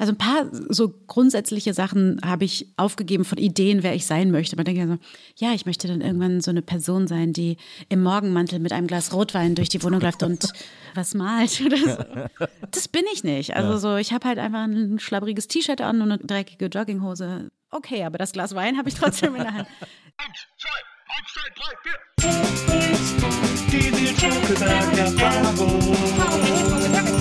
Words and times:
Also 0.00 0.14
ein 0.14 0.16
paar 0.16 0.46
so 0.70 0.94
grundsätzliche 1.08 1.74
Sachen 1.74 2.22
habe 2.24 2.46
ich 2.46 2.72
aufgegeben 2.78 3.26
von 3.26 3.36
Ideen, 3.36 3.82
wer 3.82 3.94
ich 3.94 4.06
sein 4.06 4.30
möchte. 4.30 4.56
Man 4.56 4.64
denkt 4.64 4.80
ja 4.80 4.86
so, 4.86 4.96
ja, 5.36 5.52
ich 5.52 5.66
möchte 5.66 5.88
dann 5.88 6.00
irgendwann 6.00 6.40
so 6.40 6.50
eine 6.50 6.62
Person 6.62 7.06
sein, 7.06 7.34
die 7.34 7.58
im 7.90 8.02
Morgenmantel 8.02 8.60
mit 8.60 8.72
einem 8.72 8.86
Glas 8.86 9.12
Rotwein 9.12 9.54
durch 9.54 9.68
die 9.68 9.82
Wohnung 9.82 10.00
läuft 10.00 10.22
und 10.22 10.50
was 10.94 11.12
malt 11.12 11.60
oder 11.60 11.76
so. 11.76 12.46
Das 12.70 12.88
bin 12.88 13.04
ich 13.12 13.24
nicht. 13.24 13.54
Also 13.54 13.76
so, 13.76 13.96
ich 13.96 14.14
habe 14.14 14.26
halt 14.26 14.38
einfach 14.38 14.62
ein 14.62 14.98
schlabbriges 14.98 15.48
T-Shirt 15.48 15.82
an 15.82 16.00
und 16.00 16.12
eine 16.12 16.18
dreckige 16.24 16.68
Jogginghose. 16.68 17.50
Okay, 17.70 18.02
aber 18.04 18.16
das 18.16 18.32
Glas 18.32 18.54
Wein 18.54 18.78
habe 18.78 18.88
ich 18.88 18.94
trotzdem 18.94 19.34
in 19.34 19.42
der 19.42 19.52
Hand. 19.52 19.68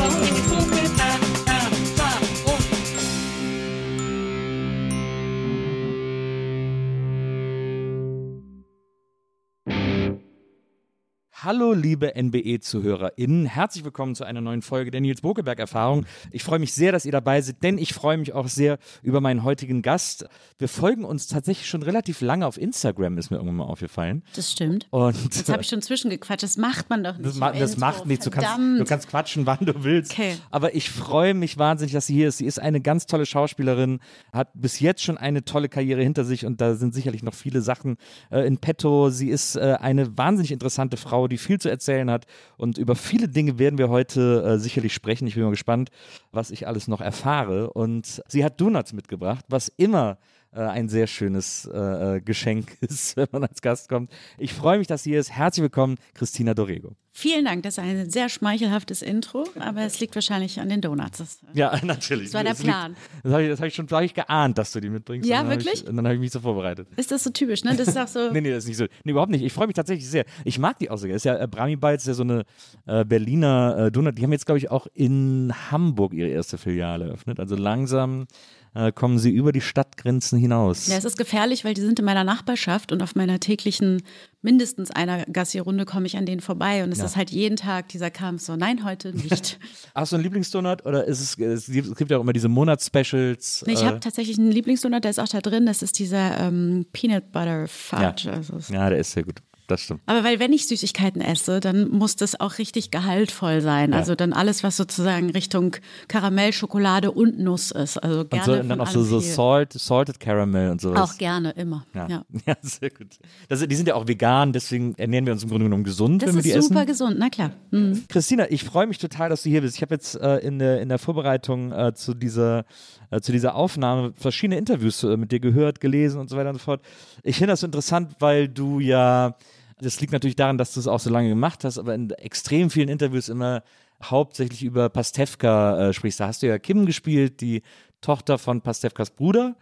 Hallo, 11.42 11.72
liebe 11.72 12.22
NBE-ZuhörerInnen. 12.22 13.46
Herzlich 13.46 13.86
willkommen 13.86 14.14
zu 14.14 14.26
einer 14.26 14.42
neuen 14.42 14.62
Folge 14.62 14.92
der 14.92 15.00
Nils 15.00 15.22
Bokeberg-Erfahrung. 15.22 16.06
Ich 16.32 16.44
freue 16.44 16.60
mich 16.60 16.74
sehr, 16.74 16.92
dass 16.92 17.06
ihr 17.06 17.14
dabei 17.14 17.40
seid, 17.40 17.64
denn 17.64 17.78
ich 17.78 17.94
freue 17.94 18.18
mich 18.18 18.34
auch 18.34 18.50
sehr 18.50 18.78
über 19.04 19.22
meinen 19.22 19.44
heutigen 19.44 19.82
Gast. 19.82 20.26
Wir 20.58 20.68
folgen 20.68 21.06
uns 21.06 21.28
tatsächlich 21.28 21.70
schon 21.70 21.82
relativ 21.82 22.20
lange 22.20 22.46
auf 22.46 22.58
Instagram, 22.58 23.18
ist 23.18 23.32
mir 23.32 23.38
irgendwann 23.38 23.56
mal 23.56 23.64
aufgefallen. 23.64 24.22
Das 24.36 24.52
stimmt. 24.52 24.88
Und 24.90 25.16
Jetzt 25.24 25.48
habe 25.48 25.62
ich 25.62 25.70
schon 25.70 25.82
zwischengequatscht. 25.82 26.44
Das 26.44 26.58
macht 26.58 26.90
man 26.90 27.06
doch 27.06 27.16
nicht. 27.16 27.26
das, 27.26 27.36
ma 27.38 27.54
das 27.54 27.78
macht 27.78 28.06
nichts. 28.06 28.26
Du 28.26 28.32
kannst, 28.32 28.82
du 28.82 28.84
kannst 28.84 29.08
quatschen, 29.08 29.46
wann 29.46 29.66
du 29.66 29.86
willst. 29.86 30.12
Okay. 30.12 30.36
Aber 30.52 30.76
ich 30.76 30.90
freue 30.90 31.34
mich 31.34 31.58
wahnsinnig, 31.58 31.94
dass 31.94 32.08
sie 32.08 32.16
hier 32.16 32.28
ist. 32.28 32.40
Sie 32.40 32.48
ist 32.48 32.60
eine 32.60 32.82
ganz 32.82 33.06
tolle 33.06 33.26
Schauspielerin, 33.26 34.02
hat 34.34 34.50
bis 34.56 34.82
jetzt 34.82 35.04
schon 35.04 35.18
eine 35.18 35.46
tolle 35.46 35.70
Karriere 35.70 36.04
hinter 36.04 36.26
sich 36.26 36.46
und 36.46 36.60
da 36.60 36.76
sind 36.76 36.94
sicherlich 36.94 37.24
noch 37.24 37.34
viele 37.34 37.62
Sachen 37.62 37.96
äh, 38.30 38.46
in 38.46 38.58
petto. 38.58 39.10
Sie 39.10 39.30
ist 39.30 39.56
äh, 39.56 39.78
eine 39.80 40.18
wahnsinnig 40.18 40.52
interessante 40.52 40.98
Frau, 40.98 41.29
die 41.30 41.38
viel 41.38 41.60
zu 41.60 41.70
erzählen 41.70 42.10
hat 42.12 42.26
und 42.58 42.78
über 42.78 42.96
viele 42.96 43.28
Dinge 43.30 43.60
werden 43.60 43.78
wir 43.78 43.90
heute 43.90 44.44
äh, 44.44 44.60
sicherlich 44.60 44.94
sprechen. 44.94 45.28
Ich 45.28 45.36
bin 45.36 45.44
mal 45.44 45.50
gespannt, 45.52 45.90
was 46.32 46.52
ich 46.52 46.68
alles 46.68 46.88
noch 46.88 47.02
erfahre. 47.02 47.72
Und 47.72 48.22
sie 48.28 48.44
hat 48.44 48.60
Donuts 48.60 48.94
mitgebracht, 48.94 49.46
was 49.48 49.70
immer 49.70 50.18
äh, 50.52 50.60
ein 50.62 50.90
sehr 50.90 51.08
schönes 51.08 51.70
äh, 51.72 52.16
äh, 52.18 52.22
Geschenk 52.22 52.78
ist, 52.82 53.16
wenn 53.18 53.28
man 53.32 53.44
als 53.44 53.62
Gast 53.62 53.90
kommt. 53.90 54.12
Ich 54.38 54.54
freue 54.54 54.78
mich, 54.78 54.88
dass 54.88 55.04
sie 55.04 55.12
hier 55.12 55.20
ist. 55.20 55.32
Herzlich 55.32 55.64
willkommen, 55.64 55.98
Christina 56.14 56.54
Dorego. 56.54 56.96
Vielen 57.12 57.44
Dank, 57.44 57.64
das 57.64 57.74
ist 57.78 57.84
ein 57.84 58.10
sehr 58.10 58.30
schmeichelhaftes 58.30 59.02
Intro, 59.02 59.46
aber 59.60 59.82
es 59.82 60.00
liegt 60.00 60.16
wahrscheinlich 60.16 60.60
an 60.62 60.70
den 60.70 60.80
Donuts. 60.80 61.18
Das, 61.18 61.40
Ja, 61.54 61.78
natürlich. 61.84 62.26
Das 62.28 62.34
war 62.36 62.44
der 62.44 62.54
liegt- 62.54 62.64
Plan. 62.64 62.96
Das 63.24 63.34
habe 63.34 63.44
ich, 63.44 63.50
das 63.50 63.60
hab 63.60 63.68
ich 63.68 63.76
schon 63.76 63.88
hab 63.90 64.04
ich 64.04 64.14
geahnt, 64.14 64.58
dass 64.58 64.72
du 64.72 64.80
die 64.80 64.90
mitbringst. 64.90 65.28
Ja, 65.28 65.42
Und 65.42 65.50
wirklich? 65.50 65.82
Ich, 65.84 65.88
und 65.88 65.98
dann 65.98 66.06
habe 66.06 66.16
ich 66.16 66.22
mich 66.22 66.32
so 66.32 66.40
vorbereitet. 66.40 66.88
ist 66.96 67.12
das 67.12 67.24
so 67.24 67.32
typisch, 67.32 67.64
ne? 67.66 67.76
Das 67.76 67.88
ist 67.90 67.98
auch 67.98 68.08
so. 68.08 68.30
Nee, 68.32 68.42
nee, 68.42 68.52
das 68.52 68.64
ist 68.64 68.68
nicht 68.70 68.78
so. 68.78 68.86
Nee, 69.04 69.12
überhaupt 69.12 69.32
nicht. 69.32 69.44
Ich 69.44 69.52
freue 69.52 69.68
mich 69.68 69.76
tatsächlich 69.76 70.08
sehr. 70.10 70.24
Ich 70.46 70.60
mag 70.60 70.80
die 70.80 70.90
auch 70.90 70.98
sehr. 70.98 71.14
Ist 71.14 71.26
ja 71.26 71.38
äh, 71.38 71.48
Brami 71.48 71.78
ist 71.94 72.08
ja 72.08 72.14
so 72.14 72.24
eine 72.24 72.46
äh, 72.86 73.04
Berliner 73.04 73.88
äh, 73.88 73.92
Donut. 73.92 74.18
Die 74.18 74.24
haben 74.24 74.32
jetzt, 74.32 74.46
glaube 74.46 74.60
ich, 74.60 74.72
auch 74.72 74.88
in 74.94 75.52
Hamburg 75.72 76.14
ihre 76.14 76.30
erste 76.30 76.58
Filiale 76.58 77.06
eröffnet. 77.06 77.40
Also 77.40 77.56
langsam 77.58 78.28
äh, 78.76 78.92
kommen 78.92 79.18
sie 79.20 79.32
über 79.32 79.52
die 79.52 79.62
Stadtgrenzen 79.62 80.38
hinaus. 80.40 80.88
Ja, 80.88 80.98
es 80.98 81.06
ist 81.06 81.18
gefährlich, 81.18 81.66
weil 81.66 81.74
die 81.74 81.82
sind 81.82 82.00
in 82.00 82.06
meiner 82.06 82.24
Nachbarschaft 82.24 82.92
und 82.92 83.02
auf 83.02 83.16
meiner 83.16 83.40
täglichen 83.40 84.04
mindestens 84.42 84.90
einer 84.92 85.26
Gassi-Runde 85.26 85.86
komme 85.86 86.06
ich 86.06 86.16
an 86.18 86.26
denen 86.26 86.40
vorbei 86.42 86.84
und 86.84 86.92
es 86.92 87.00
ist 87.00 87.16
halt 87.18 87.30
jeden 87.30 87.58
Tag 87.58 87.90
dieser 87.90 88.10
Kampf 88.10 88.42
so, 88.42 88.56
nein, 88.56 88.86
heute 88.86 89.12
nicht. 89.14 89.60
Hast 89.96 90.12
du 90.12 90.16
einen 90.16 90.24
Lieblingsdonut 90.24 90.86
oder 90.86 91.06
ist 91.06 91.20
es, 91.20 91.38
es 91.38 91.96
gibt 91.98 92.10
ja 92.12 92.18
auch 92.18 92.22
immer 92.22 92.32
diese 92.34 92.48
Monatsspecials. 92.48 93.64
Nee, 93.68 93.74
ich 93.74 93.82
äh, 93.82 93.86
habe 93.86 94.00
tatsächlich 94.00 94.38
einen 94.38 94.52
Lieblingsdonut, 94.52 95.04
der 95.04 95.12
ist 95.12 95.20
auch 95.20 95.28
da 95.28 95.42
drin, 95.42 95.66
das 95.66 95.82
ist 95.82 96.00
dieser 96.00 96.40
ähm, 96.40 96.86
Peanut 96.94 97.32
Butter 97.32 97.68
Fudge. 97.68 98.32
Also 98.32 98.56
es- 98.58 98.70
ja, 98.70 98.90
der 98.90 99.00
ist 99.00 99.12
sehr 99.12 99.24
gut. 99.24 99.40
Das 99.70 99.82
stimmt. 99.82 100.02
Aber 100.08 100.24
weil 100.24 100.40
wenn 100.40 100.52
ich 100.52 100.68
Süßigkeiten 100.68 101.22
esse, 101.22 101.60
dann 101.60 101.90
muss 101.90 102.16
das 102.16 102.40
auch 102.40 102.58
richtig 102.58 102.90
gehaltvoll 102.90 103.62
sein. 103.62 103.94
Also 103.94 104.16
dann 104.16 104.34
alles, 104.34 104.64
was 104.64 104.76
sozusagen 104.78 105.30
Richtung 105.30 105.76
Karamell, 106.08 106.54
Schokolade 106.54 107.12
und 107.12 107.38
Nuss 107.40 107.70
ist. 107.70 107.98
Also 107.98 108.22
Und, 108.22 108.32
gerne 108.32 108.46
so, 108.46 108.54
und 108.54 108.70
dann 108.70 108.82
auch 108.82 108.88
so, 108.88 109.04
so. 109.04 109.20
Salt, 109.20 109.74
Salted 109.74 110.20
Caramel 110.20 110.72
und 110.72 110.82
sowas. 110.82 111.12
Auch 111.12 111.18
gerne, 111.20 111.52
immer. 111.52 111.86
Ja. 111.94 112.08
Ja. 112.10 112.26
ja, 112.48 112.56
sehr 112.62 112.90
gut. 112.90 113.20
Das, 113.48 113.66
die 113.66 113.76
sind 113.76 113.88
ja 113.88 113.94
auch 113.94 114.08
vegan, 114.08 114.54
deswegen 114.54 114.96
ernähren 114.96 115.28
wir 115.28 115.34
uns 115.34 115.44
im 115.44 115.50
Grunde 115.50 115.66
genommen 115.66 115.84
gesund, 115.84 116.24
Das 116.24 116.30
wenn 116.30 116.44
wir 116.44 116.56
ist 116.56 116.56
die 116.56 116.62
super 116.62 116.80
essen. 116.82 116.88
gesund, 116.88 117.16
na 117.20 117.30
klar. 117.30 117.52
Mhm. 117.70 118.06
Christina, 118.10 118.50
ich 118.50 118.64
freue 118.64 118.88
mich 118.88 118.98
total, 118.98 119.30
dass 119.30 119.44
du 119.44 119.50
hier 119.50 119.62
bist. 119.62 119.76
Ich 119.76 119.84
habe 119.84 119.94
jetzt 119.94 120.16
äh, 120.16 120.38
in, 120.38 120.58
der, 120.58 120.82
in 120.82 120.90
der 120.90 120.98
Vorbereitung 120.98 121.72
äh, 121.72 121.94
zu, 121.94 122.16
dieser, 122.16 122.66
äh, 123.12 123.22
zu 123.22 123.32
dieser 123.32 123.54
Aufnahme 123.54 124.14
verschiedene 124.16 124.58
Interviews 124.58 125.04
äh, 125.04 125.16
mit 125.16 125.32
dir 125.32 125.40
gehört, 125.40 125.80
gelesen 125.80 126.20
und 126.20 126.28
so 126.30 126.38
weiter 126.38 126.50
und 126.50 126.56
so 126.56 126.64
fort. 126.64 126.82
Ich 127.22 127.38
finde 127.38 127.54
das 127.54 127.62
interessant, 127.62 128.16
weil 128.20 128.48
du 128.48 128.80
ja, 128.80 129.36
das 129.82 130.00
liegt 130.02 130.14
natürlich 130.14 130.36
daran, 130.36 130.58
dass 130.58 130.74
du 130.74 130.80
es 130.80 130.88
auch 130.88 131.00
so 131.00 131.10
lange 131.10 131.30
gemacht 131.30 131.64
hast, 131.64 131.78
aber 131.78 131.96
in 131.96 132.10
extrem 132.12 132.70
vielen 132.70 132.90
Interviews 132.90 133.30
immer 133.30 133.64
hauptsächlich 134.04 134.64
über 134.64 134.90
Pastewka 134.90 135.90
äh, 135.90 135.94
sprichst. 135.94 136.20
Da 136.20 136.28
hast 136.28 136.42
du 136.42 136.48
ja 136.48 136.58
Kim 136.58 136.86
gespielt, 136.86 137.42
die 137.42 137.62
Tochter 138.02 138.38
von 138.38 138.62
Pastewkas 138.62 139.12
Bruder. 139.12 139.56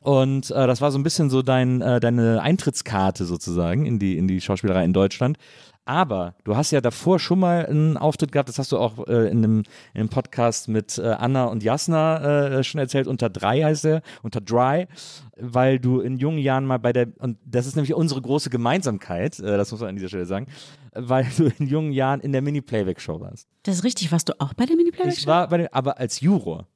Und 0.00 0.50
äh, 0.50 0.66
das 0.66 0.80
war 0.80 0.92
so 0.92 0.98
ein 0.98 1.02
bisschen 1.02 1.30
so 1.30 1.42
dein, 1.42 1.82
äh, 1.82 2.00
deine 2.00 2.40
Eintrittskarte 2.42 3.24
sozusagen 3.24 3.86
in 3.86 3.98
die, 3.98 4.16
in 4.16 4.28
die 4.28 4.40
Schauspielerei 4.40 4.84
in 4.84 4.92
Deutschland. 4.92 5.38
Aber 5.86 6.34
du 6.42 6.56
hast 6.56 6.72
ja 6.72 6.80
davor 6.80 7.20
schon 7.20 7.38
mal 7.38 7.64
einen 7.64 7.96
Auftritt 7.96 8.32
gehabt, 8.32 8.48
das 8.48 8.58
hast 8.58 8.72
du 8.72 8.78
auch 8.78 9.06
äh, 9.06 9.30
in, 9.30 9.38
einem, 9.38 9.62
in 9.94 10.00
einem 10.00 10.08
Podcast 10.08 10.66
mit 10.66 10.98
äh, 10.98 11.06
Anna 11.06 11.44
und 11.44 11.62
Jasna 11.62 12.58
äh, 12.58 12.64
schon 12.64 12.80
erzählt, 12.80 13.06
unter 13.06 13.30
drei 13.30 13.62
heißt 13.62 13.84
er, 13.84 14.02
unter 14.24 14.40
Dry, 14.40 14.88
weil 15.36 15.78
du 15.78 16.00
in 16.00 16.16
jungen 16.16 16.38
Jahren 16.38 16.66
mal 16.66 16.78
bei 16.78 16.92
der, 16.92 17.06
und 17.18 17.38
das 17.44 17.68
ist 17.68 17.76
nämlich 17.76 17.94
unsere 17.94 18.20
große 18.20 18.50
Gemeinsamkeit, 18.50 19.38
äh, 19.38 19.56
das 19.56 19.70
muss 19.70 19.80
man 19.80 19.90
an 19.90 19.94
dieser 19.94 20.08
Stelle 20.08 20.26
sagen, 20.26 20.48
weil 20.92 21.28
du 21.36 21.52
in 21.56 21.68
jungen 21.68 21.92
Jahren 21.92 22.18
in 22.18 22.32
der 22.32 22.42
Mini-Playback-Show 22.42 23.20
warst. 23.20 23.46
Das 23.62 23.76
ist 23.76 23.84
richtig. 23.84 24.10
Warst 24.10 24.28
du 24.28 24.32
auch 24.40 24.54
bei 24.54 24.66
der 24.66 24.74
Mini-Playback? 24.74 25.16
Ich 25.16 25.26
war 25.28 25.48
bei 25.48 25.58
dem, 25.58 25.68
aber 25.70 25.98
als 25.98 26.20
Juror. 26.20 26.66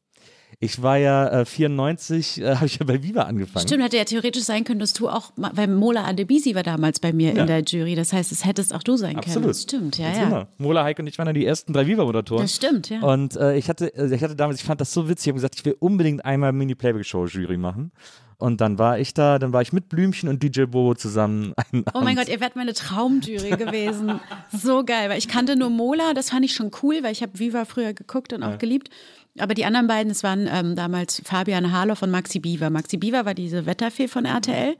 Ich 0.62 0.82
war 0.82 0.98
ja 0.98 1.40
äh, 1.40 1.44
94, 1.46 2.42
äh, 2.42 2.54
habe 2.56 2.66
ich 2.66 2.78
ja 2.78 2.84
bei 2.84 3.02
Viva 3.02 3.22
angefangen. 3.22 3.66
Stimmt, 3.66 3.82
hätte 3.82 3.96
ja 3.96 4.04
theoretisch 4.04 4.42
sein 4.42 4.64
können, 4.64 4.78
dass 4.78 4.92
du 4.92 5.08
auch, 5.08 5.32
mal- 5.36 5.52
weil 5.54 5.68
Mola 5.68 6.04
Adebisi 6.04 6.54
war 6.54 6.62
damals 6.62 7.00
bei 7.00 7.14
mir 7.14 7.32
Ja. 7.32 7.40
in 7.40 7.46
der 7.46 7.62
Jury. 7.62 7.94
Das 7.94 8.12
heißt, 8.12 8.30
es 8.30 8.44
hättest 8.44 8.74
auch 8.74 8.82
du 8.82 8.96
sein 8.98 9.12
können. 9.14 9.24
Absolut. 9.24 9.48
Das 9.50 9.62
stimmt, 9.62 9.96
ja, 9.96 10.08
Ganz 10.08 10.18
ja. 10.18 10.24
Genau. 10.24 10.46
Mola, 10.58 10.84
Heike 10.84 11.00
und 11.00 11.08
ich 11.08 11.16
waren 11.16 11.24
dann 11.26 11.34
die 11.34 11.46
ersten 11.46 11.72
drei 11.72 11.86
Viva-Moderatoren. 11.86 12.42
Das 12.42 12.54
stimmt, 12.56 12.90
ja. 12.90 13.00
Und 13.00 13.36
äh, 13.36 13.56
ich, 13.56 13.70
hatte, 13.70 13.86
äh, 13.96 14.14
ich 14.14 14.22
hatte 14.22 14.36
damals, 14.36 14.60
ich 14.60 14.64
fand 14.66 14.82
das 14.82 14.92
so 14.92 15.08
witzig, 15.08 15.28
ich 15.28 15.30
habe 15.30 15.36
gesagt, 15.36 15.54
ich 15.56 15.64
will 15.64 15.76
unbedingt 15.78 16.26
einmal 16.26 16.52
Mini-Playback-Show-Jury 16.52 17.56
machen. 17.56 17.90
Und 18.36 18.62
dann 18.62 18.78
war 18.78 18.98
ich 18.98 19.12
da, 19.12 19.38
dann 19.38 19.52
war 19.52 19.60
ich 19.60 19.72
mit 19.74 19.90
Blümchen 19.90 20.26
und 20.30 20.42
DJ 20.42 20.62
Bobo 20.64 20.94
zusammen. 20.94 21.52
Oh 21.94 22.00
mein. 22.00 22.16
Gott, 22.16 22.28
ihr 22.30 22.40
wärt 22.40 22.56
meine 22.56 22.72
Traumjury 22.74 23.50
gewesen. 23.50 24.18
So 24.52 24.82
geil, 24.84 25.08
weil 25.10 25.18
ich 25.18 25.28
kannte 25.28 25.56
nur 25.56 25.70
Mola, 25.70 26.12
das 26.14 26.30
fand 26.30 26.44
ich 26.44 26.52
schon 26.54 26.70
cool, 26.82 27.02
weil 27.02 27.12
ich 27.12 27.22
habe 27.22 27.38
Viva 27.38 27.64
früher 27.64 27.92
geguckt 27.94 28.32
und 28.32 28.42
auch 28.42 28.58
geliebt. 28.58 28.88
Aber 29.38 29.54
die 29.54 29.64
anderen 29.64 29.86
beiden, 29.86 30.10
es 30.10 30.22
waren 30.22 30.48
ähm, 30.50 30.76
damals 30.76 31.22
Fabian 31.24 31.72
Harloff 31.72 32.02
und 32.02 32.10
Maxi 32.10 32.40
Biewer. 32.40 32.70
Maxi 32.70 32.96
Biewer 32.96 33.24
war 33.24 33.34
diese 33.34 33.66
Wetterfee 33.66 34.08
von 34.08 34.24
RTL. 34.24 34.76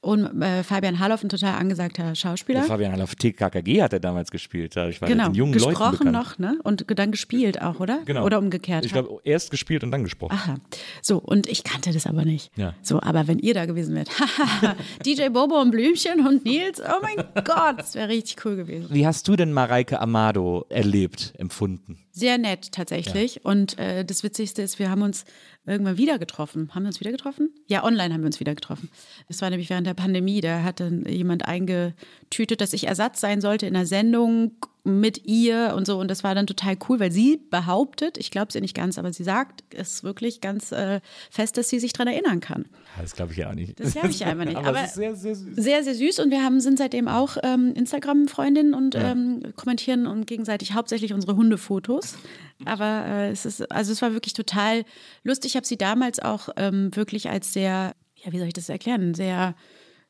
Und 0.00 0.42
äh, 0.42 0.62
Fabian 0.62 1.00
Harloff, 1.00 1.24
ein 1.24 1.28
total 1.28 1.54
angesagter 1.58 2.14
Schauspieler. 2.14 2.60
Der 2.60 2.68
Fabian 2.68 3.00
auf 3.02 3.16
TKKG 3.16 3.82
hat 3.82 3.92
er 3.92 3.98
damals 3.98 4.30
gespielt. 4.30 4.76
Ich 4.76 5.00
war 5.00 5.08
genau, 5.08 5.26
den 5.26 5.34
jungen 5.34 5.54
Leuten 5.54 5.70
gesprochen 5.70 5.98
bekannt. 5.98 6.12
noch, 6.12 6.38
ne? 6.38 6.58
Und 6.62 6.84
dann 6.96 7.10
gespielt 7.10 7.60
auch, 7.60 7.80
oder? 7.80 8.02
Genau. 8.04 8.24
Oder 8.24 8.38
umgekehrt. 8.38 8.84
Ich 8.84 8.92
glaube, 8.92 9.18
erst 9.24 9.50
gespielt 9.50 9.82
und 9.82 9.90
dann 9.90 10.04
gesprochen. 10.04 10.34
Aha. 10.34 10.56
So, 11.02 11.18
und 11.18 11.48
ich 11.48 11.64
kannte 11.64 11.92
das 11.92 12.06
aber 12.06 12.24
nicht. 12.24 12.52
Ja. 12.56 12.74
So, 12.80 13.00
aber 13.02 13.26
wenn 13.26 13.40
ihr 13.40 13.54
da 13.54 13.66
gewesen 13.66 13.96
wärt, 13.96 14.08
haha, 14.20 14.76
DJ 15.04 15.30
Bobo 15.30 15.60
und 15.60 15.72
Blümchen 15.72 16.24
und 16.24 16.44
Nils, 16.44 16.80
oh 16.80 17.02
mein 17.02 17.16
Gott, 17.44 17.78
das 17.78 17.96
wäre 17.96 18.08
richtig 18.08 18.44
cool 18.44 18.54
gewesen. 18.54 18.94
Wie 18.94 19.04
hast 19.04 19.26
du 19.26 19.34
denn 19.34 19.52
Mareike 19.52 20.00
Amado 20.00 20.64
erlebt, 20.68 21.34
empfunden? 21.38 21.98
Sehr 22.18 22.36
nett 22.36 22.72
tatsächlich. 22.72 23.44
Und 23.44 23.78
äh, 23.78 24.04
das 24.04 24.24
Witzigste 24.24 24.60
ist, 24.62 24.80
wir 24.80 24.90
haben 24.90 25.02
uns 25.02 25.24
irgendwann 25.66 25.98
wieder 25.98 26.18
getroffen. 26.18 26.74
Haben 26.74 26.82
wir 26.82 26.88
uns 26.88 26.98
wieder 26.98 27.12
getroffen? 27.12 27.50
Ja, 27.68 27.84
online 27.84 28.12
haben 28.12 28.22
wir 28.22 28.26
uns 28.26 28.40
wieder 28.40 28.56
getroffen. 28.56 28.90
Das 29.28 29.40
war 29.40 29.50
nämlich 29.50 29.70
während 29.70 29.86
der 29.86 29.94
Pandemie. 29.94 30.40
Da 30.40 30.64
hatte 30.64 30.90
jemand 31.06 31.46
eingetütet, 31.46 32.60
dass 32.60 32.72
ich 32.72 32.88
Ersatz 32.88 33.20
sein 33.20 33.40
sollte 33.40 33.66
in 33.66 33.76
einer 33.76 33.86
Sendung 33.86 34.52
mit 34.88 35.26
ihr 35.26 35.74
und 35.76 35.86
so. 35.86 35.98
Und 35.98 36.10
das 36.10 36.24
war 36.24 36.34
dann 36.34 36.46
total 36.46 36.76
cool, 36.88 37.00
weil 37.00 37.12
sie 37.12 37.40
behauptet, 37.50 38.18
ich 38.18 38.30
glaube 38.30 38.52
sie 38.52 38.60
nicht 38.60 38.74
ganz, 38.74 38.98
aber 38.98 39.12
sie 39.12 39.24
sagt 39.24 39.62
es 39.74 40.02
wirklich 40.02 40.40
ganz 40.40 40.72
äh, 40.72 41.00
fest, 41.30 41.56
dass 41.56 41.68
sie 41.68 41.78
sich 41.78 41.92
daran 41.92 42.12
erinnern 42.12 42.40
kann. 42.40 42.66
Das 43.00 43.14
glaube 43.14 43.32
ich 43.32 43.38
ja 43.38 43.50
auch 43.50 43.54
nicht. 43.54 43.78
Das 43.78 43.92
glaube 43.92 44.10
ich 44.10 44.24
einfach 44.24 44.44
nicht. 44.44 44.56
Aber, 44.58 44.68
Aber 44.68 44.86
sehr, 44.86 45.14
sehr 45.14 45.34
süß. 45.34 45.56
Sehr, 45.56 45.84
sehr 45.84 45.94
süß 45.94 46.18
und 46.20 46.30
wir 46.30 46.42
haben, 46.42 46.60
sind 46.60 46.78
seitdem 46.78 47.08
auch 47.08 47.36
ähm, 47.42 47.72
Instagram-Freundinnen 47.74 48.74
und 48.74 48.94
ähm, 48.94 49.42
kommentieren 49.56 50.06
und 50.06 50.26
gegenseitig 50.26 50.74
hauptsächlich 50.74 51.12
unsere 51.12 51.36
Hundefotos. 51.36 52.16
Aber 52.64 53.04
äh, 53.06 53.30
es 53.30 53.44
ist, 53.44 53.70
also 53.70 53.92
es 53.92 54.02
war 54.02 54.12
wirklich 54.12 54.32
total 54.32 54.84
lustig. 55.22 55.52
Ich 55.52 55.56
habe 55.56 55.66
sie 55.66 55.76
damals 55.76 56.18
auch 56.18 56.48
ähm, 56.56 56.94
wirklich 56.94 57.28
als 57.30 57.52
sehr, 57.52 57.94
ja, 58.16 58.32
wie 58.32 58.38
soll 58.38 58.48
ich 58.48 58.54
das 58.54 58.68
erklären, 58.68 59.14
sehr 59.14 59.54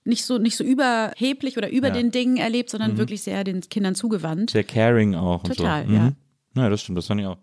nicht 0.08 0.24
so, 0.24 0.38
nicht 0.38 0.56
so 0.56 0.64
überheblich 0.64 1.56
oder 1.56 1.70
über 1.70 1.88
Ja. 1.88 1.94
den 1.94 2.10
Dingen 2.10 2.36
erlebt, 2.38 2.70
sondern 2.70 2.96
wirklich 2.98 3.22
sehr 3.22 3.44
den 3.44 3.60
Kindern 3.60 3.94
zugewandt. 3.94 4.50
Sehr 4.50 4.64
caring 4.64 5.14
auch. 5.14 5.42
Total, 5.44 5.86
so. 5.86 5.92
ja. 5.92 6.00
Mhm. 6.00 6.16
Ja, 6.56 6.68
das 6.68 6.80
stimmt, 6.82 6.98
das 6.98 7.06
fand 7.06 7.20
ich 7.20 7.26
auch. 7.26 7.38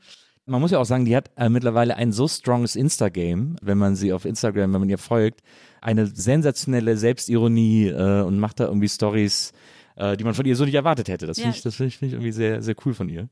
Man 0.47 0.61
muss 0.61 0.69
ja 0.71 0.77
auch 0.79 0.85
sagen, 0.85 1.05
die 1.05 1.15
hat 1.15 1.31
äh, 1.37 1.49
mittlerweile 1.49 1.95
ein 1.95 2.11
so 2.11 2.27
stronges 2.27 2.75
Insta-Game, 2.75 3.55
wenn 3.61 3.77
man 3.79 3.95
sie 3.95 4.13
auf 4.13 4.25
Instagram, 4.25 4.73
wenn 4.73 4.81
man 4.81 4.89
ihr 4.89 4.97
folgt, 4.99 5.41
eine 5.81 6.05
sensationelle 6.05 6.97
Selbstironie 6.97 7.87
äh, 7.87 8.21
und 8.21 8.37
macht 8.39 8.59
da 8.59 8.65
irgendwie 8.65 8.89
Stories, 8.89 9.53
äh, 9.95 10.15
die 10.17 10.23
man 10.23 10.33
von 10.35 10.45
ihr 10.45 10.55
so 10.55 10.65
nicht 10.65 10.75
erwartet 10.75 11.07
hätte. 11.07 11.25
Das 11.25 11.37
Ja. 11.37 11.43
finde 11.45 11.57
ich, 11.57 11.63
das 11.63 11.75
finde 11.75 11.87
ich, 11.87 11.97
find 11.97 12.09
ich 12.09 12.13
irgendwie 12.13 12.31
sehr, 12.31 12.61
sehr 12.61 12.75
cool 12.85 12.93
von 12.93 13.09
ihr. 13.09 13.27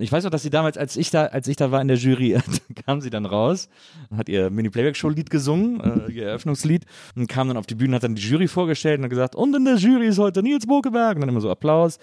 Ich 0.00 0.12
weiß 0.12 0.24
auch, 0.26 0.30
dass 0.30 0.44
sie 0.44 0.50
damals, 0.50 0.78
als 0.78 0.96
ich 0.96 1.10
da, 1.10 1.26
als 1.26 1.48
ich 1.48 1.56
da 1.56 1.72
war 1.72 1.82
in 1.82 1.88
der 1.88 1.96
Jury, 1.96 2.38
kam 2.86 3.00
sie 3.00 3.10
dann 3.10 3.26
raus, 3.26 3.68
hat 4.16 4.28
ihr 4.28 4.48
Mini-Playback-Show-Lied 4.48 5.28
gesungen, 5.28 5.80
äh, 5.80 6.12
ihr 6.12 6.26
Eröffnungslied, 6.28 6.84
und 7.16 7.28
kam 7.28 7.48
dann 7.48 7.56
auf 7.56 7.66
die 7.66 7.74
Bühne, 7.74 7.96
hat 7.96 8.04
dann 8.04 8.14
die 8.14 8.22
Jury 8.22 8.46
vorgestellt 8.46 8.98
und 8.98 9.04
hat 9.04 9.10
gesagt, 9.10 9.34
und 9.34 9.56
in 9.56 9.64
der 9.64 9.74
Jury 9.74 10.06
ist 10.06 10.18
heute 10.18 10.40
Nils 10.40 10.66
Bokeberg, 10.66 11.16
und 11.16 11.22
dann 11.22 11.28
immer 11.28 11.40
so 11.40 11.50
Applaus. 11.50 11.98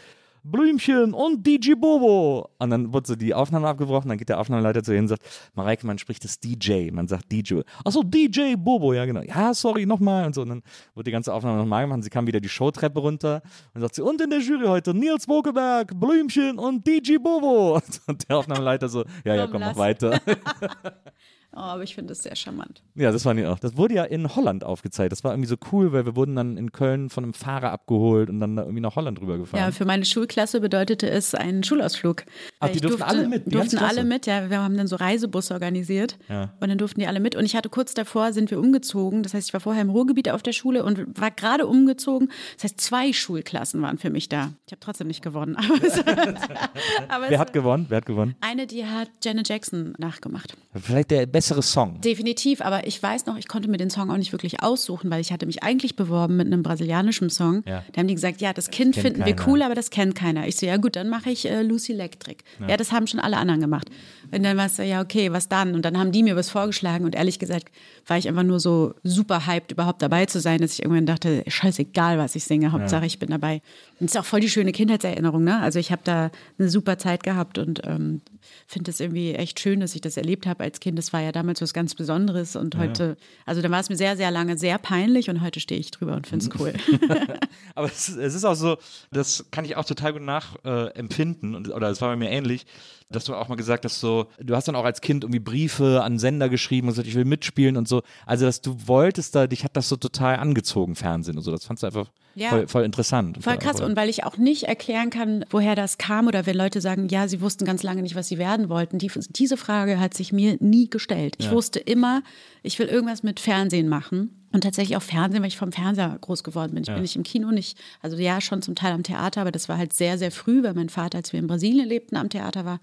Blümchen 0.45 1.13
und 1.13 1.45
DJ 1.45 1.74
Bobo. 1.74 2.50
Und 2.59 2.69
dann 2.69 2.94
wurde 2.94 3.07
so 3.07 3.15
die 3.15 3.33
Aufnahme 3.33 3.68
abgebrochen, 3.68 4.09
dann 4.09 4.18
geht 4.18 4.30
der 4.30 4.39
Aufnahmeleiter 4.39 4.83
zu 4.83 4.94
ihr 4.94 5.00
und 5.00 5.07
sagt, 5.07 5.24
Mareike, 5.56 5.88
man 5.88 5.97
spricht 5.97 6.24
das 6.24 6.39
DJ, 6.39 6.92
man 6.92 7.07
sagt 7.07 7.31
DJ. 7.31 7.62
Achso, 7.83 8.03
DJ 8.03 8.56
Bobo, 8.56 8.94
ja 8.94 9.06
genau. 9.06 9.21
Ja, 9.21 9.53
sorry, 9.53 9.86
nochmal 9.86 10.25
und 10.25 10.36
so. 10.36 10.44
Und 10.44 10.50
dann 10.50 10.62
wurde 10.94 11.06
die 11.06 11.12
ganze 11.12 11.33
Aufnahme 11.33 11.57
nochmal 11.57 11.83
gemacht 11.83 11.97
und 11.97 12.03
sie 12.03 12.09
kam 12.09 12.27
wieder 12.27 12.39
die 12.39 12.50
Showtreppe 12.50 13.00
runter 13.00 13.42
und 13.74 13.81
sagt 13.81 13.95
sie, 13.95 14.01
und 14.03 14.21
in 14.21 14.30
der 14.30 14.39
Jury 14.39 14.68
heute 14.68 14.94
Nils 14.94 15.25
Bokeberg, 15.25 16.00
Blümchen 16.00 16.59
und 16.59 16.86
DJ 16.86 17.18
Bobo. 17.18 17.81
Und 18.07 18.30
der 18.30 18.38
Aufnahmeleiter 18.38 18.88
so, 18.88 19.03
ja, 19.24 19.36
ja, 19.36 19.47
Komm, 19.47 19.62
mach 19.62 19.69
lass. 19.69 19.77
weiter. 19.77 20.21
Oh, 21.56 21.60
aber 21.60 21.84
ich 21.84 21.96
finde 21.96 22.10
das 22.10 22.24
sehr 22.24 22.36
charmant. 22.36 22.84
Ja, 22.96 23.12
das 23.12 23.24
fand 23.24 23.40
ich 23.40 23.46
auch. 23.46 23.57
Das 23.60 23.78
wurde 23.78 23.96
ja 23.96 24.04
in 24.04 24.36
Holland 24.36 24.66
aufgezeigt. 24.66 25.13
Das 25.13 25.24
war 25.24 25.31
irgendwie 25.31 25.48
so 25.48 25.56
cool, 25.72 25.94
weil 25.94 26.06
wir 26.06 26.16
wurden 26.16 26.36
dann 26.36 26.57
in 26.57 26.74
Köln 26.74 27.10
von 27.10 27.24
einem 27.24 27.34
Fahrer 27.34 27.72
abgeholt 27.72 28.30
und 28.30 28.42
dann 28.42 28.57
da 28.57 28.63
irgendwie 28.63 28.81
nach 28.81 28.96
Holland 28.98 29.22
rübergefahren. 29.22 29.66
Ja, 29.66 29.72
für 29.72 29.86
meine 29.86 30.04
Schulklasse 30.04 30.60
bedeutete 30.60 31.10
es 31.10 31.34
einen 31.34 31.63
Schulausflug. 31.63 32.24
Ach, 32.60 32.69
die 32.69 32.81
durften 32.81 33.04
alle 33.04 33.28
mit, 33.28 33.46
die 33.46 33.52
Durften 33.52 33.78
alle 33.78 34.04
mit, 34.04 34.25
ja. 34.25 34.50
Wir 34.50 34.62
haben 34.62 34.75
dann 34.75 34.88
so 34.88 34.98
Reisebusse 34.98 35.54
organisiert. 35.54 36.18
Ja. 36.28 36.54
Und 36.60 36.68
dann 36.68 36.78
durften 36.78 37.00
die 37.00 37.07
alle 37.07 37.22
mit. 37.22 37.36
Und 37.36 37.46
ich 37.46 37.56
hatte 37.56 37.69
kurz 37.69 37.94
davor, 37.94 38.34
sind 38.34 38.52
wir 38.52 38.60
umgezogen. 38.60 39.24
Das 39.24 39.34
heißt, 39.34 39.48
ich 39.48 39.54
war 39.54 39.62
vorher 39.62 39.81
im 39.81 39.90
Ruhrgebiet 39.90 40.30
auf 40.30 40.44
der 40.44 40.52
Schule 40.52 40.84
und 40.84 41.19
war 41.19 41.31
gerade 41.31 41.68
umgezogen. 41.68 42.30
Das 42.56 42.66
heißt, 42.66 42.81
zwei 42.81 43.13
Schulklassen 43.13 43.81
waren 43.81 43.98
für 43.98 44.10
mich 44.10 44.28
da. 44.28 44.52
Ich 44.66 44.74
habe 44.74 44.81
trotzdem 44.81 45.07
nicht 45.07 45.22
gewonnen. 45.22 45.57
Es, 45.86 46.04
Wer 46.06 47.31
es, 47.31 47.38
hat 47.38 47.54
gewonnen? 47.54 47.86
Wer 47.90 47.98
hat 47.98 48.06
gewonnen? 48.06 48.36
eine, 48.42 48.68
die 48.68 48.86
hat 48.86 49.10
Janet 49.24 49.50
Jackson 49.50 49.94
nachgemacht. 49.98 50.56
Vielleicht 50.74 51.12
der 51.12 51.25
bessere 51.45 51.62
Song. 51.62 52.01
Definitiv, 52.01 52.62
aber 52.62 52.88
ich 52.88 53.01
weiß 53.01 53.27
noch, 53.27 53.38
ich 53.38 53.47
konnte 53.47 53.69
mir 53.69 53.77
den 53.77 53.92
Song 53.92 54.09
auch 54.09 54.18
nicht 54.18 54.31
wirklich 54.31 54.63
aussuchen, 54.63 55.12
weil 55.12 55.21
ich 55.21 55.31
hatte 55.31 55.45
mich 55.45 55.62
eigentlich 55.62 55.95
beworben 55.95 56.38
mit 56.38 56.47
einem 56.47 56.63
brasilianischen 56.63 57.30
Song. 57.30 57.63
Ja. 57.68 57.83
Da 57.94 58.00
haben 58.00 58.07
die 58.07 58.15
gesagt, 58.15 58.42
ja, 58.42 58.51
das 58.51 58.71
Kind 58.71 58.95
finden 58.95 59.25
wir 59.25 59.36
keiner. 59.36 59.47
cool, 59.47 59.62
aber 59.62 59.75
das 59.75 59.92
kennt 59.92 60.15
keiner. 60.15 60.47
Ich 60.47 60.56
so, 60.56 60.65
ja 60.65 60.77
gut, 60.77 60.95
dann 60.95 61.07
mache 61.07 61.30
ich 61.30 61.47
äh, 61.47 61.62
Lucy 61.62 61.94
Electric. 61.94 62.38
Ja. 62.68 62.77
das 62.77 62.92
haben 62.92 63.06
schon 63.06 63.19
alle 63.19 63.38
anderen 63.38 63.62
gemacht. 63.62 63.89
Und 64.31 64.44
dann 64.44 64.57
war 64.57 64.65
es 64.65 64.77
so, 64.77 64.81
ja, 64.81 65.01
okay, 65.01 65.31
was 65.31 65.50
dann? 65.50 65.75
Und 65.75 65.86
dann 65.86 66.00
haben 66.00 66.12
die 66.12 66.24
mir 66.24 66.36
was 66.36 66.50
vorgeschlagen 66.50 67.06
und 67.06 67.13
ehrlich 67.13 67.38
gesagt 67.38 67.69
war 68.07 68.18
ich 68.18 68.27
einfach 68.27 68.44
nur 68.44 68.59
so 68.59 68.94
super 69.03 69.45
hyped, 69.45 69.71
überhaupt 69.71 70.01
dabei 70.01 70.25
zu 70.25 70.39
sein, 70.39 70.62
dass 70.62 70.74
ich 70.74 70.83
irgendwann 70.83 71.06
dachte, 71.06 71.44
scheißegal, 71.47 72.18
was 72.18 72.36
ich 72.36 72.44
singe, 72.44 72.71
Hauptsache 72.71 73.06
ich 73.06 73.19
bin 73.19 73.30
dabei. 73.30 73.62
Und 74.00 74.07
es 74.07 74.15
ist 74.15 74.19
auch 74.19 74.25
voll 74.25 74.39
die 74.39 74.50
schöne 74.50 74.71
Kindheitserinnerung, 74.71 75.44
ne? 75.44 75.59
Also 75.62 75.80
ich 75.80 75.92
habe 75.92 76.01
da 76.03 76.31
eine 76.57 76.69
super 76.69 76.97
Zeit 76.97 77.24
gehabt 77.24 77.57
und 77.57 77.81
ähm, 77.86 78.21
finde 78.68 78.92
es 78.92 79.00
irgendwie 79.00 79.33
echt 79.33 79.59
schön, 79.59 79.80
dass 79.80 79.95
ich 79.95 80.01
das 80.01 80.18
erlebt 80.18 80.45
habe 80.47 80.63
als 80.63 80.80
Kind. 80.80 80.97
Das 80.97 81.13
war 81.13 81.21
ja 81.21 81.31
damals 81.36 81.62
was 81.62 81.74
ganz 81.74 81.96
Besonderes 81.96 82.56
und 82.56 82.78
heute, 82.78 83.18
also 83.46 83.62
da 83.62 83.70
war 83.70 83.80
es 83.80 83.90
mir 83.90 83.96
sehr, 83.96 84.16
sehr 84.16 84.32
lange 84.32 84.58
sehr 84.58 84.78
peinlich 84.78 85.30
und 85.30 85.42
heute 85.42 85.60
stehe 85.60 85.80
ich 85.80 85.92
drüber 85.92 86.16
und 86.16 86.28
finde 86.28 86.46
es 86.46 86.60
cool. 86.60 86.74
Aber 87.76 87.88
es, 87.88 88.10
es 88.10 88.34
ist 88.34 88.46
auch 88.46 88.56
so, 88.56 88.78
das 89.12 89.46
kann 89.52 89.66
ich 89.66 89.76
auch 89.76 89.86
total 89.86 90.14
gut 90.14 90.22
nachempfinden, 90.22 91.54
äh, 91.54 91.58
und, 91.58 91.70
oder 91.70 91.90
es 91.90 92.02
war 92.02 92.10
bei 92.10 92.16
mir 92.16 92.30
ähnlich, 92.30 92.66
dass 93.10 93.25
du 93.25 93.36
auch 93.36 93.48
mal 93.48 93.56
gesagt 93.56 93.86
hast, 93.86 94.00
so, 94.00 94.28
du 94.40 94.56
hast 94.56 94.68
dann 94.68 94.75
auch 94.75 94.84
als 94.86 95.02
Kind 95.02 95.24
irgendwie 95.24 95.40
Briefe 95.40 96.02
an 96.04 96.18
Sender 96.19 96.50
geschrieben 96.50 96.88
und 96.88 96.94
gesagt, 96.94 97.07
ich 97.07 97.16
will 97.16 97.25
mitspielen 97.25 97.78
und 97.78 97.88
so. 97.88 98.02
Also, 98.25 98.46
dass 98.46 98.62
du 98.62 98.75
wolltest 98.88 99.36
da, 99.36 99.48
dich 99.48 99.63
hat 99.63 99.78
das 99.78 99.90
so 99.90 99.96
total 99.96 100.38
angezogen, 100.38 100.96
Fernsehen 100.96 101.38
und 101.38 101.44
so. 101.44 101.52
Das 101.52 101.66
fandst 101.66 101.84
du 101.84 101.88
einfach 101.88 102.12
Ja. 102.34 102.50
voll, 102.50 102.68
voll 102.68 102.84
interessant. 102.84 103.38
Voll 103.42 103.57
krass. 103.57 103.80
Und 103.80 103.96
weil 103.96 104.10
ich 104.10 104.24
auch 104.24 104.38
nicht 104.38 104.63
erklären 104.63 105.10
kann, 105.12 105.46
woher 105.52 105.75
das 105.75 105.98
kam 105.98 106.28
oder 106.28 106.46
wenn 106.46 106.56
Leute 106.57 106.81
sagen, 106.81 107.07
ja, 107.10 107.28
sie 107.28 107.42
wussten 107.42 107.63
ganz 107.66 107.84
lange 107.84 108.02
nicht, 108.02 108.16
was 108.16 108.28
sie 108.28 108.38
werden 108.40 108.69
wollten. 108.69 108.98
Die, 108.98 109.12
diese 109.30 109.56
Frage 109.57 110.00
hat 110.00 110.13
sich 110.16 110.34
mir 110.34 110.57
nie 110.60 110.90
gestellt. 110.90 111.36
Ich 111.40 111.52
wusste 111.52 111.80
immer, 111.80 112.24
ich 112.63 112.80
will 112.80 112.88
irgendwas 112.88 113.22
mit 113.24 113.40
Fernsehen 113.40 113.88
machen. 113.88 114.44
Und 114.56 114.62
tatsächlich 114.62 114.96
auch 114.96 115.02
Fernsehen, 115.02 115.42
weil 115.42 115.50
ich 115.50 115.57
vom 115.57 115.74
Fernseher 115.74 116.18
groß 116.22 116.42
geworden 116.42 116.76
bin. 116.76 116.83
Ich 116.83 116.88
bin 116.90 117.02
nicht 117.02 117.18
im 117.18 117.24
Kino, 117.24 117.52
nicht, 117.52 117.78
also 118.02 118.16
ja, 118.16 118.40
schon 118.40 118.62
zum 118.62 118.74
Teil 118.74 118.94
am 118.94 119.04
Theater, 119.04 119.42
aber 119.42 119.52
das 119.52 119.68
war 119.68 119.78
halt 119.78 119.92
sehr, 119.92 120.18
sehr 120.18 120.31
früh, 120.31 120.64
weil 120.64 120.74
mein 120.74 120.88
Vater, 120.88 121.18
als 121.18 121.33
wir 121.33 121.42
in 121.42 121.47
Brasilien 121.47 121.85
lebten, 121.90 122.16
am 122.16 122.30
Theater 122.30 122.64
war. 122.64 122.80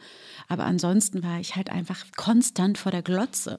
Aber 0.49 0.67
ansonsten 0.67 1.23
war 1.23 1.41
ich 1.41 1.57
halt 1.57 1.71
einfach 1.71 2.05
konstant 2.15 2.77
vor 2.77 2.93
der 2.93 3.01
Glotze. 3.01 3.57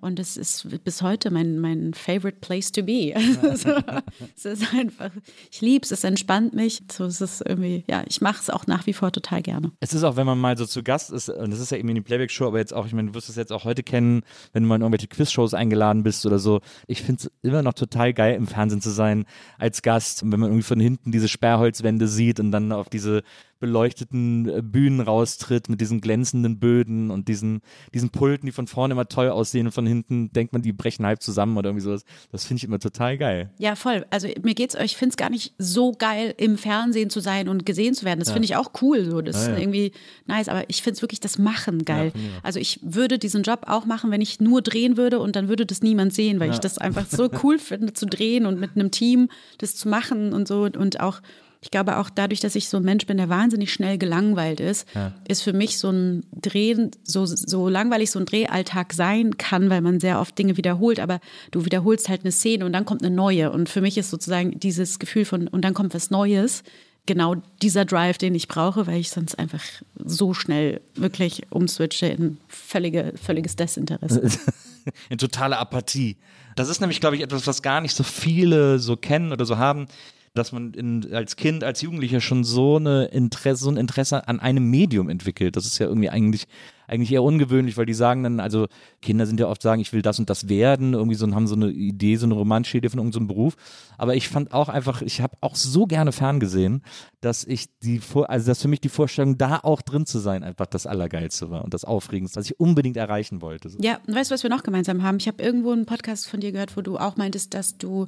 Und 0.00 0.18
es 0.18 0.36
ist 0.36 0.68
bis 0.84 1.02
heute 1.02 1.30
mein, 1.30 1.58
mein 1.58 1.94
favorite 1.94 2.38
place 2.40 2.72
to 2.72 2.82
be. 2.82 3.14
Also, 3.14 3.74
es 4.36 4.44
ist 4.44 4.74
einfach, 4.74 5.10
ich 5.50 5.60
liebe 5.60 5.84
es, 5.84 5.90
es 5.90 6.04
entspannt 6.04 6.54
mich. 6.54 6.82
So 6.90 7.04
es 7.04 7.20
ist 7.20 7.42
irgendwie, 7.46 7.84
ja, 7.88 8.04
ich 8.06 8.20
mache 8.20 8.40
es 8.40 8.50
auch 8.50 8.66
nach 8.66 8.86
wie 8.86 8.92
vor 8.92 9.12
total 9.12 9.42
gerne. 9.42 9.72
Es 9.80 9.92
ist 9.92 10.04
auch, 10.04 10.16
wenn 10.16 10.26
man 10.26 10.38
mal 10.38 10.56
so 10.56 10.66
zu 10.66 10.82
Gast 10.82 11.10
ist, 11.10 11.28
und 11.28 11.50
das 11.50 11.60
ist 11.60 11.70
ja 11.70 11.76
eben 11.76 11.94
die 11.94 12.00
Playback-Show, 12.00 12.46
aber 12.46 12.58
jetzt 12.58 12.72
auch, 12.72 12.86
ich 12.86 12.92
meine, 12.92 13.08
du 13.08 13.14
wirst 13.14 13.28
es 13.28 13.36
jetzt 13.36 13.52
auch 13.52 13.64
heute 13.64 13.82
kennen, 13.82 14.22
wenn 14.52 14.62
du 14.62 14.68
mal 14.68 14.76
in 14.76 14.82
irgendwelche 14.82 15.08
Quiz-Shows 15.08 15.54
eingeladen 15.54 16.02
bist 16.02 16.24
oder 16.26 16.38
so. 16.38 16.60
Ich 16.86 17.02
finde 17.02 17.22
es 17.24 17.30
immer 17.42 17.62
noch 17.62 17.74
total 17.74 18.14
geil, 18.14 18.34
im 18.34 18.46
Fernsehen 18.46 18.80
zu 18.80 18.90
sein 18.90 19.26
als 19.58 19.82
Gast. 19.82 20.22
Und 20.22 20.32
wenn 20.32 20.40
man 20.40 20.50
irgendwie 20.50 20.62
von 20.62 20.80
hinten 20.80 21.12
diese 21.12 21.28
Sperrholzwände 21.28 22.08
sieht 22.08 22.40
und 22.40 22.50
dann 22.50 22.72
auf 22.72 22.88
diese 22.88 23.22
beleuchteten 23.58 24.48
äh, 24.48 24.62
Bühnen 24.62 25.00
raustritt 25.00 25.68
mit 25.68 25.80
diesen 25.80 26.00
glänzenden 26.00 26.58
Böden 26.58 27.10
und 27.10 27.28
diesen, 27.28 27.60
diesen 27.94 28.10
Pulten, 28.10 28.46
die 28.46 28.52
von 28.52 28.66
vorne 28.66 28.92
immer 28.92 29.08
toll 29.08 29.28
aussehen 29.30 29.66
und 29.66 29.72
von 29.72 29.86
hinten 29.86 30.30
denkt 30.32 30.52
man, 30.52 30.62
die 30.62 30.72
brechen 30.72 31.06
halb 31.06 31.22
zusammen 31.22 31.56
oder 31.56 31.70
irgendwie 31.70 31.84
sowas. 31.84 32.04
Das 32.30 32.44
finde 32.44 32.58
ich 32.58 32.64
immer 32.64 32.78
total 32.78 33.16
geil. 33.18 33.50
Ja, 33.58 33.74
voll. 33.74 34.04
Also 34.10 34.28
mir 34.42 34.54
geht's, 34.54 34.74
ich 34.74 34.96
finde 34.96 35.10
es 35.10 35.16
gar 35.16 35.30
nicht 35.30 35.54
so 35.58 35.92
geil, 35.92 36.34
im 36.36 36.58
Fernsehen 36.58 37.10
zu 37.10 37.20
sein 37.20 37.48
und 37.48 37.64
gesehen 37.66 37.94
zu 37.94 38.04
werden. 38.04 38.20
Das 38.20 38.30
finde 38.30 38.44
ich 38.44 38.56
auch 38.56 38.70
cool. 38.82 39.04
So. 39.04 39.20
Das 39.20 39.36
Ja, 39.36 39.48
ja. 39.48 39.54
ist 39.54 39.60
irgendwie 39.62 39.92
nice, 40.26 40.48
aber 40.48 40.68
ich 40.68 40.82
finde 40.82 40.96
es 40.96 41.02
wirklich 41.02 41.20
das 41.20 41.38
Machen 41.38 41.84
geil. 41.84 42.12
also 42.42 42.58
ich 42.58 42.80
würde 42.82 43.18
diesen 43.18 43.42
Job 43.42 43.64
auch 43.66 43.86
machen, 43.86 44.10
wenn 44.10 44.20
ich 44.20 44.40
nur 44.40 44.62
drehen 44.62 44.96
würde 44.96 45.18
und 45.20 45.36
dann 45.36 45.48
würde 45.48 45.66
das 45.66 45.82
niemand 45.82 46.12
sehen, 46.14 46.40
weil 46.40 46.50
ich 46.50 46.58
das 46.58 46.78
einfach 46.78 47.06
so 47.06 47.30
cool 47.42 47.58
finde, 47.58 47.92
zu 47.92 48.06
drehen 48.06 48.46
und 48.46 48.60
mit 48.60 48.72
einem 48.74 48.90
Team 48.90 49.28
das 49.58 49.74
zu 49.74 49.88
machen 49.88 50.32
und 50.32 50.46
so. 50.48 50.62
Und 50.64 51.00
auch, 51.00 51.20
ich 51.66 51.72
glaube 51.72 51.96
auch 51.98 52.10
dadurch, 52.10 52.38
dass 52.38 52.54
ich 52.54 52.68
so 52.68 52.76
ein 52.76 52.84
Mensch 52.84 53.06
bin, 53.06 53.16
der 53.16 53.28
wahnsinnig 53.28 53.72
schnell 53.72 53.98
gelangweilt 53.98 54.60
ist, 54.60 54.86
ist 55.26 55.42
für 55.42 55.52
mich 55.52 55.78
so 55.78 55.90
ein 55.90 56.22
Drehen, 56.30 56.92
so, 57.02 57.26
so 57.26 57.68
langweilig 57.68 58.12
so 58.12 58.20
ein 58.20 58.24
Drehalltag 58.24 58.92
sein 58.92 59.36
kann, 59.36 59.68
weil 59.68 59.80
man 59.80 59.98
sehr 59.98 60.20
oft 60.20 60.38
Dinge 60.38 60.56
wiederholt, 60.56 61.00
aber 61.00 61.18
du 61.50 61.64
wiederholst 61.64 62.08
halt 62.08 62.20
eine 62.20 62.30
Szene 62.30 62.64
und 62.64 62.72
dann 62.72 62.84
kommt 62.84 63.02
eine 63.02 63.12
neue. 63.12 63.50
Und 63.50 63.68
für 63.68 63.80
mich 63.80 63.98
ist 63.98 64.10
sozusagen 64.10 64.60
dieses 64.60 65.00
Gefühl 65.00 65.24
von, 65.24 65.48
und 65.48 65.64
dann 65.64 65.74
kommt 65.74 65.92
was 65.92 66.12
Neues, 66.12 66.62
genau 67.04 67.34
dieser 67.62 67.84
Drive, 67.84 68.16
den 68.16 68.36
ich 68.36 68.46
brauche, 68.46 68.86
weil 68.86 69.00
ich 69.00 69.10
sonst 69.10 69.36
einfach 69.36 69.64
so 69.96 70.34
schnell 70.34 70.80
wirklich 70.94 71.42
umswitche 71.50 72.06
in 72.06 72.38
völlige, 72.46 73.12
völliges 73.20 73.56
Desinteresse. 73.56 74.30
in 75.10 75.18
totale 75.18 75.58
Apathie. 75.58 76.16
Das 76.54 76.68
ist 76.68 76.80
nämlich, 76.80 77.00
glaube 77.00 77.16
ich, 77.16 77.22
etwas, 77.22 77.48
was 77.48 77.60
gar 77.60 77.80
nicht 77.80 77.96
so 77.96 78.04
viele 78.04 78.78
so 78.78 78.96
kennen 78.96 79.32
oder 79.32 79.44
so 79.44 79.58
haben, 79.58 79.88
dass 80.36 80.52
man 80.52 80.72
in, 80.72 81.12
als 81.12 81.36
Kind, 81.36 81.64
als 81.64 81.82
Jugendlicher 81.82 82.20
schon 82.20 82.44
so, 82.44 82.76
eine 82.76 83.06
Interesse, 83.06 83.64
so 83.64 83.70
ein 83.70 83.76
Interesse 83.76 84.28
an 84.28 84.40
einem 84.40 84.70
Medium 84.70 85.08
entwickelt. 85.08 85.56
Das 85.56 85.66
ist 85.66 85.78
ja 85.78 85.86
irgendwie 85.86 86.10
eigentlich 86.10 86.46
eigentlich 86.88 87.12
eher 87.12 87.22
ungewöhnlich, 87.22 87.76
weil 87.76 87.86
die 87.86 87.94
sagen 87.94 88.22
dann, 88.22 88.40
also 88.40 88.66
Kinder 89.02 89.26
sind 89.26 89.40
ja 89.40 89.46
oft 89.46 89.62
sagen, 89.62 89.80
ich 89.80 89.92
will 89.92 90.02
das 90.02 90.18
und 90.18 90.30
das 90.30 90.48
werden, 90.48 90.94
irgendwie 90.94 91.16
so 91.16 91.26
haben 91.34 91.46
so 91.46 91.54
eine 91.54 91.68
Idee, 91.70 92.16
so 92.16 92.26
eine 92.26 92.34
romantische 92.34 92.78
Idee 92.78 92.88
von 92.88 92.98
irgendeinem 92.98 93.28
so 93.28 93.34
Beruf. 93.34 93.56
Aber 93.98 94.14
ich 94.14 94.28
fand 94.28 94.52
auch 94.52 94.68
einfach, 94.68 95.02
ich 95.02 95.20
habe 95.20 95.36
auch 95.40 95.56
so 95.56 95.86
gerne 95.86 96.12
ferngesehen, 96.12 96.82
dass 97.20 97.44
ich 97.44 97.66
die, 97.82 98.00
also 98.28 98.46
dass 98.46 98.62
für 98.62 98.68
mich 98.68 98.80
die 98.80 98.88
Vorstellung, 98.88 99.38
da 99.38 99.60
auch 99.62 99.82
drin 99.82 100.06
zu 100.06 100.18
sein, 100.18 100.44
einfach 100.44 100.66
das 100.66 100.86
Allergeilste 100.86 101.50
war 101.50 101.64
und 101.64 101.74
das 101.74 101.84
Aufregendste, 101.84 102.38
was 102.38 102.46
ich 102.46 102.60
unbedingt 102.60 102.96
erreichen 102.96 103.42
wollte. 103.42 103.68
So. 103.68 103.78
Ja, 103.80 103.98
und 104.06 104.14
weißt 104.14 104.30
du, 104.30 104.34
was 104.34 104.42
wir 104.42 104.50
noch 104.50 104.62
gemeinsam 104.62 105.02
haben? 105.02 105.18
Ich 105.18 105.28
habe 105.28 105.42
irgendwo 105.42 105.72
einen 105.72 105.86
Podcast 105.86 106.28
von 106.28 106.40
dir 106.40 106.52
gehört, 106.52 106.76
wo 106.76 106.82
du 106.82 106.98
auch 106.98 107.16
meintest, 107.16 107.54
dass 107.54 107.78
du 107.78 108.06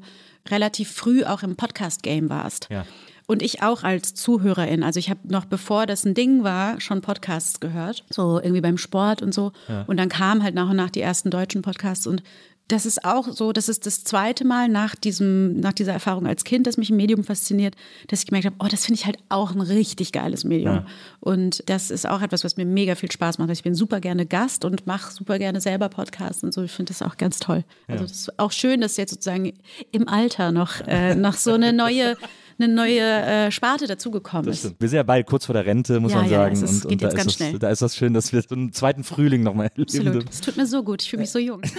relativ 0.48 0.92
früh 0.92 1.24
auch 1.24 1.42
im 1.42 1.56
Podcast-Game 1.56 2.30
warst. 2.30 2.68
Ja. 2.70 2.84
Und 3.28 3.42
ich 3.42 3.62
auch 3.62 3.82
als 3.82 4.14
Zuhörerin. 4.14 4.82
Also 4.82 4.98
ich 4.98 5.10
habe 5.10 5.20
noch 5.24 5.44
bevor 5.44 5.84
das 5.84 6.06
ein 6.06 6.14
Ding 6.14 6.44
war, 6.44 6.80
schon 6.80 7.02
Podcasts 7.02 7.60
gehört. 7.60 8.02
So 8.08 8.40
irgendwie 8.40 8.62
beim 8.62 8.78
Sport 8.78 9.20
und 9.20 9.34
so. 9.34 9.52
Ja. 9.68 9.84
Und 9.86 9.98
dann 9.98 10.08
kamen 10.08 10.42
halt 10.42 10.54
nach 10.54 10.70
und 10.70 10.76
nach 10.76 10.88
die 10.88 11.02
ersten 11.02 11.30
deutschen 11.30 11.60
Podcasts. 11.60 12.06
Und 12.06 12.22
das 12.68 12.86
ist 12.86 13.04
auch 13.04 13.28
so, 13.28 13.52
das 13.52 13.68
ist 13.68 13.84
das 13.84 14.02
zweite 14.02 14.46
Mal 14.46 14.68
nach 14.68 14.94
diesem, 14.94 15.60
nach 15.60 15.74
dieser 15.74 15.92
Erfahrung 15.92 16.26
als 16.26 16.44
Kind, 16.44 16.66
dass 16.66 16.78
mich 16.78 16.88
ein 16.88 16.96
Medium 16.96 17.22
fasziniert, 17.22 17.74
dass 18.06 18.20
ich 18.20 18.26
gemerkt 18.26 18.46
habe, 18.46 18.56
oh, 18.60 18.66
das 18.70 18.86
finde 18.86 19.00
ich 19.00 19.06
halt 19.06 19.18
auch 19.28 19.52
ein 19.52 19.60
richtig 19.60 20.12
geiles 20.12 20.44
Medium. 20.44 20.76
Ja. 20.76 20.86
Und 21.20 21.62
das 21.66 21.90
ist 21.90 22.08
auch 22.08 22.22
etwas, 22.22 22.44
was 22.44 22.56
mir 22.56 22.64
mega 22.64 22.94
viel 22.94 23.12
Spaß 23.12 23.36
macht. 23.38 23.50
Ich 23.50 23.62
bin 23.62 23.74
super 23.74 24.00
gerne 24.00 24.24
Gast 24.24 24.64
und 24.64 24.86
mache 24.86 25.12
super 25.12 25.38
gerne 25.38 25.60
selber 25.60 25.90
Podcasts 25.90 26.42
und 26.44 26.54
so. 26.54 26.62
Ich 26.62 26.72
finde 26.72 26.92
das 26.92 27.02
auch 27.02 27.18
ganz 27.18 27.38
toll. 27.40 27.64
Ja. 27.88 27.94
Also 27.94 28.04
das 28.04 28.12
ist 28.12 28.38
auch 28.38 28.52
schön, 28.52 28.80
dass 28.80 28.96
jetzt 28.96 29.10
sozusagen 29.10 29.52
im 29.92 30.08
Alter 30.08 30.50
noch, 30.50 30.80
äh, 30.86 31.14
noch 31.14 31.34
so 31.34 31.52
eine 31.52 31.74
neue 31.74 32.16
eine 32.58 32.72
neue 32.72 33.00
äh, 33.00 33.50
Sparte 33.50 33.86
dazugekommen 33.86 34.50
ist. 34.50 34.80
Wir 34.80 34.88
sind 34.88 34.96
ja 34.96 35.02
bald 35.02 35.26
kurz 35.26 35.46
vor 35.46 35.52
der 35.52 35.66
Rente, 35.66 36.00
muss 36.00 36.12
ja, 36.12 36.18
man 36.18 36.28
sagen. 36.28 36.56
Ja, 36.56 36.64
es 36.64 36.84
und, 36.84 36.90
geht 36.90 36.92
und 36.92 37.02
jetzt 37.02 37.16
ganz 37.16 37.24
das, 37.26 37.34
schnell. 37.34 37.58
Da 37.58 37.70
ist 37.70 37.82
das 37.82 37.96
schön, 37.96 38.14
dass 38.14 38.32
wir 38.32 38.42
so 38.42 38.54
einen 38.54 38.72
zweiten 38.72 39.04
Frühling 39.04 39.42
nochmal 39.42 39.70
erleben. 39.74 40.08
Absolut. 40.08 40.30
Es 40.30 40.40
tut 40.40 40.56
mir 40.56 40.66
so 40.66 40.82
gut. 40.82 41.02
Ich 41.02 41.10
fühle 41.10 41.20
mich 41.20 41.30
so 41.30 41.38
jung. 41.38 41.62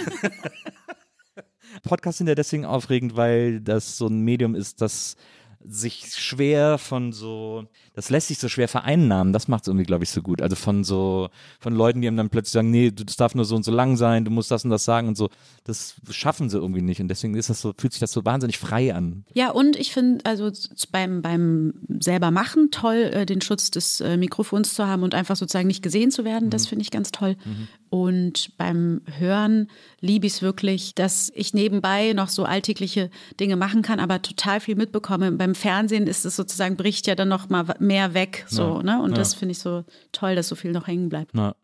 Podcasts 1.82 2.18
sind 2.18 2.28
ja 2.28 2.34
deswegen 2.34 2.64
aufregend, 2.64 3.16
weil 3.16 3.60
das 3.60 3.96
so 3.96 4.06
ein 4.06 4.20
Medium 4.20 4.54
ist, 4.54 4.80
das 4.80 5.16
sich 5.62 6.14
schwer 6.14 6.78
von 6.78 7.12
so, 7.12 7.66
das 8.00 8.08
lässt 8.08 8.28
sich 8.28 8.38
so 8.38 8.48
schwer 8.48 8.66
vereinnahmen, 8.66 9.34
das 9.34 9.46
macht 9.46 9.64
es 9.64 9.68
irgendwie, 9.68 9.84
glaube 9.84 10.04
ich, 10.04 10.10
so 10.10 10.22
gut. 10.22 10.40
Also 10.40 10.56
von 10.56 10.84
so, 10.84 11.28
von 11.58 11.74
Leuten, 11.74 12.00
die 12.00 12.08
einem 12.08 12.16
dann 12.16 12.30
plötzlich 12.30 12.52
sagen, 12.52 12.70
nee, 12.70 12.90
das 12.90 13.16
darf 13.16 13.34
nur 13.34 13.44
so 13.44 13.54
und 13.54 13.62
so 13.62 13.70
lang 13.70 13.98
sein, 13.98 14.24
du 14.24 14.30
musst 14.30 14.50
das 14.50 14.64
und 14.64 14.70
das 14.70 14.86
sagen 14.86 15.06
und 15.06 15.18
so, 15.18 15.28
das 15.64 15.96
schaffen 16.10 16.48
sie 16.48 16.56
irgendwie 16.56 16.80
nicht. 16.80 17.02
Und 17.02 17.08
deswegen 17.08 17.34
ist 17.34 17.50
das 17.50 17.60
so, 17.60 17.74
fühlt 17.76 17.92
sich 17.92 18.00
das 18.00 18.12
so 18.12 18.24
wahnsinnig 18.24 18.56
frei 18.56 18.94
an. 18.94 19.26
Ja, 19.34 19.50
und 19.50 19.76
ich 19.76 19.92
finde, 19.92 20.24
also 20.24 20.50
beim, 20.90 21.20
beim 21.20 21.74
selber 21.98 22.30
machen 22.30 22.70
toll, 22.70 23.10
äh, 23.12 23.26
den 23.26 23.42
Schutz 23.42 23.70
des 23.70 24.00
äh, 24.00 24.16
Mikrofons 24.16 24.72
zu 24.72 24.86
haben 24.86 25.02
und 25.02 25.14
einfach 25.14 25.36
sozusagen 25.36 25.68
nicht 25.68 25.82
gesehen 25.82 26.10
zu 26.10 26.24
werden, 26.24 26.46
mhm. 26.46 26.50
das 26.50 26.66
finde 26.66 26.82
ich 26.82 26.90
ganz 26.90 27.12
toll. 27.12 27.36
Mhm. 27.44 27.68
Und 27.90 28.56
beim 28.56 29.02
Hören 29.18 29.66
liebe 30.00 30.24
ich 30.26 30.34
es 30.34 30.42
wirklich, 30.42 30.94
dass 30.94 31.30
ich 31.34 31.54
nebenbei 31.54 32.12
noch 32.12 32.28
so 32.28 32.44
alltägliche 32.44 33.10
Dinge 33.40 33.56
machen 33.56 33.82
kann, 33.82 33.98
aber 33.98 34.22
total 34.22 34.60
viel 34.60 34.76
mitbekomme. 34.76 35.32
Beim 35.32 35.56
Fernsehen 35.56 36.06
ist 36.06 36.24
es 36.24 36.36
sozusagen, 36.36 36.76
bricht 36.76 37.08
ja 37.08 37.16
dann 37.16 37.28
noch 37.28 37.48
mal 37.48 37.66
mehr 37.90 38.14
weg. 38.14 38.44
So, 38.48 38.76
ja, 38.76 38.82
ne? 38.82 39.02
Und 39.02 39.10
ja. 39.10 39.16
das 39.16 39.34
finde 39.34 39.52
ich 39.52 39.58
so 39.58 39.84
toll, 40.12 40.34
dass 40.34 40.48
so 40.48 40.54
viel 40.54 40.72
noch 40.72 40.86
hängen 40.86 41.08
bleibt. 41.08 41.34
Ja. 41.34 41.54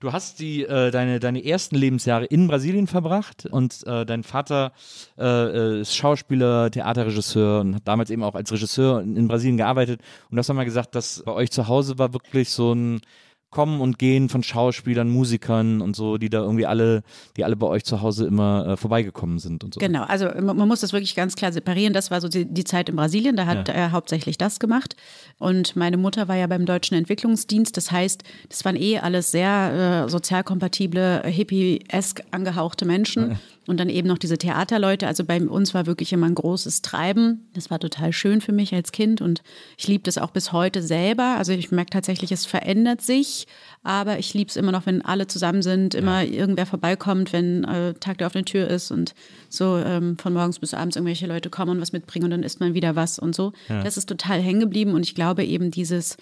Du 0.00 0.14
hast 0.14 0.40
die, 0.40 0.62
äh, 0.62 0.90
deine, 0.90 1.20
deine 1.20 1.44
ersten 1.44 1.76
Lebensjahre 1.76 2.24
in 2.24 2.48
Brasilien 2.48 2.86
verbracht 2.86 3.44
und 3.44 3.86
äh, 3.86 4.06
dein 4.06 4.22
Vater 4.22 4.72
äh, 5.18 5.24
äh 5.24 5.80
ist 5.82 5.94
Schauspieler, 5.94 6.70
Theaterregisseur 6.70 7.60
und 7.60 7.74
hat 7.74 7.86
damals 7.86 8.08
eben 8.08 8.22
auch 8.22 8.34
als 8.34 8.50
Regisseur 8.50 9.02
in, 9.02 9.16
in 9.16 9.28
Brasilien 9.28 9.58
gearbeitet. 9.58 10.00
Und 10.30 10.36
du 10.36 10.38
hast 10.38 10.48
einmal 10.48 10.64
gesagt, 10.64 10.94
dass 10.94 11.22
bei 11.22 11.32
euch 11.32 11.50
zu 11.50 11.68
Hause 11.68 11.98
war 11.98 12.14
wirklich 12.14 12.48
so 12.48 12.72
ein 12.72 13.02
Kommen 13.50 13.80
und 13.80 13.98
Gehen 13.98 14.28
von 14.28 14.42
Schauspielern, 14.42 15.10
Musikern 15.10 15.80
und 15.80 15.96
so, 15.96 16.18
die 16.18 16.30
da 16.30 16.38
irgendwie 16.40 16.66
alle, 16.66 17.02
die 17.36 17.44
alle 17.44 17.56
bei 17.56 17.66
euch 17.66 17.84
zu 17.84 18.00
Hause 18.00 18.26
immer 18.26 18.66
äh, 18.66 18.76
vorbeigekommen 18.76 19.40
sind 19.40 19.64
und 19.64 19.74
so. 19.74 19.80
Genau, 19.80 20.04
also 20.04 20.26
man, 20.40 20.56
man, 20.56 20.68
muss 20.68 20.80
das 20.80 20.92
wirklich 20.92 21.16
ganz 21.16 21.34
klar 21.34 21.52
separieren. 21.52 21.92
Das 21.92 22.12
war 22.12 22.20
so 22.20 22.28
die, 22.28 22.44
die 22.44 22.64
Zeit 22.64 22.88
in 22.88 22.96
Brasilien, 22.96 23.34
da 23.34 23.46
hat 23.46 23.68
ja. 23.68 23.74
er 23.74 23.92
hauptsächlich 23.92 24.38
das 24.38 24.60
gemacht. 24.60 24.94
Und 25.38 25.74
meine 25.74 25.96
Mutter 25.96 26.28
war 26.28 26.36
ja 26.36 26.46
beim 26.46 26.64
Deutschen 26.64 26.96
Entwicklungsdienst. 26.96 27.76
Das 27.76 27.90
heißt, 27.90 28.22
das 28.48 28.64
waren 28.64 28.76
eh 28.76 28.98
alles 28.98 29.32
sehr 29.32 30.04
äh, 30.06 30.08
sozial 30.08 30.44
kompatible, 30.44 31.22
hippie-esk 31.24 32.22
angehauchte 32.30 32.84
Menschen. 32.84 33.32
Ja. 33.32 33.36
Und 33.70 33.78
dann 33.78 33.88
eben 33.88 34.08
noch 34.08 34.18
diese 34.18 34.36
Theaterleute. 34.36 35.06
Also 35.06 35.24
bei 35.24 35.40
uns 35.40 35.74
war 35.74 35.86
wirklich 35.86 36.12
immer 36.12 36.26
ein 36.26 36.34
großes 36.34 36.82
Treiben. 36.82 37.48
Das 37.54 37.70
war 37.70 37.78
total 37.78 38.12
schön 38.12 38.40
für 38.40 38.50
mich 38.50 38.74
als 38.74 38.90
Kind 38.90 39.20
und 39.20 39.44
ich 39.78 39.86
liebe 39.86 40.02
das 40.02 40.18
auch 40.18 40.32
bis 40.32 40.50
heute 40.50 40.82
selber. 40.82 41.36
Also 41.38 41.52
ich 41.52 41.70
merke 41.70 41.90
tatsächlich, 41.90 42.32
es 42.32 42.46
verändert 42.46 43.00
sich, 43.00 43.46
aber 43.84 44.18
ich 44.18 44.34
liebe 44.34 44.48
es 44.48 44.56
immer 44.56 44.72
noch, 44.72 44.86
wenn 44.86 45.04
alle 45.04 45.28
zusammen 45.28 45.62
sind, 45.62 45.94
immer 45.94 46.22
ja. 46.22 46.32
irgendwer 46.32 46.66
vorbeikommt, 46.66 47.32
wenn 47.32 47.62
äh, 47.62 47.94
Tag 47.94 48.18
der 48.18 48.26
offenen 48.26 48.44
Tür 48.44 48.66
ist 48.66 48.90
und 48.90 49.14
so 49.48 49.76
ähm, 49.76 50.18
von 50.18 50.32
morgens 50.32 50.58
bis 50.58 50.74
abends 50.74 50.96
irgendwelche 50.96 51.28
Leute 51.28 51.48
kommen 51.48 51.70
und 51.70 51.80
was 51.80 51.92
mitbringen 51.92 52.24
und 52.24 52.32
dann 52.32 52.42
isst 52.42 52.58
man 52.58 52.74
wieder 52.74 52.96
was 52.96 53.20
und 53.20 53.36
so. 53.36 53.52
Ja. 53.68 53.84
Das 53.84 53.96
ist 53.96 54.08
total 54.08 54.40
hängen 54.40 54.58
geblieben 54.58 54.94
und 54.94 55.02
ich 55.02 55.14
glaube 55.14 55.44
eben 55.44 55.70
dieses 55.70 56.16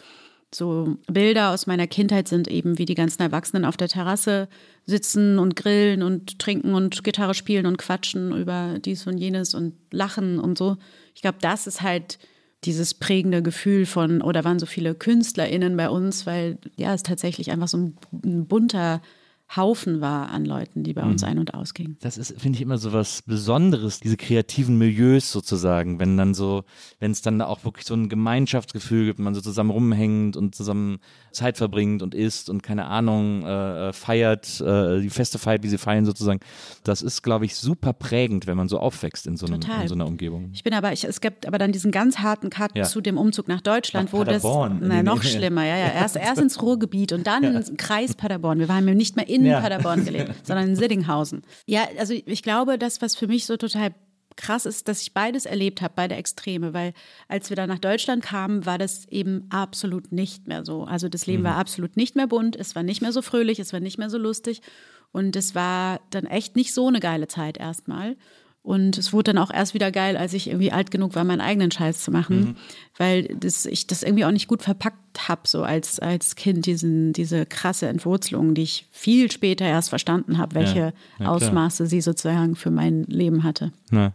so 0.54 0.96
Bilder 1.06 1.50
aus 1.50 1.66
meiner 1.66 1.86
Kindheit 1.86 2.28
sind 2.28 2.48
eben, 2.48 2.78
wie 2.78 2.86
die 2.86 2.94
ganzen 2.94 3.22
Erwachsenen 3.22 3.64
auf 3.64 3.76
der 3.76 3.88
Terrasse 3.88 4.48
sitzen 4.86 5.38
und 5.38 5.56
grillen 5.56 6.02
und 6.02 6.38
trinken 6.38 6.74
und 6.74 7.04
Gitarre 7.04 7.34
spielen 7.34 7.66
und 7.66 7.76
quatschen 7.76 8.34
über 8.34 8.78
dies 8.78 9.06
und 9.06 9.18
jenes 9.18 9.54
und 9.54 9.74
lachen 9.90 10.38
und 10.38 10.56
so. 10.56 10.78
Ich 11.14 11.20
glaube, 11.20 11.38
das 11.40 11.66
ist 11.66 11.82
halt 11.82 12.18
dieses 12.64 12.94
prägende 12.94 13.42
Gefühl 13.42 13.86
von, 13.86 14.22
oder 14.22 14.44
waren 14.44 14.58
so 14.58 14.66
viele 14.66 14.94
KünstlerInnen 14.94 15.76
bei 15.76 15.90
uns, 15.90 16.26
weil 16.26 16.58
ja, 16.76 16.94
es 16.94 17.02
tatsächlich 17.02 17.50
einfach 17.50 17.68
so 17.68 17.76
ein, 17.76 17.96
ein 18.24 18.46
bunter 18.46 19.00
Haufen 19.56 20.02
war 20.02 20.28
an 20.28 20.44
Leuten, 20.44 20.82
die 20.82 20.92
bei 20.92 21.02
uns 21.02 21.22
mhm. 21.22 21.28
ein- 21.28 21.38
und 21.38 21.54
ausgingen. 21.54 21.96
Das 22.00 22.18
ist, 22.18 22.38
finde 22.38 22.56
ich, 22.56 22.62
immer 22.62 22.76
so 22.76 22.92
was 22.92 23.22
Besonderes, 23.22 23.98
diese 23.98 24.18
kreativen 24.18 24.76
Milieus 24.76 25.32
sozusagen, 25.32 25.98
wenn 25.98 26.18
dann 26.18 26.34
so, 26.34 26.64
wenn 27.00 27.12
es 27.12 27.22
dann 27.22 27.40
auch 27.40 27.64
wirklich 27.64 27.86
so 27.86 27.94
ein 27.94 28.10
Gemeinschaftsgefühl 28.10 29.06
gibt, 29.06 29.20
man 29.20 29.34
so 29.34 29.40
zusammen 29.40 29.70
rumhängt 29.70 30.36
und 30.36 30.54
zusammen 30.54 30.98
Zeit 31.32 31.56
verbringt 31.56 32.02
und 32.02 32.14
isst 32.14 32.50
und 32.50 32.62
keine 32.62 32.86
Ahnung, 32.86 33.42
äh, 33.42 33.88
äh 33.88 33.92
feiert, 33.94 34.60
äh, 34.60 35.00
die 35.00 35.08
Feste 35.08 35.38
feiert, 35.38 35.62
wie 35.62 35.68
sie 35.68 35.78
feiern 35.78 36.04
sozusagen. 36.04 36.40
Das 36.84 37.00
ist, 37.00 37.22
glaube 37.22 37.46
ich, 37.46 37.56
super 37.56 37.94
prägend, 37.94 38.46
wenn 38.46 38.56
man 38.56 38.68
so 38.68 38.78
aufwächst 38.78 39.26
in 39.26 39.38
so, 39.38 39.46
einem, 39.46 39.62
in 39.62 39.88
so 39.88 39.94
einer 39.94 40.06
Umgebung. 40.06 40.50
Ich 40.52 40.62
bin 40.62 40.74
aber, 40.74 40.92
ich, 40.92 41.04
es 41.04 41.22
gibt 41.22 41.46
aber 41.46 41.56
dann 41.56 41.72
diesen 41.72 41.90
ganz 41.90 42.18
harten 42.18 42.50
Cut 42.50 42.76
ja. 42.76 42.84
zu 42.84 43.00
dem 43.00 43.16
Umzug 43.16 43.48
nach 43.48 43.62
Deutschland, 43.62 44.12
nach 44.12 44.18
wo 44.18 44.24
das, 44.24 44.42
na, 44.42 45.02
noch 45.02 45.22
schlimmer, 45.22 45.64
ja, 45.64 45.78
ja, 45.78 45.88
erst, 45.94 46.16
erst 46.16 46.42
ins 46.42 46.60
Ruhrgebiet 46.60 47.12
und 47.12 47.26
dann 47.26 47.42
ja. 47.42 47.62
Kreis 47.78 48.14
Paderborn. 48.14 48.58
Wir 48.58 48.68
waren 48.68 48.86
ja 48.86 48.94
nicht 48.94 49.16
mehr 49.16 49.26
in 49.26 49.37
in 49.40 49.46
ja. 49.46 49.60
Paderborn 49.60 50.04
gelebt, 50.04 50.34
sondern 50.46 50.68
in 50.68 50.76
Sittinghausen. 50.76 51.42
Ja, 51.66 51.88
also 51.98 52.14
ich 52.14 52.42
glaube, 52.42 52.78
das, 52.78 53.02
was 53.02 53.16
für 53.16 53.26
mich 53.26 53.46
so 53.46 53.56
total 53.56 53.94
krass 54.36 54.64
ist, 54.66 54.88
dass 54.88 55.02
ich 55.02 55.12
beides 55.12 55.44
erlebt 55.44 55.82
habe, 55.82 55.94
beide 55.96 56.14
Extreme, 56.14 56.72
weil 56.72 56.94
als 57.26 57.50
wir 57.50 57.56
dann 57.56 57.68
nach 57.68 57.80
Deutschland 57.80 58.22
kamen, 58.22 58.64
war 58.64 58.78
das 58.78 59.06
eben 59.08 59.46
absolut 59.50 60.12
nicht 60.12 60.46
mehr 60.46 60.64
so. 60.64 60.84
Also 60.84 61.08
das 61.08 61.26
Leben 61.26 61.42
mhm. 61.42 61.46
war 61.48 61.56
absolut 61.56 61.96
nicht 61.96 62.16
mehr 62.16 62.28
bunt, 62.28 62.56
es 62.56 62.74
war 62.74 62.82
nicht 62.82 63.02
mehr 63.02 63.12
so 63.12 63.20
fröhlich, 63.20 63.58
es 63.58 63.72
war 63.72 63.80
nicht 63.80 63.98
mehr 63.98 64.10
so 64.10 64.16
lustig 64.16 64.62
und 65.12 65.36
es 65.36 65.54
war 65.54 66.00
dann 66.10 66.24
echt 66.24 66.56
nicht 66.56 66.72
so 66.72 66.88
eine 66.88 67.00
geile 67.00 67.28
Zeit 67.28 67.58
erstmal. 67.58 68.16
Und 68.68 68.98
es 68.98 69.14
wurde 69.14 69.32
dann 69.32 69.38
auch 69.38 69.50
erst 69.50 69.72
wieder 69.72 69.90
geil, 69.90 70.18
als 70.18 70.34
ich 70.34 70.48
irgendwie 70.48 70.72
alt 70.72 70.90
genug 70.90 71.14
war, 71.14 71.24
meinen 71.24 71.40
eigenen 71.40 71.70
Scheiß 71.70 72.02
zu 72.02 72.10
machen, 72.10 72.40
mhm. 72.40 72.56
weil 72.98 73.22
das, 73.28 73.64
ich 73.64 73.86
das 73.86 74.02
irgendwie 74.02 74.26
auch 74.26 74.30
nicht 74.30 74.46
gut 74.46 74.60
verpackt 74.60 75.26
habe, 75.26 75.40
so 75.46 75.62
als, 75.62 75.98
als 76.00 76.36
Kind, 76.36 76.66
diesen, 76.66 77.14
diese 77.14 77.46
krasse 77.46 77.88
Entwurzelung, 77.88 78.52
die 78.52 78.64
ich 78.64 78.86
viel 78.90 79.30
später 79.32 79.64
erst 79.64 79.88
verstanden 79.88 80.36
habe, 80.36 80.54
welche 80.54 80.78
ja, 80.78 80.92
ja, 81.18 81.28
Ausmaße 81.28 81.86
sie 81.86 82.02
sozusagen 82.02 82.56
für 82.56 82.70
mein 82.70 83.04
Leben 83.04 83.42
hatte. 83.42 83.72
Ja. 83.90 84.12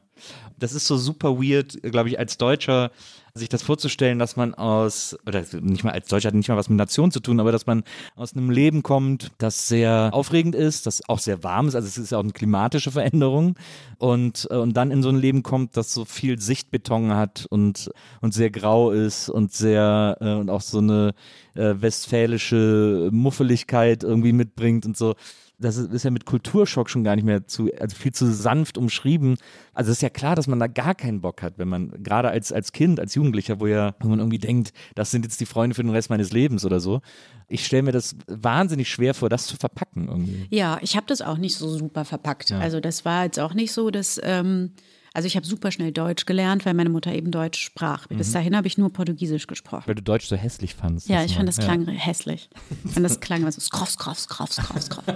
Das 0.59 0.73
ist 0.73 0.85
so 0.85 0.97
super 0.97 1.41
weird, 1.41 1.81
glaube 1.81 2.09
ich, 2.09 2.19
als 2.19 2.37
Deutscher 2.37 2.91
sich 3.35 3.49
das 3.49 3.63
vorzustellen, 3.63 4.19
dass 4.19 4.35
man 4.35 4.53
aus, 4.53 5.17
oder 5.25 5.43
nicht 5.59 5.83
mal 5.83 5.91
als 5.91 6.07
Deutscher 6.07 6.27
hat 6.27 6.35
nicht 6.35 6.49
mal 6.49 6.55
was 6.55 6.69
mit 6.69 6.77
Nation 6.77 7.09
zu 7.09 7.19
tun, 7.19 7.39
aber 7.39 7.51
dass 7.51 7.65
man 7.65 7.83
aus 8.15 8.35
einem 8.35 8.51
Leben 8.51 8.83
kommt, 8.83 9.31
das 9.39 9.67
sehr 9.67 10.11
aufregend 10.13 10.53
ist, 10.53 10.85
das 10.85 11.09
auch 11.09 11.17
sehr 11.17 11.41
warm 11.43 11.67
ist, 11.67 11.73
also 11.73 11.87
es 11.87 11.97
ist 11.97 12.11
ja 12.11 12.19
auch 12.19 12.23
eine 12.23 12.31
klimatische 12.31 12.91
Veränderung. 12.91 13.55
Und, 13.97 14.47
äh, 14.51 14.55
und 14.57 14.77
dann 14.77 14.91
in 14.91 15.01
so 15.01 15.09
ein 15.09 15.17
Leben 15.17 15.41
kommt, 15.41 15.77
das 15.77 15.95
so 15.95 16.05
viel 16.05 16.39
Sichtbeton 16.39 17.15
hat 17.15 17.47
und, 17.49 17.89
und 18.21 18.35
sehr 18.35 18.51
grau 18.51 18.91
ist 18.91 19.29
und 19.29 19.51
sehr, 19.51 20.17
äh, 20.21 20.33
und 20.33 20.51
auch 20.51 20.61
so 20.61 20.77
eine 20.77 21.15
äh, 21.55 21.73
westfälische 21.79 23.09
Muffeligkeit 23.11 24.03
irgendwie 24.03 24.33
mitbringt 24.33 24.85
und 24.85 24.95
so 24.95 25.15
das 25.63 25.77
ist, 25.77 26.03
ja 26.03 26.11
mit 26.11 26.25
Kulturschock 26.25 26.89
schon 26.89 27.03
gar 27.03 27.15
nicht 27.15 27.25
mehr 27.25 27.47
zu, 27.47 27.69
also 27.79 27.95
viel 27.95 28.11
zu 28.13 28.31
sanft 28.31 28.77
umschrieben. 28.77 29.37
Also 29.73 29.91
es 29.91 29.97
ist 29.97 30.01
ja 30.01 30.09
klar, 30.09 30.35
dass 30.35 30.47
man 30.47 30.59
da 30.59 30.67
gar 30.67 30.93
keinen 30.93 31.21
Bock 31.21 31.41
hat, 31.41 31.57
wenn 31.57 31.67
man, 31.67 31.91
gerade 32.03 32.29
als, 32.29 32.51
als 32.51 32.71
Kind, 32.71 32.99
als 32.99 33.15
Jugendlicher, 33.15 33.59
wo 33.59 33.67
ja, 33.67 33.95
wo 33.99 34.07
man 34.09 34.19
irgendwie 34.19 34.37
denkt, 34.39 34.73
das 34.95 35.11
sind 35.11 35.25
jetzt 35.25 35.39
die 35.41 35.45
Freunde 35.45 35.75
für 35.75 35.81
den 35.83 35.91
Rest 35.91 36.09
meines 36.09 36.31
Lebens 36.31 36.65
oder 36.65 36.79
so. 36.79 37.01
Ich 37.47 37.65
stelle 37.65 37.83
mir 37.83 37.91
das 37.91 38.15
wahnsinnig 38.27 38.89
schwer 38.89 39.13
vor, 39.13 39.29
das 39.29 39.47
zu 39.47 39.57
verpacken 39.57 40.07
irgendwie. 40.07 40.47
Ja, 40.49 40.77
ich 40.81 40.95
habe 40.95 41.05
das 41.07 41.21
auch 41.21 41.37
nicht 41.37 41.55
so 41.55 41.69
super 41.69 42.05
verpackt. 42.05 42.49
Ja. 42.51 42.59
Also 42.59 42.79
das 42.79 43.05
war 43.05 43.23
jetzt 43.25 43.39
auch 43.39 43.53
nicht 43.53 43.71
so, 43.73 43.89
dass, 43.91 44.19
ähm, 44.23 44.71
also 45.15 45.27
ich 45.27 45.35
habe 45.35 45.45
super 45.45 45.69
schnell 45.71 45.91
Deutsch 45.91 46.25
gelernt, 46.25 46.65
weil 46.65 46.73
meine 46.73 46.89
Mutter 46.89 47.13
eben 47.13 47.29
Deutsch 47.29 47.59
sprach. 47.63 48.07
Bis 48.07 48.29
Mhm. 48.29 48.33
dahin 48.33 48.57
habe 48.57 48.65
ich 48.67 48.79
nur 48.79 48.91
Portugiesisch 48.91 49.45
gesprochen. 49.45 49.83
Weil 49.85 49.93
du 49.95 50.01
Deutsch 50.01 50.25
so 50.25 50.35
hässlich 50.35 50.73
fandst. 50.73 51.07
Ja, 51.07 51.23
ich 51.23 51.35
fand 51.35 51.47
das 51.47 51.57
Ja. 51.57 51.65
klang 51.65 51.87
hässlich. 51.87 52.49
Ich 52.83 52.91
fand 52.93 53.05
das 53.05 53.19
klang 53.19 53.41
immer 53.41 53.51
so 53.51 53.61
skroff, 53.61 53.91
skroff, 53.91 54.19
skroff, 54.19 54.51
skroff, 54.51 54.81
skroff. 54.81 55.03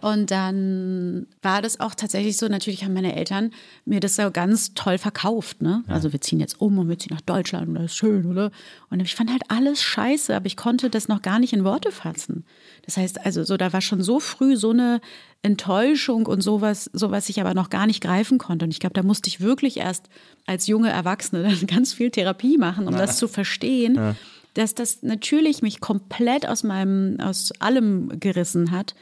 Und 0.00 0.30
dann 0.30 1.26
war 1.42 1.62
das 1.62 1.80
auch 1.80 1.94
tatsächlich 1.94 2.36
so, 2.36 2.48
natürlich 2.48 2.84
haben 2.84 2.94
meine 2.94 3.16
Eltern 3.16 3.52
mir 3.84 4.00
das 4.00 4.16
so 4.16 4.30
ganz 4.30 4.74
toll 4.74 4.98
verkauft. 4.98 5.62
Ne? 5.62 5.82
Also 5.88 6.12
wir 6.12 6.20
ziehen 6.20 6.40
jetzt 6.40 6.60
um 6.60 6.78
und 6.78 6.88
wir 6.88 6.98
ziehen 6.98 7.14
nach 7.14 7.20
Deutschland 7.20 7.68
und 7.68 7.74
das 7.74 7.84
ist 7.86 7.96
schön, 7.96 8.26
oder? 8.26 8.50
Und 8.90 9.00
ich 9.00 9.14
fand 9.14 9.30
halt 9.30 9.42
alles 9.48 9.82
scheiße, 9.82 10.34
aber 10.34 10.46
ich 10.46 10.56
konnte 10.56 10.90
das 10.90 11.08
noch 11.08 11.22
gar 11.22 11.38
nicht 11.38 11.52
in 11.52 11.64
Worte 11.64 11.92
fassen. 11.92 12.44
Das 12.84 12.96
heißt, 12.96 13.24
also 13.24 13.42
so, 13.44 13.56
da 13.56 13.72
war 13.72 13.80
schon 13.80 14.02
so 14.02 14.20
früh 14.20 14.56
so 14.56 14.70
eine 14.70 15.00
Enttäuschung 15.42 16.26
und 16.26 16.42
sowas, 16.42 16.90
sowas 16.92 17.28
ich 17.28 17.40
aber 17.40 17.54
noch 17.54 17.70
gar 17.70 17.86
nicht 17.86 18.02
greifen 18.02 18.38
konnte. 18.38 18.64
Und 18.64 18.70
ich 18.70 18.80
glaube, 18.80 18.94
da 18.94 19.02
musste 19.02 19.28
ich 19.28 19.40
wirklich 19.40 19.78
erst 19.78 20.08
als 20.46 20.66
junge 20.66 20.90
Erwachsene 20.90 21.42
dann 21.48 21.66
ganz 21.66 21.92
viel 21.92 22.10
Therapie 22.10 22.58
machen, 22.58 22.86
um 22.86 22.94
das 22.94 23.16
zu 23.16 23.28
verstehen 23.28 24.16
dass 24.54 24.74
das 24.74 25.02
natürlich 25.02 25.62
mich 25.62 25.80
komplett 25.80 26.46
aus 26.46 26.62
meinem, 26.62 27.18
aus 27.20 27.52
allem 27.60 28.18
gerissen 28.18 28.70
hat. 28.70 28.94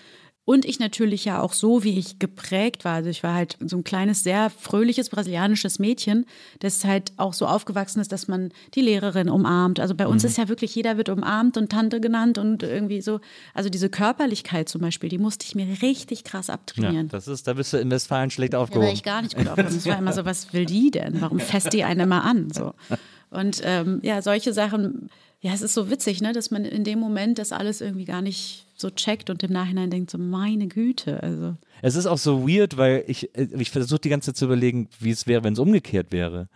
Und 0.49 0.64
ich 0.64 0.78
natürlich 0.81 1.26
ja 1.26 1.43
auch 1.43 1.52
so, 1.52 1.85
wie 1.85 1.99
ich 1.99 2.19
geprägt 2.19 2.87
war. 2.87 2.95
Also 2.95 3.11
ich 3.11 3.23
war 3.23 3.35
halt 3.35 3.59
so 3.67 3.76
ein 3.76 3.85
kleines, 3.85 4.23
sehr 4.25 4.49
fröhliches 4.49 5.11
brasilianisches 5.11 5.78
Mädchen, 5.78 6.25
das 6.61 6.87
halt 6.87 7.12
auch 7.19 7.35
so 7.35 7.45
aufgewachsen 7.47 8.00
ist, 8.00 8.12
dass 8.12 8.28
man 8.28 8.50
die 8.75 8.81
Lehrerin 8.81 9.28
umarmt. 9.28 9.78
Also 9.78 9.95
bei 9.95 10.07
uns 10.07 10.25
ist 10.25 10.38
ja 10.38 10.49
wirklich, 10.49 10.75
jeder 10.75 10.97
wird 10.97 11.11
umarmt 11.11 11.59
und 11.59 11.71
Tante 11.71 12.00
genannt 12.00 12.38
und 12.38 12.62
irgendwie 12.62 13.02
so. 13.02 13.21
Also 13.52 13.69
diese 13.69 13.90
Körperlichkeit 13.90 14.71
zum 14.71 14.81
Beispiel, 14.81 15.11
die 15.11 15.19
musste 15.19 15.45
ich 15.45 15.55
mir 15.55 15.67
richtig 15.83 16.25
krass 16.25 16.47
Ja, 16.47 16.55
abtrainieren. 16.55 17.09
das 17.09 17.28
ist, 17.28 17.47
da 17.47 17.52
bist 17.52 17.75
du 17.75 17.76
in 17.76 17.90
Westfalen 17.90 18.31
schlecht 18.31 18.55
Ja, 18.55 18.61
aufgehoben. 18.61 18.87
war 18.87 18.93
ich 18.95 19.02
gar 19.02 19.21
nicht 19.21 19.37
gut 19.37 19.49
aufgehoben. 19.49 19.76
Es 19.76 19.85
war 19.87 19.99
immer 19.99 20.14
so, 20.14 20.25
was 20.25 20.55
will 20.55 20.64
die 20.64 20.90
denn? 20.90 21.21
Warum 21.21 21.40
fässt 21.40 21.75
die 21.75 21.85
einen 21.85 22.00
immer 22.00 22.25
an? 22.25 22.49
So. 22.55 22.73
Und 23.31 23.61
ähm, 23.64 24.00
ja, 24.02 24.23
solche 24.23 24.55
Sachen, 24.55 25.11
ja, 25.43 25.52
es 25.52 25.61
ist 25.61 25.75
so 25.75 25.90
witzig, 25.90 26.23
ne, 26.23 26.33
dass 26.33 26.50
man 26.50 26.64
in 26.64 26.85
dem 26.85 26.99
Moment 27.00 27.38
das 27.38 27.52
alles 27.52 27.83
irgendwie 27.83 28.07
gar 28.07 28.23
nicht 28.23 28.64
so 28.81 28.91
checkt 28.91 29.31
und 29.31 29.43
im 29.43 29.53
Nachhinein 29.53 29.91
denkt, 29.91 30.11
so 30.11 30.19
meine 30.19 30.69
Güte. 30.69 31.23
Also 31.23 31.57
Es 31.83 31.97
ist 31.97 32.07
auch 32.07 32.19
so 32.19 32.49
weird, 32.49 32.77
weil 32.77 33.05
ich, 33.07 33.35
äh, 33.37 33.49
ich 33.59 33.71
versuche 33.71 34.01
die 34.01 34.09
ganze 34.09 34.33
Zeit 34.33 34.37
zu 34.37 34.45
überlegen, 34.47 34.89
wie 35.01 35.11
es 35.11 35.27
wäre, 35.27 35.45
wenn 35.45 35.55
es 35.55 35.59
umgekehrt 35.59 36.13
wäre. 36.13 36.49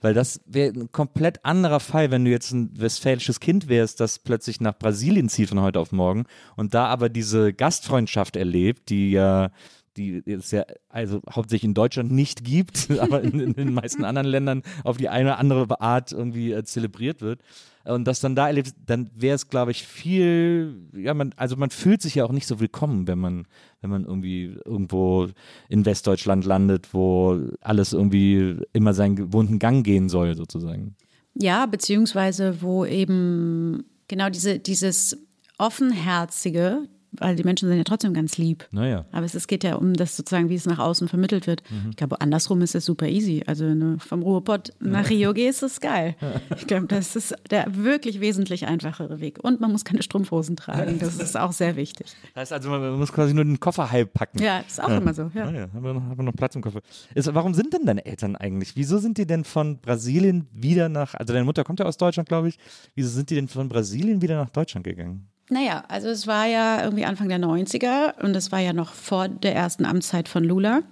Weil 0.00 0.14
das 0.14 0.40
wäre 0.46 0.72
ein 0.72 0.92
komplett 0.92 1.44
anderer 1.44 1.80
Fall, 1.80 2.10
wenn 2.12 2.24
du 2.24 2.30
jetzt 2.30 2.52
ein 2.52 2.70
westfälisches 2.78 3.40
Kind 3.40 3.68
wärst, 3.68 3.98
das 3.98 4.20
plötzlich 4.20 4.60
nach 4.60 4.78
Brasilien 4.78 5.28
zieht 5.28 5.48
von 5.48 5.60
heute 5.60 5.80
auf 5.80 5.90
morgen 5.90 6.24
und 6.56 6.72
da 6.74 6.86
aber 6.86 7.08
diese 7.08 7.52
Gastfreundschaft 7.52 8.36
erlebt, 8.36 8.90
die 8.90 9.10
ja 9.10 9.50
die 9.96 10.22
es 10.26 10.52
ja 10.52 10.64
also 10.88 11.20
hauptsächlich 11.28 11.64
in 11.64 11.74
Deutschland 11.74 12.12
nicht 12.12 12.44
gibt, 12.44 12.88
aber 13.00 13.22
in, 13.22 13.40
in 13.40 13.52
den 13.54 13.74
meisten 13.74 14.04
anderen 14.04 14.28
Ländern 14.28 14.62
auf 14.84 14.96
die 14.96 15.08
eine 15.08 15.30
oder 15.30 15.38
andere 15.38 15.80
Art 15.80 16.12
irgendwie 16.12 16.52
äh, 16.52 16.64
zelebriert 16.64 17.20
wird. 17.20 17.40
Und 17.88 18.04
das 18.04 18.20
dann 18.20 18.34
da 18.34 18.48
erlebt, 18.48 18.74
dann 18.84 19.10
wäre 19.14 19.34
es, 19.34 19.48
glaube 19.48 19.70
ich, 19.70 19.86
viel, 19.86 20.88
ja, 20.94 21.14
man, 21.14 21.32
also 21.36 21.56
man 21.56 21.70
fühlt 21.70 22.02
sich 22.02 22.16
ja 22.16 22.24
auch 22.24 22.32
nicht 22.32 22.46
so 22.46 22.60
willkommen, 22.60 23.08
wenn 23.08 23.18
man, 23.18 23.46
wenn 23.80 23.88
man 23.88 24.04
irgendwie 24.04 24.56
irgendwo 24.64 25.28
in 25.70 25.86
Westdeutschland 25.86 26.44
landet, 26.44 26.92
wo 26.92 27.40
alles 27.62 27.94
irgendwie 27.94 28.56
immer 28.74 28.92
seinen 28.92 29.16
gewohnten 29.16 29.58
Gang 29.58 29.84
gehen 29.84 30.10
soll, 30.10 30.34
sozusagen. 30.34 30.96
Ja, 31.34 31.64
beziehungsweise 31.66 32.60
wo 32.60 32.84
eben 32.84 33.84
genau 34.06 34.28
diese, 34.28 34.58
dieses 34.58 35.16
offenherzige, 35.56 36.88
weil 37.12 37.36
die 37.36 37.44
Menschen 37.44 37.68
sind 37.68 37.78
ja 37.78 37.84
trotzdem 37.84 38.14
ganz 38.14 38.38
lieb. 38.38 38.66
Naja. 38.70 39.04
Aber 39.12 39.24
es, 39.24 39.34
es 39.34 39.46
geht 39.46 39.64
ja 39.64 39.76
um 39.76 39.94
das 39.94 40.16
sozusagen, 40.16 40.48
wie 40.48 40.54
es 40.54 40.66
nach 40.66 40.78
außen 40.78 41.08
vermittelt 41.08 41.46
wird. 41.46 41.62
Ich 41.90 41.96
glaube, 41.96 42.20
andersrum 42.20 42.60
ist 42.62 42.74
es 42.74 42.84
super 42.84 43.06
easy. 43.06 43.42
Also 43.46 43.66
wenn 43.66 43.80
du 43.80 43.98
vom 43.98 44.22
Ruhrpott 44.22 44.72
nach 44.80 45.08
Rio 45.10 45.32
gehst, 45.32 45.62
ist 45.62 45.80
geil. 45.80 46.14
Ich 46.56 46.66
glaube, 46.66 46.86
das 46.86 47.14
ist 47.16 47.34
der 47.50 47.66
wirklich 47.76 48.20
wesentlich 48.20 48.66
einfachere 48.66 49.20
Weg. 49.20 49.38
Und 49.42 49.60
man 49.60 49.70
muss 49.70 49.84
keine 49.84 50.02
Strumpfhosen 50.02 50.56
tragen. 50.56 50.98
Das 50.98 51.16
ist 51.16 51.38
auch 51.38 51.52
sehr 51.52 51.76
wichtig. 51.76 52.08
Das 52.34 52.42
heißt 52.42 52.52
also, 52.52 52.70
man 52.70 52.98
muss 52.98 53.12
quasi 53.12 53.32
nur 53.32 53.44
den 53.44 53.60
Koffer 53.60 53.90
halb 53.90 54.12
packen. 54.12 54.42
Ja, 54.42 54.60
ist 54.60 54.82
auch 54.82 54.88
immer 54.88 55.14
so. 55.14 55.30
Ja. 55.34 55.46
Ah 55.46 55.52
ja, 55.52 55.60
haben 55.72 55.84
wir, 55.84 55.94
noch, 55.94 56.02
haben 56.02 56.16
wir 56.16 56.24
noch 56.24 56.34
Platz 56.34 56.54
im 56.56 56.62
Koffer. 56.62 56.80
Ist, 57.14 57.32
warum 57.32 57.54
sind 57.54 57.72
denn 57.72 57.86
deine 57.86 58.04
Eltern 58.04 58.36
eigentlich? 58.36 58.76
Wieso 58.76 58.98
sind 58.98 59.18
die 59.18 59.26
denn 59.26 59.44
von 59.44 59.78
Brasilien 59.78 60.48
wieder 60.52 60.88
nach, 60.88 61.14
also 61.14 61.32
deine 61.32 61.44
Mutter 61.44 61.64
kommt 61.64 61.80
ja 61.80 61.86
aus 61.86 61.96
Deutschland, 61.96 62.28
glaube 62.28 62.48
ich. 62.48 62.58
Wieso 62.94 63.10
sind 63.10 63.30
die 63.30 63.36
denn 63.36 63.48
von 63.48 63.68
Brasilien 63.68 64.20
wieder 64.20 64.36
nach 64.36 64.50
Deutschland 64.50 64.84
gegangen? 64.84 65.28
Naja, 65.50 65.84
also 65.88 66.08
es 66.08 66.26
war 66.26 66.46
ja 66.46 66.82
irgendwie 66.84 67.04
Anfang 67.04 67.28
der 67.28 67.38
90er 67.38 68.20
und 68.22 68.34
das 68.34 68.52
war 68.52 68.60
ja 68.60 68.72
noch 68.72 68.92
vor 68.92 69.28
der 69.28 69.54
ersten 69.54 69.84
Amtszeit 69.84 70.28
von 70.28 70.44
Lula. 70.44 70.82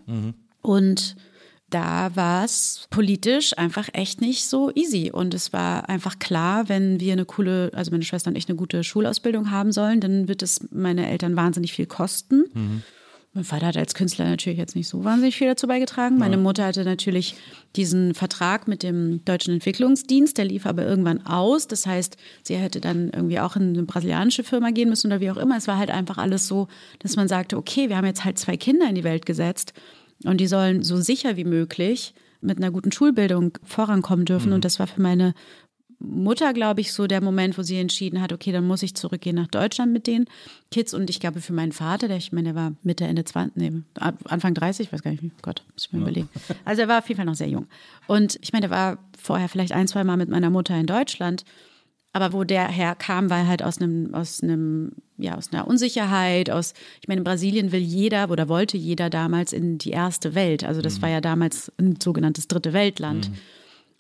Und 0.63 1.17
da 1.69 2.15
war 2.15 2.45
es 2.45 2.87
politisch 2.91 3.59
einfach 3.59 3.89
echt 3.93 4.21
nicht 4.21 4.47
so 4.47 4.71
easy. 4.75 5.11
Und 5.13 5.35
es 5.35 5.53
war 5.53 5.89
einfach 5.89 6.19
klar, 6.19 6.69
wenn 6.69 7.01
wir 7.01 7.13
eine 7.13 7.25
coole, 7.25 7.71
also 7.75 7.91
meine 7.91 8.05
Schwester 8.05 8.31
und 8.31 8.37
ich 8.37 8.49
eine 8.49 8.57
gute 8.57 8.85
Schulausbildung 8.85 9.51
haben 9.51 9.73
sollen, 9.73 10.01
dann 10.01 10.29
wird 10.29 10.43
es 10.43 10.69
meine 10.71 11.11
Eltern 11.11 11.37
wahnsinnig 11.37 11.73
viel 11.73 11.87
kosten. 11.87 12.45
Mein 13.37 13.45
Vater 13.45 13.67
hat 13.67 13.77
als 13.77 13.93
Künstler 13.93 14.25
natürlich 14.25 14.59
jetzt 14.59 14.77
nicht 14.77 14.89
so 14.89 15.05
wahnsinnig 15.05 15.37
viel 15.37 15.47
dazu 15.47 15.67
beigetragen. 15.67 16.17
Meine 16.17 16.39
Mutter 16.39 16.65
hatte 16.65 16.85
natürlich 16.85 17.35
diesen 17.77 18.15
Vertrag 18.15 18.67
mit 18.67 18.83
dem 18.83 19.23
Deutschen 19.27 19.53
Entwicklungsdienst, 19.53 20.39
der 20.39 20.47
lief 20.47 20.65
aber 20.65 20.87
irgendwann 20.87 21.27
aus. 21.27 21.69
Das 21.69 21.85
heißt, 21.87 22.17
sie 22.43 22.57
hätte 22.57 22.81
dann 22.81 23.11
irgendwie 23.11 23.39
auch 23.39 23.55
in 23.57 23.75
eine 23.75 23.83
brasilianische 23.83 24.43
Firma 24.43 24.71
gehen 24.71 24.89
müssen 24.89 25.09
oder 25.09 25.21
wie 25.21 25.31
auch 25.31 25.37
immer. 25.37 25.59
Es 25.59 25.69
war 25.69 25.77
halt 25.77 25.91
einfach 25.91 26.17
alles 26.17 26.47
so, 26.47 26.69
dass 27.01 27.17
man 27.17 27.29
sagte, 27.29 27.59
okay, 27.59 27.91
wir 27.91 27.99
haben 27.99 28.07
jetzt 28.07 28.25
halt 28.25 28.39
zwei 28.39 28.57
Kinder 28.57 28.89
in 28.89 28.95
die 28.95 29.05
Welt 29.05 29.27
gesetzt 29.27 29.75
und 30.25 30.41
die 30.41 30.47
sollen 30.47 30.83
so 30.83 30.97
sicher 30.97 31.37
wie 31.37 31.45
möglich 31.45 32.15
mit 32.41 32.57
einer 32.57 32.71
guten 32.71 32.91
Schulbildung 32.91 33.59
vorankommen 33.65 34.25
dürfen. 34.25 34.55
Und 34.55 34.65
das 34.65 34.79
war 34.79 34.87
für 34.87 35.03
meine 35.03 35.35
Mutter, 35.99 36.53
glaube 36.53 36.81
ich, 36.81 36.93
so 36.93 37.07
der 37.07 37.23
Moment, 37.23 37.57
wo 37.57 37.63
sie 37.63 37.79
entschieden 37.79 38.21
hat, 38.21 38.33
okay, 38.33 38.53
dann 38.53 38.67
muss 38.67 38.83
ich 38.83 38.95
zurückgehen 38.95 39.37
nach 39.37 39.47
Deutschland 39.47 39.93
mit 39.93 40.07
den 40.07 40.27
Kids. 40.71 40.93
Und 40.93 41.09
ich 41.09 41.21
glaube, 41.21 41.41
für 41.41 41.53
meinen 41.53 41.73
Vater, 41.73 42.09
der, 42.09 42.19
ich 42.19 42.33
meine, 42.33 42.53
der 42.53 42.55
war 42.55 42.73
Mitte, 42.83 43.05
Ende 43.05 43.25
20, 43.25 43.57
nee, 43.57 43.73
Anfang 43.95 44.55
30, 44.55 44.87
ich 44.87 44.93
weiß 44.93 45.03
gar 45.03 45.11
nicht, 45.11 45.23
wie, 45.23 45.33
Gott, 45.43 45.63
muss 45.73 45.87
ich 45.87 45.93
mir 45.93 46.01
überlegen. 46.01 46.29
Also 46.65 46.83
er 46.83 46.89
war 46.89 46.99
auf 46.99 47.09
jeden 47.09 47.17
Fall 47.17 47.27
noch 47.27 47.35
sehr 47.35 47.49
jung. 47.49 47.67
Und 48.07 48.39
ich 48.43 48.53
meine, 48.53 48.69
der 48.69 48.77
war 48.77 48.99
vorher 49.17 49.49
vielleicht 49.49 49.73
ein, 49.73 49.89
zwei 49.89 50.05
Mal 50.05 50.17
mit 50.17 50.29
meiner 50.29 50.51
Mutter 50.51 50.79
in 50.79 50.87
Deutschland. 50.87 51.45
Aber 52.13 52.33
wo 52.33 52.45
der 52.45 52.67
herkam, 52.69 53.29
war 53.29 53.47
halt 53.47 53.63
aus 53.63 53.79
einem, 53.79 54.15
aus 54.15 54.43
einem, 54.43 54.93
ja, 55.19 55.37
aus 55.37 55.53
einer 55.53 55.67
Unsicherheit, 55.67 56.51
aus, 56.51 56.73
ich 57.03 57.09
meine, 57.09 57.19
in 57.19 57.25
Brasilien 57.25 57.73
will 57.73 57.81
jeder 57.81 58.31
oder 58.31 58.49
wollte 58.49 58.79
jeder 58.79 59.11
damals 59.11 59.53
in 59.53 59.77
die 59.77 59.91
erste 59.91 60.35
Welt. 60.35 60.65
Also 60.65 60.81
das 60.81 61.03
war 61.03 61.11
ja 61.11 61.21
damals 61.21 61.71
ein 61.79 62.01
sogenanntes 62.01 62.49
dritte 62.49 62.73
Weltland. 62.73 63.31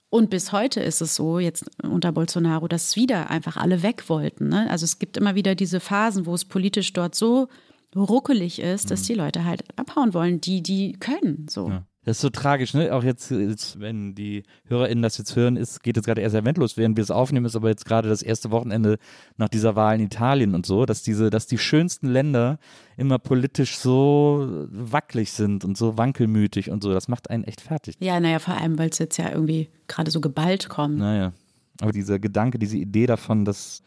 Und 0.08 0.30
bis 0.30 0.52
heute 0.52 0.80
ist 0.80 1.00
es 1.00 1.16
so, 1.16 1.38
jetzt 1.38 1.64
unter 1.82 2.12
Bolsonaro, 2.12 2.68
dass 2.68 2.96
wieder 2.96 3.28
einfach 3.28 3.56
alle 3.56 3.82
weg 3.82 4.08
wollten. 4.08 4.48
Ne? 4.48 4.70
Also 4.70 4.84
es 4.84 4.98
gibt 4.98 5.16
immer 5.16 5.34
wieder 5.34 5.54
diese 5.54 5.80
Phasen, 5.80 6.26
wo 6.26 6.34
es 6.34 6.44
politisch 6.44 6.92
dort 6.92 7.14
so 7.14 7.48
ruckelig 7.94 8.60
ist, 8.60 8.90
dass 8.90 9.02
die 9.02 9.14
Leute 9.14 9.44
halt 9.44 9.64
abhauen 9.78 10.14
wollen, 10.14 10.40
die, 10.40 10.62
die 10.62 10.92
können. 10.92 11.46
So. 11.48 11.70
Das 12.06 12.18
ist 12.18 12.20
so 12.22 12.30
tragisch, 12.30 12.72
ne? 12.72 12.94
Auch 12.94 13.02
jetzt, 13.02 13.32
jetzt, 13.32 13.80
wenn 13.80 14.14
die 14.14 14.44
HörerInnen 14.68 15.02
das 15.02 15.18
jetzt 15.18 15.34
hören, 15.34 15.56
ist, 15.56 15.82
geht 15.82 15.96
es 15.96 16.04
gerade 16.04 16.20
erst 16.20 16.36
eventlos, 16.36 16.76
während 16.76 16.96
wir 16.96 17.02
es 17.02 17.10
aufnehmen, 17.10 17.46
ist 17.46 17.56
aber 17.56 17.68
jetzt 17.68 17.84
gerade 17.84 18.08
das 18.08 18.22
erste 18.22 18.52
Wochenende 18.52 18.98
nach 19.38 19.48
dieser 19.48 19.74
Wahl 19.74 19.96
in 19.96 20.06
Italien 20.06 20.54
und 20.54 20.66
so, 20.66 20.86
dass 20.86 21.02
diese, 21.02 21.30
dass 21.30 21.48
die 21.48 21.58
schönsten 21.58 22.06
Länder 22.06 22.60
immer 22.96 23.18
politisch 23.18 23.76
so 23.76 24.66
wackelig 24.70 25.32
sind 25.32 25.64
und 25.64 25.76
so 25.76 25.98
wankelmütig 25.98 26.70
und 26.70 26.80
so. 26.80 26.92
Das 26.92 27.08
macht 27.08 27.28
einen 27.28 27.42
echt 27.42 27.60
fertig. 27.60 27.96
Ja, 27.98 28.20
naja, 28.20 28.38
vor 28.38 28.54
allem, 28.54 28.78
weil 28.78 28.90
es 28.90 28.98
jetzt 28.98 29.16
ja 29.16 29.32
irgendwie 29.32 29.68
gerade 29.88 30.12
so 30.12 30.20
geballt 30.20 30.68
kommt. 30.68 30.98
Naja. 30.98 31.32
Aber 31.80 31.90
dieser 31.90 32.20
Gedanke, 32.20 32.60
diese 32.60 32.76
Idee 32.76 33.06
davon, 33.06 33.44
dass, 33.44 33.82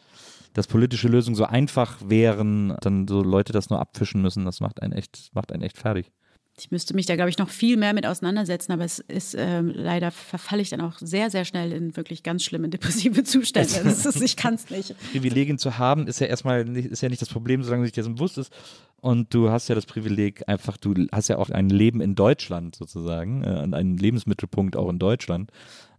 dass 0.52 0.66
politische 0.66 1.08
Lösungen 1.08 1.36
so 1.36 1.46
einfach 1.46 1.96
wären, 2.04 2.76
dann 2.82 3.08
so 3.08 3.22
Leute 3.22 3.54
das 3.54 3.70
nur 3.70 3.80
abfischen 3.80 4.20
müssen, 4.20 4.44
das 4.44 4.60
macht 4.60 4.82
einen 4.82 4.92
echt, 4.92 5.30
macht 5.32 5.52
einen 5.52 5.62
echt 5.62 5.78
fertig. 5.78 6.12
Ich 6.60 6.70
müsste 6.70 6.94
mich 6.94 7.06
da, 7.06 7.16
glaube 7.16 7.30
ich, 7.30 7.38
noch 7.38 7.48
viel 7.48 7.76
mehr 7.76 7.92
mit 7.92 8.06
auseinandersetzen, 8.06 8.72
aber 8.72 8.84
es 8.84 8.98
ist 8.98 9.34
ähm, 9.38 9.72
leider 9.74 10.10
verfalle 10.10 10.62
ich 10.62 10.70
dann 10.70 10.80
auch 10.80 10.98
sehr, 10.98 11.30
sehr 11.30 11.44
schnell 11.44 11.72
in 11.72 11.96
wirklich 11.96 12.22
ganz 12.22 12.44
schlimme 12.44 12.68
depressive 12.68 13.24
Zustände. 13.24 13.70
Das 13.90 14.06
ist, 14.06 14.20
ich 14.20 14.36
kann 14.36 14.54
es 14.54 14.70
nicht. 14.70 14.94
Privilegien 15.12 15.58
zu 15.58 15.78
haben, 15.78 16.06
ist 16.06 16.20
ja 16.20 16.26
erstmal 16.26 16.64
nicht, 16.64 16.88
ist 16.88 17.00
ja 17.02 17.08
nicht 17.08 17.20
das 17.20 17.28
Problem, 17.28 17.62
solange 17.62 17.84
sich 17.84 17.92
dessen 17.92 18.14
bewusst 18.14 18.38
ist. 18.38 18.52
Und 19.00 19.32
du 19.32 19.50
hast 19.50 19.68
ja 19.68 19.74
das 19.74 19.86
Privileg, 19.86 20.46
einfach, 20.46 20.76
du 20.76 20.94
hast 21.10 21.28
ja 21.28 21.38
auch 21.38 21.50
ein 21.50 21.70
Leben 21.70 22.00
in 22.00 22.14
Deutschland 22.14 22.76
sozusagen, 22.76 23.42
äh, 23.44 23.62
und 23.62 23.74
einen 23.74 23.96
Lebensmittelpunkt 23.96 24.76
auch 24.76 24.90
in 24.90 24.98
Deutschland. 24.98 25.50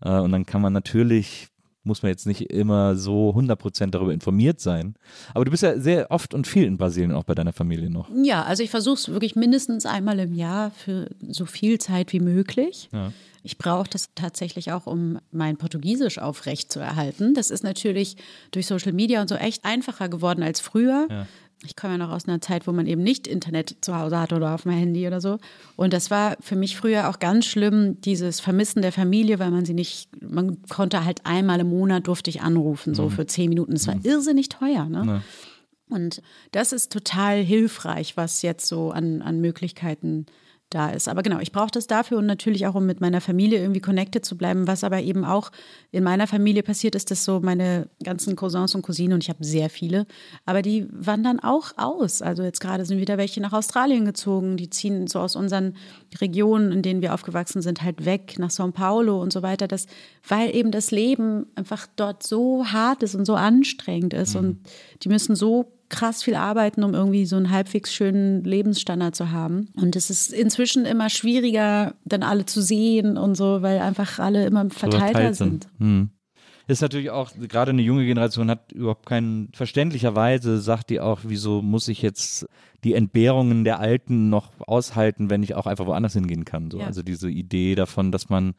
Äh, 0.02 0.20
und 0.20 0.32
dann 0.32 0.46
kann 0.46 0.62
man 0.62 0.74
natürlich 0.74 1.51
muss 1.84 2.04
man 2.04 2.12
jetzt 2.12 2.28
nicht 2.28 2.52
immer 2.52 2.96
so 2.96 3.32
100% 3.32 3.92
darüber 3.92 4.14
informiert 4.14 4.60
sein. 4.60 4.96
Aber 5.34 5.46
du 5.46 5.52
bist 5.52 5.64
ja 5.64 5.80
sehr 5.80 6.12
oft 6.12 6.34
und 6.34 6.48
viel 6.48 6.66
in 6.66 6.78
Brasilien, 6.78 7.12
auch 7.12 7.24
bei 7.24 7.36
deiner 7.36 7.54
Familie 7.54 7.90
noch. 7.90 8.10
Ja, 8.24 8.44
also 8.44 8.64
ich 8.64 8.70
versuche 8.70 8.96
es 8.96 9.10
wirklich 9.10 9.36
mindestens 9.36 9.86
einmal 9.86 10.20
im 10.20 10.34
Jahr 10.34 10.72
für 10.72 11.10
so 11.30 11.46
viel 11.46 11.80
Zeit 11.80 12.14
wie 12.14 12.20
möglich. 12.20 12.90
Ja. 12.92 13.12
Ich 13.44 13.58
brauche 13.58 13.90
das 13.90 14.10
tatsächlich 14.14 14.72
auch, 14.72 14.86
um 14.86 15.18
mein 15.32 15.58
Portugiesisch 15.58 16.20
aufrecht 16.20 16.72
zu 16.72 16.80
erhalten. 16.80 17.34
Das 17.34 17.50
ist 17.50 17.64
natürlich 17.64 18.18
durch 18.52 18.68
Social 18.68 18.94
Media 18.94 19.22
und 19.22 19.30
so 19.30 19.36
echt 19.36 19.66
einfacher 19.66 20.10
geworden 20.10 20.44
als 20.44 20.60
früher. 20.60 21.08
Ja. 21.10 21.28
Ich 21.64 21.76
komme 21.76 21.94
ja 21.94 21.98
noch 21.98 22.10
aus 22.10 22.28
einer 22.28 22.42
Zeit, 22.42 22.66
wo 22.66 22.72
man 22.72 22.88
eben 22.88 23.04
nicht 23.04 23.28
Internet 23.28 23.76
zu 23.82 23.96
Hause 23.96 24.20
hatte 24.20 24.36
oder 24.36 24.56
auf 24.56 24.64
dem 24.64 24.72
Handy 24.72 25.06
oder 25.06 25.22
so. 25.22 25.38
Und 25.76 25.94
das 25.94 26.10
war 26.10 26.36
für 26.40 26.56
mich 26.56 26.76
früher 26.76 27.08
auch 27.08 27.20
ganz 27.20 27.46
schlimm, 27.46 28.02
dieses 28.02 28.40
Vermissen 28.40 28.82
der 28.82 28.92
Familie, 28.92 29.38
weil 29.38 29.52
man 29.52 29.66
sie 29.66 29.76
nicht, 29.76 30.10
man 30.22 30.64
konnte 30.70 31.06
halt 31.06 31.26
einmal 31.26 31.60
im 31.60 31.70
Monat 31.70 32.08
durfte 32.08 32.32
ich 32.32 32.42
anrufen, 32.42 32.96
so 32.96 33.10
für 33.10 33.28
zehn 33.28 33.50
Minuten. 33.50 33.74
Das 33.74 33.88
war 33.88 33.96
irrsinnig 34.04 34.50
teuer. 34.50 34.86
Ne? 34.86 35.04
Ja. 35.06 35.22
Und 35.96 36.22
das 36.52 36.72
ist 36.72 36.92
total 36.92 37.44
hilfreich, 37.44 38.18
was 38.18 38.42
jetzt 38.42 38.66
so 38.66 38.92
an, 38.92 39.22
an 39.22 39.42
Möglichkeiten 39.42 40.26
da 40.74 40.90
ist. 40.90 41.08
Aber 41.08 41.22
genau, 41.22 41.40
ich 41.40 41.52
brauche 41.52 41.72
das 41.72 41.86
dafür 41.86 42.18
und 42.18 42.26
natürlich 42.26 42.66
auch, 42.66 42.76
um 42.76 42.86
mit 42.86 43.02
meiner 43.02 43.22
Familie 43.22 43.60
irgendwie 43.60 43.82
connected 43.82 44.26
zu 44.26 44.38
bleiben. 44.38 44.68
Was 44.68 44.84
aber 44.84 45.02
eben 45.02 45.24
auch 45.24 45.52
in 45.92 46.04
meiner 46.04 46.28
Familie 46.28 46.64
passiert 46.64 46.96
ist, 46.96 47.12
dass 47.12 47.24
so 47.24 47.40
meine 47.40 47.90
ganzen 48.04 48.36
Cousins 48.36 48.74
und 48.74 48.82
Cousinen, 48.82 49.14
und 49.14 49.24
ich 49.24 49.30
habe 49.30 49.44
sehr 49.44 49.70
viele, 49.70 50.08
aber 50.46 50.62
die 50.62 50.88
wandern 50.92 51.40
auch 51.40 51.74
aus. 51.78 52.22
Also 52.22 52.44
jetzt 52.44 52.60
gerade 52.60 52.86
sind 52.86 53.00
wieder 53.00 53.18
welche 53.18 53.42
nach 53.42 53.54
Australien 53.54 54.06
gezogen, 54.06 54.58
die 54.58 54.70
ziehen 54.70 55.08
so 55.08 55.20
aus 55.20 55.36
unseren 55.36 55.76
Regionen, 56.20 56.72
in 56.72 56.82
denen 56.82 57.02
wir 57.02 57.14
aufgewachsen 57.14 57.62
sind, 57.62 57.84
halt 57.84 58.06
weg 58.06 58.36
nach 58.40 58.50
São 58.50 58.72
Paulo 58.72 59.22
und 59.22 59.32
so 59.32 59.42
weiter. 59.42 59.68
Das, 59.68 59.88
weil 60.28 60.56
eben 60.56 60.72
das 60.72 60.92
Leben 60.92 61.48
einfach 61.56 61.88
dort 61.96 62.24
so 62.24 62.66
hart 62.66 63.04
ist 63.04 63.16
und 63.16 63.26
so 63.26 63.36
anstrengend 63.36 64.14
ist 64.14 64.36
und 64.36 64.60
die 65.04 65.10
müssen 65.10 65.36
so 65.36 65.72
krass 65.92 66.24
viel 66.24 66.36
arbeiten, 66.36 66.84
um 66.84 66.96
irgendwie 66.96 67.26
so 67.26 67.36
einen 67.36 67.52
halbwegs 67.52 67.94
schönen 67.94 68.44
Lebensstandard 68.44 69.16
zu 69.16 69.32
haben. 69.32 69.70
Und 69.80 69.96
es 69.96 70.10
ist 70.10 70.34
inzwischen 70.34 70.86
immer 70.86 71.10
schwieriger, 71.10 71.94
dann 72.06 72.24
alle 72.24 72.46
zu 72.46 72.62
sehen 72.62 73.18
und 73.18 73.36
so, 73.36 73.62
weil 73.62 73.80
einfach 73.80 74.18
alle 74.18 74.46
immer 74.46 74.68
verteilter 74.70 75.06
verteilt 75.06 75.36
sind. 75.36 75.68
Hm. 75.78 76.10
Ist 76.68 76.82
natürlich 76.82 77.10
auch, 77.10 77.32
gerade 77.50 77.72
eine 77.72 77.82
junge 77.82 78.06
Generation 78.06 78.50
hat 78.50 78.72
überhaupt 78.72 79.06
keinen, 79.06 79.50
verständlicherweise 79.54 80.60
sagt 80.60 80.90
die 80.90 81.00
auch, 81.00 81.20
wieso 81.24 81.62
muss 81.62 81.88
ich 81.88 82.02
jetzt 82.02 82.48
die 82.84 82.94
Entbehrungen 82.94 83.64
der 83.64 83.80
Alten 83.80 84.30
noch 84.30 84.52
aushalten, 84.60 85.30
wenn 85.30 85.44
ich 85.44 85.56
auch 85.56 85.66
einfach 85.66 85.86
woanders 85.86 86.14
hingehen 86.14 86.46
kann. 86.46 86.72
So. 86.72 86.80
Ja. 86.80 86.86
Also 86.86 87.04
diese 87.04 87.30
Idee 87.30 87.76
davon, 87.76 88.12
dass 88.12 88.30
man 88.30 88.54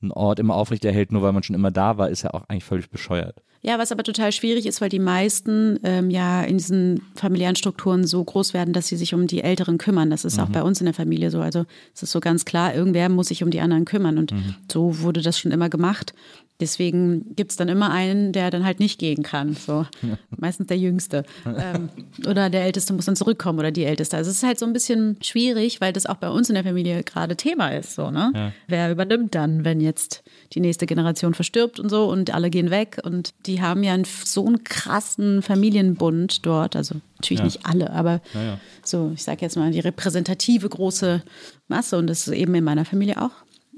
einen 0.00 0.12
Ort 0.12 0.38
immer 0.38 0.54
aufrechterhält, 0.54 1.10
nur 1.10 1.22
weil 1.22 1.32
man 1.32 1.42
schon 1.42 1.56
immer 1.56 1.70
da 1.70 1.98
war, 1.98 2.10
ist 2.10 2.22
ja 2.22 2.34
auch 2.34 2.44
eigentlich 2.48 2.64
völlig 2.64 2.90
bescheuert. 2.90 3.42
Ja, 3.66 3.80
was 3.80 3.90
aber 3.90 4.04
total 4.04 4.30
schwierig 4.30 4.64
ist, 4.64 4.80
weil 4.80 4.90
die 4.90 5.00
meisten 5.00 5.80
ähm, 5.82 6.08
ja 6.08 6.44
in 6.44 6.56
diesen 6.56 7.02
familiären 7.16 7.56
Strukturen 7.56 8.06
so 8.06 8.22
groß 8.22 8.54
werden, 8.54 8.72
dass 8.72 8.86
sie 8.86 8.96
sich 8.96 9.12
um 9.12 9.26
die 9.26 9.42
Älteren 9.42 9.76
kümmern. 9.76 10.08
Das 10.08 10.24
ist 10.24 10.38
auch 10.38 10.48
bei 10.48 10.62
uns 10.62 10.80
in 10.80 10.84
der 10.84 10.94
Familie 10.94 11.32
so. 11.32 11.40
Also 11.40 11.64
es 11.92 12.04
ist 12.04 12.12
so 12.12 12.20
ganz 12.20 12.44
klar, 12.44 12.76
irgendwer 12.76 13.08
muss 13.08 13.26
sich 13.26 13.42
um 13.42 13.50
die 13.50 13.58
anderen 13.60 13.84
kümmern. 13.84 14.18
Und 14.18 14.32
so 14.70 15.00
wurde 15.00 15.20
das 15.20 15.36
schon 15.36 15.50
immer 15.50 15.68
gemacht. 15.68 16.14
Deswegen 16.60 17.34
gibt 17.34 17.50
es 17.50 17.56
dann 17.56 17.68
immer 17.68 17.90
einen, 17.90 18.32
der 18.32 18.50
dann 18.50 18.64
halt 18.64 18.78
nicht 18.78 19.00
gehen 19.00 19.24
kann. 19.24 19.54
So. 19.54 19.84
Meistens 20.30 20.68
der 20.68 20.78
Jüngste. 20.78 21.24
Ähm, 21.58 21.88
oder 22.28 22.50
der 22.50 22.64
Älteste 22.64 22.92
muss 22.92 23.06
dann 23.06 23.16
zurückkommen 23.16 23.58
oder 23.58 23.70
die 23.70 23.84
Älteste. 23.84 24.16
Also 24.16 24.30
es 24.30 24.38
ist 24.38 24.42
halt 24.42 24.58
so 24.58 24.66
ein 24.66 24.74
bisschen 24.74 25.16
schwierig, 25.22 25.80
weil 25.80 25.92
das 25.92 26.04
auch 26.04 26.16
bei 26.16 26.28
uns 26.28 26.50
in 26.50 26.54
der 26.54 26.64
Familie 26.64 27.02
gerade 27.02 27.34
Thema 27.34 27.70
ist. 27.70 27.94
So, 27.94 28.10
ne? 28.10 28.52
Wer 28.66 28.92
übernimmt 28.92 29.34
dann, 29.34 29.64
wenn 29.64 29.80
jetzt 29.80 30.22
die 30.52 30.60
nächste 30.60 30.86
Generation 30.86 31.34
verstirbt 31.34 31.78
und 31.80 31.88
so 31.88 32.10
und 32.10 32.32
alle 32.34 32.50
gehen 32.50 32.70
weg? 32.70 32.98
Und 33.04 33.34
die 33.46 33.60
haben 33.60 33.82
ja 33.82 33.92
einen, 33.94 34.04
so 34.04 34.46
einen 34.46 34.64
krassen 34.64 35.42
Familienbund 35.42 36.44
dort. 36.46 36.76
Also 36.76 36.96
natürlich 37.16 37.40
Ja. 37.40 37.44
nicht 37.44 37.66
alle, 37.66 37.90
aber 37.90 38.20
Ja, 38.34 38.42
ja. 38.42 38.60
so, 38.84 39.12
ich 39.14 39.22
sage 39.24 39.42
jetzt 39.42 39.56
mal, 39.56 39.70
die 39.70 39.80
repräsentative 39.80 40.68
große 40.68 41.22
Masse. 41.68 41.98
Und 41.98 42.06
das 42.08 42.26
ist 42.26 42.34
eben 42.34 42.54
in 42.54 42.64
meiner 42.64 42.84
Familie 42.84 43.20
auch 43.22 43.30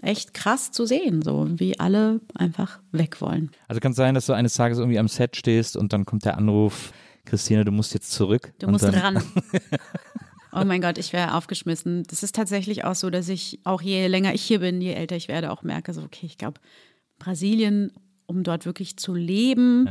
echt 0.02 0.33
krass 0.35 0.70
zu 0.70 0.87
sehen, 0.87 1.22
so 1.22 1.48
wie 1.59 1.81
alle 1.81 2.20
einfach 2.35 2.78
weg 2.92 3.20
wollen. 3.20 3.50
Also 3.66 3.81
kann 3.81 3.90
es 3.92 3.96
sein, 3.96 4.14
dass 4.14 4.26
du 4.26 4.33
eines 4.33 4.54
Tages 4.54 4.78
irgendwie 4.78 4.98
am 4.98 5.09
Set 5.09 5.37
stehst 5.37 5.76
und 5.76 5.92
dann 5.92 6.07
kommt 6.07 6.24
der 6.24 6.38
Anruf, 6.38 6.92
Christine, 7.24 7.64
du 7.64 7.72
musst 7.72 7.94
jetzt 7.94 8.12
zurück. 8.12 8.52
Du 8.61 8.68
musst 8.68 8.85
dann, 8.85 8.94
ran. 8.94 9.22
Oh 10.52 10.64
mein 10.64 10.80
Gott, 10.80 10.98
ich 10.98 11.12
wäre 11.12 11.34
aufgeschmissen. 11.34 12.04
Das 12.04 12.22
ist 12.22 12.34
tatsächlich 12.34 12.84
auch 12.84 12.94
so, 12.94 13.11
dass 13.11 13.28
ich 13.28 13.61
auch 13.64 13.82
je 13.82 14.06
länger 14.06 14.34
ich 14.34 14.42
hier 14.42 14.61
bin, 14.61 14.80
je 14.80 14.92
älter 14.92 15.16
ich 15.16 15.28
werde, 15.28 15.50
auch 15.50 15.62
merke, 15.62 15.92
so, 15.92 16.02
okay, 16.02 16.26
ich 16.26 16.38
glaube, 16.38 16.61
Brasilien, 17.18 17.92
um 18.26 18.42
dort 18.42 18.64
wirklich 18.66 18.96
zu 18.96 19.14
leben, 19.14 19.88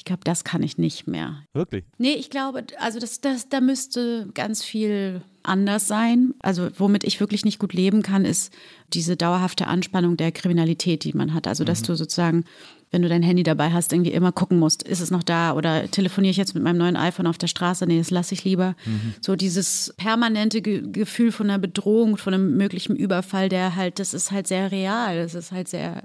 ich 0.00 0.04
glaube, 0.06 0.22
das 0.24 0.44
kann 0.44 0.62
ich 0.62 0.78
nicht 0.78 1.06
mehr. 1.06 1.42
Wirklich? 1.52 1.84
Nee, 1.98 2.14
ich 2.14 2.30
glaube, 2.30 2.64
also 2.78 2.98
das, 2.98 3.20
das, 3.20 3.50
da 3.50 3.60
müsste 3.60 4.30
ganz 4.32 4.64
viel 4.64 5.20
anders 5.42 5.88
sein. 5.88 6.32
Also 6.40 6.70
womit 6.78 7.04
ich 7.04 7.20
wirklich 7.20 7.44
nicht 7.44 7.58
gut 7.58 7.74
leben 7.74 8.02
kann, 8.02 8.24
ist 8.24 8.50
diese 8.94 9.18
dauerhafte 9.18 9.66
Anspannung 9.66 10.16
der 10.16 10.32
Kriminalität, 10.32 11.04
die 11.04 11.12
man 11.12 11.34
hat. 11.34 11.46
Also 11.46 11.64
dass 11.64 11.82
du 11.82 11.94
sozusagen, 11.96 12.46
wenn 12.90 13.02
du 13.02 13.10
dein 13.10 13.22
Handy 13.22 13.42
dabei 13.42 13.72
hast, 13.72 13.92
irgendwie 13.92 14.12
immer 14.12 14.32
gucken 14.32 14.58
musst, 14.58 14.82
ist 14.84 15.00
es 15.00 15.10
noch 15.10 15.22
da 15.22 15.52
oder 15.52 15.90
telefoniere 15.90 16.30
ich 16.30 16.38
jetzt 16.38 16.54
mit 16.54 16.64
meinem 16.64 16.78
neuen 16.78 16.96
iPhone 16.96 17.26
auf 17.26 17.36
der 17.36 17.48
Straße? 17.48 17.86
Nee, 17.86 17.98
das 17.98 18.10
lasse 18.10 18.32
ich 18.32 18.42
lieber. 18.42 18.76
So 19.20 19.36
dieses 19.36 19.92
permanente 19.98 20.62
Ge 20.62 20.82
Gefühl 20.90 21.30
von 21.30 21.50
einer 21.50 21.58
Bedrohung, 21.58 22.16
von 22.16 22.32
einem 22.32 22.56
möglichen 22.56 22.96
Überfall, 22.96 23.50
der 23.50 23.76
halt, 23.76 23.98
das 23.98 24.14
ist 24.14 24.30
halt 24.30 24.46
sehr 24.46 24.72
real, 24.72 25.18
das 25.18 25.34
ist 25.34 25.52
halt 25.52 25.68
sehr 25.68 26.04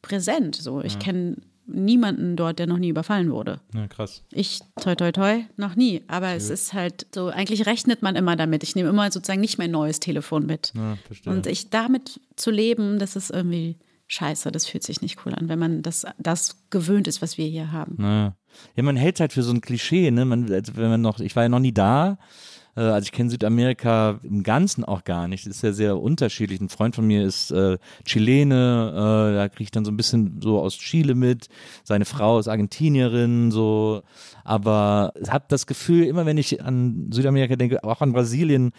präsent. 0.00 0.56
So, 0.56 0.80
ich 0.80 0.98
kenne 0.98 1.36
niemanden 1.66 2.36
dort, 2.36 2.58
der 2.58 2.66
noch 2.66 2.78
nie 2.78 2.88
überfallen 2.88 3.30
wurde. 3.30 3.60
Ja, 3.74 3.86
krass. 3.88 4.22
Ich, 4.30 4.60
toi, 4.80 4.94
toi, 4.94 5.12
toi, 5.12 5.44
noch 5.56 5.76
nie. 5.76 6.02
Aber 6.08 6.32
es 6.32 6.50
ist 6.50 6.72
halt 6.72 7.06
so, 7.14 7.28
eigentlich 7.28 7.66
rechnet 7.66 8.02
man 8.02 8.16
immer 8.16 8.36
damit. 8.36 8.62
Ich 8.62 8.76
nehme 8.76 8.88
immer 8.88 9.10
sozusagen 9.10 9.40
nicht 9.40 9.58
mein 9.58 9.70
neues 9.70 10.00
Telefon 10.00 10.46
mit. 10.46 10.72
Ja, 10.74 10.96
verstehe. 11.06 11.32
Und 11.32 11.46
ich 11.46 11.70
damit 11.70 12.20
zu 12.36 12.50
leben, 12.50 12.98
das 12.98 13.16
ist 13.16 13.30
irgendwie 13.30 13.76
scheiße. 14.08 14.52
Das 14.52 14.66
fühlt 14.66 14.84
sich 14.84 15.00
nicht 15.02 15.18
cool 15.24 15.34
an, 15.34 15.48
wenn 15.48 15.58
man 15.58 15.82
das, 15.82 16.06
das 16.18 16.68
gewöhnt 16.70 17.08
ist, 17.08 17.22
was 17.22 17.38
wir 17.38 17.46
hier 17.46 17.72
haben. 17.72 17.96
Naja. 17.98 18.36
Ja, 18.74 18.82
man 18.82 18.96
hält 18.96 19.20
halt 19.20 19.32
für 19.32 19.42
so 19.42 19.52
ein 19.52 19.60
Klischee, 19.60 20.10
ne? 20.10 20.24
Man, 20.24 20.50
also 20.50 20.76
wenn 20.76 20.88
man 20.88 21.02
noch, 21.02 21.20
ich 21.20 21.36
war 21.36 21.42
ja 21.42 21.48
noch 21.48 21.58
nie 21.58 21.72
da. 21.72 22.18
Äh, 22.76 22.80
also 22.80 23.04
ich 23.04 23.12
kenne 23.12 23.30
Südamerika 23.30 24.20
im 24.22 24.42
Ganzen 24.42 24.84
auch 24.84 25.04
gar 25.04 25.28
nicht. 25.28 25.46
Das 25.46 25.56
ist 25.56 25.62
ja 25.62 25.72
sehr 25.72 26.00
unterschiedlich. 26.00 26.60
Ein 26.60 26.68
Freund 26.68 26.94
von 26.94 27.06
mir 27.06 27.24
ist 27.24 27.50
äh, 27.50 27.78
Chilene, 28.04 28.92
äh, 28.92 29.34
da 29.34 29.48
kriege 29.48 29.64
ich 29.64 29.70
dann 29.70 29.84
so 29.84 29.90
ein 29.90 29.96
bisschen 29.96 30.40
so 30.42 30.60
aus 30.60 30.76
Chile 30.76 31.14
mit. 31.14 31.48
Seine 31.84 32.04
Frau 32.04 32.38
ist 32.38 32.48
Argentinierin, 32.48 33.50
so. 33.50 34.02
Aber 34.44 35.12
ich 35.20 35.30
habe 35.30 35.46
das 35.48 35.66
Gefühl, 35.66 36.04
immer 36.04 36.26
wenn 36.26 36.38
ich 36.38 36.62
an 36.62 37.08
Südamerika 37.10 37.56
denke, 37.56 37.82
auch 37.82 38.00
an 38.00 38.12
Brasilien, 38.12 38.72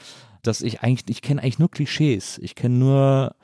dass 0.44 0.62
ich 0.62 0.82
eigentlich, 0.82 1.10
ich 1.10 1.22
kenne 1.22 1.42
eigentlich 1.42 1.60
nur 1.60 1.72
Klischees. 1.72 2.40
Ich 2.42 2.56
kenne 2.56 2.76
nur 2.76 3.36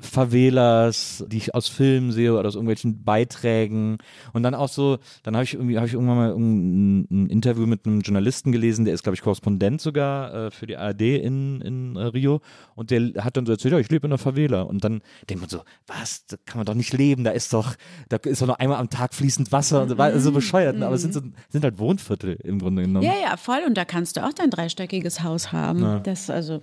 Favelas, 0.00 1.24
die 1.28 1.38
ich 1.38 1.54
aus 1.54 1.68
Filmen 1.68 2.12
sehe 2.12 2.32
oder 2.34 2.48
aus 2.48 2.54
irgendwelchen 2.54 3.04
Beiträgen. 3.04 3.98
Und 4.32 4.42
dann 4.42 4.54
auch 4.54 4.68
so, 4.68 4.98
dann 5.22 5.34
habe 5.34 5.44
ich 5.44 5.54
irgendwie 5.54 5.76
habe 5.76 5.86
ich 5.86 5.94
irgendwann 5.94 6.16
mal 6.16 6.32
ein, 6.32 7.00
ein 7.10 7.30
Interview 7.30 7.66
mit 7.66 7.86
einem 7.86 8.00
Journalisten 8.00 8.52
gelesen, 8.52 8.84
der 8.84 8.94
ist 8.94 9.02
glaube 9.02 9.14
ich 9.14 9.22
Korrespondent 9.22 9.80
sogar 9.80 10.34
äh, 10.34 10.50
für 10.50 10.66
die 10.66 10.76
ARD 10.76 11.00
in, 11.00 11.60
in 11.60 11.96
äh, 11.96 12.04
Rio. 12.04 12.40
Und 12.74 12.90
der 12.90 13.24
hat 13.24 13.36
dann 13.36 13.46
so 13.46 13.52
erzählt, 13.52 13.72
ja, 13.72 13.78
ich 13.78 13.90
lebe 13.90 14.06
in 14.06 14.12
einer 14.12 14.18
Favela. 14.18 14.62
Und 14.62 14.84
dann 14.84 15.02
denkt 15.28 15.40
man 15.40 15.50
so, 15.50 15.62
was, 15.86 16.26
da 16.26 16.36
kann 16.44 16.58
man 16.58 16.66
doch 16.66 16.74
nicht 16.74 16.92
leben, 16.92 17.24
da 17.24 17.30
ist 17.30 17.52
doch 17.52 17.74
da 18.08 18.16
ist 18.16 18.42
doch 18.42 18.46
noch 18.46 18.58
einmal 18.58 18.78
am 18.78 18.90
Tag 18.90 19.14
fließend 19.14 19.52
Wasser. 19.52 19.82
Und 19.82 19.88
so, 19.88 20.18
so 20.18 20.32
bescheuert, 20.32 20.76
ne? 20.76 20.86
aber 20.86 20.94
es 20.94 21.02
sind 21.02 21.14
so, 21.14 21.20
sind 21.48 21.64
halt 21.64 21.78
Wohnviertel 21.78 22.38
im 22.44 22.58
Grunde 22.58 22.82
genommen. 22.82 23.04
Ja, 23.04 23.14
ja, 23.20 23.36
voll. 23.36 23.60
Und 23.66 23.74
da 23.74 23.84
kannst 23.84 24.16
du 24.16 24.24
auch 24.24 24.32
dein 24.32 24.50
dreistöckiges 24.50 25.22
Haus 25.22 25.52
haben. 25.52 26.02
Das, 26.04 26.30
also, 26.30 26.60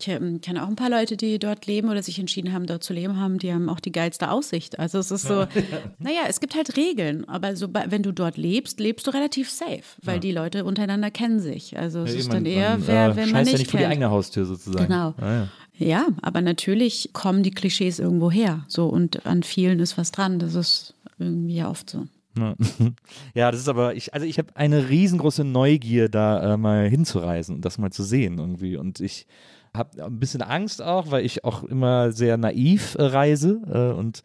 ich 0.00 0.08
ähm, 0.08 0.40
kenne 0.40 0.62
auch 0.64 0.68
ein 0.68 0.76
paar 0.76 0.90
Leute, 0.90 1.16
die 1.16 1.38
dort 1.38 1.66
leben 1.66 1.88
oder 1.88 2.02
sich 2.02 2.18
entschieden 2.18 2.52
haben, 2.52 2.66
dort 2.66 2.82
zu 2.84 2.92
leben 2.92 3.18
haben, 3.20 3.38
die 3.38 3.52
haben 3.52 3.68
auch 3.68 3.80
die 3.80 3.92
geilste 3.92 4.30
Aussicht. 4.30 4.78
Also 4.78 4.98
es 4.98 5.10
ist 5.10 5.22
so, 5.26 5.46
naja, 5.98 6.22
es 6.28 6.40
gibt 6.40 6.54
halt 6.54 6.76
Regeln, 6.76 7.28
aber 7.28 7.56
so, 7.56 7.68
wenn 7.72 8.02
du 8.02 8.12
dort 8.12 8.36
lebst, 8.36 8.80
lebst 8.80 9.06
du 9.06 9.10
relativ 9.12 9.50
safe, 9.50 9.82
weil 10.02 10.20
die 10.20 10.32
Leute 10.32 10.64
untereinander 10.64 11.10
kennen 11.10 11.40
sich. 11.40 11.78
Also 11.78 12.00
es 12.00 12.12
Ja, 12.14 12.18
ist 12.20 12.28
man- 12.28 12.44
dann 12.44 12.46
eher, 12.46 12.70
man, 12.78 12.86
wer, 12.86 13.06
äh, 13.10 13.16
wenn 13.16 13.30
man 13.30 13.44
ja 13.46 13.52
nicht 13.52 13.58
nicht 13.58 13.70
vor 13.70 13.78
die 13.78 13.84
kennt. 13.84 13.92
eigene 13.92 14.10
Haustür 14.10 14.44
sozusagen. 14.46 14.86
Genau. 14.86 15.14
Ah, 15.18 15.32
ja. 15.34 15.48
Ja, 15.82 16.08
aber 16.20 16.42
natürlich 16.42 17.10
kommen 17.14 17.42
die 17.42 17.52
Klischees 17.52 17.98
irgendwo 18.00 18.30
her. 18.30 18.64
So 18.68 18.86
und 18.88 19.24
an 19.24 19.42
vielen 19.42 19.80
ist 19.80 19.96
was 19.96 20.12
dran. 20.12 20.38
Das 20.38 20.54
ist 20.54 20.92
irgendwie 21.18 21.54
ja 21.54 21.70
oft 21.70 21.88
so. 21.88 22.06
Ja. 22.38 22.54
ja, 23.34 23.50
das 23.50 23.60
ist 23.60 23.68
aber, 23.68 23.94
ich, 23.94 24.12
also 24.12 24.26
ich 24.26 24.36
habe 24.38 24.54
eine 24.56 24.90
riesengroße 24.90 25.42
Neugier, 25.42 26.08
da 26.10 26.52
äh, 26.52 26.56
mal 26.58 26.86
hinzureisen 26.88 27.56
und 27.56 27.64
das 27.64 27.78
mal 27.78 27.90
zu 27.90 28.02
sehen 28.02 28.38
irgendwie. 28.38 28.76
Und 28.76 29.00
ich 29.00 29.26
habe 29.74 30.04
ein 30.04 30.18
bisschen 30.18 30.42
Angst 30.42 30.82
auch, 30.82 31.10
weil 31.10 31.24
ich 31.24 31.44
auch 31.44 31.62
immer 31.64 32.12
sehr 32.12 32.36
naiv 32.36 32.96
äh, 32.98 33.02
reise 33.04 33.60
äh, 33.72 33.96
und 33.98 34.22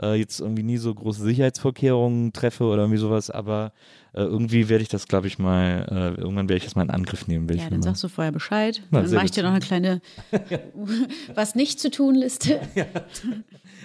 äh, 0.00 0.14
jetzt 0.14 0.40
irgendwie 0.40 0.62
nie 0.62 0.76
so 0.76 0.94
große 0.94 1.22
Sicherheitsvorkehrungen 1.22 2.32
treffe 2.32 2.64
oder 2.64 2.82
irgendwie 2.82 2.98
sowas. 3.00 3.30
Aber 3.30 3.72
Äh, 4.16 4.22
irgendwie 4.22 4.68
werde 4.68 4.82
ich 4.82 4.88
das, 4.88 5.08
glaube 5.08 5.26
ich, 5.26 5.40
mal, 5.40 5.88
äh, 5.90 6.20
irgendwann 6.20 6.48
werde 6.48 6.58
ich 6.58 6.64
das 6.64 6.76
mal 6.76 6.82
in 6.84 6.90
Angriff 6.90 7.26
nehmen. 7.26 7.48
Ja, 7.48 7.64
dann 7.68 7.80
mal- 7.80 7.82
sagst 7.82 8.04
du 8.04 8.06
vorher 8.08 8.30
Bescheid. 8.30 8.80
Na, 8.92 9.02
dann 9.02 9.10
mache 9.10 9.24
ich 9.24 9.32
gut. 9.32 9.38
dir 9.38 9.42
noch 9.42 9.50
eine 9.50 9.58
kleine 9.58 10.00
Was 11.34 11.56
nicht 11.56 11.80
zu 11.80 11.90
tun 11.90 12.14
Liste. 12.14 12.60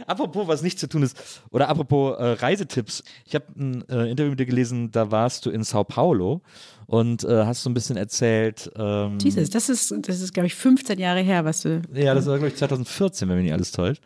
Apropos, 0.08 0.48
was 0.48 0.62
nicht 0.62 0.80
zu 0.80 0.88
tun 0.88 1.04
ist, 1.04 1.18
oder 1.52 1.70
apropos 1.70 2.18
äh, 2.18 2.24
Reisetipps. 2.24 3.04
Ich 3.26 3.36
habe 3.36 3.46
ein 3.58 3.88
äh, 3.90 4.10
Interview 4.10 4.32
mit 4.32 4.40
dir 4.40 4.46
gelesen, 4.46 4.92
da 4.92 5.12
warst 5.12 5.46
du 5.46 5.50
in 5.50 5.64
Sao 5.64 5.84
Paulo 5.84 6.42
und 6.88 7.24
äh, 7.24 7.46
hast 7.46 7.64
so 7.64 7.70
ein 7.70 7.74
bisschen 7.74 7.98
erzählt. 7.98 8.72
Ähm, 8.76 9.18
Jesus, 9.22 9.50
das 9.50 9.70
ist, 9.70 9.94
das 10.02 10.22
ist, 10.22 10.34
glaube 10.34 10.48
ich, 10.48 10.56
15 10.56 10.98
Jahre 11.00 11.22
her, 11.22 11.46
was 11.46 11.62
du. 11.62 11.82
Ja, 11.94 12.14
das 12.14 12.26
war, 12.26 12.38
glaube 12.38 12.50
ich, 12.50 12.56
2014, 12.56 13.30
wenn 13.30 13.36
mich 13.38 13.46
nicht 13.46 13.54
alles 13.54 13.72
täuscht. 13.72 14.02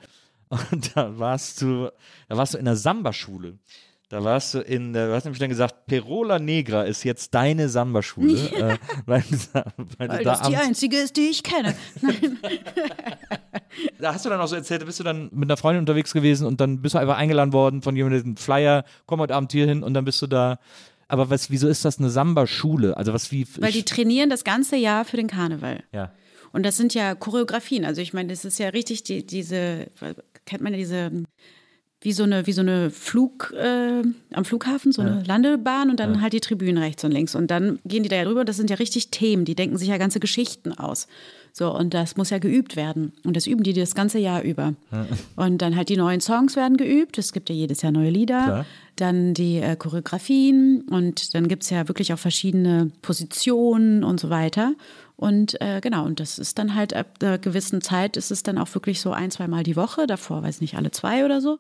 Und 0.72 0.96
da 0.96 1.18
warst 1.18 1.62
du, 1.62 1.90
da 2.30 2.38
warst 2.38 2.54
du 2.54 2.58
in 2.58 2.66
der 2.66 2.76
Samba-Schule. 2.76 3.58
Da 4.10 4.24
warst 4.24 4.54
du 4.54 4.60
in 4.60 4.94
du 4.94 5.12
hast 5.12 5.24
nämlich 5.24 5.40
dann 5.40 5.50
gesagt, 5.50 5.88
Perola 5.88 6.38
Negra 6.38 6.84
ist 6.84 7.04
jetzt 7.04 7.34
deine 7.34 7.68
Samba-Schule. 7.68 8.38
äh, 8.52 8.78
weil, 9.08 9.24
weil, 9.54 9.74
Weil 9.98 10.24
da 10.24 10.36
das 10.36 10.48
die 10.48 10.56
einzige 10.56 10.98
ist, 10.98 11.18
die 11.18 11.30
ich 11.32 11.42
kenne. 11.42 11.74
Da 14.00 14.14
hast 14.14 14.26
du 14.26 14.30
dann 14.30 14.40
auch 14.40 14.48
so 14.48 14.56
erzählt, 14.56 14.82
da 14.82 14.86
bist 14.86 15.00
du 15.00 15.04
dann 15.04 15.30
mit 15.32 15.50
einer 15.50 15.58
Freundin 15.58 15.80
unterwegs 15.80 16.14
gewesen 16.14 16.48
und 16.48 16.60
dann 16.62 16.82
bist 16.82 16.96
du 16.96 17.00
einfach 17.00 17.18
eingeladen 17.18 17.54
worden 17.54 17.82
von 17.82 17.96
jemandem, 17.96 18.24
einen 18.24 18.38
Flyer, 18.38 18.86
komm 19.06 19.20
heute 19.20 19.36
Abend 19.36 19.52
hier 19.52 19.66
hin 19.66 19.84
und 19.84 19.94
dann 19.94 20.06
bist 20.06 20.22
du 20.22 20.28
da. 20.28 20.60
Aber 21.08 21.30
was, 21.30 21.52
wieso 21.52 21.68
ist 21.68 21.86
das 21.86 22.00
eine 22.00 22.10
Samba-Schule? 22.10 22.98
Also 22.98 23.14
was 23.14 23.32
wie. 23.32 23.46
Weil 23.60 23.72
die 23.72 23.84
trainieren 23.84 24.30
das 24.30 24.44
ganze 24.44 24.76
Jahr 24.76 25.06
für 25.06 25.18
den 25.18 25.28
Karneval. 25.28 25.84
ja. 25.92 26.12
Und 26.54 26.64
das 26.64 26.78
sind 26.78 26.94
ja 26.94 27.16
Choreografien. 27.16 27.84
Also 27.84 28.02
ich 28.02 28.14
meine, 28.14 28.30
das 28.30 28.46
ist 28.46 28.60
ja 28.60 28.70
richtig 28.70 29.04
die, 29.04 29.26
diese, 29.26 29.88
kennt 30.46 30.62
man 30.62 30.74
ja 30.74 30.78
diese, 30.78 31.12
wie 32.02 32.14
so 32.14 32.24
eine, 32.24 32.46
wie 32.46 32.52
so 32.52 32.62
eine 32.62 32.92
Flug, 32.92 33.52
äh, 33.58 34.04
am 34.34 34.46
Flughafen, 34.46 34.92
so 34.92 35.02
eine 35.02 35.24
Landebahn 35.24 35.90
und 35.90 36.00
dann 36.00 36.22
halt 36.22 36.34
die 36.34 36.42
Tribünen 36.42 36.78
rechts 36.78 37.04
und 37.04 37.12
links. 37.12 37.34
Und 37.34 37.50
dann 37.50 37.80
gehen 37.86 38.04
die 38.04 38.10
da 38.10 38.18
ja 38.18 38.24
rüber. 38.24 38.46
Das 38.46 38.58
sind 38.58 38.70
ja 38.70 38.76
richtig 38.76 39.10
Themen. 39.10 39.46
Die 39.46 39.56
denken 39.56 39.78
sich 39.80 39.88
ja 39.88 39.98
ganze 39.98 40.20
Geschichten 40.20 40.72
aus. 40.74 41.08
So, 41.56 41.72
und 41.72 41.94
das 41.94 42.18
muss 42.18 42.32
ja 42.32 42.40
geübt 42.40 42.76
werden. 42.76 43.14
Und 43.24 43.38
das 43.38 43.46
üben 43.46 43.62
die 43.62 43.74
das 43.74 43.94
ganze 43.94 44.18
Jahr 44.18 44.42
über. 44.42 44.74
Und 45.36 45.62
dann 45.62 45.76
halt 45.76 45.90
die 45.90 45.98
neuen 45.98 46.20
Songs 46.20 46.56
werden 46.56 46.78
geübt. 46.78 47.20
Es 47.20 47.32
gibt 47.32 47.48
ja 47.48 47.56
jedes 47.56 47.84
Jahr 47.84 47.92
neue 47.92 48.10
Lieder. 48.10 48.44
Klar. 48.44 48.66
Dann 48.96 49.36
die 49.36 49.58
äh, 49.58 49.76
Choreografien 49.76 50.82
und 50.90 51.34
dann 51.36 51.48
gibt 51.48 51.64
es 51.64 51.70
ja 51.70 51.88
wirklich 51.88 52.12
auch 52.14 52.20
verschiedene 52.20 52.92
Positionen 53.04 54.04
und 54.04 54.20
so 54.20 54.30
weiter. 54.32 54.74
Und 55.16 55.60
äh, 55.62 55.80
genau, 55.80 56.06
und 56.06 56.20
das 56.20 56.40
ist 56.40 56.58
dann 56.58 56.74
halt 56.76 56.96
ab 56.96 57.08
einer 57.22 57.38
gewissen 57.38 57.82
Zeit 57.82 58.18
ist 58.18 58.32
es 58.32 58.44
dann 58.44 58.58
auch 58.58 58.74
wirklich 58.74 59.00
so 59.00 59.12
ein, 59.12 59.30
zweimal 59.32 59.64
die 59.64 59.76
Woche, 59.76 60.06
davor 60.08 60.42
weiß 60.44 60.60
nicht, 60.60 60.76
alle 60.76 60.92
zwei 60.92 61.24
oder 61.24 61.40
so. 61.40 61.60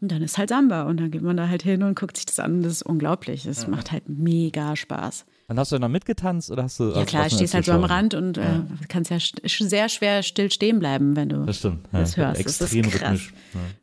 Und 0.00 0.12
dann 0.12 0.22
ist 0.22 0.36
halt 0.38 0.50
Samba 0.50 0.82
und 0.82 1.00
dann 1.00 1.10
geht 1.10 1.22
man 1.22 1.36
da 1.36 1.48
halt 1.48 1.62
hin 1.62 1.82
und 1.82 1.98
guckt 1.98 2.16
sich 2.18 2.26
das 2.26 2.38
an. 2.40 2.62
Das 2.62 2.72
ist 2.72 2.82
unglaublich. 2.82 3.46
Es 3.46 3.66
macht 3.66 3.90
halt 3.90 4.08
mega 4.08 4.76
Spaß. 4.76 5.24
Dann 5.50 5.58
hast 5.58 5.72
du 5.72 5.74
dann 5.74 5.82
noch 5.82 5.88
mitgetanzt 5.88 6.52
oder 6.52 6.62
hast 6.62 6.78
du. 6.78 6.92
Ja 6.92 7.04
klar, 7.04 7.28
stehst 7.28 7.54
halt 7.54 7.64
so 7.64 7.72
am 7.72 7.82
Rand 7.82 8.14
und 8.14 8.38
äh, 8.38 8.60
kannst 8.86 9.10
ja 9.10 9.18
sehr 9.18 9.88
schwer 9.88 10.22
still 10.22 10.48
stehen 10.48 10.78
bleiben, 10.78 11.16
wenn 11.16 11.28
du 11.28 11.44
Das 11.44 11.58
stimmt. 11.58 11.88
Ja, 11.92 11.98
das 11.98 12.16
hörst. 12.16 12.44
Das 12.44 12.60
Extrem 12.60 12.84
ist 12.84 12.92
krass. 12.92 13.10
rhythmisch. 13.10 13.34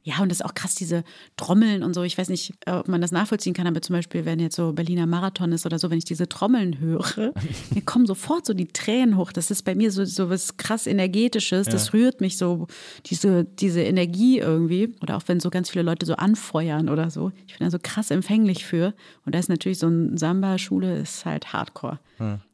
Ja, 0.04 0.20
und 0.22 0.30
das 0.30 0.40
ist 0.40 0.46
auch 0.46 0.54
krass, 0.54 0.76
diese 0.76 1.04
Trommeln 1.36 1.84
und 1.84 1.94
so. 1.94 2.04
Ich 2.04 2.18
weiß 2.18 2.30
nicht, 2.30 2.54
äh, 2.66 2.72
ob 2.72 2.88
man 2.88 3.02
das 3.02 3.12
nachvollziehen 3.12 3.54
kann, 3.54 3.68
aber 3.68 3.82
zum 3.82 3.98
Beispiel, 3.98 4.24
wenn 4.24 4.40
jetzt 4.40 4.56
so 4.56 4.72
Berliner 4.72 5.08
Marathon 5.08 5.52
ist 5.52 5.66
oder 5.66 5.78
so, 5.78 5.90
wenn 5.92 5.98
ich 5.98 6.06
diese 6.06 6.30
Trommeln 6.30 6.80
höre, 6.80 7.34
mir 7.76 7.82
kommen 7.82 8.06
sofort 8.06 8.46
so 8.46 8.54
die 8.54 8.68
Tränen 8.68 9.18
hoch. 9.18 9.34
Das 9.34 9.52
ist 9.52 9.64
bei 9.64 9.76
mir 9.76 9.92
so, 9.92 10.06
so 10.06 10.30
was 10.30 10.56
krass 10.56 10.88
Energetisches. 10.88 11.68
Das 11.68 11.92
rührt 11.92 12.22
mich 12.22 12.38
so, 12.38 12.68
diese, 13.08 13.44
diese 13.44 13.82
Energie 13.82 14.40
irgendwie. 14.40 14.96
Oder 15.02 15.18
auch 15.18 15.24
wenn 15.28 15.42
so 15.42 15.50
ganz 15.50 15.70
viele 15.70 15.84
Leute 15.84 16.06
so 16.06 16.14
anfeuern 16.14 16.88
oder 16.88 17.10
so. 17.10 17.34
Ich 17.46 17.58
bin 17.58 17.66
da 17.68 17.72
so 17.72 17.80
krass 17.84 18.10
empfänglich 18.10 18.66
für. 18.66 18.94
Und 19.26 19.36
da 19.36 19.40
ist 19.40 19.50
natürlich 19.50 19.80
so 19.80 19.88
ein 19.88 20.16
Samba-Schule, 20.18 21.00
ist 21.00 21.26
halt 21.26 21.52
Hardcore. 21.58 22.00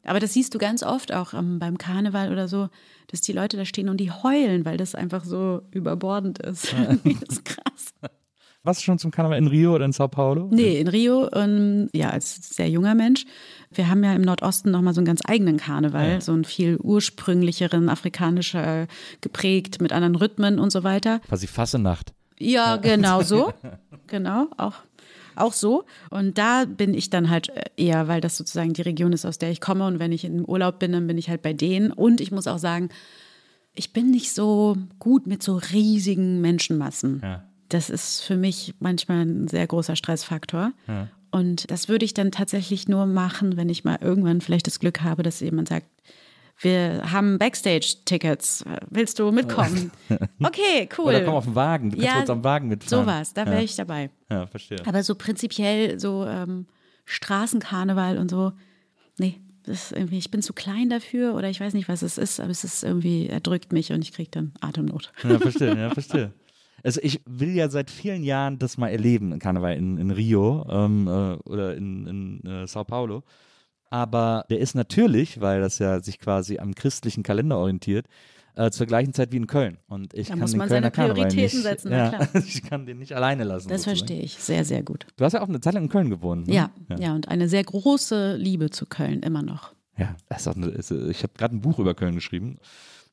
Aber 0.04 0.20
das 0.20 0.32
siehst 0.32 0.54
du 0.54 0.58
ganz 0.58 0.82
oft 0.82 1.12
auch 1.12 1.32
ähm, 1.34 1.58
beim 1.58 1.78
Karneval 1.78 2.32
oder 2.32 2.48
so, 2.48 2.68
dass 3.06 3.20
die 3.20 3.32
Leute 3.32 3.56
da 3.56 3.64
stehen 3.64 3.88
und 3.88 3.98
die 3.98 4.10
heulen, 4.10 4.64
weil 4.64 4.76
das 4.76 4.94
einfach 4.94 5.24
so 5.24 5.62
überbordend 5.70 6.38
ist. 6.40 6.74
das 7.04 7.38
ist 7.38 7.44
krass. 7.44 7.94
Warst 8.64 8.80
du 8.80 8.84
schon 8.84 8.98
zum 8.98 9.10
Karneval 9.10 9.36
in 9.36 9.46
Rio 9.46 9.74
oder 9.74 9.84
in 9.84 9.92
Sao 9.92 10.08
Paulo? 10.08 10.48
Nee, 10.50 10.80
in 10.80 10.88
Rio, 10.88 11.28
ähm, 11.34 11.90
ja, 11.92 12.08
als 12.08 12.56
sehr 12.56 12.68
junger 12.70 12.94
Mensch. 12.94 13.26
Wir 13.70 13.88
haben 13.88 14.02
ja 14.02 14.14
im 14.14 14.22
Nordosten 14.22 14.70
nochmal 14.70 14.94
so 14.94 15.00
einen 15.00 15.06
ganz 15.06 15.20
eigenen 15.26 15.58
Karneval, 15.58 16.22
so 16.22 16.32
einen 16.32 16.44
viel 16.44 16.78
ursprünglicheren, 16.78 17.90
afrikanischer 17.90 18.86
geprägt, 19.20 19.82
mit 19.82 19.92
anderen 19.92 20.14
Rhythmen 20.16 20.58
und 20.58 20.72
so 20.72 20.82
weiter. 20.82 21.20
Quasi 21.28 21.46
Fassenacht. 21.46 22.14
Ja, 22.38 22.76
genau 22.76 23.22
so. 23.22 23.52
genau, 24.06 24.48
auch, 24.56 24.74
auch 25.36 25.52
so. 25.52 25.84
Und 26.10 26.38
da 26.38 26.64
bin 26.64 26.94
ich 26.94 27.10
dann 27.10 27.30
halt 27.30 27.52
eher, 27.76 28.08
weil 28.08 28.20
das 28.20 28.36
sozusagen 28.36 28.72
die 28.72 28.82
Region 28.82 29.12
ist, 29.12 29.24
aus 29.24 29.38
der 29.38 29.50
ich 29.50 29.60
komme. 29.60 29.86
Und 29.86 29.98
wenn 29.98 30.12
ich 30.12 30.24
im 30.24 30.44
Urlaub 30.44 30.78
bin, 30.78 30.92
dann 30.92 31.06
bin 31.06 31.18
ich 31.18 31.28
halt 31.28 31.42
bei 31.42 31.52
denen. 31.52 31.92
Und 31.92 32.20
ich 32.20 32.30
muss 32.32 32.46
auch 32.46 32.58
sagen, 32.58 32.88
ich 33.74 33.92
bin 33.92 34.10
nicht 34.10 34.32
so 34.32 34.76
gut 34.98 35.26
mit 35.26 35.42
so 35.42 35.60
riesigen 35.72 36.40
Menschenmassen. 36.40 37.20
Ja. 37.22 37.44
Das 37.68 37.90
ist 37.90 38.20
für 38.20 38.36
mich 38.36 38.74
manchmal 38.78 39.24
ein 39.24 39.48
sehr 39.48 39.66
großer 39.66 39.96
Stressfaktor. 39.96 40.72
Und 41.30 41.68
das 41.70 41.88
würde 41.88 42.04
ich 42.04 42.14
dann 42.14 42.30
tatsächlich 42.30 42.86
nur 42.86 43.06
machen, 43.06 43.56
wenn 43.56 43.68
ich 43.68 43.82
mal 43.82 43.98
irgendwann 44.00 44.40
vielleicht 44.40 44.68
das 44.68 44.78
Glück 44.78 45.00
habe, 45.00 45.24
dass 45.24 45.40
jemand 45.40 45.68
sagt, 45.68 45.86
wir 46.60 47.10
haben 47.10 47.38
Backstage-Tickets. 47.38 48.64
Willst 48.90 49.18
du 49.18 49.30
mitkommen? 49.32 49.90
Okay, 50.42 50.88
cool. 50.98 51.06
Oder 51.06 51.24
komm 51.24 51.34
auf 51.34 51.44
den 51.44 51.54
Wagen. 51.54 51.90
Du 51.90 51.96
kannst 51.96 52.12
Ja, 52.12 52.20
uns 52.20 52.30
am 52.30 52.44
Wagen 52.44 52.68
mitfahren. 52.68 53.04
Sowas, 53.04 53.32
da 53.32 53.46
wäre 53.46 53.62
ich 53.62 53.74
dabei. 53.76 54.10
Ja, 54.30 54.46
verstehe. 54.46 54.78
Aber 54.86 55.02
so 55.02 55.14
prinzipiell 55.14 55.98
so 55.98 56.26
ähm, 56.26 56.66
Straßenkarneval 57.06 58.18
und 58.18 58.30
so, 58.30 58.52
nee, 59.18 59.40
das 59.64 59.86
ist 59.90 59.92
irgendwie, 59.92 60.18
ich 60.18 60.30
bin 60.30 60.42
zu 60.42 60.52
klein 60.52 60.90
dafür 60.90 61.34
oder 61.34 61.48
ich 61.48 61.60
weiß 61.60 61.72
nicht, 61.74 61.88
was 61.88 62.02
es 62.02 62.18
ist, 62.18 62.38
aber 62.38 62.50
es 62.50 62.64
ist 62.64 62.84
irgendwie, 62.84 63.26
er 63.28 63.40
drückt 63.40 63.72
mich 63.72 63.92
und 63.92 64.02
ich 64.02 64.12
kriege 64.12 64.30
dann 64.30 64.52
Atemnot. 64.60 65.12
Ja, 65.22 65.38
verstehe, 65.38 65.76
ja, 65.76 65.90
verstehe. 65.90 66.32
Also 66.82 67.00
ich 67.02 67.22
will 67.24 67.54
ja 67.54 67.70
seit 67.70 67.90
vielen 67.90 68.22
Jahren 68.24 68.58
das 68.58 68.76
mal 68.76 68.88
erleben, 68.88 69.38
Karneval 69.38 69.74
in, 69.74 69.96
in 69.96 70.10
Rio 70.10 70.66
ähm, 70.68 71.08
äh, 71.08 71.34
oder 71.48 71.74
in, 71.76 72.06
in 72.42 72.46
äh, 72.50 72.66
Sao 72.66 72.84
Paulo. 72.84 73.22
Aber 73.90 74.44
der 74.50 74.58
ist 74.58 74.74
natürlich, 74.74 75.40
weil 75.40 75.60
das 75.60 75.78
ja 75.78 76.00
sich 76.02 76.18
quasi 76.18 76.58
am 76.58 76.74
christlichen 76.74 77.22
Kalender 77.22 77.58
orientiert, 77.58 78.06
äh, 78.56 78.70
zur 78.70 78.86
gleichen 78.86 79.12
Zeit 79.12 79.32
wie 79.32 79.36
in 79.36 79.46
Köln. 79.46 79.78
Und 79.88 80.14
ich 80.14 80.28
Da 80.28 80.32
kann 80.34 80.40
muss 80.40 80.50
den 80.52 80.58
man 80.58 80.68
Kölner 80.68 80.82
seine 80.86 80.90
Karneval 80.92 81.14
Prioritäten 81.28 81.58
nicht, 81.58 81.62
setzen, 81.62 81.92
ja, 81.92 82.08
klar. 82.10 82.28
ich 82.46 82.62
kann 82.62 82.86
den 82.86 82.98
nicht 82.98 83.12
alleine 83.12 83.44
lassen. 83.44 83.68
Das 83.68 83.82
sozusagen. 83.82 83.98
verstehe 83.98 84.22
ich 84.22 84.34
sehr, 84.34 84.64
sehr 84.64 84.82
gut. 84.82 85.06
Du 85.16 85.24
hast 85.24 85.32
ja 85.32 85.42
auch 85.42 85.48
eine 85.48 85.60
Zeit 85.60 85.74
lang 85.74 85.84
in 85.84 85.88
Köln 85.88 86.10
gewohnt. 86.10 86.46
Ne? 86.48 86.54
Ja, 86.54 86.70
ja, 86.98 87.14
und 87.14 87.28
eine 87.28 87.48
sehr 87.48 87.64
große 87.64 88.36
Liebe 88.36 88.70
zu 88.70 88.86
Köln 88.86 89.22
immer 89.22 89.42
noch. 89.42 89.72
Ja, 89.96 90.16
das 90.28 90.46
ist 90.46 90.56
eine, 90.56 91.10
ich 91.10 91.22
habe 91.22 91.32
gerade 91.36 91.56
ein 91.56 91.60
Buch 91.60 91.78
über 91.78 91.94
Köln 91.94 92.14
geschrieben. 92.14 92.58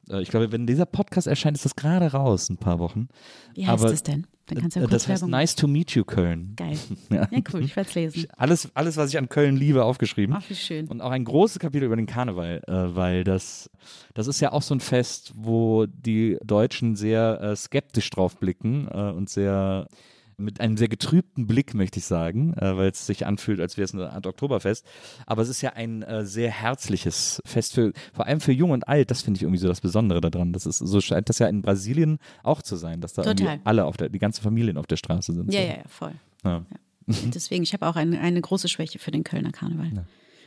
Äh, 0.10 0.22
Ich 0.22 0.30
glaube, 0.30 0.52
wenn 0.52 0.66
dieser 0.68 0.86
Podcast 0.86 1.28
erscheint, 1.28 1.58
ist 1.58 1.66
das 1.66 1.76
gerade 1.76 2.12
raus, 2.12 2.50
ein 2.50 2.58
paar 2.58 2.80
Wochen. 2.80 3.08
Wie 3.56 3.68
heißt 3.68 3.84
Aber, 3.84 3.94
es 3.94 4.04
denn? 4.04 4.26
Dann 4.54 4.62
kannst 4.62 4.76
du 4.76 4.80
ja 4.80 4.86
Äh, 4.86 4.90
kurz 4.90 5.04
Das 5.04 5.08
heißt 5.10 5.22
Werbung 5.22 5.32
Nice 5.32 5.56
to 5.56 5.68
Meet 5.68 5.92
You 5.92 6.04
Köln. 6.04 6.54
Geil. 6.56 6.78
Ja. 7.10 7.28
Ja, 7.32 7.40
cool, 7.54 7.64
ich 7.64 7.76
werde 7.76 7.90
es 7.90 7.96
lesen. 7.96 8.28
Alles, 8.38 8.70
alles, 8.74 8.98
was 8.98 9.10
ich 9.10 9.18
an 9.18 9.28
Köln 9.30 9.56
liebe, 9.58 9.84
aufgeschrieben. 9.84 10.36
Ach, 10.38 10.44
wie 10.50 10.56
schön. 10.56 10.88
Und 10.88 11.02
auch 11.02 11.12
ein 11.12 11.26
großes 11.26 11.60
Kapitel 11.60 11.86
über 11.86 11.96
den 11.96 12.06
Karneval, 12.06 12.62
äh, 12.68 12.96
weil 12.96 13.24
das, 13.24 13.70
das 14.14 14.28
ist 14.28 14.40
ja 14.40 14.52
auch 14.52 14.62
so 14.62 14.76
ein 14.76 14.80
Fest, 14.80 15.34
wo 15.36 15.86
die 15.88 16.38
Deutschen 16.44 16.96
sehr 16.96 17.40
äh, 17.42 17.56
skeptisch 17.56 18.10
drauf 18.10 18.38
blicken 18.38 18.88
äh, 18.92 19.12
und 19.12 19.30
sehr 19.30 19.88
mit 20.42 20.60
einem 20.60 20.78
sehr 20.78 20.88
getrübten 20.88 21.48
Blick, 21.48 21.74
möchte 21.74 22.00
ich 22.00 22.06
sagen, 22.06 22.54
äh, 22.56 22.76
weil 22.76 22.90
es 22.92 23.06
sich 23.06 23.26
anfühlt, 23.26 23.60
als 23.60 23.78
wäre 23.78 23.86
es 23.86 23.94
eine 23.94 24.12
Art 24.12 24.28
Oktoberfest. 24.28 24.86
Aber 25.26 25.42
es 25.42 25.50
ist 25.50 25.62
ja 25.62 25.74
ein 25.74 26.02
äh, 26.04 26.26
sehr 26.26 26.52
herzliches 26.52 27.42
Fest 27.46 27.74
für, 27.74 27.94
vor 28.14 28.26
allem 28.26 28.42
für 28.42 28.52
Jung 28.52 28.72
und 28.72 28.88
Alt. 28.88 29.12
Das 29.12 29.22
finde 29.22 29.38
ich 29.38 29.44
irgendwie 29.44 29.60
so 29.60 29.68
das 29.68 29.82
Besondere 29.82 30.22
daran. 30.22 30.54
Das 30.54 30.66
ist, 30.66 30.80
so 30.80 31.02
scheint 31.02 31.30
das 31.30 31.40
ja 31.40 31.48
in 31.48 31.62
Brasilien 31.62 32.18
auch 32.44 32.62
zu 32.62 32.76
sein, 32.76 33.02
dass 33.02 33.14
da 33.14 33.24
alle 33.64 33.86
auf 33.86 33.98
der, 33.98 34.10
die 34.10 34.20
ganzen 34.20 34.44
Familien 34.44 34.78
auf 34.78 34.88
der 34.88 34.98
Straße 34.98 35.34
sind. 35.34 35.54
Ja, 35.54 35.62
so. 35.62 35.68
ja, 35.68 35.74
ja, 35.76 35.84
voll. 35.88 36.14
Ja. 36.44 36.66
Deswegen, 37.08 37.64
ich 37.64 37.74
habe 37.74 37.88
auch 37.88 37.96
eine, 37.96 38.20
eine 38.20 38.42
große 38.42 38.68
Schwäche 38.68 39.00
für 39.00 39.12
den 39.12 39.24
Kölner 39.24 39.52
Karneval. 39.52 40.06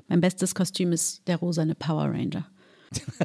Mein 0.09 0.21
bestes 0.21 0.55
Kostüm 0.55 0.93
ist 0.93 1.27
der 1.29 1.37
rosane 1.37 1.75
Power 1.75 2.11
Ranger. 2.11 2.47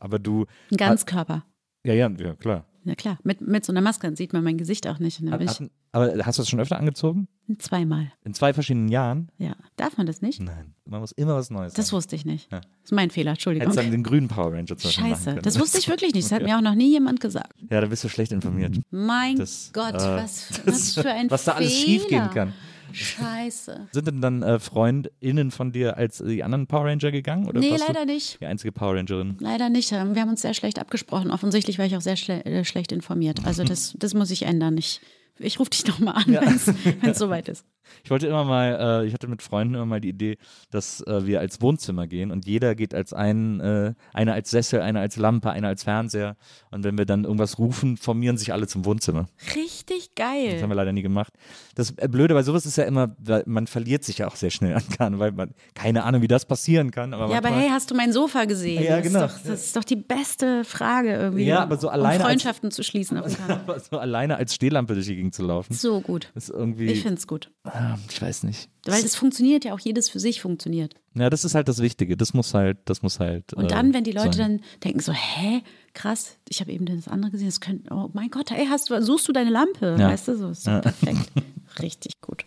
Aber 0.00 0.18
du, 0.18 0.46
Ein 0.70 0.76
Ganzkörper. 0.76 1.44
ja, 1.84 1.94
ja, 1.94 2.10
ja, 2.10 2.34
klar. 2.34 2.64
Ja 2.86 2.94
klar, 2.94 3.18
mit, 3.24 3.40
mit 3.40 3.64
so 3.64 3.72
einer 3.72 3.80
Maske 3.80 4.14
sieht 4.16 4.32
man 4.32 4.44
mein 4.44 4.56
Gesicht 4.58 4.86
auch 4.86 5.00
nicht. 5.00 5.18
Bin 5.20 5.40
ich 5.40 5.48
Hatten- 5.50 5.70
Aber 5.90 6.06
hast 6.24 6.38
du 6.38 6.42
das 6.42 6.48
schon 6.48 6.60
öfter 6.60 6.78
angezogen? 6.78 7.26
zweimal. 7.58 8.12
In 8.24 8.32
zwei 8.32 8.52
verschiedenen 8.54 8.88
Jahren? 8.88 9.28
Ja. 9.38 9.54
Darf 9.76 9.96
man 9.98 10.06
das 10.06 10.22
nicht? 10.22 10.40
Nein. 10.40 10.74
Man 10.84 11.00
muss 11.00 11.10
immer 11.12 11.34
was 11.34 11.50
Neues 11.50 11.74
Das 11.74 11.88
haben. 11.88 11.96
wusste 11.96 12.14
ich 12.16 12.24
nicht. 12.24 12.50
Ja. 12.52 12.60
Das 12.60 12.68
ist 12.84 12.92
mein 12.92 13.10
Fehler, 13.10 13.32
Entschuldigung. 13.32 13.68
Hättest 13.68 13.84
dann 13.84 13.90
den 13.90 14.02
grünen 14.04 14.28
Power 14.28 14.52
Ranger 14.52 14.74
machen 14.76 14.90
Scheiße, 14.90 15.34
das 15.42 15.58
wusste 15.58 15.78
ich 15.78 15.88
wirklich 15.88 16.14
nicht. 16.14 16.24
Das 16.26 16.32
hat 16.32 16.42
mir 16.44 16.56
auch 16.56 16.60
noch 16.62 16.74
nie 16.76 16.90
jemand 16.90 17.20
gesagt. 17.20 17.54
Ja, 17.70 17.80
da 17.80 17.86
bist 17.88 18.04
du 18.04 18.08
schlecht 18.08 18.30
informiert. 18.32 18.76
Mein 18.90 19.36
Das, 19.36 19.70
Gott, 19.72 19.94
äh, 19.94 20.16
was, 20.16 20.48
was 20.64 20.94
für 20.94 21.10
ein 21.10 21.28
was 21.30 21.44
da 21.44 21.52
alles 21.54 21.72
Fehler. 21.72 21.84
schiefgehen 22.00 22.30
kann. 22.30 22.52
Scheiße. 22.92 23.88
Sind 23.92 24.06
denn 24.06 24.20
dann 24.20 24.42
äh, 24.42 24.58
FreundInnen 24.58 25.50
von 25.50 25.72
dir 25.72 25.96
als 25.96 26.18
die 26.18 26.42
anderen 26.42 26.66
Power 26.66 26.86
Ranger 26.86 27.10
gegangen? 27.10 27.46
Oder 27.46 27.60
Nee, 27.60 27.76
leider 27.76 28.04
nicht. 28.04 28.40
Die 28.40 28.46
einzige 28.46 28.72
Power 28.72 28.96
Rangerin. 28.96 29.36
Leider 29.40 29.68
nicht. 29.68 29.90
Wir 29.90 29.98
haben 30.00 30.28
uns 30.28 30.42
sehr 30.42 30.54
schlecht 30.54 30.78
abgesprochen. 30.78 31.30
Offensichtlich 31.30 31.78
war 31.78 31.86
ich 31.86 31.96
auch 31.96 32.00
sehr 32.00 32.16
schle 32.16 32.44
äh, 32.44 32.64
schlecht 32.64 32.92
informiert. 32.92 33.40
Also 33.44 33.64
das, 33.64 33.94
das 33.98 34.14
muss 34.14 34.30
ich 34.30 34.42
ändern. 34.42 34.76
Ich, 34.78 35.00
ich 35.38 35.58
rufe 35.60 35.70
dich 35.70 35.84
doch 35.84 35.98
mal 35.98 36.12
an, 36.12 36.26
wenn 36.26 37.10
es 37.10 37.18
soweit 37.18 37.48
ist. 37.48 37.64
Ich 38.04 38.10
wollte 38.10 38.26
immer 38.26 38.44
mal, 38.44 39.02
äh, 39.02 39.06
ich 39.06 39.14
hatte 39.14 39.26
mit 39.28 39.42
Freunden 39.42 39.74
immer 39.74 39.86
mal 39.86 40.00
die 40.00 40.08
Idee, 40.10 40.38
dass 40.70 41.00
äh, 41.02 41.26
wir 41.26 41.40
als 41.40 41.60
Wohnzimmer 41.60 42.06
gehen 42.06 42.30
und 42.30 42.46
jeder 42.46 42.74
geht 42.74 42.94
als 42.94 43.12
ein, 43.12 43.60
äh, 43.60 43.94
einer 44.12 44.34
als 44.34 44.50
Sessel, 44.50 44.80
einer 44.80 45.00
als 45.00 45.16
Lampe, 45.16 45.50
einer 45.50 45.68
als 45.68 45.84
Fernseher. 45.84 46.36
Und 46.70 46.84
wenn 46.84 46.98
wir 46.98 47.06
dann 47.06 47.24
irgendwas 47.24 47.58
rufen, 47.58 47.96
formieren 47.96 48.36
sich 48.36 48.52
alle 48.52 48.66
zum 48.66 48.84
Wohnzimmer. 48.84 49.26
Richtig 49.54 50.10
Das 50.14 50.26
haben 50.26 50.42
geil. 50.60 50.68
wir 50.68 50.74
leider 50.74 50.92
nie 50.92 51.02
gemacht. 51.02 51.32
Das 51.74 51.90
äh, 51.96 52.08
Blöde 52.08 52.34
bei 52.34 52.42
sowas 52.42 52.66
ist 52.66 52.76
ja 52.76 52.84
immer, 52.84 53.14
weil 53.18 53.42
man 53.46 53.66
verliert 53.66 54.04
sich 54.04 54.18
ja 54.18 54.28
auch 54.28 54.36
sehr 54.36 54.50
schnell 54.50 54.74
an 54.74 54.82
Karneval. 54.96 55.32
Man, 55.32 55.50
keine 55.74 56.04
Ahnung, 56.04 56.22
wie 56.22 56.28
das 56.28 56.44
passieren 56.44 56.90
kann. 56.90 57.14
Aber 57.14 57.30
Ja, 57.32 57.38
aber 57.38 57.50
hey, 57.50 57.68
hast 57.70 57.90
du 57.90 57.94
mein 57.94 58.12
Sofa 58.12 58.44
gesehen? 58.44 58.82
Ja, 58.82 58.96
das, 58.96 59.06
genau. 59.06 59.24
ist 59.24 59.34
doch, 59.36 59.42
das 59.50 59.64
ist 59.66 59.76
doch 59.76 59.84
die 59.84 59.96
beste 59.96 60.64
Frage 60.64 61.12
irgendwie, 61.14 61.44
Ja, 61.44 61.60
aber 61.60 61.76
so 61.76 61.88
alleine 61.88 62.16
um 62.16 62.20
als- 62.20 62.22
Freundschaften 62.26 62.70
zu 62.70 62.82
schließen 62.82 63.18
auf 63.18 63.36
aber 63.48 63.80
so 63.80 63.98
alleine 63.98 64.36
als 64.36 64.54
Stehlampe 64.54 64.94
durch 64.94 65.06
die 65.06 65.16
Gegend 65.16 65.34
zu 65.34 65.42
laufen, 65.44 65.72
So 65.74 66.00
gut. 66.00 66.30
ist 66.34 66.50
irgendwie, 66.50 66.86
Ich 66.86 67.02
finde 67.02 67.16
es 67.18 67.26
gut. 67.26 67.50
Ah, 67.76 67.98
ich 68.08 68.20
weiß 68.20 68.44
nicht. 68.44 68.68
Weil 68.84 69.02
das 69.02 69.16
funktioniert 69.16 69.64
ja 69.64 69.74
auch, 69.74 69.80
jedes 69.80 70.08
für 70.08 70.20
sich 70.20 70.40
funktioniert. 70.40 70.94
Ja, 71.14 71.30
das 71.30 71.44
ist 71.44 71.54
halt 71.54 71.68
das 71.68 71.80
Wichtige. 71.80 72.16
Das 72.16 72.34
muss 72.34 72.54
halt, 72.54 72.78
das 72.84 73.02
muss 73.02 73.20
halt. 73.20 73.52
Und 73.54 73.64
äh, 73.64 73.68
dann, 73.68 73.94
wenn 73.94 74.04
die 74.04 74.12
Leute 74.12 74.36
sein. 74.36 74.58
dann 74.58 74.80
denken 74.84 75.00
so, 75.00 75.12
hä, 75.12 75.62
krass, 75.94 76.36
ich 76.48 76.60
habe 76.60 76.72
eben 76.72 76.86
das 76.86 77.08
andere 77.08 77.32
gesehen, 77.32 77.48
das 77.48 77.60
könnte, 77.60 77.92
oh 77.92 78.10
mein 78.12 78.30
Gott, 78.30 78.50
ey, 78.52 78.66
hast 78.68 78.90
du, 78.90 79.02
suchst 79.02 79.26
du 79.28 79.32
deine 79.32 79.50
Lampe? 79.50 79.96
Ja. 79.98 80.08
Weißt 80.08 80.28
du, 80.28 80.36
so 80.36 80.50
ist 80.50 80.64
so 80.64 80.80
perfekt. 80.80 81.32
Richtig 81.82 82.20
gut. 82.20 82.44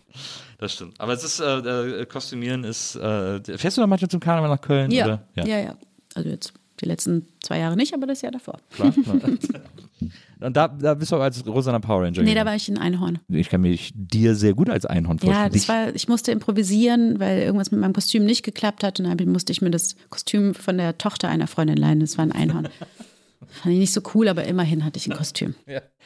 Das 0.60 0.74
stimmt. 0.74 1.00
Aber 1.00 1.14
es 1.14 1.24
ist, 1.24 1.40
äh, 1.40 2.02
äh, 2.02 2.06
Kostümieren 2.06 2.64
ist, 2.64 2.96
äh, 2.96 3.42
fährst 3.58 3.78
du 3.78 3.82
noch 3.82 3.88
manchmal 3.88 4.10
zum 4.10 4.20
Karneval 4.20 4.50
nach 4.50 4.62
Köln? 4.62 4.92
Ja, 4.92 5.06
Oder? 5.06 5.28
ja, 5.36 5.60
ja, 5.60 5.78
Also 6.16 6.30
jetzt 6.30 6.54
die 6.82 6.86
letzten 6.86 7.28
zwei 7.42 7.60
Jahre 7.60 7.76
nicht, 7.76 7.94
aber 7.94 8.08
das 8.08 8.22
Jahr 8.22 8.32
davor. 8.32 8.60
Klar, 8.72 8.92
klar. 8.92 9.20
Und 10.42 10.56
da, 10.56 10.68
da 10.70 10.94
bist 10.94 11.12
du 11.12 11.18
als 11.18 11.46
rosaner 11.46 11.80
Power 11.82 12.04
Ranger. 12.04 12.22
Nee, 12.22 12.28
da 12.28 12.42
gegangen. 12.42 12.48
war 12.48 12.56
ich 12.56 12.70
in 12.70 12.78
Einhorn. 12.78 13.20
ich 13.28 13.50
kann 13.50 13.62
mich 13.62 13.92
dir 13.94 14.36
sehr 14.36 14.54
gut 14.54 14.70
als 14.70 14.86
Einhorn 14.86 15.20
vorstellen. 15.20 15.44
Ja, 15.44 15.50
das 15.50 15.54
Dich- 15.62 15.68
war, 15.70 15.94
ich 15.94 16.08
musste 16.08 16.32
improvisieren, 16.32 17.20
weil 17.20 17.40
irgendwas 17.42 17.72
mit 17.72 17.82
meinem 17.82 17.94
Kostüm 17.94 18.24
nicht 18.26 18.44
geklappt 18.44 18.84
hat. 18.84 19.00
Und 19.00 19.06
dann 19.08 19.32
musste 19.32 19.52
ich 19.52 19.62
mir 19.62 19.70
das 19.72 19.96
Kostüm 20.10 20.54
von 20.56 20.78
der 20.78 20.98
Tochter 20.98 21.28
einer 21.28 21.48
Freundin 21.48 21.78
leihen. 21.78 22.00
Das 22.00 22.18
war 22.18 22.24
ein 22.26 22.32
Einhorn. 22.32 22.70
Fand 23.50 23.74
ich 23.74 23.80
nicht 23.80 23.94
so 23.94 24.02
cool, 24.14 24.28
aber 24.28 24.44
immerhin 24.46 24.86
hatte 24.86 24.98
ich 24.98 25.08
ein 25.08 25.18
Kostüm. 25.18 25.56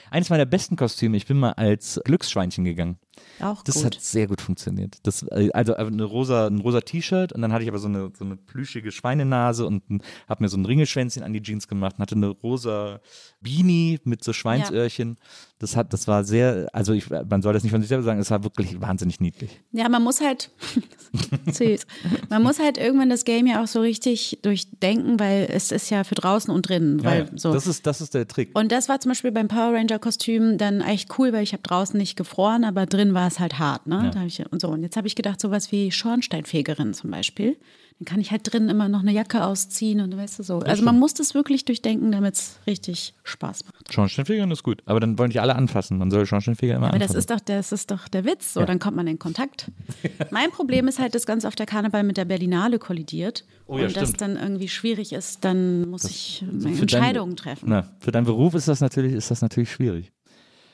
Eines 0.09 0.29
meiner 0.29 0.45
besten 0.45 0.75
Kostüme, 0.75 1.17
ich 1.17 1.25
bin 1.27 1.37
mal 1.37 1.51
als 1.51 1.99
Glücksschweinchen 2.05 2.63
gegangen. 2.63 2.97
Auch 3.39 3.63
Das 3.63 3.75
gut. 3.75 3.85
hat 3.85 4.01
sehr 4.01 4.27
gut 4.27 4.41
funktioniert. 4.41 4.97
Das, 5.03 5.23
äh, 5.23 5.49
also 5.53 5.75
eine 5.75 6.03
rosa, 6.03 6.47
ein 6.47 6.59
rosa 6.59 6.81
T-Shirt 6.81 7.33
und 7.33 7.41
dann 7.41 7.53
hatte 7.53 7.63
ich 7.63 7.69
aber 7.69 7.79
so 7.79 7.87
eine, 7.87 8.11
so 8.17 8.25
eine 8.25 8.37
plüschige 8.37 8.91
Schweinenase 8.91 9.65
und 9.65 9.83
habe 10.27 10.43
mir 10.43 10.49
so 10.49 10.57
ein 10.57 10.65
Ringelschwänzchen 10.65 11.23
an 11.23 11.33
die 11.33 11.41
Jeans 11.41 11.67
gemacht 11.67 11.95
und 11.97 12.01
hatte 12.01 12.15
eine 12.15 12.27
rosa 12.27 13.01
Beanie 13.41 13.99
mit 14.03 14.23
so 14.23 14.33
Schweinsöhrchen. 14.33 15.17
Das 15.63 15.77
hat, 15.77 15.93
das 15.93 16.09
war 16.09 16.25
sehr, 16.25 16.67
also 16.73 16.91
ich, 16.91 17.09
man 17.09 17.41
soll 17.41 17.53
das 17.53 17.63
nicht 17.63 17.71
von 17.71 17.79
sich 17.79 17.87
selber 17.87 18.03
sagen, 18.03 18.19
es 18.19 18.29
war 18.29 18.43
wirklich 18.43 18.81
wahnsinnig 18.81 19.21
niedlich. 19.21 19.61
Ja, 19.71 19.87
man 19.87 20.03
muss 20.03 20.19
halt, 20.19 20.51
süß, 21.51 21.87
man 22.29 22.43
muss 22.43 22.59
halt 22.59 22.77
irgendwann 22.77 23.09
das 23.09 23.23
Game 23.23 23.47
ja 23.47 23.63
auch 23.63 23.67
so 23.67 23.79
richtig 23.79 24.39
durchdenken, 24.41 25.21
weil 25.21 25.47
es 25.49 25.71
ist 25.71 25.89
ja 25.89 26.03
für 26.03 26.15
draußen 26.15 26.53
und 26.53 26.67
drinnen. 26.67 27.01
Weil 27.05 27.19
Ja, 27.19 27.25
ja. 27.25 27.37
so. 27.37 27.53
Das 27.53 27.65
ist, 27.65 27.87
das 27.87 28.01
ist 28.01 28.13
der 28.13 28.27
Trick. 28.27 28.51
Und 28.53 28.73
das 28.73 28.89
war 28.89 28.99
zum 28.99 29.11
Beispiel 29.11 29.31
beim 29.31 29.47
Power 29.47 29.73
Ranger 29.73 29.99
Kostüm 29.99 30.57
dann 30.57 30.81
echt 30.81 31.17
cool, 31.17 31.31
weil 31.31 31.43
ich 31.43 31.53
habe 31.53 31.63
draußen 31.63 31.97
nicht 31.97 32.17
gefroren, 32.17 32.65
aber 32.65 32.85
drin 32.85 33.13
war 33.13 33.27
es 33.27 33.39
halt 33.39 33.57
hart, 33.57 33.87
ne? 33.87 34.11
Hab 34.13 34.25
ich, 34.25 34.43
und 34.51 34.59
so. 34.59 34.67
Und 34.67 34.83
jetzt 34.83 34.97
habe 34.97 35.07
ich 35.07 35.15
gedacht, 35.15 35.39
sowas 35.39 35.71
wie 35.71 35.91
Schornsteinfegerin 35.91 36.93
zum 36.93 37.09
Beispiel. 37.09 37.55
Dann 38.03 38.05
kann 38.05 38.19
ich 38.19 38.31
halt 38.31 38.51
drin 38.51 38.67
immer 38.67 38.89
noch 38.89 38.99
eine 38.99 39.13
Jacke 39.13 39.45
ausziehen 39.45 40.01
und 40.01 40.17
weißt 40.17 40.39
du 40.39 40.43
so. 40.43 40.59
Also 40.59 40.83
man 40.83 40.99
muss 40.99 41.13
das 41.13 41.33
wirklich 41.33 41.63
durchdenken, 41.63 42.11
damit 42.11 42.35
es 42.35 42.59
richtig 42.67 43.13
Spaß 43.23 43.63
macht. 43.63 43.93
Schornsteinfeger 43.93 44.51
ist 44.51 44.63
gut. 44.63 44.81
Aber 44.85 44.99
dann 44.99 45.17
wollen 45.17 45.29
die 45.29 45.39
alle 45.39 45.55
anfassen. 45.55 45.99
Man 45.99 46.11
soll 46.11 46.25
Schornsteinfeger 46.25 46.75
immer 46.75 46.89
Aber 46.89 46.99
das 46.99 47.11
anfassen. 47.11 47.19
ist 47.19 47.31
doch, 47.31 47.39
das 47.39 47.71
ist 47.71 47.91
doch 47.91 48.09
der 48.09 48.25
Witz. 48.25 48.55
So, 48.55 48.65
dann 48.65 48.79
kommt 48.79 48.97
man 48.97 49.07
in 49.07 49.19
Kontakt. 49.19 49.71
mein 50.31 50.51
Problem 50.51 50.89
ist 50.89 50.99
halt, 50.99 51.15
dass 51.15 51.25
ganz 51.25 51.45
oft 51.45 51.57
der 51.57 51.65
Karneval 51.65 52.03
mit 52.03 52.17
der 52.17 52.25
Berlinale 52.25 52.77
kollidiert. 52.77 53.45
Oh 53.67 53.77
ja, 53.77 53.85
und 53.85 53.95
das 53.95 54.09
stimmt. 54.09 54.21
dann 54.21 54.35
irgendwie 54.35 54.67
schwierig 54.67 55.13
ist, 55.13 55.45
dann 55.45 55.89
muss 55.89 56.03
ich 56.03 56.43
meine 56.51 56.75
Für 56.75 56.81
Entscheidungen 56.81 57.37
dein, 57.37 57.43
treffen. 57.43 57.69
Na, 57.69 57.87
für 57.99 58.11
deinen 58.11 58.25
Beruf 58.25 58.53
ist 58.53 58.67
das 58.67 58.81
natürlich, 58.81 59.13
ist 59.13 59.31
das 59.31 59.41
natürlich 59.41 59.71
schwierig. 59.71 60.11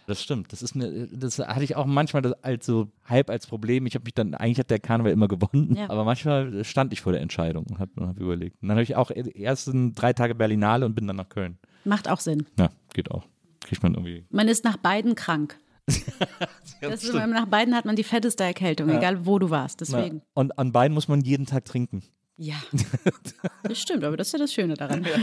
Das 0.10 0.24
stimmt. 0.24 0.52
Das 0.52 0.64
ist 0.64 0.74
mir, 0.74 1.06
das 1.06 1.38
hatte 1.38 1.64
ich 1.64 1.76
auch 1.76 1.86
manchmal 1.86 2.24
das 2.24 2.34
als 2.44 2.66
so 2.66 2.88
halb 3.06 3.30
als 3.30 3.46
Problem. 3.46 3.86
Ich 3.86 3.94
habe 3.94 4.06
mich 4.06 4.16
dann, 4.16 4.34
eigentlich 4.34 4.58
hat 4.58 4.72
der 4.72 4.80
Karneval 4.80 5.12
immer 5.12 5.28
gewonnen, 5.28 5.76
Ja. 5.78 5.88
aber 5.88 6.04
manchmal 6.04 6.64
stand 6.64 6.94
ich 6.94 7.02
vor 7.02 7.12
der 7.12 7.22
Entscheidung 7.22 7.68
und 7.70 7.78
habe 7.78 7.92
hab 8.08 8.20
überlegt. 8.20 8.60
Und 8.60 8.70
dann 8.70 8.78
habe 8.78 8.82
ich 8.84 8.96
auch 8.96 9.12
die 9.12 9.44
ersten 9.44 9.94
drei 9.94 10.14
Tage 10.14 10.34
Berlinale 10.34 10.88
und 10.88 10.96
bin 10.96 11.06
dann 11.06 11.18
nach 11.18 11.30
Köln. 11.30 11.60
Macht 11.86 12.10
auch 12.10 12.20
Sinn. 12.20 12.48
Ja, 12.58 12.70
geht 12.96 13.12
auch. 13.12 13.28
Kriegt 13.62 13.84
man 13.84 13.94
irgendwie. 13.94 14.26
Man 14.32 14.48
ist 14.48 14.64
nach 14.64 14.78
beiden 14.78 15.14
krank. 15.14 15.60
das 16.82 17.04
ist, 17.04 17.14
nach 17.14 17.46
beiden 17.46 17.76
hat 17.76 17.86
man 17.86 17.96
die 17.96 18.04
fetteste 18.04 18.44
Erkältung, 18.44 18.90
egal 18.90 19.28
wo 19.28 19.38
du 19.38 19.52
warst. 19.52 19.82
Deswegen. 19.82 20.18
Ja. 20.18 20.24
Und 20.34 20.58
an 20.58 20.72
beiden 20.72 20.96
muss 20.96 21.08
man 21.08 21.22
jeden 21.22 21.46
Tag 21.46 21.66
trinken. 21.66 22.02
Ja. 22.42 22.56
Das 23.64 23.78
stimmt, 23.78 24.04
aber 24.06 24.16
das 24.18 24.28
ist 24.28 24.34
ja 24.34 24.40
das 24.40 24.54
Schöne 24.54 24.74
daran. 24.76 25.06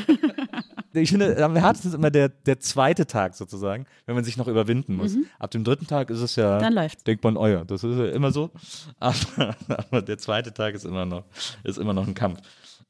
Ich 0.93 1.11
finde, 1.11 1.45
am 1.45 1.55
härtesten 1.57 1.91
ist 1.91 1.95
immer 1.95 2.11
der, 2.11 2.31
der 2.31 2.59
zweite 2.59 3.07
Tag 3.07 3.35
sozusagen, 3.35 3.85
wenn 4.07 4.15
man 4.15 4.25
sich 4.25 4.39
noch 4.39 4.49
überwinden 4.49 4.97
muss. 4.97 5.15
Ab 5.39 5.51
dem 5.51 5.63
dritten 5.63 5.87
Tag 5.87 6.09
ist 6.09 6.21
es 6.21 6.37
ja, 6.37 6.57
Mhm. 6.57 6.61
Dann 6.63 6.73
läuft's. 6.73 7.05
denkt 7.05 7.23
man, 7.23 7.35
ja, 7.37 7.65
das 7.65 7.85
ist 7.85 7.99
ja 7.99 8.07
immer 8.07 8.33
so. 8.33 8.51
Aber, 9.01 9.55
aber 9.69 10.01
der 10.01 10.17
zweite 10.17 10.55
Tag 10.55 10.75
ist 10.75 10.87
immer 10.87 11.05
noch, 11.05 11.25
ist 11.65 11.77
immer 11.79 11.93
noch 11.93 12.07
ein 12.07 12.15
Kampf. 12.15 12.41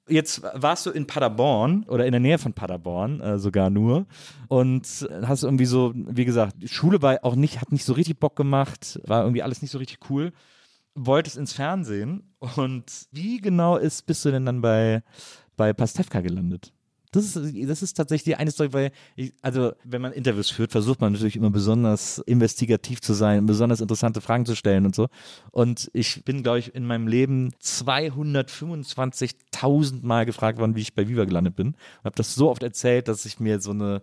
Jetzt 0.09 0.43
warst 0.55 0.87
du 0.87 0.91
in 0.91 1.09
Paderborn 1.09 1.83
oder 1.89 2.07
in 2.07 2.13
der 2.13 2.21
Nähe 2.21 2.39
von 2.39 2.53
Paderborn 2.53 3.21
äh, 3.21 3.39
sogar 3.41 3.71
nur 3.71 4.07
und 4.47 4.87
hast 5.25 5.43
irgendwie 5.43 5.67
so, 5.67 5.93
wie 5.95 6.25
gesagt, 6.25 6.55
die 6.63 6.69
Schule 6.69 7.03
war 7.03 7.19
auch 7.25 7.35
nicht, 7.35 7.61
hat 7.61 7.73
nicht 7.73 7.85
so 7.85 7.93
richtig 7.95 8.21
Bock 8.21 8.37
gemacht, 8.37 9.01
war 9.05 9.23
irgendwie 9.23 9.43
alles 9.43 9.63
nicht 9.63 9.73
so 9.73 9.79
richtig 9.79 9.99
cool. 10.11 10.33
Wolltest 10.97 11.37
ins 11.37 11.53
Fernsehen 11.53 12.35
und 12.57 12.85
wie 13.13 13.39
genau 13.39 13.77
ist, 13.77 14.07
bist 14.07 14.25
du 14.25 14.31
denn 14.31 14.47
dann 14.47 14.63
bei, 14.63 15.03
bei 15.57 15.73
Pastewka 15.73 16.21
gelandet? 16.21 16.73
Das 17.13 17.37
ist, 17.37 17.55
das 17.69 17.83
ist 17.83 17.95
tatsächlich 17.95 18.37
eine 18.37 18.51
Story, 18.51 18.73
weil 18.73 18.91
ich, 19.15 19.33
also 19.41 19.75
wenn 19.85 20.03
man 20.03 20.11
Interviews 20.13 20.51
führt, 20.51 20.73
versucht 20.73 21.01
man 21.01 21.13
natürlich 21.13 21.37
immer 21.37 21.51
besonders 21.51 22.19
investigativ 22.19 23.01
zu 23.01 23.15
sein, 23.15 23.47
besonders 23.47 23.81
interessante 23.81 24.21
Fragen 24.21 24.45
zu 24.45 24.57
stellen 24.57 24.85
und 24.85 24.95
so. 24.95 25.09
Und 25.51 25.91
ich 25.95 26.25
bin, 26.25 26.43
glaube 26.43 26.59
ich, 26.59 26.75
in 26.75 26.85
meinem 26.85 27.07
Leben 27.07 27.53
225.000 27.63 30.05
Mal 30.05 30.27
gefragt 30.27 30.59
worden, 30.59 30.77
wie 30.77 30.83
ich 30.83 30.95
bei 30.95 31.09
Viva 31.09 31.25
gelandet 31.25 31.57
bin. 31.57 31.69
Und 31.69 32.05
habe 32.05 32.17
das 32.17 32.35
so 32.35 32.51
oft 32.51 32.63
erzählt, 32.63 33.09
dass 33.09 33.25
ich 33.25 33.41
mir 33.41 33.61
so 33.61 33.71
eine 33.71 34.03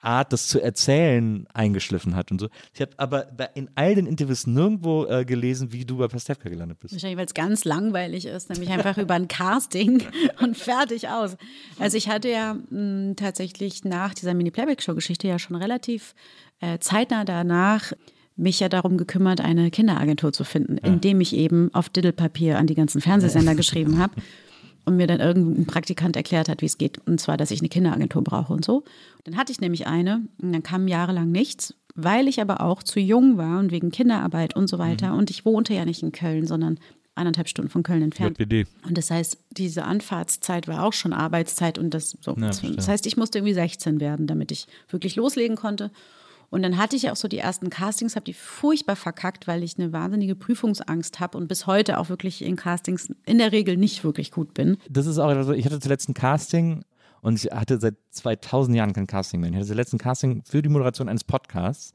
Art, 0.00 0.32
das 0.32 0.46
zu 0.46 0.60
erzählen, 0.60 1.46
eingeschliffen 1.52 2.14
hat 2.14 2.30
und 2.30 2.40
so. 2.40 2.48
Ich 2.72 2.80
habe 2.80 2.92
aber 2.98 3.56
in 3.56 3.68
all 3.74 3.94
den 3.94 4.06
Interviews 4.06 4.46
nirgendwo 4.46 5.06
äh, 5.06 5.24
gelesen, 5.24 5.72
wie 5.72 5.84
du 5.84 5.98
bei 5.98 6.08
Pastewka 6.08 6.48
gelandet 6.48 6.78
bist. 6.78 6.94
Wahrscheinlich, 6.94 7.18
weil 7.18 7.26
es 7.26 7.34
ganz 7.34 7.64
langweilig 7.64 8.26
ist, 8.26 8.48
nämlich 8.50 8.70
einfach 8.70 8.96
über 8.98 9.14
ein 9.14 9.28
Casting 9.28 10.02
und 10.40 10.56
fertig 10.56 11.08
aus. 11.08 11.36
Also 11.78 11.96
ich 11.96 12.08
hatte 12.08 12.28
ja 12.28 12.54
mh, 12.70 13.14
tatsächlich 13.16 13.84
nach 13.84 14.14
dieser 14.14 14.34
Mini-Playback-Show-Geschichte 14.34 15.26
ja 15.26 15.38
schon 15.38 15.56
relativ 15.56 16.14
äh, 16.60 16.78
zeitnah 16.78 17.24
danach 17.24 17.92
mich 18.36 18.60
ja 18.60 18.68
darum 18.68 18.98
gekümmert, 18.98 19.40
eine 19.40 19.70
Kinderagentur 19.72 20.32
zu 20.32 20.44
finden, 20.44 20.78
indem 20.78 21.20
ich 21.20 21.34
eben 21.34 21.74
auf 21.74 21.88
Diddlepapier 21.88 22.56
an 22.56 22.68
die 22.68 22.76
ganzen 22.76 23.00
Fernsehsender 23.00 23.54
geschrieben 23.56 23.98
habe 23.98 24.14
und 24.88 24.96
mir 24.96 25.06
dann 25.06 25.20
irgendein 25.20 25.66
Praktikant 25.66 26.16
erklärt 26.16 26.48
hat, 26.48 26.62
wie 26.62 26.66
es 26.66 26.78
geht. 26.78 26.98
Und 27.06 27.20
zwar, 27.20 27.36
dass 27.36 27.50
ich 27.50 27.60
eine 27.60 27.68
Kinderagentur 27.68 28.22
brauche 28.24 28.52
und 28.52 28.64
so. 28.64 28.84
Dann 29.24 29.36
hatte 29.36 29.52
ich 29.52 29.60
nämlich 29.60 29.86
eine 29.86 30.22
und 30.42 30.52
dann 30.52 30.62
kam 30.62 30.88
jahrelang 30.88 31.30
nichts, 31.30 31.74
weil 31.94 32.26
ich 32.28 32.40
aber 32.40 32.60
auch 32.60 32.82
zu 32.82 32.98
jung 32.98 33.36
war 33.36 33.60
und 33.60 33.70
wegen 33.70 33.90
Kinderarbeit 33.90 34.56
und 34.56 34.68
so 34.68 34.78
weiter. 34.78 35.14
Und 35.14 35.30
ich 35.30 35.44
wohnte 35.44 35.74
ja 35.74 35.84
nicht 35.84 36.02
in 36.02 36.12
Köln, 36.12 36.46
sondern 36.46 36.78
anderthalb 37.14 37.48
Stunden 37.48 37.70
von 37.70 37.82
Köln 37.82 38.02
entfernt. 38.02 38.38
JPD. 38.38 38.66
Und 38.86 38.96
das 38.96 39.10
heißt, 39.10 39.38
diese 39.50 39.84
Anfahrtszeit 39.84 40.68
war 40.68 40.84
auch 40.84 40.92
schon 40.92 41.12
Arbeitszeit 41.12 41.78
und 41.78 41.92
das 41.92 42.16
so. 42.20 42.34
Ja, 42.38 42.48
das 42.48 42.88
heißt, 42.88 43.06
ich 43.06 43.16
musste 43.16 43.38
irgendwie 43.38 43.54
16 43.54 44.00
werden, 44.00 44.26
damit 44.26 44.52
ich 44.52 44.66
wirklich 44.88 45.16
loslegen 45.16 45.56
konnte. 45.56 45.90
Und 46.50 46.62
dann 46.62 46.78
hatte 46.78 46.96
ich 46.96 47.10
auch 47.10 47.16
so 47.16 47.28
die 47.28 47.38
ersten 47.38 47.68
Castings, 47.68 48.16
habe 48.16 48.24
die 48.24 48.34
furchtbar 48.34 48.96
verkackt, 48.96 49.46
weil 49.46 49.62
ich 49.62 49.78
eine 49.78 49.92
wahnsinnige 49.92 50.34
Prüfungsangst 50.34 51.20
habe 51.20 51.36
und 51.36 51.46
bis 51.46 51.66
heute 51.66 51.98
auch 51.98 52.08
wirklich 52.08 52.42
in 52.42 52.56
Castings 52.56 53.12
in 53.26 53.38
der 53.38 53.52
Regel 53.52 53.76
nicht 53.76 54.02
wirklich 54.02 54.30
gut 54.30 54.54
bin. 54.54 54.78
Das 54.88 55.06
ist 55.06 55.18
auch, 55.18 55.28
also 55.28 55.52
ich 55.52 55.66
hatte 55.66 55.78
zuletzt 55.78 56.08
ein 56.08 56.14
Casting 56.14 56.84
und 57.20 57.34
ich 57.34 57.52
hatte 57.52 57.78
seit 57.78 57.96
2000 58.10 58.76
Jahren 58.76 58.92
kein 58.92 59.06
Casting 59.06 59.40
mehr. 59.40 59.50
Ich 59.50 59.56
hatte 59.56 59.66
zuletzt 59.66 59.92
ein 59.92 59.98
Casting 59.98 60.42
für 60.44 60.62
die 60.62 60.68
Moderation 60.68 61.08
eines 61.08 61.24
Podcasts 61.24 61.92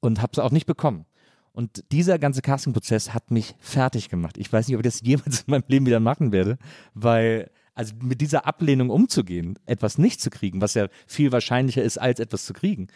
und 0.00 0.22
habe 0.22 0.32
es 0.32 0.38
auch 0.38 0.52
nicht 0.52 0.66
bekommen. 0.66 1.06
Und 1.52 1.90
dieser 1.90 2.18
ganze 2.18 2.42
Castingprozess 2.42 3.14
hat 3.14 3.30
mich 3.30 3.54
fertig 3.58 4.10
gemacht. 4.10 4.36
Ich 4.36 4.52
weiß 4.52 4.68
nicht, 4.68 4.76
ob 4.76 4.84
ich 4.84 4.92
das 4.92 5.00
jemals 5.04 5.40
in 5.40 5.50
meinem 5.50 5.64
Leben 5.66 5.86
wieder 5.86 6.00
machen 6.00 6.30
werde, 6.30 6.58
weil 6.94 7.50
Also 7.76 7.94
mit 8.00 8.22
dieser 8.22 8.46
Ablehnung 8.46 8.88
umzugehen, 8.88 9.58
etwas 9.66 9.98
nicht 9.98 10.22
zu 10.22 10.30
kriegen, 10.30 10.62
was 10.62 10.72
ja 10.74 10.88
viel 11.06 11.30
wahrscheinlicher 11.30 11.82
ist, 11.82 11.98
als 11.98 12.20
etwas 12.20 12.46
zu 12.46 12.54
kriegen. 12.54 12.88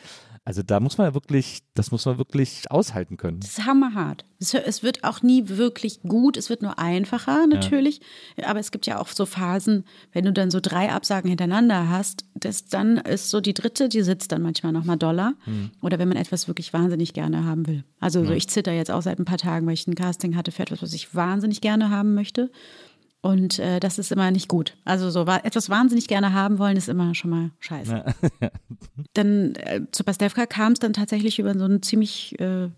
Also 0.45 0.63
da 0.63 0.81
muss 0.81 0.97
man 0.97 1.07
ja 1.07 1.15
wirklich, 1.15 1.61
das 1.75 1.91
muss 1.91 2.07
man 2.07 2.17
wirklich 2.17 2.71
aushalten 2.71 3.19
können. 3.19 3.41
Das 3.41 3.59
ist 3.59 3.67
hammerhart. 3.67 4.25
Es, 4.39 4.83
wird 4.83 5.05
auch 5.05 5.21
nie 5.21 5.49
wirklich 5.49 6.01
gut, 6.01 6.39
es 6.39 6.49
wird 6.49 6.63
nur 6.63 6.79
einfacher 6.79 7.47
natürlich. 7.47 8.01
Aber 8.43 8.59
es 8.59 8.71
gibt 8.71 8.87
ja 8.87 8.99
auch 8.99 9.09
so 9.09 9.27
Phasen, 9.27 9.85
wenn 10.13 10.25
du 10.25 10.33
dann 10.33 10.51
so 10.51 10.61
drei 10.61 10.91
Absagen 10.91 11.29
hintereinander 11.29 11.91
hast, 11.91 12.25
das, 12.35 12.65
dann 12.65 12.97
ist 12.97 13.29
so 13.29 13.43
die 13.43 13.53
dritte, 13.53 13.91
die 13.91 14.01
sitzt 14.01 14.33
dann 14.33 14.41
manchmal 14.41 14.73
nochmal 14.73 14.97
doller. 14.97 15.35
Oder 15.83 15.99
wenn 15.99 16.09
man 16.09 16.17
etwas 16.17 16.49
wirklich 16.49 16.73
wahnsinnig 16.73 17.13
gerne 17.13 17.45
haben 17.45 17.67
will. 17.67 17.85
Also 18.01 18.25
so, 18.25 18.33
ich 18.33 18.49
zitter 18.49 18.73
jetzt 18.73 18.91
auch 18.91 19.03
seit 19.03 19.19
ein 19.19 19.27
paar 19.27 19.37
Tagen, 19.37 19.67
weil 19.67 19.75
ich 19.75 19.87
ein 19.87 19.95
Casting 19.95 20.37
hatte 20.37 20.53
für 20.53 20.63
etwas, 20.63 20.81
was 20.81 20.95
ich 20.95 21.15
wahnsinnig 21.15 21.61
gerne 21.61 21.91
haben 21.91 22.15
möchte. 22.15 22.51
Und 23.23 23.59
äh, 23.59 23.81
das 23.81 23.99
ist 23.99 24.13
immer 24.13 24.31
nicht 24.31 24.49
gut. 24.49 24.77
Also 24.87 25.11
so 25.11 25.27
wa- 25.27 25.41
etwas 25.45 25.69
wahnsinnig 25.69 26.09
gerne 26.09 26.33
haben 26.33 26.59
wollen, 26.59 26.77
ist 26.79 26.89
immer 26.89 27.15
schon 27.15 27.31
mal 27.31 27.51
scheiße. 27.61 28.03
Dann 29.15 29.55
äh, 29.57 29.83
zu 29.93 30.05
Pastewka 30.05 30.47
kam 30.47 30.73
es 30.73 30.79
dann 30.79 30.93
tatsächlich 30.95 31.39
über 31.39 31.53
so 31.59 31.65
eine 31.65 31.81
ziemlich 31.83 32.39
äh, 32.41 32.69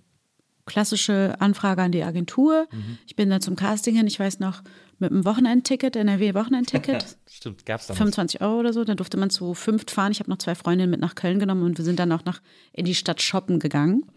klassische 0.67 1.37
Anfrage 1.41 1.83
an 1.83 1.93
die 1.93 2.03
Agentur. 2.05 2.67
Ich 3.07 3.17
bin 3.17 3.31
da 3.31 3.41
zum 3.41 3.57
Casting 3.57 3.97
hin, 3.97 4.07
ich 4.07 4.19
weiß 4.19 4.39
noch, 4.41 4.63
mit 4.99 5.11
einem 5.11 5.25
Wochenendticket, 5.25 5.97
NRW-Wochenendticket. 5.97 7.17
Stimmt, 7.29 7.67
gab's 7.67 7.87
damals. 7.89 7.99
25 7.99 8.41
Euro 8.41 8.61
oder 8.61 8.73
so, 8.73 8.85
dann 8.85 8.97
durfte 8.97 9.17
man 9.17 9.31
zu 9.31 9.55
fünft 9.55 9.91
fahren. 9.91 10.13
Ich 10.13 10.21
habe 10.21 10.31
noch 10.31 10.39
zwei 10.39 10.55
Freundinnen 10.55 10.91
mit 10.91 11.01
nach 11.01 11.15
Köln 11.17 11.39
genommen 11.41 11.63
und 11.65 11.79
wir 11.79 11.85
sind 11.85 11.99
dann 11.99 12.13
auch 12.13 12.25
nach 12.25 12.41
in 12.73 12.85
die 12.85 12.95
Stadt 12.95 13.21
shoppen 13.23 13.59
gegangen. 13.59 14.05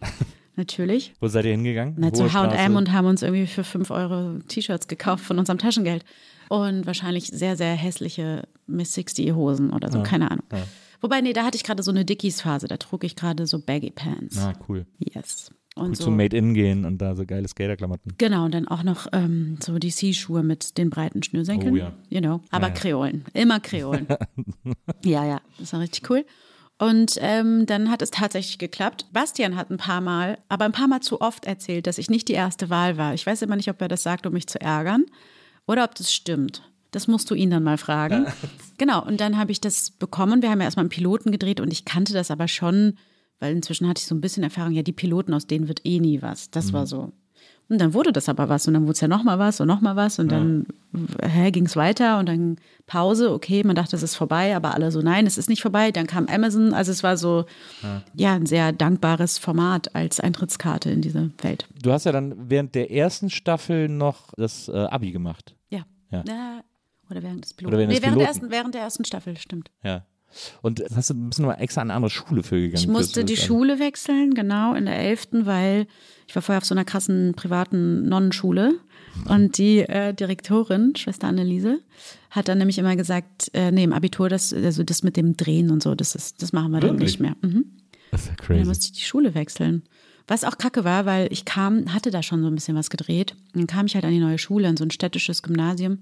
Natürlich. 0.56 1.12
Wo 1.20 1.28
seid 1.28 1.44
ihr 1.44 1.52
hingegangen? 1.52 1.94
Na, 1.98 2.12
zu? 2.12 2.32
H&M 2.32 2.76
und 2.76 2.92
haben 2.92 3.06
uns 3.06 3.22
irgendwie 3.22 3.46
für 3.46 3.62
5 3.64 3.90
Euro 3.90 4.38
T-Shirts 4.48 4.88
gekauft 4.88 5.24
von 5.24 5.38
unserem 5.38 5.58
Taschengeld. 5.58 6.04
Und 6.48 6.86
wahrscheinlich 6.86 7.26
sehr, 7.26 7.56
sehr 7.56 7.74
hässliche 7.74 8.48
Miss 8.66 8.94
60 8.94 9.32
Hosen 9.34 9.70
oder 9.70 9.90
so, 9.90 10.02
keine 10.02 10.30
Ahnung. 10.30 10.46
Wobei, 11.00 11.20
nee, 11.20 11.32
da 11.32 11.44
hatte 11.44 11.56
ich 11.56 11.64
gerade 11.64 11.82
so 11.82 11.90
eine 11.90 12.04
Dickies-Phase. 12.04 12.68
Da 12.68 12.76
trug 12.78 13.04
ich 13.04 13.16
gerade 13.16 13.46
so 13.46 13.60
Baggy 13.60 13.90
Pants. 13.90 14.38
Ah, 14.38 14.54
cool. 14.68 14.86
Yes. 14.98 15.50
Und 15.74 15.88
Gut 15.88 15.96
so, 15.98 16.04
zum 16.04 16.16
Made-In 16.16 16.54
gehen 16.54 16.86
und 16.86 16.98
da 16.98 17.14
so 17.14 17.26
geile 17.26 17.46
Skaterklamotten. 17.46 18.14
Genau, 18.16 18.46
und 18.46 18.54
dann 18.54 18.66
auch 18.66 18.82
noch 18.82 19.08
ähm, 19.12 19.58
so 19.62 19.78
die 19.78 19.90
C-Schuhe 19.90 20.42
mit 20.42 20.78
den 20.78 20.88
breiten 20.88 21.22
Schnürsenkeln. 21.22 21.74
Oh 21.74 21.76
ja. 21.76 21.92
You 22.08 22.20
know, 22.20 22.40
aber 22.50 22.70
Kreolen. 22.70 23.24
Immer 23.34 23.60
Kreolen. 23.60 24.06
ja, 25.04 25.26
ja, 25.26 25.40
das 25.58 25.74
war 25.74 25.80
richtig 25.80 26.08
cool. 26.08 26.24
Und 26.78 27.16
ähm, 27.20 27.64
dann 27.64 27.90
hat 27.90 28.02
es 28.02 28.10
tatsächlich 28.10 28.58
geklappt. 28.58 29.06
Bastian 29.12 29.56
hat 29.56 29.70
ein 29.70 29.78
paar 29.78 30.02
Mal, 30.02 30.38
aber 30.48 30.66
ein 30.66 30.72
paar 30.72 30.88
Mal 30.88 31.00
zu 31.00 31.20
oft 31.22 31.46
erzählt, 31.46 31.86
dass 31.86 31.96
ich 31.96 32.10
nicht 32.10 32.28
die 32.28 32.34
erste 32.34 32.68
Wahl 32.68 32.98
war. 32.98 33.14
Ich 33.14 33.26
weiß 33.26 33.40
immer 33.42 33.56
nicht, 33.56 33.70
ob 33.70 33.80
er 33.80 33.88
das 33.88 34.02
sagt, 34.02 34.26
um 34.26 34.34
mich 34.34 34.46
zu 34.46 34.60
ärgern 34.60 35.06
oder 35.66 35.84
ob 35.84 35.94
das 35.94 36.12
stimmt. 36.12 36.62
Das 36.90 37.08
musst 37.08 37.30
du 37.30 37.34
ihn 37.34 37.50
dann 37.50 37.62
mal 37.62 37.78
fragen. 37.78 38.26
Genau, 38.78 39.02
und 39.02 39.22
dann 39.22 39.38
habe 39.38 39.52
ich 39.52 39.62
das 39.62 39.90
bekommen. 39.90 40.42
Wir 40.42 40.50
haben 40.50 40.58
ja 40.60 40.66
erstmal 40.66 40.82
einen 40.82 40.90
Piloten 40.90 41.32
gedreht 41.32 41.60
und 41.60 41.72
ich 41.72 41.86
kannte 41.86 42.12
das 42.12 42.30
aber 42.30 42.46
schon, 42.46 42.98
weil 43.38 43.56
inzwischen 43.56 43.88
hatte 43.88 44.00
ich 44.00 44.06
so 44.06 44.14
ein 44.14 44.20
bisschen 44.20 44.42
Erfahrung, 44.42 44.72
ja, 44.72 44.82
die 44.82 44.92
Piloten, 44.92 45.32
aus 45.32 45.46
denen 45.46 45.66
wird 45.66 45.80
eh 45.86 45.98
nie 45.98 46.20
was. 46.20 46.50
Das 46.50 46.74
war 46.74 46.86
so. 46.86 47.14
Und 47.68 47.80
dann 47.80 47.94
wurde 47.94 48.12
das 48.12 48.28
aber 48.28 48.48
was 48.48 48.68
und 48.68 48.74
dann 48.74 48.84
wurde 48.84 48.92
es 48.92 49.00
ja 49.00 49.08
nochmal 49.08 49.38
was 49.40 49.60
und 49.60 49.66
nochmal 49.66 49.96
was 49.96 50.20
und 50.20 50.30
dann 50.30 50.66
hä, 51.20 51.50
ging 51.50 51.66
es 51.66 51.74
weiter 51.74 52.18
und 52.18 52.28
dann 52.28 52.58
Pause, 52.86 53.32
okay, 53.32 53.64
man 53.64 53.74
dachte, 53.74 53.96
es 53.96 54.04
ist 54.04 54.14
vorbei, 54.14 54.54
aber 54.54 54.74
alle 54.74 54.92
so, 54.92 55.00
nein, 55.00 55.26
es 55.26 55.36
ist 55.36 55.48
nicht 55.48 55.62
vorbei. 55.62 55.90
Dann 55.90 56.06
kam 56.06 56.26
Amazon, 56.26 56.72
also 56.72 56.92
es 56.92 57.02
war 57.02 57.16
so, 57.16 57.44
ja, 58.14 58.34
ein 58.34 58.46
sehr 58.46 58.72
dankbares 58.72 59.38
Format 59.38 59.94
als 59.96 60.20
Eintrittskarte 60.20 60.90
in 60.90 61.00
diese 61.00 61.32
Welt. 61.42 61.66
Du 61.82 61.90
hast 61.90 62.04
ja 62.04 62.12
dann 62.12 62.48
während 62.48 62.74
der 62.76 62.92
ersten 62.92 63.30
Staffel 63.30 63.88
noch 63.88 64.32
das 64.36 64.68
äh, 64.68 64.72
Abi 64.72 65.10
gemacht. 65.10 65.56
Ja. 65.68 65.84
Ja. 66.10 66.62
Oder 67.10 67.22
während 67.22 67.44
des 67.44 67.54
Piloten. 67.54 67.74
Oder 67.74 67.78
während 67.78 67.94
nee, 67.94 68.02
während, 68.02 68.20
der 68.20 68.26
Piloten. 68.26 68.28
ersten, 68.28 68.50
während 68.50 68.74
der 68.74 68.82
ersten 68.82 69.04
Staffel, 69.04 69.36
stimmt. 69.36 69.70
Ja. 69.82 70.04
Und 70.62 70.82
hast 70.94 71.10
du 71.10 71.14
ein 71.14 71.28
bisschen 71.30 71.46
mal 71.46 71.54
extra 71.54 71.80
an 71.80 71.90
eine 71.90 71.96
andere 71.96 72.10
Schule 72.10 72.42
für 72.42 72.56
gegangen? 72.56 72.76
Ich 72.76 72.88
musste 72.88 73.24
die 73.24 73.36
Schule 73.36 73.78
wechseln, 73.78 74.34
genau, 74.34 74.74
in 74.74 74.86
der 74.86 74.98
11., 74.98 75.28
weil 75.32 75.86
ich 76.26 76.34
war 76.34 76.42
vorher 76.42 76.58
auf 76.58 76.64
so 76.64 76.74
einer 76.74 76.84
krassen 76.84 77.34
privaten 77.34 78.08
Nonnenschule. 78.08 78.74
Und 79.28 79.56
die 79.56 79.78
äh, 79.78 80.12
Direktorin, 80.12 80.94
Schwester 80.94 81.26
Anneliese, 81.28 81.80
hat 82.30 82.48
dann 82.48 82.58
nämlich 82.58 82.76
immer 82.78 82.96
gesagt, 82.96 83.50
äh, 83.54 83.70
nee, 83.70 83.84
im 83.84 83.94
Abitur, 83.94 84.28
das, 84.28 84.52
also 84.52 84.82
das 84.82 85.02
mit 85.02 85.16
dem 85.16 85.36
Drehen 85.38 85.70
und 85.70 85.82
so, 85.82 85.94
das, 85.94 86.14
ist, 86.14 86.42
das 86.42 86.52
machen 86.52 86.70
wir 86.72 86.80
dann 86.80 86.90
Wirklich? 86.90 87.18
nicht 87.18 87.20
mehr. 87.20 87.36
Mhm. 87.40 87.64
Das 88.10 88.22
ist 88.22 88.26
ja 88.26 88.32
Und 88.32 88.40
dann 88.40 88.46
crazy. 88.46 88.68
musste 88.68 88.84
ich 88.86 88.92
die 88.92 89.04
Schule 89.04 89.34
wechseln. 89.34 89.84
Was 90.28 90.44
auch 90.44 90.58
kacke 90.58 90.84
war, 90.84 91.06
weil 91.06 91.32
ich 91.32 91.44
kam, 91.44 91.94
hatte 91.94 92.10
da 92.10 92.22
schon 92.22 92.42
so 92.42 92.48
ein 92.48 92.54
bisschen 92.54 92.76
was 92.76 92.90
gedreht. 92.90 93.36
Und 93.54 93.60
dann 93.60 93.66
kam 93.66 93.86
ich 93.86 93.94
halt 93.94 94.04
an 94.04 94.10
die 94.10 94.18
neue 94.18 94.38
Schule, 94.38 94.68
an 94.68 94.76
so 94.76 94.84
ein 94.84 94.90
städtisches 94.90 95.42
Gymnasium. 95.42 95.98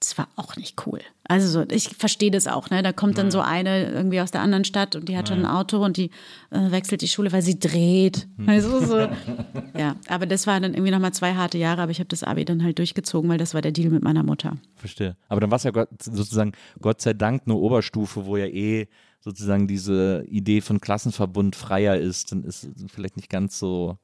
Das 0.00 0.16
war 0.16 0.28
auch 0.36 0.56
nicht 0.56 0.86
cool. 0.86 1.00
Also 1.24 1.46
so, 1.46 1.64
ich 1.70 1.90
verstehe 1.90 2.30
das 2.30 2.46
auch, 2.46 2.70
ne? 2.70 2.82
Da 2.82 2.92
kommt 2.92 3.18
dann 3.18 3.30
so 3.30 3.40
eine 3.40 3.90
irgendwie 3.90 4.22
aus 4.22 4.30
der 4.30 4.40
anderen 4.40 4.64
Stadt 4.64 4.96
und 4.96 5.10
die 5.10 5.16
hat 5.16 5.28
schon 5.28 5.40
ein 5.40 5.46
Auto 5.46 5.84
und 5.84 5.98
die 5.98 6.10
äh, 6.50 6.70
wechselt 6.70 7.02
die 7.02 7.08
Schule, 7.08 7.30
weil 7.32 7.42
sie 7.42 7.58
dreht. 7.58 8.26
Also 8.46 8.80
so. 8.80 9.08
Ja, 9.78 9.96
aber 10.08 10.26
das 10.26 10.46
waren 10.46 10.62
dann 10.62 10.74
irgendwie 10.74 10.90
nochmal 10.90 11.12
zwei 11.12 11.34
harte 11.34 11.56
Jahre, 11.56 11.82
aber 11.82 11.92
ich 11.92 12.00
habe 12.00 12.08
das 12.08 12.22
Abi 12.24 12.44
dann 12.44 12.62
halt 12.62 12.78
durchgezogen, 12.78 13.30
weil 13.30 13.38
das 13.38 13.54
war 13.54 13.62
der 13.62 13.72
Deal 13.72 13.90
mit 13.90 14.02
meiner 14.02 14.22
Mutter. 14.22 14.56
Verstehe. 14.74 15.16
Aber 15.28 15.40
dann 15.40 15.50
war 15.50 15.56
es 15.56 15.62
ja 15.62 15.70
Gott, 15.70 15.88
sozusagen 16.02 16.52
Gott 16.80 17.00
sei 17.00 17.12
Dank 17.12 17.42
eine 17.46 17.54
Oberstufe, 17.54 18.26
wo 18.26 18.36
ja 18.36 18.46
eh 18.46 18.88
sozusagen 19.20 19.68
diese 19.68 20.24
Idee 20.28 20.60
von 20.60 20.80
Klassenverbund 20.80 21.56
freier 21.56 21.96
ist. 21.96 22.32
Dann 22.32 22.44
ist 22.44 22.64
es 22.64 22.70
vielleicht 22.92 23.16
nicht 23.16 23.30
ganz 23.30 23.58
so 23.58 23.98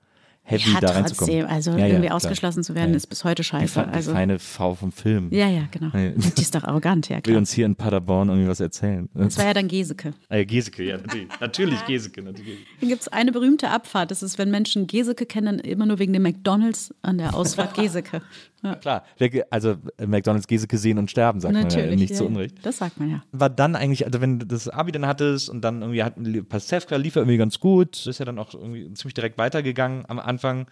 heavy 0.48 0.72
Ja, 0.72 0.80
da 0.80 0.90
reinzukommen. 0.92 1.40
trotzdem, 1.40 1.46
also 1.54 1.70
Ja, 1.72 1.78
ja, 1.78 1.86
irgendwie 1.86 2.06
klar. 2.06 2.16
ausgeschlossen 2.16 2.62
zu 2.62 2.74
werden, 2.74 2.94
ist 2.94 3.08
bis 3.08 3.24
heute 3.24 3.42
Die, 3.42 3.48
scheiße. 3.48 3.82
die 3.88 3.92
Also, 3.94 4.12
feine 4.12 4.38
Frau 4.38 4.74
vom 4.74 4.92
Film. 4.92 5.28
ja, 5.32 5.48
ja, 5.48 5.62
genau. 5.70 5.90
Die 5.92 6.40
ist 6.40 6.54
doch 6.54 6.64
arrogant, 6.64 7.08
ja 7.08 7.16
Will 7.16 7.22
klar. 7.22 7.38
uns 7.38 7.52
hier 7.52 7.66
in 7.66 7.74
Paderborn 7.76 8.28
irgendwie 8.28 8.48
was 8.48 8.60
erzählen. 8.60 9.08
Das 9.14 9.36
war 9.38 9.44
ja 9.44 9.54
dann 9.54 9.68
Geseke. 9.68 10.14
Ah, 10.28 10.36
ja, 10.36 10.44
Geseke, 10.44 10.84
ja, 10.84 10.96
natürlich. 10.98 11.28
natürlich 11.40 11.84
Geseke. 11.86 12.22
Natürlich. 12.22 12.58
Dann 12.80 12.88
gibt 12.88 13.02
es 13.02 13.08
eine 13.08 13.32
berühmte 13.32 13.70
Abfahrt. 13.70 14.10
Das 14.10 14.22
ist, 14.22 14.38
wenn 14.38 14.50
Menschen 14.50 14.86
Geseke 14.86 15.26
kennen, 15.26 15.58
immer 15.58 15.86
nur 15.86 15.98
wegen 15.98 16.12
dem 16.12 16.22
McDonalds 16.22 16.94
an 17.02 17.18
der 17.18 17.34
Ausfahrt 17.34 17.74
Geseke. 17.74 18.22
Ja, 18.62 18.74
Klar, 18.74 19.04
also 19.50 19.76
äh, 19.98 20.06
McDonalds 20.06 20.46
Geseke 20.46 20.78
sehen 20.78 20.98
und 20.98 21.10
sterben, 21.10 21.40
sagt 21.40 21.52
man 21.52 21.68
ja 21.68 21.68
natürlich. 21.68 22.00
nicht 22.00 22.10
ja, 22.10 22.16
zu. 22.16 22.26
Unrecht. 22.26 22.54
Das 22.64 22.78
sagt 22.78 22.98
man 22.98 23.10
ja. 23.10 23.22
war 23.32 23.50
dann 23.50 23.76
eigentlich, 23.76 24.06
also 24.06 24.20
wenn 24.20 24.38
du 24.38 24.46
das 24.46 24.68
Abi 24.68 24.92
dann 24.92 25.06
hattest 25.06 25.50
und 25.50 25.60
dann 25.62 25.82
irgendwie 25.82 26.02
hat 26.02 26.14
Pastewka 26.48 26.96
lief 26.96 27.16
ja 27.16 27.22
irgendwie 27.22 27.36
ganz 27.36 27.60
gut, 27.60 28.06
ist 28.06 28.18
ja 28.18 28.24
dann 28.24 28.38
auch 28.38 28.54
irgendwie 28.54 28.92
ziemlich 28.94 29.14
direkt 29.14 29.38
weitergegangen 29.38 30.04
am 30.08 30.18
Anfang. 30.18 30.66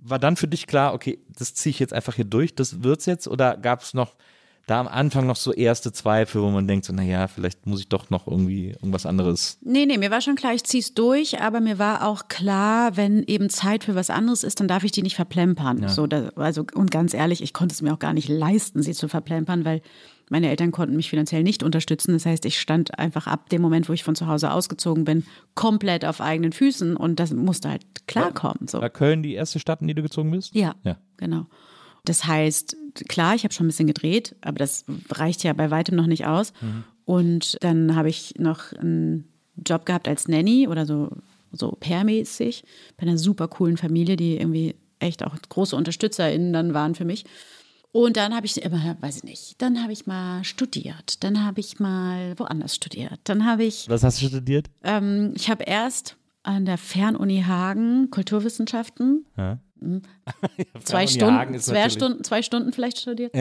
War 0.00 0.18
dann 0.18 0.36
für 0.36 0.46
dich 0.46 0.66
klar, 0.66 0.94
okay, 0.94 1.18
das 1.36 1.54
ziehe 1.54 1.70
ich 1.70 1.78
jetzt 1.78 1.92
einfach 1.92 2.14
hier 2.14 2.24
durch, 2.24 2.54
das 2.54 2.82
wird's 2.82 3.06
jetzt? 3.06 3.26
Oder 3.26 3.56
gab 3.56 3.82
es 3.82 3.92
noch 3.92 4.14
da 4.66 4.80
am 4.80 4.88
Anfang 4.88 5.26
noch 5.26 5.36
so 5.36 5.52
erste 5.52 5.92
Zweifel, 5.92 6.42
wo 6.42 6.50
man 6.50 6.66
denkt, 6.66 6.84
so, 6.86 6.92
naja, 6.92 7.28
vielleicht 7.28 7.66
muss 7.66 7.78
ich 7.80 7.88
doch 7.88 8.10
noch 8.10 8.26
irgendwie 8.26 8.70
irgendwas 8.70 9.06
anderes. 9.06 9.58
Nee, 9.62 9.86
nee, 9.86 9.96
mir 9.96 10.10
war 10.10 10.20
schon 10.20 10.34
klar, 10.34 10.54
ich 10.54 10.64
zieh's 10.64 10.92
durch, 10.92 11.40
aber 11.40 11.60
mir 11.60 11.78
war 11.78 12.06
auch 12.06 12.26
klar, 12.26 12.96
wenn 12.96 13.22
eben 13.22 13.48
Zeit 13.48 13.84
für 13.84 13.94
was 13.94 14.10
anderes 14.10 14.42
ist, 14.42 14.58
dann 14.58 14.66
darf 14.66 14.82
ich 14.82 14.90
die 14.90 15.02
nicht 15.02 15.14
verplempern. 15.14 15.86
So, 15.88 16.08
da, 16.08 16.30
also, 16.34 16.64
und 16.74 16.90
ganz 16.90 17.14
ehrlich, 17.14 17.42
ich 17.42 17.52
konnte 17.52 17.74
es 17.74 17.80
mir 17.80 17.94
auch 17.94 18.00
gar 18.00 18.12
nicht 18.12 18.28
leisten, 18.28 18.82
sie 18.82 18.92
zu 18.92 19.06
verplempern, 19.06 19.64
weil 19.64 19.82
meine 20.30 20.50
Eltern 20.50 20.72
konnten 20.72 20.96
mich 20.96 21.10
finanziell 21.10 21.44
nicht 21.44 21.62
unterstützen. 21.62 22.12
Das 22.14 22.26
heißt, 22.26 22.44
ich 22.44 22.58
stand 22.60 22.98
einfach 22.98 23.28
ab 23.28 23.48
dem 23.50 23.62
Moment, 23.62 23.88
wo 23.88 23.92
ich 23.92 24.02
von 24.02 24.16
zu 24.16 24.26
Hause 24.26 24.50
ausgezogen 24.50 25.04
bin, 25.04 25.24
komplett 25.54 26.04
auf 26.04 26.20
eigenen 26.20 26.50
Füßen 26.50 26.96
und 26.96 27.20
das 27.20 27.32
musste 27.32 27.70
halt 27.70 27.84
klarkommen. 28.08 28.66
So. 28.66 28.80
War 28.80 28.90
Köln 28.90 29.22
die 29.22 29.34
erste 29.34 29.60
Stadt, 29.60 29.80
in 29.80 29.86
die 29.86 29.94
du 29.94 30.02
gezogen 30.02 30.32
bist? 30.32 30.52
Ja, 30.56 30.74
Ja. 30.82 30.96
genau. 31.16 31.46
Das 32.04 32.24
heißt, 32.24 32.76
klar, 33.08 33.34
ich 33.34 33.44
habe 33.44 33.52
schon 33.54 33.66
ein 33.66 33.68
bisschen 33.68 33.86
gedreht, 33.86 34.34
aber 34.40 34.58
das 34.58 34.84
reicht 35.10 35.42
ja 35.44 35.52
bei 35.52 35.70
weitem 35.70 35.96
noch 35.96 36.06
nicht 36.06 36.26
aus. 36.26 36.52
Und 37.04 37.56
dann 37.62 37.94
habe 37.94 38.08
ich 38.08 38.34
noch 38.38 38.72
einen 38.72 39.28
Job 39.64 39.86
gehabt 39.86 40.08
als 40.08 40.28
Nanny 40.28 40.66
oder 40.68 40.84
so, 40.86 41.10
so 41.52 41.76
Pair-mäßig 41.78 42.64
bei 42.96 43.02
einer 43.06 43.18
super 43.18 43.48
coolen 43.48 43.76
Familie, 43.76 44.16
die 44.16 44.36
irgendwie 44.36 44.74
echt 44.98 45.22
auch 45.24 45.36
große 45.48 45.76
UnterstützerInnen 45.76 46.52
dann 46.52 46.74
waren 46.74 46.94
für 46.94 47.04
mich. 47.04 47.24
Und 47.92 48.16
dann 48.18 48.34
habe 48.34 48.44
ich 48.44 48.62
immer, 48.62 48.96
weiß 49.00 49.18
ich 49.18 49.24
nicht, 49.24 49.62
dann 49.62 49.82
habe 49.82 49.92
ich 49.92 50.06
mal 50.06 50.44
studiert, 50.44 51.22
dann 51.24 51.44
habe 51.44 51.60
ich 51.60 51.80
mal 51.80 52.38
woanders 52.38 52.74
studiert, 52.74 53.20
dann 53.24 53.46
habe 53.46 53.64
ich 53.64 53.88
Was 53.88 54.02
hast 54.04 54.20
du 54.20 54.26
studiert? 54.26 54.68
ähm, 54.84 55.32
ich 55.34 55.48
habe 55.48 55.64
erst 55.64 56.16
an 56.42 56.66
der 56.66 56.76
Fernuni 56.76 57.42
Hagen 57.46 58.10
Kulturwissenschaften 58.10 59.24
Ja. 59.38 59.58
zwei 60.84 61.06
Fernuni 61.06 61.58
Stunden, 61.58 61.60
zwei 61.60 61.90
Stunden, 61.90 62.24
zwei 62.24 62.42
Stunden 62.42 62.72
vielleicht 62.72 62.98
studiert. 62.98 63.32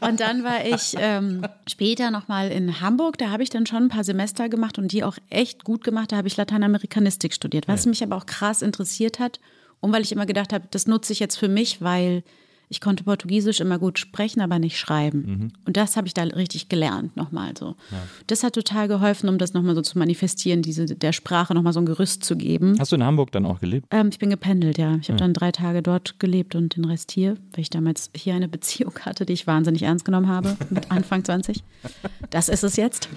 Und 0.00 0.20
dann 0.20 0.44
war 0.44 0.64
ich 0.64 0.94
ähm, 0.98 1.44
später 1.68 2.10
nochmal 2.10 2.50
in 2.50 2.80
Hamburg. 2.80 3.18
Da 3.18 3.30
habe 3.30 3.42
ich 3.42 3.50
dann 3.50 3.66
schon 3.66 3.84
ein 3.84 3.88
paar 3.88 4.04
Semester 4.04 4.48
gemacht 4.48 4.78
und 4.78 4.92
die 4.92 5.02
auch 5.02 5.18
echt 5.28 5.64
gut 5.64 5.82
gemacht. 5.82 6.12
Da 6.12 6.16
habe 6.16 6.28
ich 6.28 6.36
Lateinamerikanistik 6.36 7.34
studiert, 7.34 7.66
was 7.66 7.86
mich 7.86 8.02
aber 8.02 8.16
auch 8.16 8.26
krass 8.26 8.62
interessiert 8.62 9.18
hat. 9.18 9.40
Und 9.80 9.92
weil 9.92 10.02
ich 10.02 10.12
immer 10.12 10.26
gedacht 10.26 10.52
habe, 10.52 10.66
das 10.70 10.86
nutze 10.86 11.12
ich 11.12 11.20
jetzt 11.20 11.36
für 11.36 11.48
mich, 11.48 11.82
weil 11.82 12.22
ich 12.68 12.80
konnte 12.80 13.04
Portugiesisch 13.04 13.60
immer 13.60 13.78
gut 13.78 13.98
sprechen, 13.98 14.40
aber 14.40 14.58
nicht 14.58 14.78
schreiben. 14.78 15.18
Mhm. 15.26 15.52
Und 15.66 15.76
das 15.76 15.96
habe 15.96 16.06
ich 16.06 16.14
da 16.14 16.22
richtig 16.22 16.68
gelernt 16.68 17.16
nochmal 17.16 17.54
so. 17.58 17.76
Das 18.26 18.42
hat 18.42 18.54
total 18.54 18.88
geholfen, 18.88 19.28
um 19.28 19.38
das 19.38 19.54
nochmal 19.54 19.74
so 19.74 19.82
zu 19.82 19.98
manifestieren, 19.98 20.62
diese 20.62 20.86
der 20.86 21.12
Sprache 21.12 21.54
nochmal 21.54 21.72
so 21.72 21.80
ein 21.80 21.86
Gerüst 21.86 22.24
zu 22.24 22.36
geben. 22.36 22.76
Hast 22.78 22.92
du 22.92 22.96
in 22.96 23.04
Hamburg 23.04 23.32
dann 23.32 23.46
auch 23.46 23.60
gelebt? 23.60 23.86
Ähm, 23.90 24.08
ich 24.10 24.18
bin 24.18 24.30
gependelt, 24.30 24.78
ja. 24.78 24.96
Ich 25.00 25.08
habe 25.08 25.18
dann 25.18 25.32
drei 25.32 25.52
Tage 25.52 25.82
dort 25.82 26.20
gelebt 26.20 26.54
und 26.54 26.76
den 26.76 26.84
Rest 26.84 27.10
hier, 27.10 27.36
weil 27.52 27.62
ich 27.62 27.70
damals 27.70 28.10
hier 28.14 28.34
eine 28.34 28.48
Beziehung 28.48 28.94
hatte, 29.00 29.24
die 29.24 29.32
ich 29.32 29.46
wahnsinnig 29.46 29.82
ernst 29.82 30.04
genommen 30.04 30.28
habe, 30.28 30.56
mit 30.70 30.90
Anfang 30.90 31.24
20. 31.24 31.62
Das 32.30 32.48
ist 32.48 32.64
es 32.64 32.76
jetzt. 32.76 33.08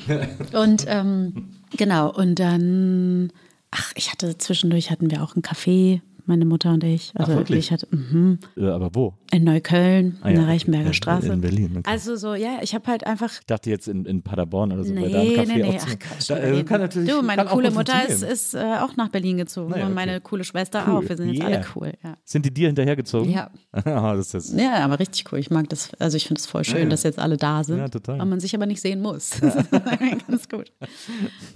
Und 0.54 0.86
ähm, 0.88 1.50
genau, 1.76 2.12
und 2.14 2.36
dann, 2.36 3.32
ach, 3.72 3.92
ich 3.96 4.12
hatte 4.12 4.38
zwischendurch 4.38 4.92
hatten 4.92 5.12
wir 5.12 5.24
auch 5.24 5.36
einen 5.36 5.44
Café, 5.44 6.02
meine 6.26 6.46
Mutter 6.46 6.72
und 6.74 6.84
ich. 6.84 7.12
Also 7.16 7.34
wirklich? 7.36 7.60
ich 7.60 7.72
hatte 7.72 7.88
mhm, 7.92 8.40
aber 8.58 8.90
wo? 8.94 9.14
in 9.32 9.44
Neukölln, 9.46 10.18
Ah 10.22 10.30
in 10.30 10.36
ja, 10.36 10.42
der 10.42 10.50
Reichenberger 10.50 10.88
in- 10.88 10.94
Straße. 10.94 11.32
in 11.32 11.42
Berlin, 11.42 11.72
okay. 11.78 11.90
Also 11.90 12.16
so, 12.18 12.34
ja, 12.34 12.60
ich 12.62 12.76
habe 12.76 12.88
halt 12.88 13.06
einfach 13.08 13.32
Ich 13.40 13.46
dachte 13.46 13.70
jetzt 13.70 13.88
in, 13.88 14.06
in 14.06 14.22
Paderborn 14.24 14.72
oder 14.74 14.84
so. 14.84 14.94
Nee, 14.94 15.10
da 15.10 15.24
nee, 15.46 15.46
nee, 15.62 15.80
ach 15.82 16.00
Quatsch. 16.00 16.30
da, 16.30 16.38
äh, 16.38 16.64
kann 16.64 16.82
natürlich, 16.82 17.10
du, 17.10 17.22
meine 17.22 17.46
coole 17.46 17.72
Mutter 17.72 18.08
ist, 18.08 18.24
ist 18.24 18.54
äh, 18.56 18.60
auch 18.82 18.96
nach 18.98 19.08
Berlin 19.10 19.38
gezogen 19.38 19.72
Naja, 19.72 19.86
und 19.86 19.94
okay. 19.94 20.06
meine 20.06 20.22
coole 20.22 20.44
Schwester 20.44 20.84
Cool. 20.88 20.94
auch. 20.98 21.10
Wir 21.10 21.16
sind 21.18 21.30
jetzt 21.30 21.42
Yeah. 21.42 21.48
alle 21.58 21.66
cool, 21.76 21.94
ja. 22.04 22.18
Sind 22.26 22.46
die 22.46 22.54
dir 22.54 22.68
hinterhergezogen? 22.68 23.32
Ja. 23.32 23.50
Ah, 23.86 24.16
das 24.16 24.34
ist 24.34 24.54
Ja, 24.60 24.84
aber 24.84 25.00
richtig 25.00 25.32
cool. 25.32 25.40
Ich 25.40 25.50
mag 25.50 25.70
das, 25.70 25.90
also 26.00 26.18
ich 26.18 26.28
finde 26.28 26.40
es 26.40 26.46
voll 26.46 26.64
schön, 26.66 26.90
dass 26.90 27.04
jetzt 27.04 27.20
alle 27.20 27.38
da 27.38 27.64
sind. 27.64 27.78
Ja, 27.78 27.88
total. 27.88 28.20
Und 28.22 28.30
man 28.30 28.40
sich 28.40 28.54
aber 28.56 28.66
nicht 28.66 28.82
sehen 28.82 29.02
muss. 29.02 29.32
Ganz 30.28 30.50
gut. 30.50 30.72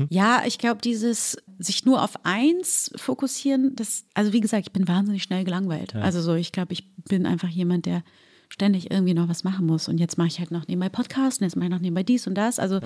Ja, 0.09 0.43
ich 0.45 0.57
glaube, 0.57 0.80
dieses 0.82 1.38
sich 1.59 1.86
nur 1.86 2.01
auf 2.03 2.13
eins 2.24 2.91
fokussieren, 2.95 3.76
das, 3.76 4.05
also 4.13 4.34
wie 4.34 4.39
gesagt, 4.41 4.54
ich 4.59 4.71
bin 4.71 4.87
wahnsinnig 4.87 5.23
schnell 5.23 5.43
gelangweilt. 5.43 5.95
Also 6.01 6.21
so, 6.21 6.33
ich 6.35 6.51
glaube, 6.51 6.73
ich 6.73 6.87
bin 7.09 7.25
einfach 7.25 7.49
jemand, 7.49 7.85
der 7.85 8.03
ständig 8.49 8.91
irgendwie 8.91 9.13
noch 9.13 9.27
was 9.27 9.43
machen 9.43 9.65
muss. 9.65 9.87
Und 9.87 9.97
jetzt 9.97 10.17
mache 10.17 10.27
ich 10.27 10.39
halt 10.39 10.51
noch 10.51 10.67
nebenbei 10.67 10.89
Podcast 10.89 11.41
und 11.41 11.45
jetzt 11.45 11.55
mache 11.55 11.65
ich 11.65 11.71
noch 11.71 11.79
nebenbei 11.79 12.03
dies 12.03 12.27
und 12.27 12.35
das. 12.35 12.59
Also 12.59 12.79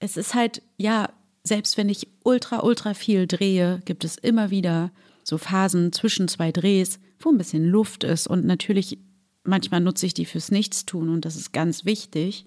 es 0.00 0.16
ist 0.16 0.34
halt, 0.34 0.62
ja, 0.76 1.08
selbst 1.44 1.76
wenn 1.76 1.88
ich 1.88 2.08
ultra, 2.24 2.62
ultra 2.62 2.94
viel 2.94 3.26
drehe, 3.26 3.80
gibt 3.84 4.04
es 4.04 4.16
immer 4.16 4.50
wieder 4.50 4.90
so 5.24 5.38
Phasen 5.38 5.92
zwischen 5.92 6.28
zwei 6.28 6.52
Drehs, 6.52 6.98
wo 7.20 7.30
ein 7.30 7.38
bisschen 7.38 7.64
Luft 7.64 8.04
ist. 8.04 8.26
Und 8.26 8.44
natürlich, 8.44 8.98
manchmal 9.44 9.80
nutze 9.80 10.06
ich 10.06 10.14
die 10.14 10.26
fürs 10.26 10.50
Nichtstun 10.50 11.08
und 11.08 11.24
das 11.24 11.36
ist 11.36 11.52
ganz 11.52 11.84
wichtig. 11.84 12.44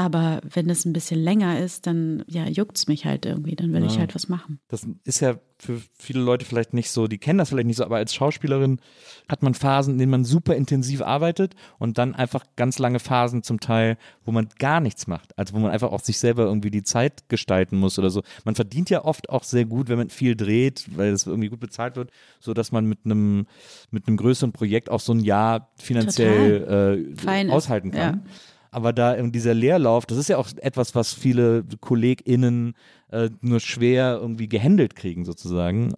Aber 0.00 0.40
wenn 0.50 0.70
es 0.70 0.86
ein 0.86 0.94
bisschen 0.94 1.20
länger 1.20 1.58
ist, 1.58 1.86
dann 1.86 2.24
ja, 2.26 2.46
juckt 2.48 2.78
es 2.78 2.88
mich 2.88 3.04
halt 3.04 3.26
irgendwie. 3.26 3.54
Dann 3.54 3.74
will 3.74 3.84
ich 3.84 3.98
halt 3.98 4.14
was 4.14 4.30
machen. 4.30 4.58
Das 4.68 4.88
ist 5.04 5.20
ja 5.20 5.34
für 5.58 5.78
viele 5.92 6.20
Leute 6.20 6.46
vielleicht 6.46 6.72
nicht 6.72 6.90
so, 6.90 7.06
die 7.06 7.18
kennen 7.18 7.38
das 7.38 7.50
vielleicht 7.50 7.66
nicht 7.66 7.76
so, 7.76 7.84
aber 7.84 7.96
als 7.96 8.14
Schauspielerin 8.14 8.80
hat 9.28 9.42
man 9.42 9.52
Phasen, 9.52 9.92
in 9.92 9.98
denen 9.98 10.10
man 10.10 10.24
super 10.24 10.56
intensiv 10.56 11.02
arbeitet 11.02 11.54
und 11.78 11.98
dann 11.98 12.14
einfach 12.14 12.46
ganz 12.56 12.78
lange 12.78 12.98
Phasen 12.98 13.42
zum 13.42 13.60
Teil, 13.60 13.98
wo 14.24 14.32
man 14.32 14.48
gar 14.58 14.80
nichts 14.80 15.06
macht. 15.06 15.36
Also 15.38 15.52
wo 15.52 15.58
man 15.58 15.70
einfach 15.70 15.92
auch 15.92 16.00
sich 16.00 16.18
selber 16.18 16.44
irgendwie 16.44 16.70
die 16.70 16.82
Zeit 16.82 17.28
gestalten 17.28 17.76
muss 17.76 17.98
oder 17.98 18.08
so. 18.08 18.22
Man 18.46 18.54
verdient 18.54 18.88
ja 18.88 19.04
oft 19.04 19.28
auch 19.28 19.44
sehr 19.44 19.66
gut, 19.66 19.90
wenn 19.90 19.98
man 19.98 20.08
viel 20.08 20.34
dreht, 20.34 20.86
weil 20.96 21.12
es 21.12 21.26
irgendwie 21.26 21.50
gut 21.50 21.60
bezahlt 21.60 21.96
wird, 21.96 22.10
so 22.38 22.54
dass 22.54 22.72
man 22.72 22.86
mit 22.86 23.00
einem 23.04 23.46
mit 23.90 24.08
einem 24.08 24.16
größeren 24.16 24.52
Projekt 24.52 24.88
auch 24.88 25.00
so 25.00 25.12
ein 25.12 25.20
Jahr 25.20 25.68
finanziell 25.76 27.12
äh, 27.22 27.50
aushalten 27.50 27.90
kann. 27.90 28.00
ja. 28.24 28.32
Aber 28.70 28.92
da 28.92 29.14
in 29.14 29.32
dieser 29.32 29.54
Leerlauf, 29.54 30.06
das 30.06 30.18
ist 30.18 30.28
ja 30.28 30.38
auch 30.38 30.48
etwas, 30.58 30.94
was 30.94 31.12
viele 31.12 31.64
KollegInnen 31.80 32.74
äh, 33.10 33.30
nur 33.40 33.60
schwer 33.60 34.18
irgendwie 34.20 34.48
gehandelt 34.48 34.94
kriegen, 34.94 35.24
sozusagen. 35.24 35.94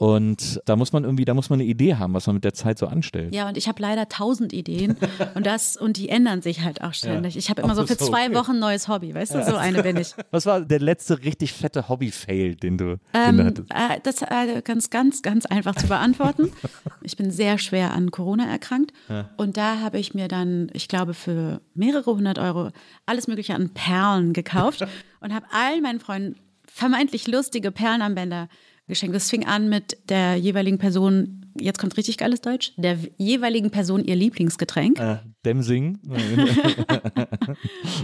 Und 0.00 0.62
da 0.64 0.76
muss 0.76 0.94
man 0.94 1.04
irgendwie, 1.04 1.26
da 1.26 1.34
muss 1.34 1.50
man 1.50 1.60
eine 1.60 1.68
Idee 1.68 1.96
haben, 1.96 2.14
was 2.14 2.26
man 2.26 2.32
mit 2.36 2.42
der 2.44 2.54
Zeit 2.54 2.78
so 2.78 2.86
anstellt. 2.86 3.34
Ja, 3.34 3.46
und 3.48 3.58
ich 3.58 3.68
habe 3.68 3.82
leider 3.82 4.08
tausend 4.08 4.54
Ideen 4.54 4.96
und 5.34 5.44
das 5.44 5.76
und 5.76 5.98
die 5.98 6.08
ändern 6.08 6.40
sich 6.40 6.62
halt 6.62 6.80
auch 6.80 6.94
ständig. 6.94 7.36
Ich 7.36 7.50
habe 7.50 7.60
immer 7.60 7.72
Ach, 7.72 7.76
so 7.76 7.86
für 7.86 7.98
zwei 7.98 8.28
okay. 8.28 8.34
Wochen 8.34 8.52
ein 8.52 8.58
neues 8.60 8.88
Hobby, 8.88 9.14
weißt 9.14 9.34
du? 9.34 9.44
So 9.44 9.56
eine 9.56 9.82
bin 9.82 9.98
ich. 9.98 10.14
Was 10.30 10.46
war 10.46 10.62
der 10.62 10.80
letzte 10.80 11.22
richtig 11.22 11.52
fette 11.52 11.90
Hobby-Fail, 11.90 12.54
den 12.56 12.78
du, 12.78 12.96
den 13.14 13.36
du 13.36 13.42
Ähm, 13.42 13.46
hattest? 13.46 13.70
äh, 13.72 14.00
das 14.02 14.22
äh, 14.22 14.62
ganz, 14.64 14.88
ganz, 14.88 15.20
ganz 15.20 15.44
einfach 15.44 15.74
zu 15.74 15.86
beantworten. 15.86 16.50
Ich 17.02 17.16
bin 17.16 17.30
sehr 17.30 17.58
schwer 17.58 17.92
an 17.92 18.10
Corona 18.10 18.46
erkrankt 18.46 18.92
und 19.36 19.56
da 19.56 19.80
habe 19.80 19.98
ich 19.98 20.14
mir 20.14 20.28
dann, 20.28 20.70
ich 20.74 20.86
glaube, 20.88 21.12
für 21.14 21.60
mehrere 21.74 22.14
hundert 22.14 22.38
Euro 22.38 22.70
alles 23.06 23.26
Mögliche 23.26 23.54
an 23.54 23.70
Perlen 23.70 24.32
gekauft 24.32 24.86
und 25.20 25.34
habe 25.34 25.46
allen 25.52 25.82
meinen 25.82 26.00
Freunden 26.00 26.36
vermeintlich 26.66 27.26
lustige 27.26 27.70
Perlenarmbänder 27.70 28.48
geschenkt. 28.90 29.14
Das 29.16 29.30
fing 29.30 29.46
an 29.46 29.68
mit 29.68 29.96
der 30.08 30.36
jeweiligen 30.36 30.78
Person, 30.78 31.46
jetzt 31.58 31.78
kommt 31.78 31.96
richtig 31.96 32.18
geiles 32.18 32.40
Deutsch, 32.40 32.72
der 32.76 32.98
jeweiligen 33.16 33.70
Person 33.70 34.04
ihr 34.04 34.16
Lieblingsgetränk. 34.16 34.98
Äh, 34.98 35.18
Demsing? 35.44 35.98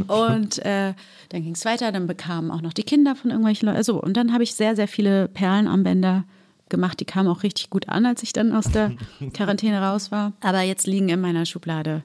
Und 0.09 0.59
äh, 0.64 0.95
dann 1.28 1.43
ging 1.43 1.55
es 1.55 1.64
weiter, 1.64 1.93
dann 1.93 2.07
bekamen 2.07 2.51
auch 2.51 2.62
noch 2.62 2.72
die 2.72 2.84
Kinder 2.84 3.14
von 3.14 3.30
irgendwelchen 3.30 3.66
Leuten. 3.66 3.76
Also, 3.76 4.03
und 4.03 4.16
dann 4.16 4.32
habe 4.32 4.45
ich 4.45 4.55
sehr, 4.55 4.74
sehr 4.76 4.89
viele 4.89 5.28
Perlenarmbänder 5.28 6.24
gemacht. 6.68 6.99
Die 7.01 7.05
kamen 7.05 7.28
auch 7.28 7.43
richtig 7.43 7.70
gut 7.70 7.89
an, 7.89 8.07
als 8.07 8.22
ich 8.22 8.32
dann 8.32 8.53
aus 8.53 8.70
der 8.70 8.93
Quarantäne 9.34 9.80
raus 9.80 10.11
war. 10.11 10.32
Aber 10.41 10.62
jetzt 10.62 10.87
liegen 10.87 11.09
in 11.09 11.20
meiner 11.20 11.47
Schublade 11.47 12.05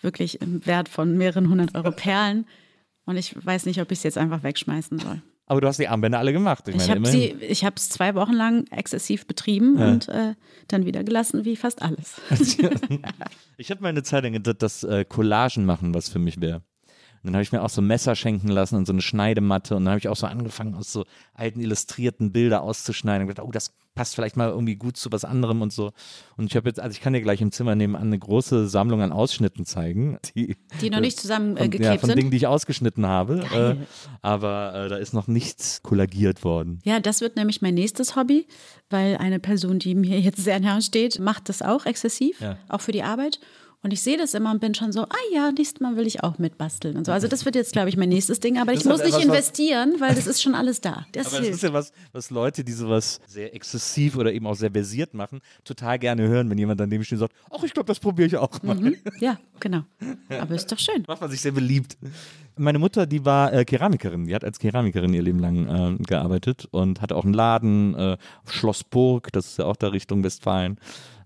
wirklich 0.00 0.40
im 0.40 0.64
Wert 0.66 0.88
von 0.88 1.16
mehreren 1.16 1.48
hundert 1.48 1.74
Euro 1.74 1.90
Perlen. 1.90 2.46
Und 3.04 3.16
ich 3.16 3.34
weiß 3.44 3.66
nicht, 3.66 3.80
ob 3.80 3.90
ich 3.90 3.98
es 3.98 4.04
jetzt 4.04 4.18
einfach 4.18 4.42
wegschmeißen 4.42 4.98
soll. 4.98 5.22
Aber 5.50 5.60
du 5.60 5.66
hast 5.66 5.80
die 5.80 5.88
Armbänder 5.88 6.20
alle 6.20 6.32
gemacht. 6.32 6.68
Ich, 6.68 6.76
Ich 6.76 6.86
meine, 6.86 7.00
habe 7.64 7.74
es 7.74 7.88
zwei 7.88 8.14
Wochen 8.14 8.34
lang 8.34 8.68
exzessiv 8.70 9.26
betrieben 9.26 9.78
und 9.78 10.08
äh, 10.08 10.34
dann 10.68 10.86
wieder 10.86 11.02
gelassen, 11.02 11.44
wie 11.44 11.56
fast 11.56 11.82
alles. 11.82 12.20
Ich 13.56 13.70
habe 13.72 13.82
mal 13.82 13.88
eine 13.88 14.04
Zeit 14.04 14.22
lang 14.22 14.32
gedacht, 14.32 14.62
dass 14.62 14.84
äh, 14.84 15.04
Collagen 15.04 15.66
machen 15.66 15.92
was 15.92 16.08
für 16.08 16.20
mich 16.20 16.40
wäre. 16.40 16.62
Und 17.22 17.26
dann 17.28 17.34
habe 17.34 17.42
ich 17.42 17.52
mir 17.52 17.62
auch 17.62 17.68
so 17.68 17.82
Messer 17.82 18.16
schenken 18.16 18.48
lassen 18.48 18.76
und 18.76 18.86
so 18.86 18.92
eine 18.92 19.02
Schneidematte 19.02 19.76
und 19.76 19.84
dann 19.84 19.92
habe 19.92 19.98
ich 19.98 20.08
auch 20.08 20.16
so 20.16 20.26
angefangen, 20.26 20.74
aus 20.74 20.90
so 20.92 21.04
alten 21.34 21.60
illustrierten 21.60 22.32
Bilder 22.32 22.62
auszuschneiden 22.62 23.22
und 23.22 23.28
gedacht, 23.28 23.46
oh, 23.46 23.50
das 23.52 23.72
passt 23.94 24.14
vielleicht 24.14 24.36
mal 24.36 24.48
irgendwie 24.48 24.76
gut 24.76 24.96
zu 24.96 25.10
was 25.12 25.24
anderem 25.26 25.60
und 25.60 25.72
so. 25.72 25.92
Und 26.38 26.46
ich 26.46 26.56
habe 26.56 26.68
jetzt, 26.68 26.80
also 26.80 26.92
ich 26.92 27.02
kann 27.02 27.12
dir 27.12 27.20
gleich 27.20 27.40
im 27.42 27.52
Zimmer 27.52 27.74
nebenan 27.74 28.02
eine 28.02 28.18
große 28.18 28.68
Sammlung 28.68 29.02
an 29.02 29.12
Ausschnitten 29.12 29.66
zeigen, 29.66 30.18
die, 30.34 30.56
Die 30.80 30.88
noch 30.88 31.00
nicht 31.00 31.20
zusammen 31.20 31.56
äh, 31.56 31.68
ja, 31.76 31.98
von 31.98 32.08
sind. 32.08 32.18
Dingen, 32.18 32.30
die 32.30 32.38
ich 32.38 32.46
ausgeschnitten 32.46 33.04
habe. 33.06 33.44
Äh, 33.52 33.76
aber 34.22 34.74
äh, 34.74 34.88
da 34.88 34.96
ist 34.96 35.12
noch 35.12 35.26
nichts 35.26 35.82
kollagiert 35.82 36.44
worden. 36.44 36.78
Ja, 36.84 37.00
das 37.00 37.20
wird 37.20 37.36
nämlich 37.36 37.60
mein 37.62 37.74
nächstes 37.74 38.16
Hobby, 38.16 38.46
weil 38.88 39.16
eine 39.16 39.40
Person, 39.40 39.78
die 39.78 39.94
mir 39.94 40.20
jetzt 40.20 40.42
sehr 40.42 40.60
nahe 40.60 40.80
steht, 40.80 41.18
macht 41.18 41.48
das 41.48 41.60
auch 41.60 41.84
exzessiv, 41.84 42.40
Ja. 42.40 42.56
auch 42.68 42.80
für 42.80 42.92
die 42.92 43.02
Arbeit. 43.02 43.40
Und 43.82 43.92
ich 43.92 44.02
sehe 44.02 44.18
das 44.18 44.34
immer 44.34 44.50
und 44.50 44.60
bin 44.60 44.74
schon 44.74 44.92
so, 44.92 45.04
ah 45.04 45.16
ja, 45.32 45.50
nächstes 45.52 45.80
Mal 45.80 45.96
will 45.96 46.06
ich 46.06 46.22
auch 46.22 46.38
mitbasteln 46.38 46.96
und 46.98 47.06
so. 47.06 47.12
Also 47.12 47.28
das 47.28 47.46
wird 47.46 47.54
jetzt, 47.54 47.72
glaube 47.72 47.88
ich, 47.88 47.96
mein 47.96 48.10
nächstes 48.10 48.38
Ding. 48.38 48.58
Aber 48.58 48.72
ich 48.72 48.80
ist 48.80 48.86
halt 48.86 48.98
muss 48.98 49.06
nicht 49.06 49.24
investieren, 49.24 49.94
weil 50.00 50.14
das 50.14 50.26
ist 50.26 50.42
schon 50.42 50.54
alles 50.54 50.80
da. 50.80 51.06
Das 51.12 51.28
Aber 51.28 51.36
das 51.36 51.44
hilft. 51.46 51.54
ist 51.56 51.62
ja 51.62 51.72
was, 51.72 51.92
was 52.12 52.30
Leute, 52.30 52.62
die 52.62 52.72
sowas 52.72 53.20
sehr 53.26 53.54
exzessiv 53.54 54.16
oder 54.16 54.32
eben 54.32 54.46
auch 54.46 54.54
sehr 54.54 54.70
versiert 54.70 55.14
machen, 55.14 55.40
total 55.64 55.98
gerne 55.98 56.28
hören, 56.28 56.50
wenn 56.50 56.58
jemand 56.58 56.78
daneben 56.78 57.04
steht 57.04 57.16
und 57.16 57.20
sagt, 57.20 57.34
ach, 57.50 57.62
ich 57.62 57.72
glaube, 57.72 57.86
das 57.86 57.98
probiere 57.98 58.26
ich 58.28 58.36
auch 58.36 58.62
mal. 58.62 58.74
Mhm. 58.74 58.96
Ja, 59.20 59.38
genau. 59.58 59.82
Aber 60.28 60.54
ist 60.54 60.70
doch 60.70 60.78
schön. 60.78 61.04
Macht 61.06 61.20
man 61.20 61.30
sich 61.30 61.40
sehr 61.40 61.52
beliebt. 61.52 61.96
Meine 62.60 62.78
Mutter, 62.78 63.06
die 63.06 63.24
war 63.24 63.52
äh, 63.52 63.64
Keramikerin. 63.64 64.26
Die 64.26 64.34
hat 64.34 64.44
als 64.44 64.58
Keramikerin 64.58 65.14
ihr 65.14 65.22
Leben 65.22 65.38
lang 65.38 65.96
äh, 65.98 66.02
gearbeitet 66.02 66.68
und 66.70 67.00
hatte 67.00 67.16
auch 67.16 67.24
einen 67.24 67.32
Laden 67.32 67.94
äh, 67.94 68.18
auf 68.44 68.52
Schloss 68.52 68.84
Burg, 68.84 69.32
das 69.32 69.46
ist 69.46 69.58
ja 69.58 69.64
auch 69.64 69.76
da 69.76 69.88
Richtung 69.88 70.22
Westfalen. 70.22 70.78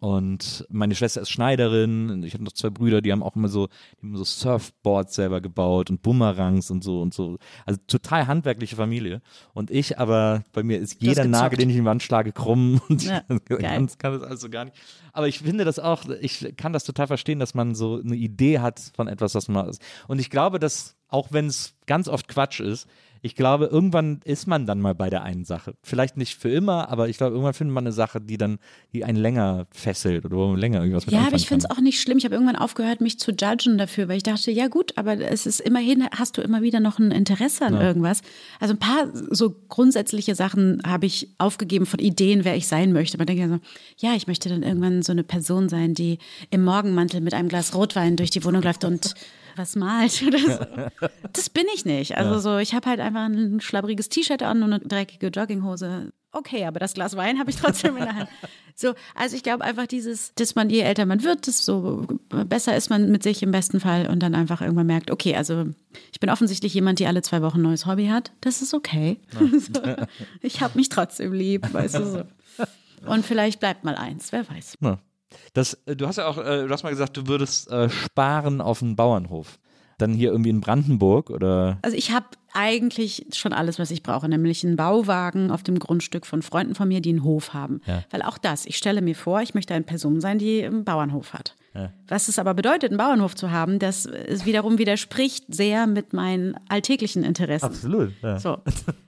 Und 0.05 0.67
meine 0.69 0.95
Schwester 0.95 1.23
ist 1.23 1.31
Schneiderin. 1.31 2.23
Ich 2.25 2.35
habe 2.35 2.45
noch 2.45 2.53
zwei 2.53 2.69
Brüder, 2.69 3.01
die 3.01 3.11
haben 3.11 3.23
auch 3.23 3.37
immer 3.37 3.49
so, 3.49 3.69
die 4.03 4.07
haben 4.07 4.17
so 4.19 4.25
Surfboards 4.25 5.15
selber 5.15 5.41
gebaut 5.41 5.89
und 5.89 6.03
Bumerangs 6.03 6.71
und 6.71 6.85
so 6.85 7.01
und 7.01 7.15
so. 7.15 7.39
Also 7.65 7.81
total 7.87 8.27
handwerkliche 8.27 8.77
Familie. 8.77 9.23
Und 9.55 9.71
ich, 9.71 9.99
aber 9.99 10.45
bei 10.53 10.63
mir 10.63 10.79
ist 10.79 11.01
jeder. 11.01 11.25
Nagel, 11.25 11.57
den 11.57 11.71
ich 11.71 11.77
in 11.77 11.83
die 11.85 11.87
Wand 11.87 12.03
schlage, 12.03 12.33
krumm. 12.33 12.83
Und 12.91 13.03
Ja, 13.03 13.23
geil. 13.47 13.89
kann, 13.99 14.13
das 14.13 14.23
alles 14.23 14.41
so 14.43 14.51
gar 14.51 14.67
nicht. 14.67 14.77
Aber 15.15 15.27
ich 15.27 15.39
finde 15.39 15.65
das 15.65 15.79
auch, 15.79 16.05
ich 16.21 16.55
kann 16.59 16.75
das 16.75 16.85
total 16.85 17.07
verstehen, 17.07 17.39
dass 17.39 17.55
man 17.55 17.75
so 17.75 17.99
eine 17.99 18.17
Idee 18.17 18.59
hat 18.59 18.81
von 18.95 19.09
etwas, 19.09 19.35
was 19.35 19.49
man. 19.49 19.71
Und 20.07 20.19
ich 20.19 20.29
glaube, 20.29 20.59
dass, 20.59 20.97
auch 21.09 21.29
wenn 21.31 21.47
es 21.47 21.75
ganz 21.87 22.09
oft 22.09 22.29
Quatsch 22.29 22.61
ist, 22.61 22.89
ich 23.25 23.37
glaube, 23.37 23.71
irgendwann 23.73 24.21
ist 24.25 24.47
man 24.47 24.67
dann 24.67 24.83
mal 24.83 24.95
bei 24.95 25.09
der 25.09 25.23
einen 25.23 25.47
Sache. 25.47 25.73
Vielleicht 25.83 26.19
nicht 26.19 26.35
für 26.37 26.51
immer, 26.51 26.91
aber 26.91 27.09
ich 27.09 27.17
glaube, 27.17 27.33
irgendwann 27.33 27.55
findet 27.55 27.73
man 27.73 27.85
eine 27.85 27.93
Sache, 27.93 28.21
die 28.21 28.37
dann, 28.37 28.59
die 28.93 29.03
einen 29.03 29.17
länger 29.17 29.67
fesselt 29.71 30.27
oder 30.27 30.37
wo 30.37 30.49
man 30.49 30.59
länger 30.59 30.81
irgendwas 30.81 31.07
mit 31.07 31.15
Ja, 31.15 31.23
aber 31.23 31.37
ich 31.37 31.49
finde 31.49 31.65
es 31.65 31.71
auch 31.75 31.81
nicht 31.81 32.03
schlimm. 32.03 32.19
Ich 32.19 32.27
habe 32.27 32.35
irgendwann 32.35 32.57
aufgehört, 32.57 33.01
mich 33.01 33.19
zu 33.19 33.31
judgen 33.31 33.79
dafür, 33.79 34.09
weil 34.09 34.19
ich 34.19 34.25
dachte, 34.25 34.51
ja 34.51 34.69
gut, 34.69 34.93
aber 34.99 35.19
es 35.19 35.47
ist 35.47 35.61
immerhin, 35.61 36.07
hast 36.15 36.37
du 36.37 36.43
immer 36.43 36.61
wieder 36.61 36.81
noch 36.81 36.99
ein 36.99 37.13
Interesse 37.13 37.65
an 37.65 37.81
irgendwas. 37.81 38.21
Also 38.61 38.75
ein 38.75 38.79
paar 38.79 39.09
so 39.31 39.57
grundsätzliche 39.71 40.35
Sachen 40.35 40.83
habe 40.87 41.07
ich 41.07 41.31
aufgegeben 41.39 41.87
von 41.87 42.01
Ideen, 42.01 42.45
wer 42.45 42.57
ich 42.57 42.69
sein 42.69 42.93
möchte. 42.93 43.17
Man 43.17 43.27
denkt 43.27 43.41
ja 43.41 43.49
so, 43.49 43.59
ja, 43.97 44.15
ich 44.15 44.27
möchte 44.27 44.51
dann 44.51 44.63
irgendwann 44.63 45.01
so 45.01 45.13
eine 45.13 45.25
Person 45.25 45.71
sein, 45.71 45.95
die 45.95 46.19
im 46.51 46.63
Morgenmantel 46.63 47.23
mit 47.23 47.33
einem 47.33 47.49
Glas 47.49 47.75
Rotwein 47.75 48.17
durch 48.17 48.29
die 48.29 48.45
Wohnung 48.45 48.61
läuft 48.61 48.85
und 48.85 49.15
was 49.57 49.77
malt 49.77 50.23
oder 50.27 50.39
so. 50.39 51.09
Das 51.33 51.51
bin 51.51 51.65
ich 51.75 51.85
nicht. 51.85 52.17
Also 52.17 52.39
so, 52.39 52.59
ich 52.59 52.75
habe 52.75 52.89
halt 52.89 53.01
einfach 53.01 53.25
ein 53.25 53.61
schlabbriges 53.61 54.09
T-Shirt 54.09 54.43
an 54.43 54.63
und 54.63 54.73
eine 54.73 54.81
dreckige 54.81 55.29
Jogginghose. 55.29 56.13
Okay, 56.33 56.65
aber 56.65 56.81
das 56.81 56.95
Glas 56.95 57.17
Wein 57.17 57.39
habe 57.39 57.51
ich 57.51 57.57
trotzdem 57.57 57.97
in 57.97 58.05
der 58.05 58.15
Hand. 58.15 58.29
So, 58.77 58.95
also 59.15 59.37
ich 59.37 59.45
glaube 59.45 59.63
einfach 59.63 59.87
dieses, 59.87 60.35
dass 60.35 60.57
man 60.57 60.69
je 60.69 60.81
älter 60.81 61.07
man 61.07 61.23
wird, 61.23 61.47
desto 61.47 62.09
besser 62.29 62.77
ist 62.77 62.91
man 62.91 63.09
mit 63.09 63.23
sich 63.23 63.41
im 63.45 63.53
besten 63.53 63.79
Fall 63.79 64.09
und 64.09 64.21
dann 64.21 64.35
einfach 64.35 64.63
irgendwann 64.63 64.89
merkt, 64.89 65.13
okay, 65.13 65.37
also 65.37 65.67
ich 66.11 66.19
bin 66.19 66.29
offensichtlich 66.29 66.75
jemand, 66.75 66.99
die 66.99 67.07
alle 67.07 67.23
zwei 67.23 67.41
Wochen 67.41 67.61
ein 67.61 67.63
neues 67.63 67.87
Hobby 67.87 68.09
hat. 68.09 68.33
Das 68.41 68.63
ist 68.63 68.75
okay. 68.75 69.21
so, 69.39 69.81
ich 70.41 70.61
habe 70.61 70.77
mich 70.77 70.89
trotzdem 70.89 71.33
lieb, 71.33 71.73
weißt 71.73 71.95
du 71.95 72.05
so. 72.05 72.25
Und 73.07 73.25
vielleicht 73.25 73.61
bleibt 73.61 73.85
mal 73.85 73.95
eins, 73.95 74.33
wer 74.33 74.49
weiß. 74.49 74.79
Ja. 74.81 74.99
Das, 75.53 75.75
äh, 75.87 75.97
du 75.97 76.07
hast 76.07 76.17
ja 76.17 76.27
auch, 76.27 76.39
äh, 76.39 76.67
du 76.67 76.71
hast 76.71 76.83
mal 76.83 76.91
gesagt, 76.91 77.17
du 77.17 77.27
würdest 77.27 77.71
äh, 77.71 77.89
sparen 77.89 78.61
auf 78.61 78.83
einen 78.83 78.97
Bauernhof. 78.97 79.59
Dann 79.99 80.13
hier 80.13 80.33
irgendwie 80.33 80.51
in 80.51 80.61
Brandenburg 80.61 81.31
oder? 81.31 81.79
Also 81.83 81.97
ich 81.97 82.11
habe 82.11 82.27
eigentlich 82.53 83.27
schon 83.33 83.53
alles, 83.53 83.79
was 83.79 83.91
ich 83.91 84.03
brauche, 84.03 84.29
nämlich 84.29 84.65
einen 84.65 84.77
Bauwagen 84.77 85.51
auf 85.51 85.63
dem 85.63 85.79
Grundstück 85.79 86.27
von 86.27 86.43
Freunden 86.43 86.75
von 86.75 86.89
mir, 86.89 87.01
die 87.01 87.11
einen 87.11 87.25
Hof 87.25 87.55
haben. 87.55 87.81
Ja. 87.87 88.03
Weil 88.11 88.23
auch 88.23 88.39
das, 88.39 88.67
ich 88.67 88.77
stelle 88.77 89.03
mir 89.03 89.15
vor, 89.15 89.41
ich 89.41 89.55
möchte 89.55 89.75
eine 89.75 89.85
Person 89.85 90.21
sein, 90.21 90.39
die 90.39 90.65
einen 90.65 90.85
Bauernhof 90.85 91.33
hat. 91.33 91.55
Was 92.07 92.29
es 92.29 92.39
aber 92.39 92.55
bedeutet, 92.55 92.91
einen 92.91 92.99
Bauernhof 92.99 93.35
zu 93.35 93.51
haben, 93.51 93.79
das 93.79 94.07
ist 94.07 94.47
wiederum 94.47 94.79
widerspricht 94.79 95.53
sehr 95.53 95.87
mit 95.87 96.13
meinen 96.13 96.57
alltäglichen 96.69 97.25
Interessen. 97.25 97.67
Absolut. 97.67 98.13
Ja. 98.23 98.39
So. 98.39 98.59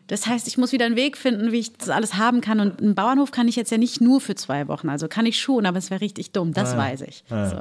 Das 0.08 0.26
heißt, 0.26 0.48
ich 0.48 0.58
muss 0.58 0.72
wieder 0.72 0.86
einen 0.86 0.96
Weg 0.96 1.16
finden, 1.16 1.52
wie 1.52 1.60
ich 1.60 1.72
das 1.74 1.90
alles 1.90 2.14
haben 2.14 2.40
kann. 2.40 2.58
Und 2.58 2.80
einen 2.80 2.94
Bauernhof 2.94 3.30
kann 3.30 3.46
ich 3.46 3.56
jetzt 3.56 3.70
ja 3.70 3.78
nicht 3.78 4.00
nur 4.00 4.20
für 4.20 4.34
zwei 4.34 4.66
Wochen. 4.68 4.88
Also 4.88 5.06
kann 5.06 5.26
ich 5.26 5.40
schon, 5.40 5.64
aber 5.64 5.78
es 5.78 5.90
wäre 5.90 6.00
richtig 6.00 6.32
dumm, 6.32 6.52
das 6.52 6.76
weiß 6.76 7.02
ich. 7.02 7.24
So. 7.28 7.60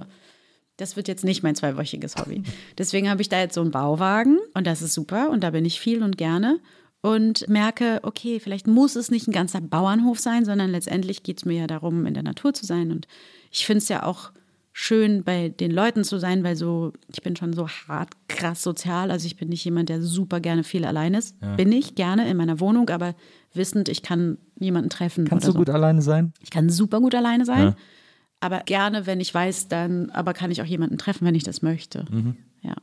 Das 0.77 0.95
wird 0.95 1.07
jetzt 1.07 1.23
nicht 1.23 1.43
mein 1.43 1.55
zweiwöchiges 1.55 2.17
Hobby. 2.17 2.43
Deswegen 2.77 3.09
habe 3.09 3.21
ich 3.21 3.29
da 3.29 3.39
jetzt 3.39 3.55
so 3.55 3.61
einen 3.61 3.71
Bauwagen 3.71 4.39
und 4.53 4.67
das 4.67 4.81
ist 4.81 4.93
super 4.93 5.29
und 5.29 5.41
da 5.43 5.51
bin 5.51 5.65
ich 5.65 5.79
viel 5.79 6.03
und 6.03 6.17
gerne 6.17 6.59
und 7.01 7.47
merke, 7.47 7.99
okay, 8.01 8.39
vielleicht 8.39 8.67
muss 8.67 8.95
es 8.95 9.11
nicht 9.11 9.27
ein 9.27 9.31
ganzer 9.31 9.61
Bauernhof 9.61 10.19
sein, 10.19 10.43
sondern 10.43 10.71
letztendlich 10.71 11.23
geht 11.23 11.37
es 11.37 11.45
mir 11.45 11.59
ja 11.61 11.67
darum, 11.67 12.05
in 12.05 12.13
der 12.13 12.23
Natur 12.23 12.53
zu 12.53 12.65
sein. 12.65 12.91
Und 12.91 13.07
ich 13.51 13.65
finde 13.65 13.77
es 13.77 13.89
ja 13.89 14.03
auch 14.03 14.31
schön, 14.77 15.23
bei 15.23 15.47
den 15.47 15.71
Leuten 15.71 16.03
zu 16.03 16.19
sein, 16.19 16.43
weil 16.43 16.57
so, 16.57 16.91
ich 17.07 17.21
bin 17.21 17.37
schon 17.37 17.53
so 17.53 17.69
hart 17.69 18.09
krass 18.27 18.61
sozial. 18.61 19.09
Also 19.09 19.25
ich 19.25 19.37
bin 19.37 19.47
nicht 19.47 19.63
jemand, 19.63 19.87
der 19.87 20.01
super 20.01 20.41
gerne 20.41 20.65
viel 20.65 20.83
allein 20.83 21.13
ist. 21.13 21.37
Bin 21.55 21.71
ich 21.71 21.95
gerne 21.95 22.29
in 22.29 22.35
meiner 22.35 22.59
Wohnung, 22.59 22.89
aber 22.89 23.15
wissend, 23.53 23.87
ich 23.87 24.01
kann 24.01 24.37
jemanden 24.59 24.89
treffen. 24.89 25.23
Kannst 25.29 25.47
du 25.47 25.53
gut 25.53 25.69
alleine 25.69 26.01
sein? 26.01 26.33
Ich 26.41 26.51
kann 26.51 26.69
super 26.69 26.99
gut 26.99 27.15
alleine 27.15 27.45
sein. 27.45 27.67
Ja. 27.67 27.75
Aber 28.41 28.59
gerne, 28.65 29.07
wenn 29.07 29.21
ich 29.21 29.33
weiß, 29.33 29.69
dann, 29.69 30.09
aber 30.09 30.33
kann 30.33 30.51
ich 30.51 30.61
auch 30.61 30.65
jemanden 30.65 30.97
treffen, 30.97 31.25
wenn 31.25 31.35
ich 31.35 31.45
das 31.45 31.61
möchte. 31.61 32.05
Mhm. 32.11 32.35
Ja. 32.65 32.75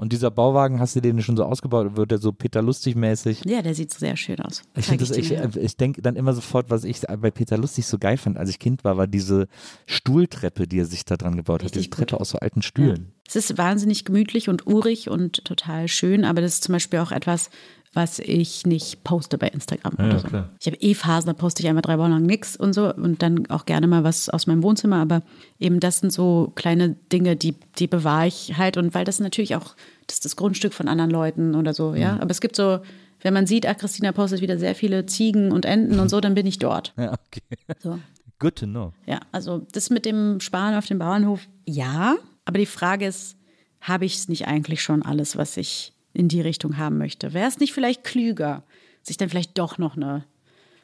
Und 0.00 0.12
dieser 0.14 0.30
Bauwagen, 0.30 0.80
hast 0.80 0.96
du 0.96 1.00
den 1.00 1.20
schon 1.20 1.36
so 1.36 1.44
ausgebaut? 1.44 1.96
Wird 1.96 2.10
der 2.10 2.18
so 2.18 2.32
Peter 2.32 2.62
Lustig 2.62 2.96
mäßig? 2.96 3.44
ja, 3.44 3.60
der 3.60 3.74
sieht 3.74 3.92
sehr 3.92 4.16
schön 4.16 4.40
aus. 4.40 4.62
Ich, 4.74 4.90
ich, 4.90 5.32
äh, 5.32 5.48
ich 5.60 5.76
denke 5.76 6.00
dann 6.00 6.16
immer 6.16 6.32
sofort, 6.32 6.70
was 6.70 6.84
ich 6.84 7.02
bei 7.02 7.30
Peter 7.30 7.58
Lustig 7.58 7.86
so 7.86 7.98
geil 7.98 8.16
fand, 8.16 8.38
als 8.38 8.48
ich 8.48 8.58
Kind 8.58 8.82
war, 8.82 8.96
war 8.96 9.06
diese 9.06 9.46
Stuhltreppe, 9.84 10.66
die 10.66 10.78
er 10.78 10.86
sich 10.86 11.04
da 11.04 11.16
dran 11.16 11.36
gebaut 11.36 11.60
hat. 11.62 11.76
Richtig 11.76 11.90
Diese 11.90 11.90
Treppe 11.90 12.18
aus 12.18 12.30
so 12.30 12.38
alten 12.38 12.62
Stühlen. 12.62 13.12
Es 13.28 13.36
ist 13.36 13.58
wahnsinnig 13.58 14.04
gemütlich 14.06 14.48
und 14.48 14.66
urig 14.66 15.10
und 15.10 15.44
total 15.44 15.86
schön, 15.86 16.24
aber 16.24 16.40
das 16.40 16.54
ist 16.54 16.64
zum 16.64 16.72
Beispiel 16.72 17.00
auch 17.00 17.12
etwas, 17.12 17.50
was 17.92 18.20
ich 18.20 18.66
nicht 18.66 19.02
poste 19.02 19.36
bei 19.36 19.48
Instagram 19.48 19.94
oder 19.94 20.18
so. 20.20 20.28
klar. 20.28 20.50
Ich 20.60 20.66
habe 20.66 20.76
eh 20.76 20.94
Phasen, 20.94 21.26
da 21.26 21.32
poste 21.32 21.62
ich 21.62 21.68
einmal 21.68 21.82
drei 21.82 21.98
Wochen 21.98 22.10
lang 22.10 22.22
nichts 22.22 22.56
und 22.56 22.72
so 22.72 22.94
und 22.94 23.22
dann 23.22 23.50
auch 23.50 23.66
gerne 23.66 23.88
mal 23.88 24.04
was 24.04 24.28
aus 24.28 24.46
meinem 24.46 24.62
Wohnzimmer, 24.62 24.96
aber 24.96 25.22
eben 25.58 25.80
das 25.80 25.98
sind 25.98 26.12
so 26.12 26.52
kleine 26.54 26.90
Dinge, 27.12 27.34
die, 27.34 27.54
die 27.78 27.88
bewahre 27.88 28.28
ich 28.28 28.56
halt 28.56 28.76
und 28.76 28.94
weil 28.94 29.04
das 29.04 29.18
natürlich 29.18 29.56
auch, 29.56 29.74
das 30.06 30.16
ist 30.16 30.24
das 30.24 30.36
Grundstück 30.36 30.72
von 30.72 30.86
anderen 30.86 31.10
Leuten 31.10 31.56
oder 31.56 31.74
so, 31.74 31.94
ja. 31.94 32.16
Aber 32.20 32.30
es 32.30 32.40
gibt 32.40 32.54
so, 32.54 32.78
wenn 33.22 33.34
man 33.34 33.46
sieht, 33.46 33.66
ah, 33.66 33.74
Christina 33.74 34.12
postet 34.12 34.40
wieder 34.40 34.58
sehr 34.58 34.76
viele 34.76 35.06
Ziegen 35.06 35.50
und 35.50 35.64
Enten 35.64 35.98
und 35.98 36.08
so, 36.08 36.20
dann 36.20 36.34
bin 36.34 36.46
ich 36.46 36.58
dort. 36.58 36.94
Ja, 37.00 37.12
okay. 37.12 37.42
So. 37.80 37.98
Good 38.38 38.56
to 38.56 38.66
know. 38.66 38.92
Ja, 39.06 39.20
also 39.32 39.66
das 39.72 39.90
mit 39.90 40.06
dem 40.06 40.40
Sparen 40.40 40.74
auf 40.74 40.86
dem 40.86 40.98
Bauernhof, 40.98 41.40
ja. 41.66 42.16
Aber 42.44 42.58
die 42.58 42.66
Frage 42.66 43.06
ist, 43.06 43.36
habe 43.80 44.04
ich 44.04 44.16
es 44.16 44.28
nicht 44.28 44.46
eigentlich 44.46 44.82
schon 44.82 45.02
alles, 45.02 45.36
was 45.36 45.56
ich 45.56 45.92
in 46.12 46.28
die 46.28 46.40
Richtung 46.40 46.76
haben 46.76 46.98
möchte? 46.98 47.32
Wäre 47.32 47.48
es 47.48 47.58
nicht 47.58 47.72
vielleicht 47.72 48.04
klüger, 48.04 48.64
sich 49.02 49.16
dann 49.16 49.28
vielleicht 49.28 49.58
doch 49.58 49.78
noch 49.78 49.96
eine 49.96 50.24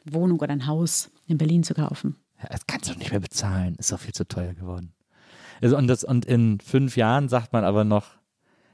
Wohnung 0.05 0.39
oder 0.41 0.53
ein 0.53 0.67
Haus 0.67 1.11
in 1.27 1.39
Berlin 1.39 1.63
zu 1.63 1.75
kaufen? 1.75 2.17
Ja, 2.43 2.49
das 2.51 2.67
kannst 2.67 2.91
du 2.91 2.95
nicht 2.99 3.11
mehr 3.11 3.21
bezahlen. 3.21 3.75
Ist 3.77 3.93
doch 3.93 4.01
viel 4.01 4.15
zu 4.15 4.27
teuer 4.27 4.55
geworden. 4.55 4.93
Also 5.63 5.77
und, 5.77 5.87
das, 5.89 6.05
und 6.05 6.27
in 6.27 6.61
fünf 6.61 6.97
Jahren 6.97 7.29
sagt 7.29 7.53
man 7.53 7.65
aber 7.65 7.85
noch, 7.85 8.07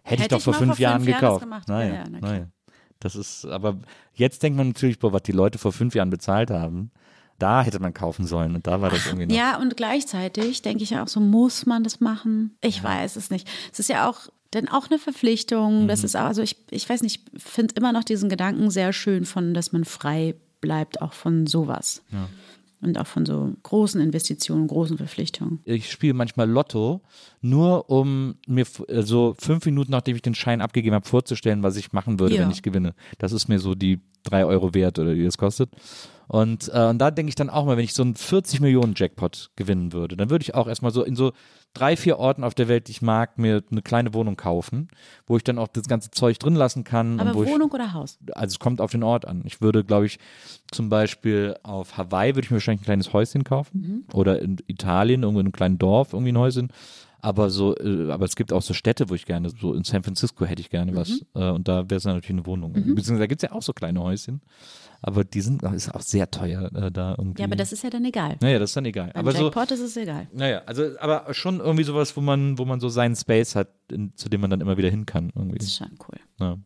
hätte, 0.02 0.14
ich 0.14 0.20
Hätte 0.22 0.28
doch 0.30 0.38
ich 0.38 0.44
vor 0.44 0.54
fünf 0.54 0.74
vor 0.74 0.80
Jahren 0.80 1.02
fünf 1.04 1.08
Jahren 1.08 1.20
das 1.20 1.20
gekauft. 1.20 1.42
gemacht. 1.42 1.68
Naja, 1.68 1.88
Ja, 1.88 1.94
ja, 1.94 2.04
na 2.10 2.20
naja. 2.20 2.46
Das 2.98 3.16
ist, 3.16 3.46
aber 3.46 3.78
jetzt 4.14 4.42
denkt 4.42 4.56
man 4.56 4.68
natürlich, 4.68 4.98
boah, 4.98 5.12
was 5.12 5.22
die 5.22 5.32
Leute 5.32 5.58
vor 5.58 5.72
fünf 5.72 5.94
Jahren 5.94 6.10
bezahlt 6.10 6.50
haben, 6.50 6.90
da 7.42 7.62
hätte 7.62 7.80
man 7.80 7.92
kaufen 7.92 8.26
sollen 8.26 8.54
und 8.54 8.66
da 8.66 8.80
war 8.80 8.90
das 8.90 9.06
irgendwie 9.06 9.26
noch. 9.26 9.34
Ja, 9.34 9.58
und 9.60 9.76
gleichzeitig 9.76 10.62
denke 10.62 10.82
ich 10.84 10.90
ja 10.90 11.02
auch 11.02 11.08
so, 11.08 11.20
muss 11.20 11.66
man 11.66 11.82
das 11.84 12.00
machen? 12.00 12.56
Ich 12.60 12.82
weiß 12.82 13.16
es 13.16 13.30
nicht. 13.30 13.48
Es 13.72 13.80
ist 13.80 13.88
ja 13.88 14.08
auch 14.08 14.28
dann 14.52 14.68
auch 14.68 14.88
eine 14.90 14.98
Verpflichtung. 14.98 15.84
Mhm. 15.84 15.88
Das 15.88 16.04
ist 16.04 16.16
auch, 16.16 16.24
also 16.26 16.42
ich, 16.42 16.56
ich 16.70 16.88
weiß 16.88 17.02
nicht, 17.02 17.22
ich 17.34 17.42
finde 17.42 17.74
immer 17.76 17.92
noch 17.92 18.04
diesen 18.04 18.28
Gedanken 18.28 18.70
sehr 18.70 18.92
schön 18.92 19.24
von, 19.24 19.54
dass 19.54 19.72
man 19.72 19.84
frei 19.84 20.34
bleibt, 20.60 21.02
auch 21.02 21.12
von 21.14 21.46
sowas. 21.46 22.02
Und 22.80 22.98
auch 22.98 23.06
von 23.06 23.24
so 23.26 23.52
großen 23.62 24.00
Investitionen, 24.00 24.66
großen 24.66 24.96
Verpflichtungen. 24.98 25.60
ich 25.64 25.90
spiele 25.90 26.14
manchmal 26.14 26.50
Lotto, 26.50 27.00
nur 27.40 27.88
um 27.90 28.34
mir 28.46 28.66
so 29.02 29.34
fünf 29.38 29.64
Minuten, 29.66 29.92
nachdem 29.92 30.16
ich 30.16 30.22
den 30.22 30.34
Schein 30.34 30.60
abgegeben 30.60 30.94
habe, 30.94 31.08
vorzustellen, 31.08 31.62
was 31.62 31.76
ich 31.76 31.92
machen 31.92 32.18
würde, 32.20 32.34
Ja. 32.34 32.42
wenn 32.42 32.50
ich 32.50 32.62
gewinne. 32.62 32.94
Das 33.18 33.32
ist 33.32 33.48
mir 33.48 33.58
so 33.60 33.74
die 33.74 34.00
drei 34.24 34.44
Euro 34.44 34.74
wert 34.74 34.98
oder 34.98 35.14
die 35.14 35.24
das 35.24 35.38
kostet. 35.38 35.70
Und, 36.32 36.70
äh, 36.72 36.86
und 36.86 36.96
da 36.96 37.10
denke 37.10 37.28
ich 37.28 37.34
dann 37.34 37.50
auch 37.50 37.66
mal, 37.66 37.76
wenn 37.76 37.84
ich 37.84 37.92
so 37.92 38.02
einen 38.02 38.14
40 38.14 38.60
Millionen 38.62 38.94
Jackpot 38.96 39.50
gewinnen 39.54 39.92
würde, 39.92 40.16
dann 40.16 40.30
würde 40.30 40.42
ich 40.42 40.54
auch 40.54 40.66
erstmal 40.66 40.90
so 40.90 41.02
in 41.02 41.14
so 41.14 41.32
drei, 41.74 41.94
vier 41.94 42.18
Orten 42.18 42.42
auf 42.42 42.54
der 42.54 42.68
Welt, 42.68 42.88
die 42.88 42.92
ich 42.92 43.02
mag, 43.02 43.36
mir 43.36 43.62
eine 43.70 43.82
kleine 43.82 44.14
Wohnung 44.14 44.34
kaufen, 44.34 44.88
wo 45.26 45.36
ich 45.36 45.44
dann 45.44 45.58
auch 45.58 45.68
das 45.68 45.88
ganze 45.88 46.10
Zeug 46.10 46.38
drin 46.38 46.54
lassen 46.54 46.84
kann. 46.84 47.20
Aber 47.20 47.32
und 47.32 47.36
wo 47.36 47.42
ich, 47.44 47.50
Wohnung 47.50 47.70
oder 47.70 47.92
Haus? 47.92 48.18
also 48.32 48.54
es 48.54 48.58
kommt 48.58 48.80
auf 48.80 48.92
den 48.92 49.02
Ort 49.02 49.28
an. 49.28 49.42
Ich 49.44 49.60
würde, 49.60 49.84
glaube 49.84 50.06
ich, 50.06 50.18
zum 50.70 50.88
Beispiel 50.88 51.54
auf 51.64 51.98
Hawaii 51.98 52.34
würde 52.34 52.46
ich 52.46 52.50
mir 52.50 52.56
wahrscheinlich 52.56 52.80
ein 52.80 52.86
kleines 52.86 53.12
Häuschen 53.12 53.44
kaufen 53.44 54.06
oder 54.14 54.40
in 54.40 54.56
Italien 54.68 55.24
irgendwo 55.24 55.40
in 55.40 55.46
einem 55.46 55.52
kleinen 55.52 55.78
Dorf 55.78 56.14
irgendwie 56.14 56.32
ein 56.32 56.38
Häuschen. 56.38 56.72
Aber 57.24 57.50
so, 57.50 57.76
äh, 57.76 58.10
aber 58.10 58.24
es 58.24 58.34
gibt 58.34 58.52
auch 58.52 58.62
so 58.62 58.74
Städte, 58.74 59.08
wo 59.08 59.14
ich 59.14 59.26
gerne, 59.26 59.50
so 59.50 59.74
in 59.74 59.84
San 59.84 60.02
Francisco 60.02 60.44
hätte 60.44 60.60
ich 60.60 60.70
gerne 60.70 60.94
was. 60.96 61.24
Äh, 61.34 61.50
und 61.50 61.68
da 61.68 61.88
wäre 61.88 61.96
es 61.98 62.04
natürlich 62.04 62.30
eine 62.30 62.46
Wohnung. 62.46 62.72
Beziehungsweise 62.72 63.20
da 63.20 63.26
gibt 63.26 63.42
es 63.44 63.48
ja 63.48 63.56
auch 63.56 63.62
so 63.62 63.72
kleine 63.72 64.02
Häuschen. 64.02 64.42
Aber 65.00 65.22
die 65.22 65.40
sind, 65.40 65.62
ist 65.62 65.94
auch 65.94 66.00
sehr 66.00 66.30
teuer 66.30 66.70
äh, 66.74 66.90
da 66.90 67.14
irgendwie. 67.16 67.40
Ja, 67.40 67.46
aber 67.46 67.54
das 67.56 67.72
ist 67.72 67.84
ja 67.84 67.90
dann 67.90 68.04
egal. 68.04 68.36
Naja, 68.40 68.58
das 68.58 68.70
ist 68.70 68.76
dann 68.76 68.84
egal. 68.84 69.12
Beim 69.14 69.20
aber 69.20 69.32
so, 69.32 69.44
Jackpot 69.44 69.70
ist 69.70 69.80
es 69.80 69.96
egal. 69.96 70.26
naja, 70.32 70.62
also, 70.66 70.98
aber 70.98 71.32
schon 71.32 71.60
irgendwie 71.60 71.84
sowas, 71.84 72.16
wo 72.16 72.20
man, 72.20 72.58
wo 72.58 72.64
man 72.64 72.80
so 72.80 72.88
seinen 72.88 73.14
Space 73.14 73.54
hat, 73.54 73.68
in, 73.90 74.16
zu 74.16 74.28
dem 74.28 74.40
man 74.40 74.50
dann 74.50 74.60
immer 74.60 74.76
wieder 74.76 74.90
hin 74.90 75.06
kann. 75.06 75.32
Irgendwie. 75.34 75.58
Das 75.58 75.68
ist 75.68 75.76
schon 75.76 75.90
cool. 76.08 76.18
Ja. 76.40 76.58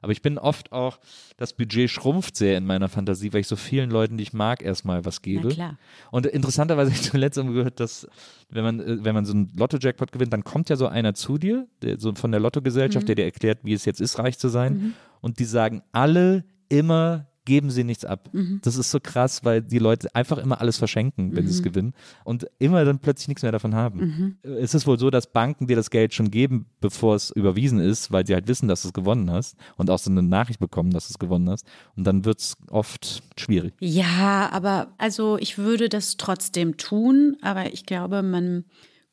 Aber 0.00 0.12
ich 0.12 0.22
bin 0.22 0.38
oft 0.38 0.72
auch, 0.72 0.98
das 1.36 1.52
Budget 1.52 1.90
schrumpft 1.90 2.36
sehr 2.36 2.56
in 2.56 2.64
meiner 2.66 2.88
Fantasie, 2.88 3.32
weil 3.32 3.40
ich 3.40 3.48
so 3.48 3.56
vielen 3.56 3.90
Leuten, 3.90 4.16
die 4.16 4.22
ich 4.22 4.32
mag, 4.32 4.62
erstmal 4.62 5.04
was 5.04 5.22
gebe. 5.22 5.48
Na 5.48 5.54
klar. 5.54 5.78
Und 6.10 6.26
interessanterweise 6.26 6.90
habe 6.92 7.00
ich 7.00 7.10
zuletzt 7.10 7.36
gehört, 7.36 7.80
dass 7.80 8.06
wenn 8.50 8.64
man, 8.64 8.80
äh, 8.80 9.04
wenn 9.04 9.14
man 9.14 9.24
so 9.26 9.32
einen 9.32 9.52
Lotto-Jackpot 9.56 10.12
gewinnt, 10.12 10.32
dann 10.32 10.44
kommt 10.44 10.68
ja 10.70 10.76
so 10.76 10.86
einer 10.86 11.14
zu 11.14 11.38
dir, 11.38 11.66
der, 11.82 11.98
so 11.98 12.14
von 12.14 12.30
der 12.30 12.40
Lottogesellschaft, 12.40 13.04
Mhm. 13.04 13.06
der 13.06 13.14
dir 13.16 13.24
erklärt, 13.24 13.58
wie 13.62 13.72
es 13.72 13.84
jetzt 13.84 14.00
ist, 14.00 14.18
reich 14.18 14.38
zu 14.38 14.48
sein. 14.48 14.94
Und 15.20 15.38
die 15.38 15.44
sagen 15.44 15.82
alle 15.92 16.44
immer, 16.68 17.26
geben 17.48 17.70
sie 17.70 17.82
nichts 17.82 18.04
ab. 18.04 18.28
Mhm. 18.32 18.60
Das 18.62 18.76
ist 18.76 18.90
so 18.90 19.00
krass, 19.02 19.42
weil 19.42 19.62
die 19.62 19.78
Leute 19.78 20.14
einfach 20.14 20.36
immer 20.36 20.60
alles 20.60 20.76
verschenken, 20.76 21.34
wenn 21.34 21.46
sie 21.46 21.54
es 21.54 21.62
gewinnen 21.62 21.94
und 22.24 22.46
immer 22.58 22.84
dann 22.84 22.98
plötzlich 22.98 23.28
nichts 23.28 23.42
mehr 23.42 23.50
davon 23.52 23.74
haben. 23.74 23.98
Mhm. 24.00 24.36
Äh, 24.42 24.60
Es 24.60 24.74
ist 24.74 24.86
wohl 24.86 24.98
so, 24.98 25.08
dass 25.10 25.32
Banken 25.32 25.66
dir 25.66 25.76
das 25.76 25.88
Geld 25.90 26.12
schon 26.12 26.30
geben, 26.30 26.66
bevor 26.80 27.14
es 27.14 27.30
überwiesen 27.30 27.80
ist, 27.80 28.12
weil 28.12 28.26
sie 28.26 28.34
halt 28.34 28.46
wissen, 28.48 28.68
dass 28.68 28.82
du 28.82 28.88
es 28.88 28.94
gewonnen 28.94 29.30
hast 29.30 29.56
und 29.78 29.88
auch 29.88 29.98
so 29.98 30.10
eine 30.10 30.22
Nachricht 30.22 30.60
bekommen, 30.60 30.90
dass 30.90 31.08
du 31.08 31.12
es 31.12 31.18
gewonnen 31.18 31.48
hast. 31.48 31.66
Und 31.96 32.04
dann 32.04 32.24
wird 32.26 32.40
es 32.40 32.56
oft 32.70 33.22
schwierig. 33.38 33.72
Ja, 33.80 34.50
aber 34.52 34.92
also 34.98 35.38
ich 35.38 35.56
würde 35.56 35.88
das 35.88 36.18
trotzdem 36.18 36.76
tun, 36.76 37.38
aber 37.40 37.72
ich 37.72 37.86
glaube, 37.86 38.22
man 38.22 38.64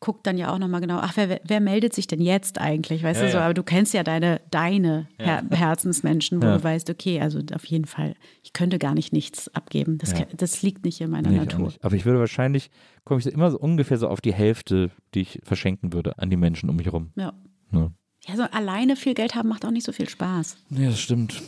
guckt 0.06 0.28
dann 0.28 0.38
ja 0.38 0.54
auch 0.54 0.60
nochmal 0.60 0.82
genau, 0.82 1.00
ach, 1.02 1.14
wer, 1.16 1.42
wer 1.44 1.60
meldet 1.60 1.96
sich 1.96 2.06
denn 2.06 2.22
jetzt 2.22 2.62
eigentlich, 2.62 3.02
weißt 3.02 3.22
Ja, 3.22 3.26
du 3.26 3.32
so, 3.32 3.38
aber 3.40 3.56
du 3.56 3.64
kennst 3.64 3.92
ja 3.96 4.04
deine, 4.04 4.40
deine 4.52 5.08
Her 5.18 5.44
Herzensmenschen, 5.50 6.44
wo 6.44 6.46
du 6.46 6.64
weißt, 6.64 6.92
okay, 6.92 7.20
also 7.22 7.40
auf 7.56 7.66
jeden 7.66 7.86
Fall, 7.86 8.14
ich 8.44 8.54
könnte 8.54 8.78
gar 8.78 8.94
nicht 8.94 9.14
nichts 9.14 9.48
abgeben, 9.56 9.98
das, 9.98 10.14
das 10.38 10.62
liegt 10.62 10.86
nicht 10.86 11.02
in 11.02 11.10
meiner 11.10 11.30
Nee, 11.30 11.38
ich 11.38 11.46
Natur. 11.46 11.66
nicht. 11.66 11.84
Aber 11.84 11.96
ich 11.96 12.06
würde 12.06 12.20
wahrscheinlich, 12.20 12.70
komme 13.04 13.20
ich 13.20 13.26
immer 13.26 13.50
so 13.50 13.58
ungefähr 13.58 13.98
so 13.98 14.08
auf 14.08 14.22
die 14.22 14.34
Hälfte, 14.34 14.92
die 15.16 15.22
ich 15.22 15.40
verschenken 15.44 15.92
würde 15.92 16.20
an 16.20 16.30
die 16.30 16.38
Menschen 16.38 16.70
um 16.70 16.76
mich 16.76 16.86
herum. 16.86 17.12
Ja. 17.16 17.34
Ja. 17.72 17.90
ja, 18.28 18.36
so 18.36 18.44
alleine 18.44 18.96
viel 18.96 19.16
Geld 19.16 19.34
haben 19.34 19.50
macht 19.50 19.66
auch 19.66 19.72
nicht 19.72 19.86
so 19.88 19.92
viel 19.92 20.08
Spaß. 20.08 20.58
ja, 20.70 20.90
das 20.90 21.00
stimmt. 21.00 21.42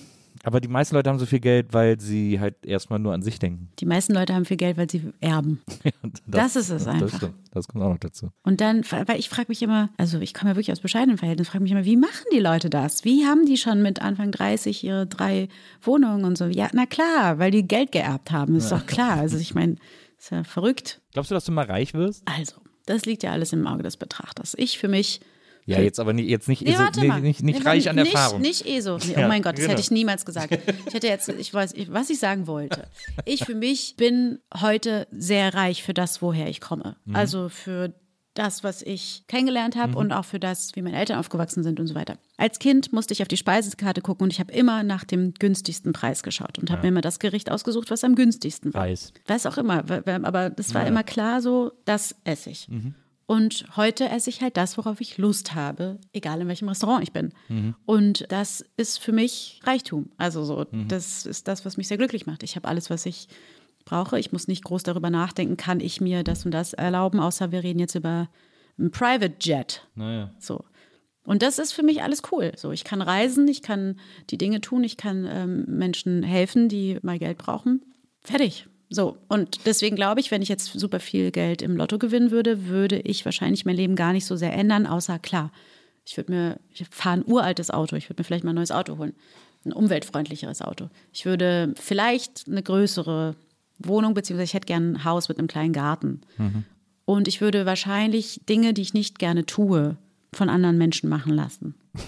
Aber 0.44 0.60
die 0.62 0.68
meisten 0.68 0.96
Leute 0.96 1.10
haben 1.10 1.20
so 1.20 1.26
viel 1.26 1.40
Geld, 1.40 1.74
weil 1.74 2.00
sie 2.00 2.40
halt 2.40 2.66
erstmal 2.66 3.00
nur 3.00 3.14
an 3.14 3.22
sich 3.22 3.40
denken. 3.40 3.70
Die 3.80 3.86
meisten 3.86 4.14
Leute 4.14 4.34
haben 4.34 4.46
viel 4.46 4.58
Geld, 4.58 4.78
weil 4.78 4.90
sie 4.90 5.14
erben. 5.20 5.62
Und 6.04 6.22
Das 6.28 6.56
ist 6.56 6.70
es 6.70 6.88
einfach. 6.88 7.10
Das, 7.10 7.18
stimmt. 7.18 7.36
das 7.52 7.68
kommt 7.68 7.84
auch 7.84 7.90
noch 7.90 7.98
dazu. 7.98 8.30
Und 8.44 8.62
dann, 8.62 8.84
weil 8.90 9.20
ich 9.20 9.30
frage 9.30 9.48
mich 9.50 9.62
immer, 9.62 9.90
also 9.98 10.20
ich 10.20 10.34
komme 10.34 10.52
ja 10.52 10.56
wirklich 10.56 10.72
aus 10.72 10.80
bescheidenen 10.80 11.18
Verhältnissen, 11.18 11.52
frage 11.52 11.64
mich 11.64 11.72
immer, 11.72 11.86
wie 11.86 11.98
machen 11.98 12.26
die 12.34 12.40
Leute 12.40 12.70
das? 12.70 13.04
Wie 13.06 13.26
haben 13.26 13.46
die 13.46 13.58
schon 13.58 13.82
mit 13.82 14.02
Anfang 14.02 14.32
30 14.32 14.84
ihre 14.84 15.08
drei 15.08 15.48
Wohnungen 15.82 16.26
und 16.26 16.38
so? 16.38 16.46
Ja, 16.46 16.70
na 16.74 16.86
klar, 16.86 17.40
weil 17.40 17.52
die 17.52 17.68
Geld 17.68 17.92
geerbt 17.92 18.32
haben, 18.32 18.56
ist 18.56 18.72
doch 18.72 18.86
klar. 18.86 19.18
Also 19.18 19.38
ich 19.38 19.54
meine, 19.56 19.76
Ist 20.20 20.32
ja 20.32 20.44
verrückt. 20.44 21.02
Glaubst 21.14 21.32
du, 21.32 21.36
dass 21.36 21.46
du 21.46 21.52
mal 21.52 21.66
reich 21.66 21.94
wirst? 21.94 22.24
Also, 22.26 22.56
das 22.86 23.06
liegt 23.06 23.24
ja 23.24 23.32
alles 23.32 23.54
im 23.54 23.68
Auge 23.68 23.84
des 23.84 23.98
Betrachters. 23.98 24.56
Ich 24.58 24.80
für 24.80 24.88
mich. 24.88 25.20
Ja, 25.68 25.80
jetzt 25.82 25.99
aber 25.99 26.13
nicht, 26.13 26.30
jetzt 26.30 26.47
nicht, 26.47 26.63
Nee, 26.63 26.72
ESO, 26.74 27.05
mal. 27.07 27.22
nicht, 27.22 27.43
nicht 27.43 27.59
Nee, 27.59 27.65
reich 27.70 27.89
an 27.89 27.97
nicht, 27.97 28.13
Erfahrung. 28.13 28.41
Nicht 28.41 28.65
ESO. 28.65 28.97
Nee, 28.97 29.13
Ja, 29.18 29.26
oh 29.26 29.28
mein 29.28 29.41
Gott, 29.41 29.53
das 29.53 29.59
genau. 29.61 29.72
hätte 29.72 29.82
ich 29.82 29.91
niemals 29.91 30.26
gesagt. 30.26 30.57
Ich 30.88 30.93
hätte 30.93 31.07
jetzt, 31.07 31.28
ich 31.30 31.53
weiß, 31.53 31.74
ich- 31.74 31.91
was 31.91 32.09
ich 32.09 32.20
sagen 32.20 32.47
wollte. 32.47 32.88
Ich 33.26 33.43
für 33.45 33.53
mich 33.55 33.95
bin 33.97 34.39
heute 34.61 35.07
sehr 35.11 35.53
reich 35.53 35.84
für 35.84 35.93
das, 35.93 36.22
woher 36.22 36.47
ich 36.49 36.61
komme. 36.61 36.95
Mhm. 37.05 37.15
Also 37.15 37.49
für 37.49 37.93
das, 38.34 38.63
was 38.63 38.84
ich 38.84 39.24
kennengelernt 39.28 39.76
habe 39.76 39.97
und 39.97 40.11
auch 40.13 40.24
für 40.24 40.39
das, 40.39 40.76
wie 40.76 40.84
meine 40.84 40.95
Eltern 40.97 41.18
aufgewachsen 41.18 41.63
sind 41.63 41.80
und 41.80 41.88
so 41.88 41.95
weiter. 41.95 42.20
Als 42.38 42.59
Kind 42.59 42.93
musste 42.93 43.13
ich 43.13 43.24
auf 43.24 43.28
die 43.28 43.36
Speisekarte 43.36 44.01
gucken 44.01 44.26
und 44.26 44.32
ich 44.32 44.39
habe 44.39 44.53
immer 44.53 44.84
nach 44.84 45.03
dem 45.05 45.34
günstigsten 45.34 45.91
Preis 45.91 46.22
geschaut 46.22 46.59
und 46.59 46.70
habe 46.70 46.84
mir 46.84 46.89
immer 46.89 47.01
das 47.01 47.18
Gericht 47.18 47.51
ausgesucht, 47.51 47.89
was 47.89 48.03
am 48.03 48.13
günstigsten 48.13 48.76
war. 48.76 48.84
Reis. 48.84 49.11
Was 49.26 49.47
auch 49.47 49.57
immer, 49.57 49.84
aber 50.24 50.49
das 50.51 50.74
war 50.76 50.86
immer 50.86 51.03
klar 51.03 51.41
so, 51.41 51.72
das 51.86 52.15
esse 52.26 52.51
ich. 52.51 52.70
Und 53.28 53.65
heute 53.75 54.09
esse 54.09 54.30
ich 54.30 54.41
halt 54.41 54.57
das, 54.57 54.78
worauf 54.78 55.01
ich 55.01 55.17
Lust 55.17 55.53
habe, 55.53 55.99
egal 56.13 56.41
in 56.41 56.47
welchem 56.47 56.69
Restaurant 56.69 57.03
ich 57.03 57.11
bin. 57.11 57.34
Und 57.86 58.25
das 58.32 58.65
ist 58.78 58.99
für 58.99 59.11
mich 59.11 59.59
Reichtum. 59.63 60.09
Also 60.17 60.45
so, 60.45 60.65
das 60.88 61.25
ist 61.25 61.47
das, 61.49 61.65
was 61.65 61.75
mich 61.75 61.89
sehr 61.89 61.97
glücklich 61.97 62.25
macht. 62.25 62.41
Ich 62.43 62.55
habe 62.55 62.69
alles, 62.69 62.89
was 62.89 63.05
ich 63.05 63.28
brauche. 63.84 64.17
Ich 64.17 64.32
muss 64.32 64.47
nicht 64.47 64.63
groß 64.63 64.84
darüber 64.84 65.09
nachdenken, 65.09 65.57
kann 65.57 65.82
ich 65.82 65.99
mir 65.99 66.23
das 66.23 66.45
und 66.45 66.51
das 66.51 66.73
erlauben, 66.73 67.19
außer 67.19 67.51
wir 67.51 67.63
reden 67.63 67.80
jetzt 67.80 67.95
über 67.95 68.30
ein 68.80 68.91
Private 68.91 69.36
Jet. 69.41 69.86
Naja. 69.95 70.32
So. 70.39 70.63
Und 71.23 71.41
das 71.41 71.59
ist 71.59 71.73
für 71.73 71.84
mich 71.84 72.03
alles 72.03 72.21
cool. 72.32 72.53
So, 72.55 72.71
ich 72.71 72.86
kann 72.86 73.01
reisen, 73.01 73.47
ich 73.49 73.61
kann 73.61 73.99
die 74.30 74.38
Dinge 74.38 74.61
tun, 74.61 74.86
ich 74.86 74.95
kann 74.95 75.28
ähm, 75.30 75.65
Menschen 75.67 76.23
helfen, 76.23 76.69
die 76.69 76.97
mal 77.01 77.19
Geld 77.19 77.38
brauchen. 77.38 77.82
Fertig. 78.21 78.67
So. 78.90 79.18
Und 79.28 79.66
deswegen 79.66 79.96
glaube 79.96 80.20
ich, 80.20 80.32
wenn 80.32 80.42
ich 80.42 80.50
jetzt 80.50 80.72
super 80.74 81.00
viel 81.00 81.32
Geld 81.32 81.62
im 81.62 81.76
Lotto 81.76 81.98
gewinnen 81.98 82.32
würde, 82.32 82.68
würde 82.68 83.00
ich 83.00 83.26
wahrscheinlich 83.26 83.66
mein 83.66 83.76
Leben 83.76 83.96
gar 83.96 84.14
nicht 84.14 84.26
so 84.26 84.36
sehr 84.36 84.54
ändern, 84.54 84.88
außer 84.88 85.20
klar, 85.20 85.52
ich 86.06 86.16
würde 86.16 86.32
mir, 86.32 86.60
ich 86.70 86.86
fahre 86.90 87.18
ein 87.18 87.26
uraltes 87.26 87.70
Auto, 87.70 87.98
ich 87.98 88.10
würde 88.10 88.22
mir 88.22 88.24
vielleicht 88.24 88.46
mal 88.46 88.52
ein 88.52 88.56
neues 88.56 88.72
Auto 88.72 88.98
holen. 88.98 89.14
Ein 89.66 89.74
umweltfreundlicheres 89.74 90.62
Auto. 90.62 90.90
Ich 91.12 91.26
würde 91.26 91.74
vielleicht 91.76 92.46
eine 92.48 92.64
größere 92.64 93.36
Wohnung, 93.80 94.14
beziehungsweise 94.14 94.46
ich 94.46 94.54
hätte 94.54 94.68
gerne 94.68 94.92
ein 94.92 95.04
Haus 95.04 95.28
mit 95.28 95.38
einem 95.38 95.50
kleinen 95.50 95.74
Garten. 95.74 96.22
Und 97.04 97.28
ich 97.28 97.42
würde 97.42 97.66
wahrscheinlich 97.66 98.42
Dinge, 98.48 98.74
die 98.74 98.82
ich 98.82 98.94
nicht 98.94 99.20
gerne 99.20 99.46
tue, 99.46 99.98
von 100.34 100.50
anderen 100.50 100.78
Menschen 100.78 101.10
machen 101.10 101.34
lassen. 101.34 101.76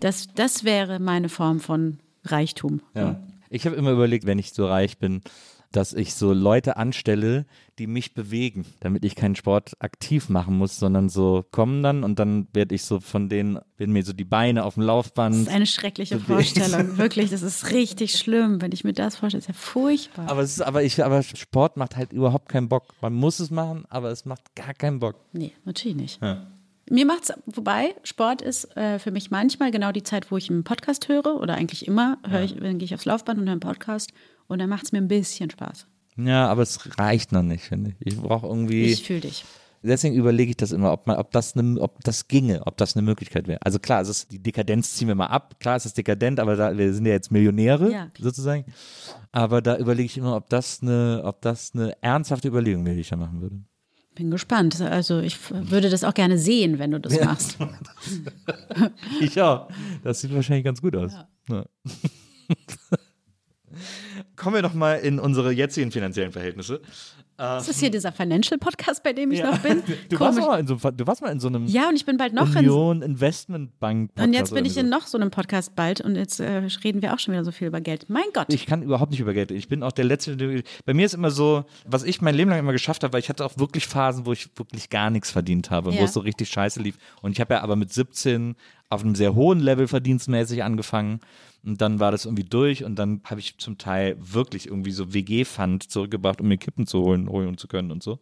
Das, 0.00 0.28
das 0.34 0.64
wäre 0.64 1.00
meine 1.00 1.30
Form 1.30 1.60
von 1.60 1.98
Reichtum. 2.22 2.82
Ja. 2.94 3.18
Ich 3.48 3.64
habe 3.64 3.74
immer 3.74 3.90
überlegt, 3.90 4.26
wenn 4.26 4.38
ich 4.38 4.52
so 4.52 4.66
reich 4.66 4.98
bin, 4.98 5.22
dass 5.72 5.92
ich 5.92 6.14
so 6.14 6.32
Leute 6.32 6.76
anstelle, 6.78 7.44
die 7.78 7.86
mich 7.86 8.14
bewegen, 8.14 8.64
damit 8.80 9.04
ich 9.04 9.14
keinen 9.14 9.36
Sport 9.36 9.72
aktiv 9.80 10.28
machen 10.30 10.56
muss, 10.56 10.78
sondern 10.78 11.08
so 11.08 11.44
kommen 11.50 11.82
dann 11.82 12.04
und 12.04 12.18
dann 12.18 12.48
werde 12.54 12.74
ich 12.74 12.84
so 12.84 13.00
von 13.00 13.28
denen, 13.28 13.58
werden 13.76 13.92
mir 13.92 14.02
so 14.02 14.12
die 14.12 14.24
Beine 14.24 14.64
auf 14.64 14.74
dem 14.74 14.80
Das 14.80 14.86
Laufband. 14.86 15.34
ist 15.36 15.48
eine 15.48 15.66
schreckliche 15.66 16.16
bewegt. 16.16 16.58
Vorstellung. 16.58 16.96
Wirklich, 16.98 17.30
das 17.30 17.42
ist 17.42 17.70
richtig 17.70 18.12
schlimm, 18.12 18.62
wenn 18.62 18.72
ich 18.72 18.82
mir 18.84 18.94
das 18.94 19.16
vorstelle. 19.16 19.42
Das 19.42 19.50
ist 19.50 19.54
ja 19.56 19.60
furchtbar. 19.60 20.30
Aber 20.30 20.40
es 20.42 20.52
ist, 20.52 20.62
aber 20.62 20.82
ich, 20.82 21.04
aber 21.04 21.22
Sport 21.22 21.76
macht 21.76 21.96
halt 21.96 22.12
überhaupt 22.12 22.48
keinen 22.48 22.68
Bock. 22.68 22.94
Man 23.02 23.12
muss 23.12 23.38
es 23.38 23.50
machen, 23.50 23.84
aber 23.90 24.10
es 24.10 24.24
macht 24.24 24.54
gar 24.54 24.72
keinen 24.74 24.98
Bock. 25.00 25.16
Nee, 25.32 25.52
natürlich 25.64 25.96
nicht. 25.96 26.20
Mir 26.90 27.04
macht's, 27.04 27.30
wobei 27.44 27.94
Sport 28.02 28.40
ist 28.40 28.74
äh, 28.74 28.98
für 28.98 29.10
mich 29.10 29.30
manchmal 29.30 29.70
genau 29.70 29.92
die 29.92 30.02
Zeit, 30.02 30.30
wo 30.30 30.38
ich 30.38 30.48
einen 30.48 30.64
Podcast 30.64 31.08
höre 31.08 31.38
oder 31.38 31.54
eigentlich 31.54 31.86
immer 31.86 32.16
höre 32.26 32.44
ich, 32.44 32.54
dann 32.56 32.78
gehe 32.78 32.86
ich 32.86 32.94
aufs 32.94 33.04
Laufband 33.04 33.38
und 33.38 33.44
höre 33.44 33.52
einen 33.52 33.60
Podcast 33.60 34.10
und 34.48 34.58
dann 34.58 34.68
macht 34.68 34.84
es 34.84 34.92
mir 34.92 34.98
ein 34.98 35.08
bisschen 35.08 35.50
Spaß. 35.50 35.86
Ja, 36.16 36.48
aber 36.48 36.62
es 36.62 36.98
reicht 36.98 37.30
noch 37.32 37.42
nicht, 37.42 37.62
finde 37.64 37.94
ich. 38.00 38.14
Ich 38.14 38.20
brauche 38.20 38.46
irgendwie. 38.46 38.86
Ich 38.86 39.04
fühle 39.04 39.20
dich. 39.20 39.44
Deswegen 39.80 40.16
überlege 40.16 40.50
ich 40.50 40.56
das 40.56 40.72
immer, 40.72 40.92
ob, 40.92 41.06
man, 41.06 41.18
ob, 41.18 41.30
das 41.30 41.56
eine, 41.56 41.80
ob 41.80 42.02
das 42.02 42.26
ginge, 42.26 42.66
ob 42.66 42.76
das 42.78 42.96
eine 42.96 43.02
Möglichkeit 43.04 43.46
wäre. 43.46 43.60
Also 43.62 43.78
klar, 43.78 44.00
es 44.02 44.08
ist, 44.08 44.32
die 44.32 44.40
Dekadenz 44.40 44.96
ziehen 44.96 45.06
wir 45.06 45.14
mal 45.14 45.26
ab. 45.26 45.60
Klar, 45.60 45.76
es 45.76 45.86
ist 45.86 45.96
dekadent, 45.96 46.40
aber 46.40 46.56
da, 46.56 46.76
wir 46.76 46.92
sind 46.92 47.06
ja 47.06 47.12
jetzt 47.12 47.30
Millionäre 47.30 47.92
Ja. 47.92 48.10
sozusagen. 48.18 48.64
Aber 49.30 49.62
da 49.62 49.76
überlege 49.78 50.06
ich 50.06 50.18
immer, 50.18 50.34
ob 50.34 50.48
das 50.48 50.80
eine, 50.82 51.22
ob 51.24 51.40
das 51.42 51.70
eine 51.74 51.96
ernsthafte 52.02 52.48
Überlegung 52.48 52.84
wäre, 52.84 52.96
die 52.96 53.02
ich 53.02 53.08
da 53.08 53.16
machen 53.16 53.40
würde. 53.40 53.60
Bin 54.16 54.32
gespannt. 54.32 54.80
Also 54.80 55.20
ich 55.20 55.38
würde 55.52 55.90
das 55.90 56.02
auch 56.02 56.14
gerne 56.14 56.38
sehen, 56.38 56.80
wenn 56.80 56.90
du 56.90 56.98
das 56.98 57.20
machst. 57.20 57.56
Ich 59.20 59.40
auch. 59.40 59.68
Das 60.02 60.20
sieht 60.20 60.34
wahrscheinlich 60.34 60.64
ganz 60.64 60.82
gut 60.82 60.96
aus. 60.96 61.12
Ja. 61.48 61.64
Kommen 64.36 64.54
wir 64.56 64.62
noch 64.62 64.74
mal 64.74 64.94
in 64.94 65.18
unsere 65.18 65.52
jetzigen 65.52 65.90
finanziellen 65.90 66.32
Verhältnisse. 66.32 66.80
Ist 67.58 67.68
das 67.68 67.78
hier 67.78 67.88
dieser 67.92 68.10
Financial 68.10 68.58
Podcast, 68.58 69.04
bei 69.04 69.12
dem 69.12 69.30
ich 69.30 69.40
noch 69.40 69.58
bin? 69.60 69.80
Du 70.08 70.18
warst, 70.18 70.40
mal 70.40 70.58
in 70.58 70.66
so, 70.66 70.74
du 70.74 71.06
warst 71.06 71.22
mal 71.22 71.30
in 71.30 71.38
so 71.38 71.46
einem 71.46 71.66
Ja, 71.66 71.88
und 71.88 71.94
ich 71.94 72.04
bin 72.04 72.16
bald 72.16 72.32
noch 72.32 72.50
in. 72.50 72.68
Union 72.68 73.00
Investment 73.00 73.78
Bank 73.78 74.08
Podcast 74.12 74.26
Und 74.26 74.34
jetzt 74.34 74.54
bin 74.54 74.64
ich 74.64 74.76
in 74.76 74.88
noch 74.88 75.06
so 75.06 75.16
einem 75.18 75.30
Podcast 75.30 75.76
bald 75.76 76.00
und 76.00 76.16
jetzt 76.16 76.40
äh, 76.40 76.62
reden 76.82 77.00
wir 77.00 77.14
auch 77.14 77.20
schon 77.20 77.34
wieder 77.34 77.44
so 77.44 77.52
viel 77.52 77.68
über 77.68 77.80
Geld. 77.80 78.06
Mein 78.10 78.24
Gott. 78.34 78.52
Ich 78.52 78.66
kann 78.66 78.82
überhaupt 78.82 79.12
nicht 79.12 79.20
über 79.20 79.34
Geld. 79.34 79.50
reden. 79.52 79.58
Ich 79.60 79.68
bin 79.68 79.84
auch 79.84 79.92
der 79.92 80.04
Letzte. 80.06 80.36
Bei 80.84 80.94
mir 80.94 81.06
ist 81.06 81.14
immer 81.14 81.30
so, 81.30 81.64
was 81.86 82.02
ich 82.02 82.20
mein 82.20 82.34
Leben 82.34 82.50
lang 82.50 82.58
immer 82.58 82.72
geschafft 82.72 83.04
habe, 83.04 83.12
weil 83.12 83.20
ich 83.20 83.28
hatte 83.28 83.44
auch 83.44 83.56
wirklich 83.56 83.86
Phasen, 83.86 84.26
wo 84.26 84.32
ich 84.32 84.48
wirklich 84.56 84.90
gar 84.90 85.10
nichts 85.10 85.30
verdient 85.30 85.70
habe, 85.70 85.92
Ja. 85.92 86.00
wo 86.00 86.04
es 86.06 86.14
so 86.14 86.20
richtig 86.20 86.48
scheiße 86.48 86.82
lief. 86.82 86.96
Und 87.22 87.30
ich 87.30 87.40
habe 87.40 87.54
ja 87.54 87.60
aber 87.60 87.76
mit 87.76 87.92
17 87.92 88.56
auf 88.88 89.02
einem 89.02 89.14
sehr 89.14 89.34
hohen 89.34 89.60
Level 89.60 89.88
verdienstmäßig 89.88 90.62
angefangen. 90.62 91.20
Und 91.64 91.80
dann 91.80 92.00
war 92.00 92.10
das 92.10 92.24
irgendwie 92.24 92.44
durch 92.44 92.84
und 92.84 92.96
dann 92.96 93.20
habe 93.24 93.40
ich 93.40 93.58
zum 93.58 93.78
Teil 93.78 94.16
wirklich 94.18 94.68
irgendwie 94.68 94.92
so 94.92 95.12
WG-Fund 95.12 95.90
zurückgebracht, 95.90 96.40
um 96.40 96.48
mir 96.48 96.56
Kippen 96.56 96.86
zu 96.86 97.02
holen, 97.02 97.28
holen 97.28 97.58
zu 97.58 97.68
können 97.68 97.90
und 97.90 98.02
so. 98.02 98.20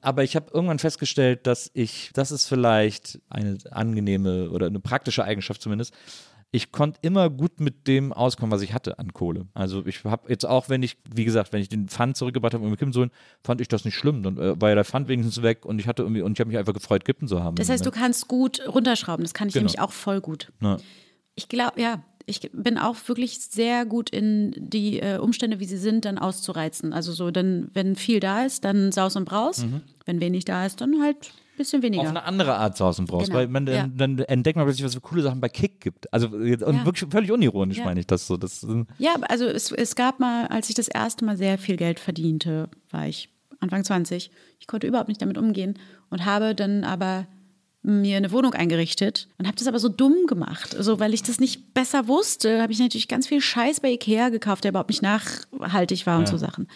Aber 0.00 0.22
ich 0.22 0.36
habe 0.36 0.50
irgendwann 0.52 0.78
festgestellt, 0.78 1.46
dass 1.46 1.70
ich, 1.74 2.10
das 2.14 2.30
ist 2.30 2.46
vielleicht 2.46 3.20
eine 3.28 3.58
angenehme 3.70 4.50
oder 4.50 4.66
eine 4.66 4.80
praktische 4.80 5.24
Eigenschaft 5.24 5.60
zumindest. 5.60 5.92
Ich 6.50 6.72
konnte 6.72 6.98
immer 7.02 7.28
gut 7.28 7.60
mit 7.60 7.86
dem 7.86 8.10
auskommen, 8.12 8.50
was 8.50 8.62
ich 8.62 8.72
hatte 8.72 8.98
an 8.98 9.12
Kohle. 9.12 9.46
Also 9.52 9.84
ich 9.84 10.02
habe 10.04 10.30
jetzt 10.30 10.46
auch, 10.46 10.70
wenn 10.70 10.82
ich, 10.82 10.96
wie 11.14 11.26
gesagt, 11.26 11.52
wenn 11.52 11.60
ich 11.60 11.68
den 11.68 11.88
Pfand 11.88 12.16
zurückgebracht 12.16 12.54
habe, 12.54 12.64
um 12.64 12.70
mir 12.70 12.76
Kippen 12.78 12.92
zu 12.94 13.00
holen, 13.00 13.10
fand 13.44 13.60
ich 13.60 13.68
das 13.68 13.84
nicht 13.84 13.96
schlimm. 13.96 14.22
Dann 14.22 14.38
äh, 14.38 14.58
war 14.60 14.70
ja 14.70 14.74
der 14.74 14.86
Pfand 14.86 15.08
wenigstens 15.08 15.42
weg 15.42 15.66
und 15.66 15.78
ich 15.78 15.86
hatte 15.86 16.02
irgendwie, 16.02 16.22
und 16.22 16.32
ich 16.32 16.40
habe 16.40 16.48
mich 16.48 16.56
einfach 16.58 16.72
gefreut, 16.72 17.04
Kippen 17.04 17.28
zu 17.28 17.42
haben. 17.42 17.56
Das 17.56 17.68
heißt, 17.68 17.84
du 17.84 17.90
kannst 17.90 18.28
gut 18.28 18.66
runterschrauben. 18.66 19.22
Das 19.24 19.34
kann 19.34 19.48
ich 19.48 19.54
Genau. 19.54 19.64
nämlich 19.64 19.80
auch 19.80 19.92
voll 19.92 20.22
gut. 20.22 20.50
Ja. 20.62 20.78
Ich 21.34 21.48
glaube, 21.50 21.80
ja, 21.80 22.02
ich 22.24 22.50
bin 22.52 22.78
auch 22.78 22.96
wirklich 23.06 23.38
sehr 23.40 23.84
gut 23.84 24.08
in 24.10 24.54
die 24.56 25.00
äh, 25.00 25.18
Umstände, 25.18 25.60
wie 25.60 25.64
sie 25.66 25.76
sind, 25.76 26.04
dann 26.06 26.18
auszureizen. 26.18 26.92
Also 26.94 27.12
so, 27.12 27.30
dann, 27.30 27.70
wenn 27.74 27.94
viel 27.94 28.20
da 28.20 28.44
ist, 28.44 28.64
dann 28.64 28.90
saus 28.92 29.16
und 29.16 29.24
braus. 29.26 29.64
Wenn 30.06 30.20
wenig 30.20 30.44
da 30.46 30.64
ist, 30.64 30.80
dann 30.80 31.02
halt 31.02 31.30
bisschen 31.58 31.82
weniger. 31.82 32.02
Auf 32.04 32.08
eine 32.08 32.22
andere 32.24 32.54
Art 32.54 32.76
sausen 32.76 33.06
brauchst, 33.06 33.26
Genau, 33.26 33.38
weil 33.38 33.48
man 33.48 33.66
dann, 33.66 33.74
ja. 33.74 33.86
dann 33.94 34.18
entdeckt 34.20 34.56
man 34.56 34.64
plötzlich, 34.64 34.84
was 34.86 34.94
für 34.94 35.00
coole 35.00 35.22
Sachen 35.22 35.40
bei 35.40 35.48
Kick 35.50 35.80
gibt. 35.80 36.12
Also 36.12 36.28
und 36.28 36.46
Ja. 36.56 36.84
wirklich 36.86 37.10
völlig 37.10 37.30
unironisch 37.30 37.78
Ja. 37.78 37.84
meine 37.84 38.00
ich 38.00 38.06
das 38.06 38.26
so. 38.26 38.36
Das, 38.36 38.62
äh, 38.64 38.84
Ja, 38.98 39.14
also 39.28 39.44
es, 39.46 39.70
es 39.72 39.94
gab 39.94 40.20
mal, 40.20 40.46
als 40.46 40.68
ich 40.70 40.74
das 40.74 40.88
erste 40.88 41.24
Mal 41.24 41.36
sehr 41.36 41.58
viel 41.58 41.76
Geld 41.76 42.00
verdiente, 42.00 42.70
war 42.90 43.06
ich 43.06 43.28
Anfang 43.60 43.84
20. 43.84 44.30
Ich 44.60 44.66
konnte 44.66 44.86
überhaupt 44.86 45.08
nicht 45.08 45.20
damit 45.20 45.36
umgehen 45.36 45.74
und 46.10 46.24
habe 46.24 46.54
dann 46.54 46.84
aber 46.84 47.26
mir 47.82 48.16
eine 48.16 48.32
Wohnung 48.32 48.54
eingerichtet 48.54 49.28
und 49.38 49.46
habe 49.46 49.56
das 49.56 49.66
aber 49.68 49.78
so 49.78 49.88
dumm 49.88 50.26
gemacht. 50.26 50.76
Also, 50.76 50.98
weil 51.00 51.14
ich 51.14 51.22
das 51.22 51.40
nicht 51.40 51.74
besser 51.74 52.06
wusste, 52.08 52.60
habe 52.60 52.72
ich 52.72 52.78
natürlich 52.80 53.08
ganz 53.08 53.26
viel 53.28 53.40
Scheiß 53.40 53.80
bei 53.80 53.90
Ikea 53.92 54.28
gekauft, 54.30 54.64
der 54.64 54.70
überhaupt 54.70 54.90
nicht 54.90 55.02
nachhaltig 55.02 56.06
war 56.06 56.18
und 56.18 56.28
so 56.28 56.36
Sachen. 56.36 56.68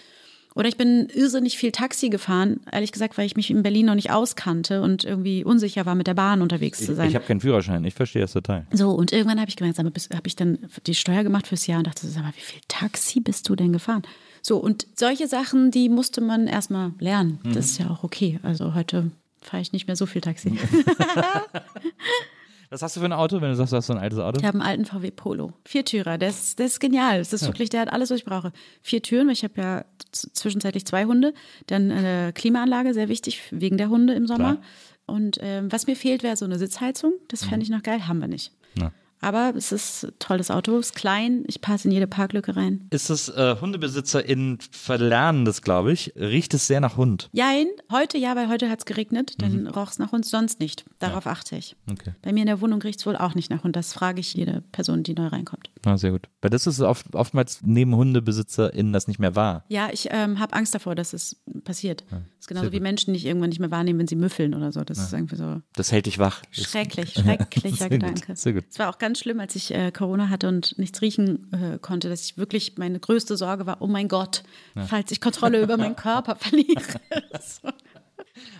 Oder 0.54 0.68
ich 0.68 0.76
bin 0.76 1.08
irrsinnig 1.14 1.56
viel 1.56 1.72
Taxi 1.72 2.08
gefahren, 2.08 2.60
ehrlich 2.70 2.92
gesagt, 2.92 3.16
weil 3.16 3.26
ich 3.26 3.36
mich 3.36 3.50
in 3.50 3.62
Berlin 3.62 3.86
noch 3.86 3.94
nicht 3.94 4.10
auskannte 4.10 4.82
und 4.82 5.04
irgendwie 5.04 5.44
unsicher 5.44 5.86
war, 5.86 5.94
mit 5.94 6.06
der 6.06 6.14
Bahn 6.14 6.42
unterwegs 6.42 6.78
zu 6.78 6.92
ich 6.92 6.96
sein. 6.96 7.08
ich 7.08 7.14
habe 7.14 7.24
keinen 7.24 7.40
Führerschein, 7.40 7.84
ich 7.84 7.94
verstehe 7.94 8.22
das 8.22 8.32
total. 8.32 8.66
So, 8.72 8.90
und 8.90 9.12
irgendwann 9.12 9.40
habe 9.40 9.48
ich 9.48 9.56
gemerkt, 9.56 9.78
habe 9.78 9.92
ich 10.26 10.36
dann 10.36 10.58
die 10.86 10.94
Steuer 10.94 11.22
gemacht 11.22 11.46
fürs 11.46 11.66
Jahr 11.66 11.78
und 11.78 11.86
dachte, 11.86 12.06
sag 12.06 12.22
mal, 12.22 12.32
wie 12.36 12.40
viel 12.40 12.60
Taxi 12.68 13.20
bist 13.20 13.48
du 13.48 13.56
denn 13.56 13.72
gefahren? 13.72 14.02
So, 14.42 14.58
und 14.58 14.86
solche 14.96 15.28
Sachen, 15.28 15.70
die 15.70 15.88
musste 15.88 16.20
man 16.20 16.46
erstmal 16.46 16.92
lernen. 16.98 17.38
Das 17.54 17.66
ist 17.66 17.78
ja 17.78 17.90
auch 17.90 18.02
okay. 18.02 18.40
Also 18.42 18.74
heute 18.74 19.10
fahre 19.40 19.62
ich 19.62 19.72
nicht 19.72 19.86
mehr 19.86 19.96
so 19.96 20.06
viel 20.06 20.20
Taxi. 20.20 20.58
Was 22.72 22.80
hast 22.80 22.96
du 22.96 23.00
für 23.00 23.06
ein 23.06 23.12
Auto, 23.12 23.38
wenn 23.42 23.50
du 23.50 23.54
sagst, 23.54 23.74
du 23.74 23.76
hast 23.76 23.88
so 23.88 23.92
ein 23.92 23.98
altes 23.98 24.18
Auto? 24.18 24.40
Ich 24.40 24.46
habe 24.46 24.58
einen 24.58 24.66
alten 24.66 24.86
VW 24.86 25.10
Polo. 25.10 25.52
Viertürer, 25.66 26.16
der 26.16 26.30
ist, 26.30 26.58
der 26.58 26.64
ist 26.64 26.80
genial. 26.80 27.18
Das 27.18 27.34
ist 27.34 27.46
wirklich, 27.46 27.68
der 27.68 27.82
hat 27.82 27.92
alles, 27.92 28.10
was 28.10 28.20
ich 28.20 28.24
brauche. 28.24 28.50
Vier 28.80 29.02
Türen, 29.02 29.26
weil 29.26 29.34
ich 29.34 29.44
habe 29.44 29.60
ja 29.60 29.84
zwischenzeitlich 30.10 30.86
zwei 30.86 31.04
Hunde. 31.04 31.34
Dann 31.66 31.90
eine 31.90 32.32
Klimaanlage, 32.32 32.94
sehr 32.94 33.10
wichtig 33.10 33.42
wegen 33.50 33.76
der 33.76 33.90
Hunde 33.90 34.14
im 34.14 34.26
Sommer. 34.26 34.54
Klar. 34.54 34.64
Und 35.04 35.36
ähm, 35.42 35.70
was 35.70 35.86
mir 35.86 35.96
fehlt, 35.96 36.22
wäre 36.22 36.34
so 36.36 36.46
eine 36.46 36.58
Sitzheizung. 36.58 37.12
Das 37.28 37.44
fände 37.44 37.62
ich 37.62 37.68
noch 37.68 37.82
geil, 37.82 38.08
haben 38.08 38.20
wir 38.20 38.28
nicht. 38.28 38.52
Ja. 38.78 38.90
Aber 39.22 39.54
es 39.56 39.72
ist 39.72 40.04
ein 40.04 40.12
tolles 40.18 40.50
Auto, 40.50 40.76
ist 40.78 40.94
klein, 40.94 41.44
ich 41.46 41.60
passe 41.60 41.88
in 41.88 41.92
jede 41.92 42.06
Parklücke 42.06 42.54
rein. 42.56 42.86
Ist 42.90 43.08
es 43.08 43.28
äh, 43.30 43.56
HundebesitzerInnen 43.60 44.58
verlernen 44.72 45.44
das, 45.44 45.62
glaube 45.62 45.92
ich. 45.92 46.12
Riecht 46.16 46.52
es 46.54 46.66
sehr 46.66 46.80
nach 46.80 46.96
Hund. 46.96 47.30
Jein, 47.32 47.66
heute 47.90 48.18
ja, 48.18 48.36
weil 48.36 48.48
heute 48.48 48.68
hat 48.68 48.80
es 48.80 48.84
geregnet, 48.84 49.40
dann 49.40 49.66
roch 49.68 49.90
es 49.90 49.98
nach 49.98 50.12
Hund, 50.12 50.26
sonst 50.26 50.60
nicht. 50.60 50.84
Darauf 50.98 51.26
achte 51.26 51.56
ich. 51.56 51.76
Okay. 51.90 52.12
Bei 52.22 52.32
mir 52.32 52.40
in 52.40 52.46
der 52.46 52.60
Wohnung 52.60 52.82
riecht 52.82 52.98
es 53.00 53.06
wohl 53.06 53.16
auch 53.16 53.34
nicht 53.34 53.50
nach 53.50 53.64
Hund. 53.64 53.76
Das 53.76 53.92
frage 53.92 54.20
ich 54.20 54.34
jede 54.34 54.62
Person, 54.72 55.02
die 55.02 55.14
neu 55.14 55.28
reinkommt. 55.28 55.70
Ah, 55.84 55.96
sehr 55.96 56.10
gut. 56.10 56.28
Weil 56.40 56.50
das 56.50 56.66
ist 56.66 56.80
oft, 56.80 57.14
oftmals 57.14 57.60
neben 57.64 57.94
HundebesitzerInnen 57.94 58.92
das 58.92 59.06
nicht 59.08 59.18
mehr 59.20 59.36
wahr. 59.36 59.64
Ja, 59.68 59.88
ich 59.92 60.08
ähm, 60.10 60.38
habe 60.40 60.54
Angst 60.54 60.74
davor, 60.74 60.94
dass 60.94 61.12
es 61.12 61.36
passiert. 61.64 62.04
das 62.10 62.18
ist 62.40 62.48
genauso 62.48 62.64
sehr 62.64 62.72
wie 62.72 62.76
gut. 62.78 62.82
Menschen 62.82 63.12
nicht 63.12 63.24
irgendwann 63.24 63.50
nicht 63.50 63.60
mehr 63.60 63.70
wahrnehmen, 63.70 63.98
wenn 64.00 64.08
sie 64.08 64.16
müffeln 64.16 64.54
oder 64.54 64.72
so. 64.72 64.82
Das 64.82 64.98
ist 64.98 65.12
irgendwie 65.12 65.36
so 65.36 65.60
Das 65.74 65.92
hält 65.92 66.06
dich 66.06 66.18
wach. 66.18 66.42
Das- 66.54 66.64
schrecklich, 66.64 67.12
schrecklicher 67.14 67.76
Sehr 67.76 67.88
gut, 67.90 68.00
Gedanke. 68.00 68.36
sehr 68.36 68.52
gut. 68.54 68.64
Es 68.70 68.78
war 68.78 68.88
auch 68.90 68.98
ganz 68.98 69.11
schlimm, 69.14 69.40
als 69.40 69.56
ich 69.56 69.72
äh, 69.74 69.90
Corona 69.92 70.28
hatte 70.28 70.48
und 70.48 70.78
nichts 70.78 71.02
riechen 71.02 71.52
äh, 71.52 71.78
konnte, 71.78 72.08
dass 72.08 72.22
ich 72.22 72.38
wirklich, 72.38 72.78
meine 72.78 73.00
größte 73.00 73.36
Sorge 73.36 73.66
war, 73.66 73.80
oh 73.80 73.86
mein 73.86 74.08
Gott, 74.08 74.42
falls 74.86 75.10
ich 75.10 75.20
Kontrolle 75.20 75.62
über 75.62 75.76
meinen 75.76 75.96
Körper 75.96 76.36
verliere. 76.36 76.82
so. 77.40 77.68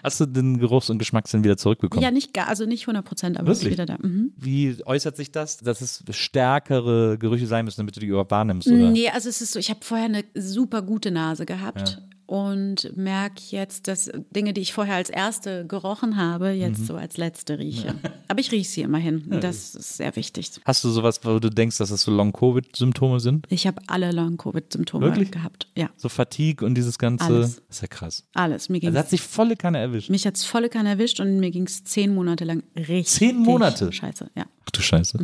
Hast 0.03 0.21
du 0.21 0.27
den 0.27 0.59
Geruchs- 0.59 0.91
und 0.91 0.99
Geschmackssinn 0.99 1.45
wieder 1.45 1.57
zurückbekommen? 1.57 2.03
Ja, 2.03 2.11
nicht 2.11 2.35
gar, 2.35 2.49
also 2.49 2.67
nicht 2.67 2.83
100 2.83 3.05
Prozent, 3.05 3.39
aber 3.39 3.49
Wirklich? 3.49 3.73
wieder 3.73 3.87
da. 3.87 3.97
Mhm. 4.01 4.33
Wie 4.37 4.77
äußert 4.85 5.17
sich 5.17 5.31
das? 5.33 5.59
Dass 5.59 5.81
es 5.81 6.05
stärkere 6.11 7.17
Gerüche 7.19 7.47
sein 7.47 7.65
müssen, 7.65 7.81
damit 7.81 7.97
du 7.97 8.01
die 8.01 8.07
überhaupt 8.07 8.31
wahrnimmst, 8.31 8.69
oder? 8.69 8.91
Nee, 8.91 9.09
also 9.09 9.29
es 9.29 9.41
ist 9.41 9.53
so, 9.53 9.59
ich 9.59 9.71
habe 9.71 9.81
vorher 9.83 10.07
eine 10.07 10.25
super 10.35 10.83
gute 10.83 11.11
Nase 11.11 11.47
gehabt 11.47 12.01
und 12.27 12.97
merke 12.97 13.43
jetzt, 13.51 13.89
dass 13.89 14.11
Dinge, 14.35 14.53
die 14.53 14.61
ich 14.61 14.73
vorher 14.73 14.95
als 14.97 15.11
erste 15.11 15.67
gerochen 15.67 16.17
habe, 16.17 16.51
jetzt 16.51 16.81
Mhm. 16.81 16.85
so 16.87 16.95
als 16.97 17.17
letzte 17.17 17.59
rieche. 17.59 17.95
Aber 18.29 18.41
ich 18.41 18.51
rieche 18.53 18.69
sie 18.71 18.83
immerhin. 18.83 19.25
Das 19.41 19.75
ist 19.75 19.97
sehr 19.99 20.15
wichtig. 20.17 20.51
Hast 20.65 20.83
du 20.85 20.91
sowas, 20.91 21.21
wo 21.25 21.39
du 21.39 21.51
denkst, 21.51 21.79
dass 21.79 21.91
das 21.91 22.03
so 22.03 22.11
Long-Covid-Symptome 22.13 23.21
sind? 23.21 23.47
Ich 23.51 23.67
habe 23.67 23.83
alle 23.87 24.11
Long-Covid-Symptome 24.13 25.13
gehabt. 25.27 25.69
Ja, 25.77 25.91
So 25.97 26.09
Fatigue 26.09 26.65
und 26.67 26.75
dieses 26.75 26.99
ganze. 26.99 27.25
Alles. 27.25 27.57
Das 27.69 27.77
ist 27.77 27.83
ja 27.83 27.89
krass. 27.89 28.25
alles. 28.35 28.69
Mir 28.69 28.77
Also 28.79 28.87
ging's, 28.87 28.99
hat 28.99 29.11
sich 29.11 29.21
volle 29.23 29.57
Kanne 29.57 29.79
erwischt. 29.79 30.09
mich 30.11 30.27
hat 30.27 30.37
es 30.37 30.45
volle 30.45 30.69
Kanne 30.69 30.91
erwischt 30.91 31.21
und 31.21 31.39
mir 31.41 31.51
ging 31.51 31.67
es 31.67 31.85
zehn 31.85 32.15
Monate 32.15 32.45
lang 32.45 32.63
richtig 32.77 33.09
Zehn 33.09 33.37
Monate? 33.37 33.93
scheiße. 33.93 34.31
Ja. 34.37 34.45
Ach 34.65 34.71
du 34.71 34.81
Scheiße. 34.81 35.19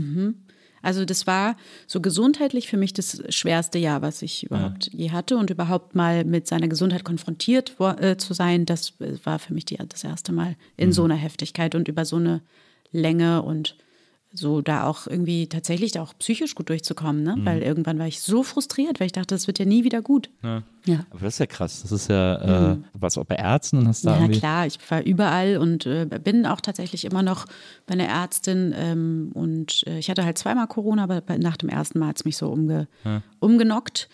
Also 0.88 1.04
das 1.04 1.26
war 1.26 1.54
so 1.86 2.00
gesundheitlich 2.00 2.66
für 2.66 2.78
mich 2.78 2.94
das 2.94 3.22
schwerste 3.28 3.78
Jahr, 3.78 4.00
was 4.00 4.22
ich 4.22 4.44
überhaupt 4.44 4.88
je 4.90 5.10
hatte. 5.10 5.36
Und 5.36 5.50
überhaupt 5.50 5.94
mal 5.94 6.24
mit 6.24 6.46
seiner 6.46 6.66
Gesundheit 6.66 7.04
konfrontiert 7.04 7.76
äh, 7.78 8.16
zu 8.16 8.32
sein, 8.32 8.64
das 8.64 8.94
äh, 8.98 9.18
war 9.22 9.38
für 9.38 9.52
mich 9.52 9.66
die, 9.66 9.76
das 9.86 10.02
erste 10.02 10.32
Mal 10.32 10.56
in 10.78 10.94
so 10.94 11.04
einer 11.04 11.14
Heftigkeit 11.14 11.74
und 11.74 11.88
über 11.88 12.06
so 12.06 12.16
eine 12.16 12.40
Länge 12.90 13.42
und 13.42 13.76
so 14.32 14.60
da 14.60 14.84
auch 14.84 15.06
irgendwie 15.06 15.48
tatsächlich 15.48 15.92
da 15.92 16.02
auch 16.02 16.12
psychisch 16.18 16.54
gut 16.54 16.68
durchzukommen, 16.68 17.22
ne? 17.22 17.36
Weil 17.44 17.62
irgendwann 17.62 17.98
war 17.98 18.06
ich 18.06 18.20
so 18.20 18.42
frustriert, 18.42 19.00
weil 19.00 19.06
ich 19.06 19.12
dachte, 19.12 19.34
das 19.34 19.46
wird 19.46 19.58
ja 19.58 19.64
nie 19.64 19.84
wieder 19.84 20.02
gut. 20.02 20.28
Ja, 20.42 20.62
ja. 20.84 21.06
Aber 21.10 21.20
das 21.20 21.34
ist 21.34 21.38
ja 21.40 21.46
krass. 21.46 21.82
Das 21.82 21.92
ist 21.92 22.08
ja, 22.10 22.72
äh, 22.72 22.76
was 22.92 23.16
auch 23.16 23.24
bei 23.24 23.36
Ärzten 23.36 23.78
und 23.78 23.88
hast 23.88 24.04
da 24.04 24.20
irgendwie. 24.20 24.38
klar, 24.38 24.66
ich 24.66 24.78
war 24.90 25.02
überall 25.02 25.56
und 25.56 25.86
äh, 25.86 26.06
bin 26.22 26.44
auch 26.46 26.60
tatsächlich 26.60 27.04
immer 27.04 27.22
noch 27.22 27.46
bei 27.86 27.94
einer 27.94 28.08
Ärztin 28.08 28.74
ähm, 28.76 29.30
und 29.32 29.82
äh, 29.86 29.98
ich 29.98 30.10
hatte 30.10 30.24
halt 30.24 30.36
zweimal 30.36 30.66
Corona, 30.66 31.04
aber 31.04 31.22
nach 31.38 31.56
dem 31.56 31.68
ersten 31.70 31.98
Mal 31.98 32.08
hat 32.08 32.18
es 32.18 32.24
mich 32.24 32.36
so 32.36 32.50
umge 32.50 32.86
umgenockt 33.40 34.08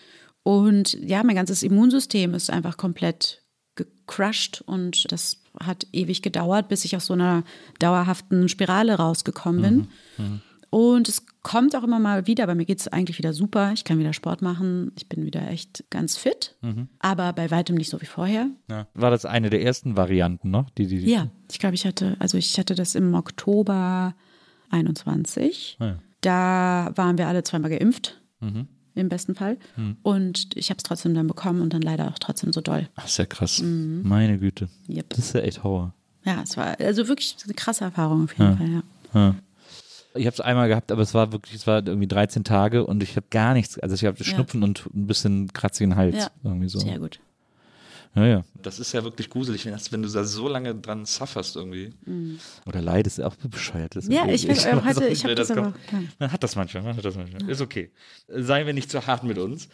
und 0.47 0.93
ja, 1.01 1.23
mein 1.23 1.35
ganzes 1.35 1.63
Immunsystem 1.63 2.35
ist 2.35 2.51
einfach 2.51 2.77
komplett 2.77 3.41
gecrushed 3.75 4.61
und 4.65 5.11
das 5.11 5.41
hat 5.61 5.87
ewig 5.93 6.21
gedauert, 6.21 6.67
bis 6.67 6.85
ich 6.85 6.95
aus 6.95 7.05
so 7.05 7.13
einer 7.13 7.43
dauerhaften 7.79 8.49
Spirale 8.49 8.95
rausgekommen 8.95 9.61
bin. 9.61 9.87
Und 10.69 11.07
es 11.07 11.25
kommt 11.41 11.73
auch 11.75 11.83
immer 11.83 11.99
mal 11.99 12.27
wieder, 12.27 12.45
bei 12.47 12.55
mir 12.55 12.65
geht 12.65 12.81
es 12.81 12.89
eigentlich 12.89 13.17
wieder 13.17 13.31
super. 13.31 13.71
Ich 13.73 13.85
kann 13.85 13.97
wieder 13.97 14.11
Sport 14.11 14.41
machen, 14.41 14.91
ich 14.97 15.07
bin 15.07 15.23
wieder 15.23 15.47
echt 15.49 15.85
ganz 15.89 16.17
fit, 16.17 16.55
aber 16.99 17.31
bei 17.31 17.49
weitem 17.49 17.77
nicht 17.77 17.89
so 17.89 18.01
wie 18.01 18.05
vorher. 18.05 18.49
Ja. 18.69 18.87
War 18.93 19.09
das 19.11 19.23
eine 19.25 19.49
der 19.49 19.61
ersten 19.61 19.95
Varianten 19.95 20.49
noch? 20.49 20.69
Die, 20.71 20.87
die, 20.87 20.99
die 20.99 21.09
Ja, 21.11 21.29
ich 21.49 21.59
glaube, 21.59 21.75
ich 21.75 21.85
hatte, 21.85 22.17
also 22.19 22.37
ich 22.37 22.59
hatte 22.59 22.75
das 22.75 22.95
im 22.95 23.13
Oktober 23.13 24.15
21. 24.71 25.77
Ah 25.79 25.85
ja. 25.85 25.99
Da 26.21 26.91
waren 26.95 27.17
wir 27.17 27.27
alle 27.27 27.43
zweimal 27.43 27.69
geimpft, 27.69 28.19
im 28.95 29.09
besten 29.09 29.35
Fall. 29.35 29.57
Und 30.01 30.55
ich 30.55 30.69
habe 30.69 30.77
es 30.77 30.83
trotzdem 30.83 31.13
dann 31.13 31.27
bekommen 31.27 31.61
und 31.61 31.73
dann 31.73 31.81
leider 31.81 32.07
auch 32.07 32.19
trotzdem 32.19 32.53
so 32.53 32.61
doll. 32.61 32.87
Ach, 32.95 33.05
ist 33.05 33.17
ja 33.17 33.25
krass. 33.25 33.61
Mhm. 33.61 34.01
Meine 34.03 34.39
Güte. 34.39 34.69
Yep. 34.89 35.09
Das 35.09 35.19
ist 35.19 35.35
ja 35.35 35.41
echt 35.41 35.63
Horror. 35.63 35.93
Ja, 36.23 36.41
es 36.41 36.57
war 36.57 36.79
also 36.79 37.07
wirklich 37.07 37.35
eine 37.43 37.53
krasse 37.53 37.83
Erfahrung 37.83 38.23
auf 38.23 38.37
jeden 38.37 38.57
Fall, 38.57 38.83
ja. 39.13 39.35
Ich 40.15 40.25
habe 40.25 40.33
es 40.33 40.39
einmal 40.39 40.69
gehabt, 40.69 40.91
aber 40.91 41.01
es 41.01 41.13
war 41.13 41.33
wirklich, 41.33 41.55
es 41.55 41.67
war 41.67 41.85
irgendwie 41.85 42.07
13 42.07 42.43
Tage 42.45 42.85
und 42.85 43.03
ich 43.03 43.17
habe 43.17 43.27
gar 43.29 43.53
nichts, 43.53 43.77
also 43.77 43.95
ich 43.95 44.05
habe 44.05 44.23
Schnupfen 44.23 44.63
und 44.63 44.85
ein 44.93 45.07
bisschen 45.07 45.51
kratzigen 45.51 45.97
Hals. 45.97 46.15
Ja. 46.15 46.31
Irgendwie 46.43 46.69
so. 46.69 46.79
Sehr 46.79 46.99
gut. 46.99 47.19
Ja, 48.15 48.25
ja. 48.25 48.45
Das 48.61 48.79
ist 48.79 48.93
ja 48.93 49.03
wirklich 49.03 49.29
gruselig, 49.29 49.65
wenn, 49.65 49.73
das, 49.73 49.91
wenn 49.91 50.01
du 50.01 50.09
da 50.09 50.23
so 50.23 50.47
lange 50.47 50.73
dran 50.73 51.05
sufferst 51.05 51.55
irgendwie. 51.55 51.93
Oder 52.65 52.81
leidest, 52.81 53.21
auch 53.21 53.35
bescheuert. 53.35 53.95
Das 53.95 54.05
ist 54.05 54.09
Mhm. 54.09 54.15
Ja, 54.15 54.27
ich 54.27 54.49
auch 54.49 54.77
auch 54.77 54.85
heute, 54.85 54.99
nicht, 55.01 55.11
ich 55.11 55.23
habe 55.23 55.29
wer 55.29 55.35
das 55.35 55.51
aber. 55.51 55.73
Ja. 55.91 56.03
Man 56.19 56.31
hat 56.31 56.41
das 56.43 56.55
manchmal, 56.55 56.83
man 56.83 56.95
hat 56.95 57.03
das 57.03 57.15
manchmal. 57.15 57.49
Ist 57.49 57.61
okay. 57.61 57.91
Seien 58.27 58.65
wir 58.65 58.73
nicht 58.73 58.89
zu 58.89 59.05
hart 59.05 59.23
mit 59.23 59.37
uns. 59.37 59.67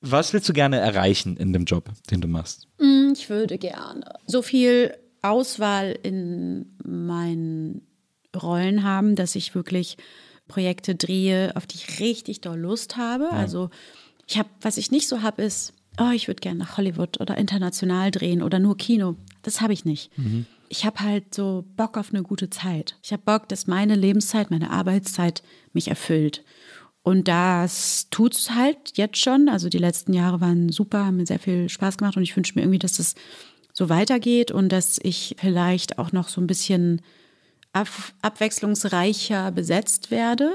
Was 0.00 0.32
willst 0.32 0.48
du 0.48 0.52
gerne 0.52 0.78
erreichen 0.78 1.36
in 1.36 1.52
dem 1.52 1.64
Job, 1.64 1.90
den 2.10 2.20
du 2.20 2.28
machst? 2.28 2.66
Ich 3.12 3.28
würde 3.28 3.58
gerne 3.58 4.04
so 4.26 4.42
viel 4.42 4.96
Auswahl 5.20 5.96
in 6.02 6.76
meinen 6.82 7.86
Rollen 8.34 8.82
haben, 8.82 9.14
dass 9.14 9.36
ich 9.36 9.54
wirklich 9.54 9.98
Projekte 10.48 10.94
drehe, 10.94 11.54
auf 11.56 11.66
die 11.66 11.76
ich 11.76 12.00
richtig 12.00 12.40
doll 12.40 12.58
Lust 12.58 12.96
habe. 12.96 13.30
Also 13.30 13.70
ich 14.26 14.38
habe, 14.38 14.48
was 14.60 14.76
ich 14.76 14.90
nicht 14.90 15.08
so 15.08 15.22
habe, 15.22 15.42
ist, 15.42 15.74
oh, 15.98 16.10
ich 16.14 16.28
würde 16.28 16.40
gerne 16.40 16.58
nach 16.58 16.76
Hollywood 16.76 17.20
oder 17.20 17.36
international 17.36 18.10
drehen 18.10 18.42
oder 18.42 18.58
nur 18.58 18.76
Kino. 18.76 19.16
Das 19.42 19.60
habe 19.60 19.72
ich 19.72 19.84
nicht. 19.84 20.10
Ich 20.68 20.86
habe 20.86 21.00
halt 21.00 21.34
so 21.34 21.64
Bock 21.76 21.98
auf 21.98 22.10
eine 22.14 22.22
gute 22.22 22.48
Zeit. 22.48 22.96
Ich 23.02 23.12
habe 23.12 23.22
Bock, 23.24 23.48
dass 23.48 23.66
meine 23.66 23.94
Lebenszeit, 23.94 24.50
meine 24.50 24.70
Arbeitszeit 24.70 25.42
mich 25.72 25.88
erfüllt. 25.88 26.44
Und 27.02 27.28
das 27.28 28.08
tut's 28.10 28.52
halt 28.52 28.96
jetzt 28.96 29.18
schon. 29.18 29.48
Also 29.48 29.68
die 29.68 29.78
letzten 29.78 30.12
Jahre 30.12 30.40
waren 30.40 30.70
super, 30.70 31.04
haben 31.04 31.16
mir 31.16 31.26
sehr 31.26 31.40
viel 31.40 31.68
Spaß 31.68 31.98
gemacht 31.98 32.16
und 32.16 32.22
ich 32.22 32.36
wünsche 32.36 32.54
mir 32.54 32.62
irgendwie, 32.62 32.78
dass 32.78 32.96
das 32.96 33.14
so 33.72 33.88
weitergeht 33.88 34.50
und 34.50 34.70
dass 34.70 34.98
ich 35.02 35.36
vielleicht 35.38 35.98
auch 35.98 36.12
noch 36.12 36.28
so 36.28 36.40
ein 36.40 36.46
bisschen 36.46 37.02
ab 37.72 37.88
abwechslungsreicher 38.22 39.50
besetzt 39.50 40.10
werde. 40.10 40.54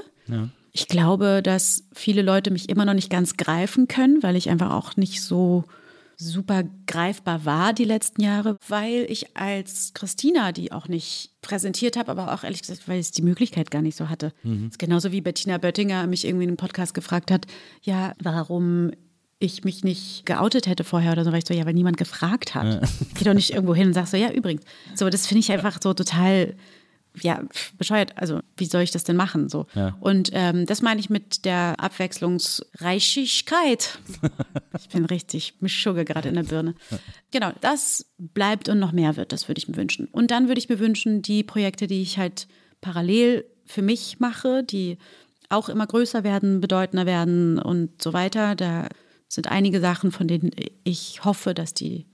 Ich 0.78 0.88
glaube, 0.88 1.42
dass 1.44 1.86
viele 1.94 2.22
Leute 2.22 2.52
mich 2.52 2.70
immer 2.70 2.86
noch 2.86 2.94
nicht 2.94 3.10
ganz 3.10 3.36
greifen 3.36 3.88
können, 3.88 4.22
weil 4.22 4.36
ich 4.36 4.50
einfach 4.50 4.72
auch 4.72 4.96
nicht 4.96 5.24
so 5.24 5.64
super 6.20 6.64
greifbar 6.86 7.46
war 7.46 7.74
die 7.74 7.84
letzten 7.84 8.22
Jahre, 8.22 8.58
weil 8.68 9.06
ich 9.10 9.36
als 9.36 9.94
Christina 9.94 10.52
die 10.52 10.72
auch 10.72 10.88
nicht 10.88 11.32
präsentiert 11.42 11.98
habe, 11.98 12.12
aber 12.12 12.32
auch 12.34 12.44
ehrlich 12.44 12.62
gesagt, 12.62 12.88
weil 12.88 13.00
ich 13.00 13.12
die 13.12 13.24
Möglichkeit 13.24 13.72
gar 13.72 13.82
nicht 13.82 13.98
so 13.98 14.10
hatte. 14.10 14.34
Das 14.44 14.72
ist 14.72 14.80
genauso 14.80 15.12
wie 15.12 15.22
Bettina 15.22 15.58
Böttinger 15.58 16.06
mich 16.06 16.26
irgendwie 16.26 16.44
in 16.44 16.50
einem 16.52 16.58
Podcast 16.58 16.94
gefragt 16.94 17.32
hat, 17.32 17.48
ja, 17.82 18.14
warum 18.22 18.92
ich 19.40 19.64
mich 19.64 19.84
nicht 19.84 20.26
geoutet 20.26 20.66
hätte 20.68 20.84
vorher 20.84 21.12
oder 21.12 21.24
so, 21.24 21.32
weil 21.32 21.40
ich 21.40 21.48
so, 21.48 21.54
ja, 21.54 21.66
weil 21.66 21.74
niemand 21.74 21.98
gefragt 21.98 22.56
hat. 22.56 22.88
Geh 23.14 23.24
doch 23.24 23.36
nicht 23.36 23.52
irgendwo 23.52 23.76
hin 23.76 23.88
und 23.88 23.94
sag 23.94 24.08
so, 24.08 24.18
ja, 24.18 24.32
übrigens. 24.32 24.64
So, 24.96 25.10
das 25.10 25.28
finde 25.28 25.40
ich 25.40 25.52
einfach 25.52 25.80
so 25.82 25.94
total, 25.94 26.56
ja, 27.22 27.42
bescheuert. 27.78 28.18
Also, 28.18 28.40
wie 28.56 28.66
soll 28.66 28.84
ich 28.84 28.92
das 28.92 29.04
denn 29.04 29.16
machen? 29.16 29.50
So. 29.50 29.66
Und 30.00 30.30
ähm, 30.34 30.66
das 30.66 30.82
meine 30.82 31.00
ich 31.00 31.10
mit 31.10 31.46
der 31.46 31.76
Abwechslungsreichigkeit. 31.80 34.00
ich 34.80 34.90
bin 34.90 35.06
richtig, 35.06 35.56
mich 35.60 35.80
schugge 35.80 36.06
gerade 36.06 36.30
in 36.30 36.36
der 36.36 36.44
Birne. 36.44 36.76
Genau, 37.32 37.52
das 37.62 38.06
bleibt 38.18 38.70
und 38.70 38.80
noch 38.80 38.92
mehr 38.92 39.18
wird, 39.18 39.32
das 39.32 39.48
würde 39.48 39.60
ich 39.60 39.68
mir 39.68 39.78
wünschen. 39.78 40.08
Und 40.12 40.32
dann 40.32 40.48
würde 40.48 40.60
ich 40.60 40.70
mir 40.70 40.80
wünschen, 40.80 41.22
die 41.22 41.44
Projekte, 41.44 41.88
die 41.88 42.02
ich 42.02 42.18
halt 42.18 42.48
parallel 42.82 43.46
für 43.66 43.82
mich 43.82 44.20
mache, 44.20 44.64
die 44.64 44.98
auch 45.50 45.70
immer 45.70 45.88
größer 45.88 46.24
werden, 46.24 46.62
bedeutender 46.62 47.06
werden 47.06 47.60
und 47.60 48.02
so 48.02 48.14
weiter. 48.14 48.56
Da 48.56 48.88
sind 49.28 49.48
einige 49.48 49.80
Sachen, 49.80 50.12
von 50.12 50.28
denen 50.28 50.52
ich 50.84 51.24
hoffe, 51.24 51.54
dass 51.54 51.74
die 51.74 52.06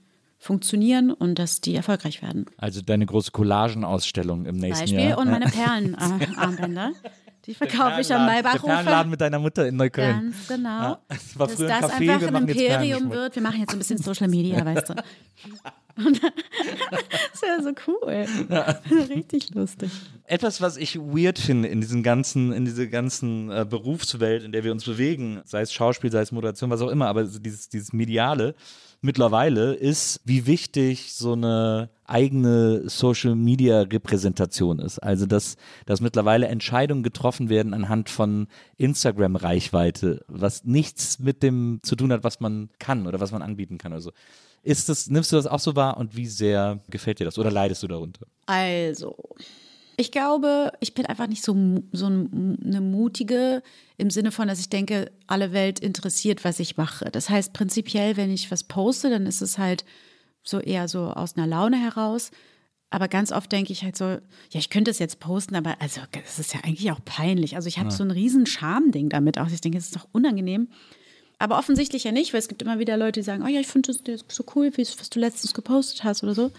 funktionieren 0.44 1.10
und 1.10 1.38
dass 1.38 1.60
die 1.60 1.74
erfolgreich 1.74 2.20
werden. 2.20 2.44
Also 2.58 2.82
deine 2.82 3.06
große 3.06 3.30
Collagenausstellung 3.30 4.44
im 4.44 4.56
nächsten 4.56 4.84
Beispiel 4.84 5.08
Jahr. 5.08 5.18
und 5.18 5.30
meine 5.30 5.46
Perlenarmbänder. 5.46 6.92
Die 7.46 7.52
verkaufe 7.52 8.00
ich 8.00 8.10
am 8.10 8.24
Der 8.24 8.36
Maybachhofer. 8.36 8.72
Perlenladen 8.72 9.10
mit 9.10 9.20
deiner 9.20 9.38
Mutter 9.38 9.68
in 9.68 9.76
Neukölln. 9.76 10.32
Ganz 10.32 10.48
genau. 10.48 10.68
Ja, 10.68 10.98
das 11.08 11.38
war 11.38 11.46
Dass 11.46 11.56
früher 11.56 11.74
ein 11.74 11.82
das 11.82 11.92
Café, 11.92 12.14
einfach 12.14 12.34
ein 12.34 12.48
Imperium 12.48 13.10
wird. 13.10 13.34
Wir 13.34 13.42
machen 13.42 13.60
jetzt 13.60 13.72
ein 13.74 13.78
bisschen 13.78 13.98
Social 13.98 14.28
Media, 14.28 14.64
weißt 14.64 14.90
du. 14.90 14.94
Das 15.96 17.42
wäre 17.42 17.62
so 17.62 17.70
cool. 17.86 18.26
Richtig 19.14 19.54
lustig. 19.54 19.92
Etwas, 20.24 20.60
was 20.60 20.76
ich 20.76 20.98
weird 20.98 21.38
finde 21.38 21.68
in 21.68 21.80
diesen 21.80 22.02
ganzen, 22.02 22.52
in 22.52 22.64
diese 22.64 22.88
ganzen 22.88 23.48
äh, 23.48 23.64
Berufswelt, 23.68 24.42
in 24.42 24.50
der 24.50 24.64
wir 24.64 24.72
uns 24.72 24.84
bewegen, 24.84 25.40
sei 25.44 25.60
es 25.60 25.72
Schauspiel, 25.72 26.10
sei 26.10 26.22
es 26.22 26.32
Moderation, 26.32 26.68
was 26.70 26.80
auch 26.80 26.90
immer, 26.90 27.06
aber 27.06 27.22
dieses, 27.22 27.68
dieses 27.68 27.92
Mediale 27.92 28.56
mittlerweile 29.04 29.74
ist, 29.74 30.20
wie 30.24 30.46
wichtig 30.46 31.12
so 31.12 31.34
eine 31.34 31.90
eigene 32.06 32.88
Social 32.88 33.34
Media 33.34 33.82
Repräsentation 33.82 34.78
ist. 34.78 34.98
Also 34.98 35.26
dass, 35.26 35.56
dass 35.86 36.00
mittlerweile 36.00 36.48
Entscheidungen 36.48 37.02
getroffen 37.02 37.48
werden 37.50 37.74
anhand 37.74 38.08
von 38.08 38.48
Instagram 38.78 39.36
Reichweite, 39.36 40.24
was 40.26 40.64
nichts 40.64 41.18
mit 41.18 41.42
dem 41.42 41.80
zu 41.82 41.96
tun 41.96 42.12
hat, 42.12 42.24
was 42.24 42.40
man 42.40 42.70
kann 42.78 43.06
oder 43.06 43.20
was 43.20 43.30
man 43.30 43.42
anbieten 43.42 43.78
kann. 43.78 43.92
Also 43.92 44.10
ist 44.62 44.88
das, 44.88 45.08
nimmst 45.08 45.30
du 45.30 45.36
das 45.36 45.46
auch 45.46 45.60
so 45.60 45.76
wahr 45.76 45.98
und 45.98 46.16
wie 46.16 46.26
sehr 46.26 46.80
gefällt 46.88 47.20
dir 47.20 47.24
das 47.26 47.38
oder 47.38 47.50
leidest 47.50 47.82
du 47.82 47.86
darunter? 47.86 48.26
Also, 48.46 49.14
ich 49.96 50.12
glaube, 50.12 50.72
ich 50.80 50.94
bin 50.94 51.06
einfach 51.06 51.26
nicht 51.26 51.44
so, 51.44 51.54
so 51.92 52.06
eine 52.06 52.80
mutige 52.80 53.62
im 53.96 54.10
Sinne 54.10 54.32
von, 54.32 54.48
dass 54.48 54.58
ich 54.58 54.68
denke, 54.68 55.10
alle 55.26 55.52
Welt 55.52 55.78
interessiert, 55.78 56.44
was 56.44 56.58
ich 56.58 56.76
mache. 56.76 57.10
Das 57.10 57.30
heißt, 57.30 57.52
prinzipiell, 57.52 58.16
wenn 58.16 58.30
ich 58.30 58.50
was 58.50 58.64
poste, 58.64 59.10
dann 59.10 59.26
ist 59.26 59.40
es 59.40 59.58
halt 59.58 59.84
so 60.42 60.60
eher 60.60 60.88
so 60.88 61.10
aus 61.10 61.36
einer 61.36 61.46
Laune 61.46 61.78
heraus. 61.78 62.30
Aber 62.90 63.08
ganz 63.08 63.32
oft 63.32 63.50
denke 63.50 63.72
ich 63.72 63.82
halt 63.82 63.96
so, 63.96 64.04
ja, 64.04 64.20
ich 64.52 64.70
könnte 64.70 64.90
es 64.90 64.98
jetzt 64.98 65.18
posten, 65.18 65.56
aber 65.56 65.80
also 65.80 66.00
das 66.12 66.38
ist 66.38 66.54
ja 66.54 66.60
eigentlich 66.62 66.90
auch 66.92 67.00
peinlich. 67.04 67.56
Also 67.56 67.68
ich 67.68 67.78
habe 67.78 67.90
ja. 67.90 67.96
so 67.96 68.04
ein 68.04 68.10
riesen 68.10 68.46
Scham-Ding 68.46 69.08
damit 69.08 69.38
auch. 69.38 69.48
Ich 69.48 69.60
denke, 69.60 69.78
es 69.78 69.86
ist 69.86 69.96
doch 69.96 70.08
unangenehm. 70.12 70.68
Aber 71.38 71.58
offensichtlich 71.58 72.04
ja 72.04 72.12
nicht, 72.12 72.32
weil 72.32 72.38
es 72.38 72.48
gibt 72.48 72.62
immer 72.62 72.78
wieder 72.78 72.96
Leute, 72.96 73.20
die 73.20 73.24
sagen, 73.24 73.42
oh 73.44 73.48
ja, 73.48 73.60
ich 73.60 73.66
finde 73.66 73.92
das 73.92 74.24
so 74.28 74.44
cool, 74.54 74.72
was 74.76 75.10
du 75.10 75.18
letztens 75.18 75.54
gepostet 75.54 76.04
hast 76.04 76.22
oder 76.22 76.34
so. 76.34 76.52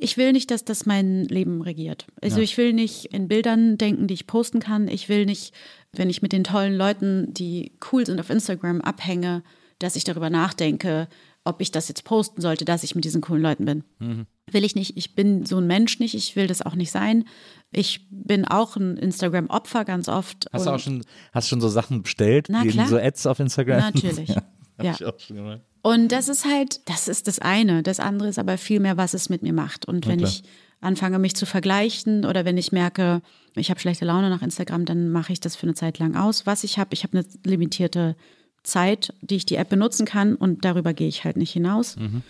Ich 0.00 0.16
will 0.16 0.32
nicht, 0.32 0.50
dass 0.50 0.64
das 0.64 0.86
mein 0.86 1.24
Leben 1.24 1.62
regiert. 1.62 2.06
Also 2.22 2.38
ja. 2.38 2.42
ich 2.42 2.56
will 2.56 2.72
nicht 2.72 3.06
in 3.06 3.28
Bildern 3.28 3.78
denken, 3.78 4.06
die 4.06 4.14
ich 4.14 4.26
posten 4.26 4.60
kann. 4.60 4.88
Ich 4.88 5.08
will 5.08 5.26
nicht, 5.26 5.52
wenn 5.92 6.10
ich 6.10 6.22
mit 6.22 6.32
den 6.32 6.44
tollen 6.44 6.76
Leuten, 6.76 7.32
die 7.34 7.72
cool 7.92 8.06
sind 8.06 8.20
auf 8.20 8.30
Instagram, 8.30 8.80
abhänge, 8.80 9.42
dass 9.78 9.96
ich 9.96 10.04
darüber 10.04 10.30
nachdenke, 10.30 11.08
ob 11.44 11.60
ich 11.60 11.72
das 11.72 11.88
jetzt 11.88 12.04
posten 12.04 12.40
sollte, 12.42 12.64
dass 12.64 12.82
ich 12.82 12.94
mit 12.94 13.04
diesen 13.04 13.20
coolen 13.20 13.42
Leuten 13.42 13.64
bin. 13.64 13.84
Mhm. 13.98 14.26
Will 14.50 14.64
ich 14.64 14.74
nicht. 14.74 14.96
Ich 14.96 15.14
bin 15.14 15.46
so 15.46 15.58
ein 15.58 15.66
Mensch 15.66 15.98
nicht. 15.98 16.14
Ich 16.14 16.36
will 16.36 16.46
das 16.46 16.62
auch 16.62 16.74
nicht 16.74 16.90
sein. 16.90 17.24
Ich 17.70 18.06
bin 18.10 18.44
auch 18.44 18.76
ein 18.76 18.96
Instagram-Opfer 18.96 19.84
ganz 19.84 20.08
oft. 20.08 20.46
Hast 20.52 20.66
du 20.66 20.70
auch 20.70 20.78
schon, 20.78 21.04
hast 21.32 21.48
schon 21.48 21.60
so 21.60 21.68
Sachen 21.68 22.02
bestellt? 22.02 22.46
Na 22.48 22.64
klar. 22.64 22.88
So 22.88 22.98
Ads 22.98 23.26
auf 23.26 23.40
Instagram? 23.40 23.80
Natürlich. 23.80 24.28
ja. 24.28 24.42
Ja. 24.84 24.92
Ich 24.92 25.04
auch 25.04 25.18
schon 25.18 25.36
gemacht. 25.36 25.60
Und 25.82 26.12
das 26.12 26.28
ist 26.28 26.44
halt, 26.44 26.80
das 26.88 27.08
ist 27.08 27.28
das 27.28 27.38
eine. 27.38 27.82
Das 27.82 28.00
andere 28.00 28.28
ist 28.28 28.38
aber 28.38 28.58
viel 28.58 28.80
mehr, 28.80 28.96
was 28.96 29.14
es 29.14 29.28
mit 29.28 29.42
mir 29.42 29.52
macht. 29.52 29.86
Und 29.86 30.06
wenn 30.06 30.20
ich 30.20 30.42
anfange, 30.80 31.18
mich 31.18 31.34
zu 31.34 31.46
vergleichen 31.46 32.24
oder 32.24 32.44
wenn 32.44 32.56
ich 32.56 32.72
merke, 32.72 33.22
ich 33.54 33.70
habe 33.70 33.80
schlechte 33.80 34.04
Laune 34.04 34.30
nach 34.30 34.42
Instagram, 34.42 34.84
dann 34.84 35.08
mache 35.10 35.32
ich 35.32 35.40
das 35.40 35.56
für 35.56 35.64
eine 35.64 35.74
Zeit 35.74 35.98
lang 35.98 36.16
aus. 36.16 36.46
Was 36.46 36.64
ich 36.64 36.78
habe, 36.78 36.90
ich 36.94 37.04
habe 37.04 37.18
eine 37.18 37.26
limitierte 37.44 38.16
Zeit, 38.62 39.14
die 39.20 39.36
ich 39.36 39.46
die 39.46 39.56
App 39.56 39.68
benutzen 39.68 40.06
kann 40.06 40.34
und 40.34 40.64
darüber 40.64 40.92
gehe 40.92 41.08
ich 41.08 41.24
halt 41.24 41.36
nicht 41.36 41.52
hinaus. 41.52 41.96
Mhm. 41.96 42.22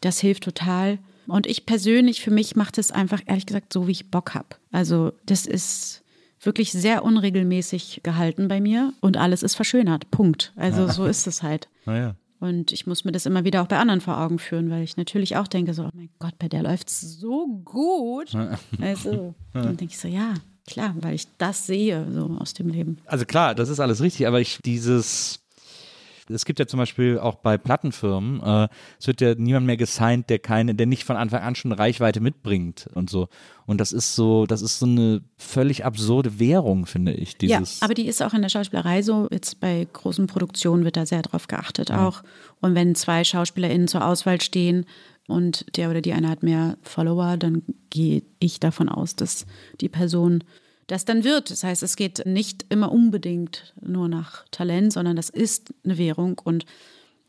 Das 0.00 0.18
hilft 0.20 0.44
total. 0.44 0.98
Und 1.26 1.46
ich 1.46 1.66
persönlich, 1.66 2.20
für 2.20 2.30
mich 2.30 2.56
macht 2.56 2.78
es 2.78 2.92
einfach, 2.92 3.22
ehrlich 3.26 3.46
gesagt, 3.46 3.72
so, 3.72 3.86
wie 3.86 3.92
ich 3.92 4.10
Bock 4.10 4.34
habe. 4.34 4.48
Also 4.72 5.12
das 5.26 5.46
ist 5.46 6.02
wirklich 6.46 6.72
sehr 6.72 7.04
unregelmäßig 7.04 8.00
gehalten 8.02 8.48
bei 8.48 8.60
mir 8.60 8.92
und 9.00 9.16
alles 9.16 9.42
ist 9.42 9.54
verschönert. 9.54 10.10
Punkt. 10.10 10.52
Also 10.56 10.88
so 10.88 11.06
ist 11.06 11.26
es 11.26 11.42
halt. 11.42 11.68
Naja. 11.84 12.14
Und 12.38 12.72
ich 12.72 12.86
muss 12.86 13.04
mir 13.04 13.12
das 13.12 13.26
immer 13.26 13.44
wieder 13.44 13.62
auch 13.62 13.66
bei 13.66 13.78
anderen 13.78 14.00
vor 14.00 14.18
Augen 14.18 14.38
führen, 14.38 14.70
weil 14.70 14.82
ich 14.82 14.96
natürlich 14.96 15.36
auch 15.36 15.48
denke, 15.48 15.74
so, 15.74 15.84
oh 15.84 15.90
mein 15.94 16.10
Gott, 16.18 16.38
bei 16.38 16.48
der 16.48 16.62
läuft 16.62 16.88
es 16.88 17.18
so 17.18 17.46
gut. 17.64 18.34
Also, 18.80 19.34
dann 19.52 19.76
denke 19.76 19.92
ich 19.92 19.98
so, 19.98 20.08
ja, 20.08 20.34
klar, 20.66 20.94
weil 21.00 21.14
ich 21.14 21.26
das 21.38 21.66
sehe, 21.66 22.06
so 22.12 22.36
aus 22.38 22.52
dem 22.52 22.68
Leben. 22.68 22.98
Also 23.06 23.24
klar, 23.24 23.54
das 23.54 23.68
ist 23.68 23.80
alles 23.80 24.02
richtig, 24.02 24.26
aber 24.26 24.40
ich 24.40 24.58
dieses 24.64 25.45
es 26.28 26.44
gibt 26.44 26.58
ja 26.58 26.66
zum 26.66 26.78
Beispiel 26.78 27.18
auch 27.18 27.36
bei 27.36 27.58
Plattenfirmen, 27.58 28.42
äh, 28.42 28.68
es 28.98 29.06
wird 29.06 29.20
ja 29.20 29.34
niemand 29.34 29.66
mehr 29.66 29.76
gesigned, 29.76 30.28
der 30.30 30.38
keine, 30.38 30.74
der 30.74 30.86
nicht 30.86 31.04
von 31.04 31.16
Anfang 31.16 31.42
an 31.42 31.54
schon 31.54 31.72
Reichweite 31.72 32.20
mitbringt 32.20 32.88
und 32.94 33.10
so. 33.10 33.28
Und 33.66 33.80
das 33.80 33.92
ist 33.92 34.14
so, 34.14 34.46
das 34.46 34.62
ist 34.62 34.78
so 34.78 34.86
eine 34.86 35.22
völlig 35.36 35.84
absurde 35.84 36.38
Währung, 36.38 36.86
finde 36.86 37.12
ich. 37.12 37.36
Dieses 37.36 37.80
ja, 37.80 37.84
aber 37.84 37.94
die 37.94 38.06
ist 38.06 38.22
auch 38.22 38.34
in 38.34 38.42
der 38.42 38.48
Schauspielerei 38.48 39.02
so. 39.02 39.28
Jetzt 39.30 39.60
bei 39.60 39.86
großen 39.92 40.26
Produktionen 40.26 40.84
wird 40.84 40.96
da 40.96 41.06
sehr 41.06 41.22
drauf 41.22 41.48
geachtet 41.48 41.90
ja. 41.90 42.06
auch. 42.06 42.22
Und 42.60 42.74
wenn 42.74 42.94
zwei 42.94 43.24
SchauspielerInnen 43.24 43.88
zur 43.88 44.06
Auswahl 44.06 44.40
stehen, 44.40 44.86
und 45.28 45.76
der 45.76 45.90
oder 45.90 46.00
die 46.00 46.12
eine 46.12 46.28
hat 46.28 46.42
mehr 46.42 46.76
Follower, 46.82 47.36
dann 47.36 47.62
gehe 47.90 48.22
ich 48.38 48.60
davon 48.60 48.88
aus, 48.88 49.16
dass 49.16 49.46
die 49.80 49.88
Person 49.88 50.44
das 50.86 51.04
dann 51.04 51.24
wird. 51.24 51.50
Das 51.50 51.64
heißt, 51.64 51.82
es 51.82 51.96
geht 51.96 52.24
nicht 52.26 52.66
immer 52.68 52.92
unbedingt 52.92 53.74
nur 53.80 54.08
nach 54.08 54.46
Talent, 54.50 54.92
sondern 54.92 55.16
das 55.16 55.30
ist 55.30 55.74
eine 55.84 55.98
Währung 55.98 56.40
und 56.42 56.64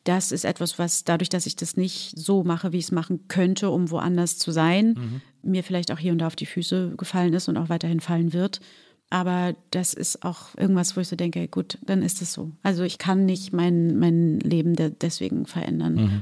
das 0.03 0.31
ist 0.31 0.45
etwas, 0.45 0.79
was 0.79 1.03
dadurch, 1.03 1.27
dass 1.27 1.45
ich 1.45 1.57
das 1.57 1.75
nicht 1.75 2.17
so 2.17 2.43
mache, 2.43 2.71
wie 2.71 2.77
ich 2.77 2.85
es 2.85 2.91
machen 2.91 3.27
könnte, 3.27 3.69
um 3.69 3.91
woanders 3.91 4.37
zu 4.37 4.51
sein, 4.51 4.93
mhm. 4.93 5.21
mir 5.51 5.63
vielleicht 5.63 5.91
auch 5.91 5.99
hier 5.99 6.13
und 6.13 6.19
da 6.19 6.27
auf 6.27 6.37
die 6.37 6.45
Füße 6.45 6.93
gefallen 6.95 7.33
ist 7.33 7.49
und 7.49 7.57
auch 7.57 7.67
weiterhin 7.67 7.99
fallen 7.99 8.31
wird. 8.31 8.61
Aber 9.09 9.55
das 9.71 9.93
ist 9.93 10.23
auch 10.23 10.55
irgendwas, 10.57 10.95
wo 10.95 11.01
ich 11.01 11.07
so 11.07 11.15
denke, 11.15 11.47
gut, 11.47 11.77
dann 11.81 12.01
ist 12.01 12.21
es 12.21 12.33
so. 12.33 12.51
Also 12.63 12.83
ich 12.83 12.97
kann 12.97 13.25
nicht 13.25 13.53
mein, 13.53 13.97
mein 13.99 14.39
Leben 14.39 14.75
de 14.75 14.91
deswegen 14.91 15.45
verändern. 15.45 15.95
Mhm. 15.95 16.21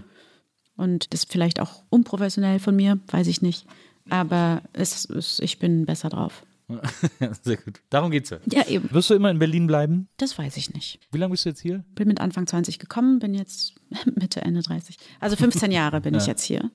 Und 0.77 1.13
das 1.13 1.21
ist 1.21 1.31
vielleicht 1.31 1.59
auch 1.59 1.83
unprofessionell 1.89 2.59
von 2.59 2.75
mir, 2.75 2.99
weiß 3.07 3.27
ich 3.27 3.41
nicht. 3.41 3.65
Aber 4.09 4.61
es, 4.73 5.09
es, 5.09 5.39
ich 5.39 5.57
bin 5.59 5.85
besser 5.85 6.09
drauf. 6.09 6.43
Sehr 7.43 7.57
gut. 7.57 7.81
Darum 7.89 8.11
geht's 8.11 8.29
ja. 8.29 8.39
Ja, 8.51 8.67
eben. 8.67 8.91
Wirst 8.91 9.09
du 9.09 9.13
immer 9.13 9.29
in 9.29 9.39
Berlin 9.39 9.67
bleiben? 9.67 10.07
Das 10.17 10.37
weiß 10.37 10.57
ich 10.57 10.73
nicht. 10.73 10.99
Wie 11.11 11.17
lange 11.17 11.31
bist 11.31 11.45
du 11.45 11.49
jetzt 11.49 11.61
hier? 11.61 11.83
Bin 11.93 12.07
mit 12.07 12.19
Anfang 12.19 12.47
20 12.47 12.79
gekommen, 12.79 13.19
bin 13.19 13.33
jetzt 13.33 13.75
Mitte, 14.15 14.41
Ende 14.41 14.61
30. 14.61 14.97
Also 15.19 15.35
15 15.35 15.71
Jahre 15.71 16.01
bin 16.01 16.13
ja. 16.13 16.19
ich 16.19 16.27
jetzt 16.27 16.43
hier. 16.43 16.71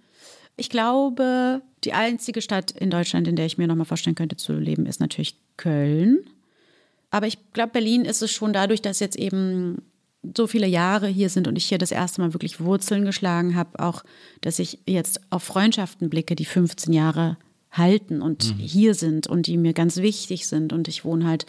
Ich 0.57 0.70
glaube, 0.70 1.62
die 1.84 1.93
einzige 1.93 2.43
Stadt 2.43 2.70
in 2.72 2.91
Deutschland, 2.91 3.26
in 3.26 3.36
der 3.36 3.47
ich 3.47 3.59
mir 3.59 3.66
nochmal 3.66 3.86
vorstellen 3.86 4.16
könnte 4.16 4.36
zu 4.36 4.53
leben, 4.53 4.86
ist 4.86 5.01
natürlich 5.01 5.38
Köln. 5.57 6.20
Aber 7.11 7.26
ich 7.26 7.53
glaube, 7.53 7.72
Berlin 7.72 8.05
ist 8.05 8.22
es 8.22 8.30
schon 8.30 8.53
dadurch, 8.53 8.82
dass 8.82 9.01
jetzt 9.01 9.16
eben 9.16 9.82
so 10.36 10.47
viele 10.47 10.66
Jahre 10.66 11.09
hier 11.09 11.30
sind 11.30 11.49
und 11.49 11.57
ich 11.57 11.64
hier 11.64 11.78
das 11.78 11.93
erste 11.93 12.20
Mal 12.20 12.34
wirklich 12.34 12.61
Wurzeln 12.61 13.05
geschlagen 13.05 13.57
habe, 13.57 13.80
auch, 13.80 14.05
dass 14.43 14.59
ich 14.59 14.80
jetzt 14.86 15.20
auf 15.30 15.43
Freundschaften 15.43 16.11
blicke, 16.11 16.36
die 16.36 16.45
15 16.45 16.93
Jahre 16.93 17.38
halten 17.70 18.22
und 18.22 18.56
mhm. 18.56 18.58
hier 18.58 18.94
sind 18.94 19.26
und 19.26 19.46
die 19.46 19.56
mir 19.56 19.72
ganz 19.72 19.98
wichtig 19.98 20.46
sind. 20.46 20.72
Und 20.72 20.88
ich 20.88 21.04
wohne 21.04 21.26
halt 21.26 21.46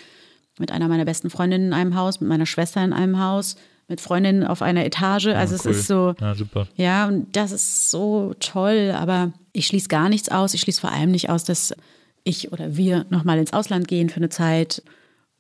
mit 0.59 0.71
einer 0.71 0.87
meiner 0.87 1.05
besten 1.05 1.29
Freundinnen 1.29 1.67
in 1.67 1.73
einem 1.73 1.95
Haus, 1.95 2.21
mit 2.21 2.29
meiner 2.29 2.45
Schwester 2.45 2.83
in 2.83 2.93
einem 2.93 3.19
Haus, 3.19 3.55
mit 3.87 4.01
Freundinnen 4.01 4.43
auf 4.45 4.61
einer 4.61 4.85
Etage. 4.85 5.27
Also 5.27 5.55
ja, 5.55 5.61
cool. 5.63 5.71
es 5.71 5.77
ist 5.77 5.87
so. 5.87 6.15
Ja, 6.19 6.35
super. 6.35 6.67
Ja, 6.75 7.07
und 7.07 7.35
das 7.35 7.51
ist 7.51 7.89
so 7.91 8.33
toll. 8.39 8.93
Aber 8.95 9.33
ich 9.53 9.67
schließe 9.67 9.87
gar 9.87 10.09
nichts 10.09 10.29
aus. 10.29 10.53
Ich 10.53 10.61
schließe 10.61 10.81
vor 10.81 10.91
allem 10.91 11.11
nicht 11.11 11.29
aus, 11.29 11.43
dass 11.43 11.73
ich 12.23 12.51
oder 12.51 12.77
wir 12.77 13.05
nochmal 13.09 13.39
ins 13.39 13.53
Ausland 13.53 13.87
gehen 13.87 14.09
für 14.09 14.17
eine 14.17 14.29
Zeit. 14.29 14.83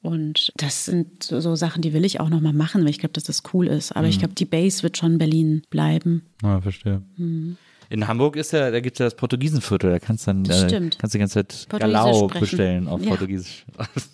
Und 0.01 0.51
das 0.57 0.85
sind 0.85 1.23
so, 1.23 1.55
Sachen, 1.55 1.83
die 1.83 1.93
will 1.93 2.05
ich 2.05 2.19
auch 2.19 2.29
nochmal 2.29 2.53
machen, 2.53 2.81
weil 2.81 2.89
ich 2.89 2.97
glaube, 2.97 3.13
dass 3.13 3.23
das 3.25 3.43
cool 3.53 3.67
ist. 3.67 3.91
Aber 3.91 4.07
mhm. 4.07 4.09
ich 4.09 4.19
glaube, 4.19 4.33
die 4.33 4.45
Base 4.45 4.81
wird 4.81 4.97
schon 4.97 5.19
Berlin 5.19 5.61
bleiben. 5.69 6.23
Ja, 6.41 6.59
verstehe. 6.59 7.03
Mhm. 7.17 7.57
In 7.91 8.07
Hamburg 8.07 8.37
ist 8.37 8.53
ja, 8.53 8.71
da 8.71 8.79
gibt 8.79 8.95
es 8.95 8.99
ja 8.99 9.05
das 9.05 9.15
Portugiesenviertel, 9.15 9.91
da 9.91 9.99
kannst 9.99 10.25
du 10.25 10.31
dann 10.31 10.45
äh, 10.45 10.89
kannst 10.97 11.13
die 11.13 11.19
ganze 11.19 11.45
Zeit 11.45 11.67
Galau 11.67 12.27
bestellen 12.27 12.87
auf 12.87 13.01
ja. 13.01 13.09
Portugiesisch. 13.09 13.65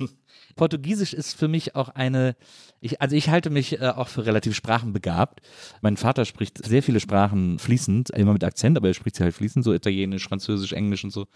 Portugiesisch 0.55 1.13
ist 1.13 1.37
für 1.37 1.47
mich 1.47 1.75
auch 1.75 1.89
eine, 1.89 2.35
ich, 2.81 2.99
also 3.01 3.15
ich 3.15 3.29
halte 3.29 3.51
mich 3.51 3.79
äh, 3.79 3.89
auch 3.89 4.07
für 4.07 4.25
relativ 4.25 4.55
sprachenbegabt. 4.55 5.41
Mein 5.81 5.95
Vater 5.95 6.25
spricht 6.25 6.65
sehr 6.65 6.81
viele 6.81 6.99
Sprachen 6.99 7.59
fließend, 7.59 8.09
immer 8.09 8.33
mit 8.33 8.43
Akzent, 8.43 8.77
aber 8.77 8.87
er 8.87 8.95
spricht 8.95 9.15
sie 9.15 9.23
halt 9.23 9.35
fließend, 9.35 9.63
so 9.63 9.71
Italienisch, 9.71 10.27
Französisch, 10.27 10.73
Englisch 10.73 11.03
und 11.03 11.11
so. 11.11 11.27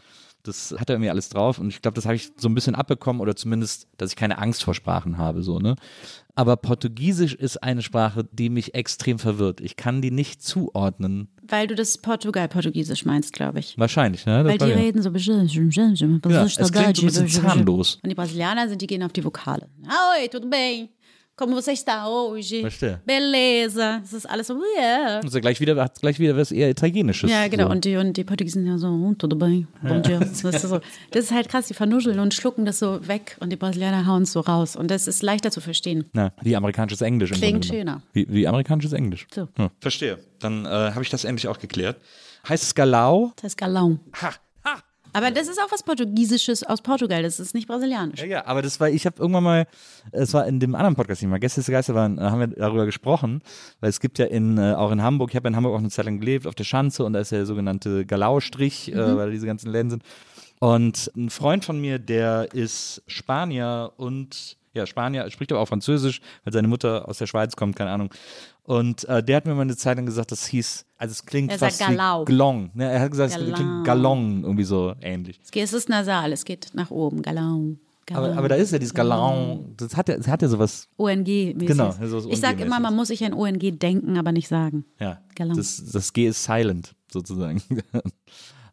Das 0.43 0.75
hat 0.77 0.89
er 0.89 0.95
irgendwie 0.95 1.09
alles 1.09 1.29
drauf 1.29 1.59
und 1.59 1.69
ich 1.69 1.81
glaube, 1.81 1.95
das 1.95 2.05
habe 2.05 2.15
ich 2.15 2.31
so 2.37 2.49
ein 2.49 2.55
bisschen 2.55 2.75
abbekommen 2.75 3.21
oder 3.21 3.35
zumindest, 3.35 3.87
dass 3.97 4.11
ich 4.11 4.15
keine 4.15 4.37
Angst 4.39 4.63
vor 4.63 4.73
Sprachen 4.73 5.17
habe, 5.17 5.43
so, 5.43 5.59
ne? 5.59 5.75
Aber 6.35 6.55
Portugiesisch 6.55 7.35
ist 7.35 7.61
eine 7.61 7.81
Sprache, 7.81 8.27
die 8.31 8.49
mich 8.49 8.73
extrem 8.73 9.19
verwirrt. 9.19 9.59
Ich 9.59 9.75
kann 9.75 10.01
die 10.01 10.11
nicht 10.11 10.41
zuordnen. 10.41 11.27
Weil 11.45 11.67
du 11.67 11.75
das 11.75 11.97
Portugal-Portugiesisch 11.97 13.05
meinst, 13.05 13.33
glaube 13.33 13.59
ich. 13.59 13.77
Wahrscheinlich, 13.77 14.25
ne? 14.25 14.43
Das 14.43 14.51
Weil 14.51 14.57
die 14.57 14.73
reden 14.73 15.01
so. 15.01 15.09
Ja, 15.09 16.43
es 16.45 16.71
klingt 16.71 16.97
so 16.97 17.03
ein 17.03 17.05
bisschen 17.05 17.27
zahnlos. 17.27 17.99
Und 18.01 18.09
die 18.09 18.15
Brasilianer 18.15 18.69
sind, 18.69 18.81
die 18.81 18.87
gehen 18.87 19.03
auf 19.03 19.11
die 19.11 19.23
Vokale. 19.23 19.69
Oi, 19.83 20.27
tudo 20.29 20.47
bem? 20.47 20.89
Como 21.35 21.55
você 21.55 21.71
está 21.71 22.07
hoje? 22.07 22.61
Verstehe. 22.61 23.01
Beleza. 23.05 23.99
Das 24.01 24.13
ist 24.13 24.29
alles 24.29 24.47
so, 24.47 24.59
yeah. 24.77 25.21
Also 25.23 25.39
gleich 25.39 25.59
wieder, 25.59 25.75
hat 25.81 25.99
gleich 25.99 26.19
wieder 26.19 26.37
was 26.37 26.51
eher 26.51 26.69
Italienisches. 26.69 27.31
Ja, 27.31 27.47
genau. 27.47 27.65
So. 27.65 27.71
Und, 27.71 27.85
die, 27.85 27.97
und 27.97 28.15
die 28.15 28.23
Portugiesen 28.23 28.65
ja 28.67 28.77
so, 28.77 28.87
oh, 28.87 29.13
tudo 29.17 29.35
bem, 29.35 29.67
bom 29.81 30.03
dia. 30.03 30.19
Das 30.19 30.43
ist, 30.43 30.61
so, 30.61 30.79
das 31.11 31.25
ist 31.25 31.31
halt 31.31 31.49
krass, 31.49 31.67
die 31.67 31.73
vernuscheln 31.73 32.19
und 32.19 32.33
schlucken 32.33 32.65
das 32.65 32.79
so 32.79 33.07
weg 33.07 33.37
und 33.39 33.49
die 33.49 33.55
Brasilianer 33.55 34.05
hauen 34.05 34.23
es 34.23 34.33
so 34.33 34.41
raus. 34.41 34.75
Und 34.75 34.91
das 34.91 35.07
ist 35.07 35.23
leichter 35.23 35.51
zu 35.51 35.61
verstehen. 35.61 36.05
Na, 36.13 36.31
wie 36.41 36.55
amerikanisches 36.55 37.01
Englisch. 37.01 37.31
Klingt 37.31 37.65
schöner. 37.65 38.03
Wie, 38.13 38.27
wie 38.29 38.47
amerikanisches 38.47 38.93
Englisch. 38.93 39.25
So. 39.33 39.47
Ja. 39.57 39.71
Verstehe. 39.79 40.19
Dann 40.39 40.65
äh, 40.65 40.69
habe 40.69 41.01
ich 41.01 41.09
das 41.09 41.23
endlich 41.23 41.47
auch 41.47 41.59
geklärt. 41.59 41.97
Heißt 42.47 42.63
es 42.63 42.75
Galau? 42.75 43.31
Das 43.37 43.45
heißt 43.45 43.59
Galão. 43.59 43.99
Aber 45.13 45.31
das 45.31 45.47
ist 45.47 45.59
auch 45.59 45.71
was 45.71 45.83
Portugiesisches 45.83 46.63
aus 46.63 46.81
Portugal, 46.81 47.23
das 47.23 47.39
ist 47.39 47.53
nicht 47.53 47.67
brasilianisch. 47.67 48.21
Ja, 48.21 48.25
ja, 48.25 48.45
aber 48.45 48.61
das 48.61 48.79
war, 48.79 48.89
ich 48.89 49.05
habe 49.05 49.17
irgendwann 49.19 49.43
mal, 49.43 49.67
es 50.11 50.33
war 50.33 50.47
in 50.47 50.59
dem 50.59 50.75
anderen 50.75 50.95
Podcast, 50.95 51.21
den 51.21 51.29
wir 51.31 51.39
des 51.39 51.67
Geister 51.67 51.95
waren, 51.95 52.17
äh, 52.17 52.21
haben 52.21 52.39
wir 52.39 52.47
darüber 52.47 52.85
gesprochen, 52.85 53.41
weil 53.79 53.89
es 53.89 53.99
gibt 53.99 54.19
ja 54.19 54.25
in, 54.25 54.57
äh, 54.57 54.73
auch 54.73 54.91
in 54.91 55.01
Hamburg, 55.01 55.31
ich 55.31 55.35
habe 55.35 55.47
in 55.47 55.55
Hamburg 55.55 55.73
auch 55.73 55.79
eine 55.79 55.89
Zeit 55.89 56.05
lang 56.05 56.19
gelebt, 56.19 56.47
auf 56.47 56.55
der 56.55 56.63
Schanze 56.63 57.03
und 57.03 57.13
da 57.13 57.19
ist 57.19 57.31
ja 57.31 57.39
der 57.39 57.45
sogenannte 57.45 58.05
Galau-Strich, 58.05 58.93
äh, 58.93 59.17
weil 59.17 59.31
diese 59.31 59.45
ganzen 59.45 59.71
Läden 59.71 59.89
sind. 59.89 60.03
Und 60.59 61.11
ein 61.15 61.29
Freund 61.29 61.65
von 61.65 61.81
mir, 61.81 61.97
der 61.97 62.53
ist 62.53 63.01
Spanier 63.07 63.93
und 63.97 64.57
ja, 64.73 64.85
Spanier, 64.85 65.29
spricht 65.29 65.51
aber 65.51 65.59
auch 65.59 65.67
Französisch, 65.67 66.21
weil 66.43 66.53
seine 66.53 66.67
Mutter 66.67 67.07
aus 67.07 67.17
der 67.17 67.27
Schweiz 67.27 67.55
kommt, 67.55 67.75
keine 67.75 67.91
Ahnung. 67.91 68.09
Und 68.63 69.05
äh, 69.09 69.23
der 69.23 69.37
hat 69.37 69.45
mir 69.45 69.55
mal 69.55 69.61
eine 69.63 69.75
Zeit 69.75 69.97
lang 69.97 70.05
gesagt, 70.05 70.31
das 70.31 70.45
hieß, 70.45 70.85
also 70.97 71.11
es 71.11 71.25
klingt 71.25 71.51
Er 71.51 71.57
sagt 71.57 71.73
fast 71.73 71.89
Galau. 71.89 72.21
wie 72.21 72.25
Glong. 72.33 72.69
Ne? 72.75 72.91
Er 72.91 72.99
hat 73.01 73.11
gesagt, 73.11 73.31
es 73.33 73.37
Galau. 73.39 73.55
klingt 73.55 73.85
Galong, 73.85 74.43
irgendwie 74.43 74.63
so 74.63 74.93
ähnlich. 75.01 75.39
Es 75.43 75.49
geht- 75.51 75.63
Es 75.63 75.73
ist 75.73 75.89
nasal, 75.89 76.31
es 76.31 76.45
geht 76.45 76.69
nach 76.73 76.91
oben. 76.91 77.21
Galão. 77.21 77.77
Aber, 78.13 78.35
aber 78.37 78.49
da 78.49 78.55
ist 78.55 78.71
ja 78.71 78.77
dieses 78.79 78.93
Galang, 78.93 79.73
das 79.77 79.95
hat 79.95 80.09
ja, 80.09 80.17
das 80.17 80.27
hat 80.27 80.41
ja 80.41 80.47
sowas, 80.49 80.87
ONG-mäßig. 80.97 81.65
Genau, 81.65 81.91
so 81.91 82.17
was 82.17 82.25
ich 82.25 82.39
sage 82.41 82.63
immer, 82.63 82.79
man 82.81 82.93
muss 82.93 83.07
sich 83.07 83.23
ein 83.23 83.33
ONG 83.33 83.79
denken, 83.79 84.17
aber 84.17 84.33
nicht 84.33 84.49
sagen. 84.49 84.83
ja, 84.99 85.21
Galang. 85.35 85.55
das, 85.55 85.81
das 85.91 86.11
G 86.11 86.27
ist 86.27 86.43
silent, 86.43 86.93
sozusagen. 87.11 87.61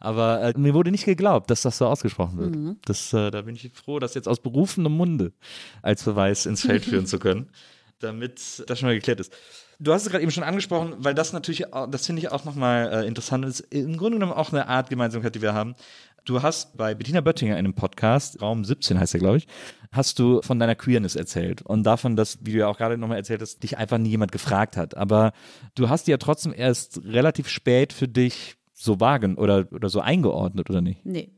Aber 0.01 0.43
äh, 0.43 0.55
mir 0.57 0.75
wurde 0.75 0.91
nicht 0.93 1.05
geglaubt, 1.05 1.51
dass 1.51 1.63
das 1.63 1.79
so 1.79 1.87
ausgesprochen 1.87 2.39
wird. 2.39 2.55
Mhm. 2.55 2.77
Das, 2.85 3.13
äh, 3.13 3.31
da 3.33 3.43
bin 3.43 3.57
ich 3.57 3.71
froh, 3.75 3.99
das 3.99 4.15
jetzt 4.15 4.29
aus 4.29 4.39
berufenem 4.41 4.93
Munde 4.93 5.33
als 5.83 6.05
Beweis 6.05 6.47
ins 6.47 6.61
Feld 6.63 6.85
führen 6.85 7.07
zu 7.07 7.19
können, 7.19 7.51
damit 7.99 8.63
das 8.69 8.79
schon 8.79 8.89
mal 8.89 8.95
geklärt 8.95 9.19
ist. 9.21 9.33
Du 9.81 9.93
hast 9.93 10.03
es 10.03 10.11
gerade 10.11 10.23
eben 10.23 10.33
schon 10.33 10.43
angesprochen, 10.43 10.95
weil 10.99 11.15
das 11.15 11.33
natürlich, 11.33 11.73
auch- 11.73 11.87
das 11.89 12.05
finde 12.07 12.21
ich 12.21 12.33
auch 12.33 12.45
nochmal 12.45 12.91
äh, 13.05 13.07
interessant, 13.07 13.45
ist 13.45 13.61
im 13.61 13.97
Grunde 13.97 14.19
genommen 14.19 14.33
auch 14.33 14.53
eine 14.53 14.67
Art 14.67 14.91
Gemeinsamkeit, 14.91 15.35
die 15.37 15.43
wir 15.43 15.55
haben. 15.55 15.77
Du 16.25 16.43
hast 16.43 16.77
bei 16.77 16.95
Bettina 16.95 17.21
Böttinger 17.21 17.53
in 17.55 17.61
einem 17.61 17.75
Podcast, 17.75 18.43
Raum 18.43 18.65
17 18.65 18.99
heißt 18.99 19.15
er, 19.15 19.21
glaube 19.21 19.37
ich, 19.39 19.47
hast 19.93 20.19
du 20.19 20.43
von 20.43 20.59
deiner 20.59 20.75
Queerness 20.75 21.15
erzählt 21.17 21.63
und 21.63 21.85
davon, 21.85 22.17
dass, 22.17 22.39
wie 22.45 22.53
du 22.53 22.59
ja 22.59 22.67
auch 22.67 22.77
gerade 22.77 22.99
nochmal 22.99 23.19
erzählt 23.19 23.41
hast, 23.41 23.63
dich 23.63 23.79
einfach 23.79 23.99
nie 23.99 24.11
jemand 24.11 24.33
gefragt 24.33 24.77
hat. 24.77 24.97
Aber 24.97 25.33
du 25.77 25.89
hast 25.89 26.07
die 26.07 26.11
ja 26.11 26.17
trotzdem 26.19 26.53
erst 26.55 27.01
relativ 27.05 27.49
spät 27.49 27.93
für 27.93 28.09
dich 28.09 28.57
so 28.75 29.01
wagen 29.01 29.37
oder, 29.37 29.69
oder 29.73 29.89
so 29.89 30.01
eingeordnet, 30.01 30.69
oder 30.71 30.81
nicht? 30.81 31.07
Nee. 31.07 31.31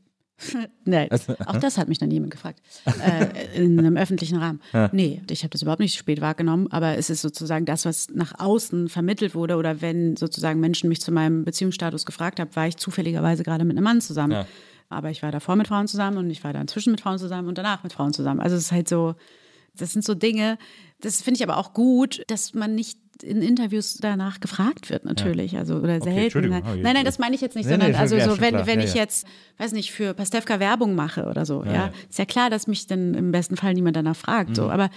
Nein, 0.85 1.09
Also, 1.11 1.33
auch 1.45 1.57
das 1.57 1.77
hat 1.77 1.87
mich 1.87 1.97
dann 1.97 2.11
jemand 2.11 2.31
gefragt. 2.31 2.61
Äh, 2.85 3.63
in 3.63 3.77
einem 3.79 3.97
öffentlichen 3.97 4.37
Rahmen. 4.37 4.59
Nee, 4.91 5.21
ich 5.29 5.43
habe 5.43 5.49
das 5.49 5.61
überhaupt 5.61 5.79
nicht 5.79 5.95
spät 5.95 6.21
wahrgenommen, 6.21 6.67
aber 6.71 6.97
es 6.97 7.09
ist 7.09 7.21
sozusagen 7.21 7.65
das, 7.65 7.85
was 7.85 8.09
nach 8.09 8.39
außen 8.39 8.89
vermittelt 8.89 9.35
wurde 9.35 9.55
oder 9.55 9.81
wenn 9.81 10.17
sozusagen 10.17 10.59
Menschen 10.59 10.89
mich 10.89 11.01
zu 11.01 11.11
meinem 11.11 11.45
Beziehungsstatus 11.45 12.05
gefragt 12.05 12.39
haben, 12.39 12.55
war 12.55 12.67
ich 12.67 12.77
zufälligerweise 12.77 13.43
gerade 13.43 13.63
mit 13.63 13.77
einem 13.77 13.83
Mann 13.83 14.01
zusammen. 14.01 14.33
Ja. 14.33 14.47
Aber 14.89 15.09
ich 15.09 15.23
war 15.23 15.31
davor 15.31 15.55
mit 15.55 15.67
Frauen 15.67 15.87
zusammen 15.87 16.17
und 16.17 16.29
ich 16.29 16.43
war 16.43 16.51
dann 16.51 16.67
zwischen 16.67 16.91
mit 16.91 17.01
Frauen 17.01 17.17
zusammen 17.17 17.47
und 17.47 17.57
danach 17.57 17.83
mit 17.83 17.93
Frauen 17.93 18.13
zusammen. 18.13 18.41
Also 18.41 18.55
es 18.55 18.63
ist 18.63 18.71
halt 18.71 18.89
so, 18.89 19.15
das 19.77 19.93
sind 19.93 20.03
so 20.03 20.15
Dinge, 20.15 20.57
das 20.99 21.21
finde 21.21 21.37
ich 21.37 21.43
aber 21.43 21.57
auch 21.57 21.73
gut, 21.73 22.23
dass 22.27 22.53
man 22.53 22.75
nicht 22.75 22.99
in 23.23 23.41
Interviews 23.41 23.97
danach 24.01 24.39
gefragt 24.39 24.89
wird, 24.89 25.05
natürlich. 25.05 25.57
Also 25.57 25.75
oder 25.77 26.01
selten. 26.01 26.19
Entschuldigung. 26.19 26.59
Nein, 26.63 26.77
Oh, 26.79 26.81
nein, 26.93 27.05
das 27.05 27.19
meine 27.19 27.35
ich 27.35 27.41
jetzt 27.41 27.55
nicht, 27.55 27.65
Nee, 27.65 27.71
nee, 27.77 27.83
sondern 27.83 27.93
schon- 27.93 28.01
also 28.01 28.15
ja, 28.17 28.25
so, 28.29 28.39
wenn, 28.41 28.49
klar. 28.55 28.67
wenn 28.67 28.79
Ja, 28.79 28.85
ich 28.85 28.93
ja. 28.93 29.01
jetzt, 29.01 29.25
weiß 29.57 29.71
nicht, 29.73 29.91
für 29.91 30.13
Pastewka 30.13 30.59
Werbung 30.59 30.95
mache 30.95 31.25
oder 31.25 31.45
so, 31.45 31.63
ja, 31.63 31.71
Ja, 31.71 31.77
ja. 31.87 31.91
ist 32.09 32.19
ja 32.19 32.25
klar, 32.25 32.49
dass 32.49 32.67
mich 32.67 32.87
dann 32.87 33.13
im 33.13 33.31
besten 33.31 33.57
Fall 33.57 33.73
niemand 33.73 33.95
danach 33.95 34.15
fragt. 34.15 34.55
So, 34.55 34.69
aber 34.69 34.89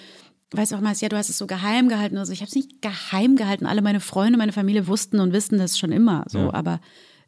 weiß 0.52 0.72
auch 0.72 0.80
mal, 0.80 0.94
ja, 0.94 1.08
du 1.08 1.16
hast 1.16 1.28
es 1.30 1.38
so 1.38 1.46
geheim 1.46 1.88
gehalten. 1.88 2.16
Also 2.18 2.32
ich 2.32 2.40
habe 2.40 2.48
es 2.48 2.54
nicht 2.54 2.80
geheim 2.82 3.36
gehalten. 3.36 3.66
Alle 3.66 3.82
meine 3.82 4.00
Freunde, 4.00 4.38
meine 4.38 4.52
Familie 4.52 4.86
wussten 4.86 5.18
und 5.20 5.32
wissen 5.32 5.58
das 5.58 5.78
schon 5.78 5.90
immer. 5.92 6.24
So, 6.28 6.52
aber 6.52 6.80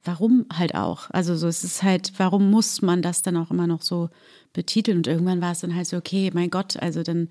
warum 0.05 0.47
halt 0.53 0.75
auch? 0.77 1.11
Also 1.11 1.35
so, 1.35 1.49
es 1.49 1.65
ist 1.65 1.83
halt, 1.83 2.13
warum 2.19 2.51
muss 2.51 2.83
man 2.83 3.03
das 3.03 3.23
dann 3.23 3.37
auch 3.37 3.51
immer 3.51 3.67
noch 3.67 3.83
so 3.83 4.11
betiteln? 4.53 4.99
Und 4.99 5.07
irgendwann 5.09 5.41
war 5.41 5.51
es 5.53 5.61
dann 5.61 5.75
halt 5.75 5.87
so, 5.89 5.97
okay, 5.97 6.31
mein 6.33 6.51
Gott, 6.51 6.77
also 6.81 7.03
dann. 7.03 7.29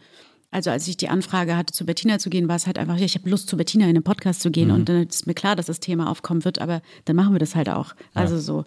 Also 0.55 0.69
als 0.69 0.87
ich 0.87 0.95
die 0.95 1.09
Anfrage 1.09 1.57
hatte, 1.57 1.73
zu 1.73 1.85
Bettina 1.85 2.17
zu 2.17 2.29
gehen, 2.29 2.47
war 2.47 2.55
es 2.55 2.65
halt 2.65 2.79
einfach, 2.79 2.95
ja, 2.95 3.03
ich 3.03 3.15
habe 3.15 3.29
Lust, 3.29 3.49
zu 3.49 3.57
Bettina 3.57 3.87
in 3.87 3.93
den 3.93 4.03
Podcast 4.03 4.39
zu 4.39 4.51
gehen. 4.51 4.71
Und 4.71 4.87
dann 4.87 5.05
ist 5.05 5.27
mir 5.27 5.33
klar, 5.33 5.57
dass 5.57 5.65
das 5.65 5.81
Thema 5.81 6.09
aufkommen 6.09 6.45
wird, 6.45 6.59
aber 6.59 6.81
dann 7.03 7.17
machen 7.17 7.33
wir 7.33 7.39
das 7.39 7.55
halt 7.55 7.67
auch. 7.67 7.93
Also 8.13 8.39
so. 8.39 8.63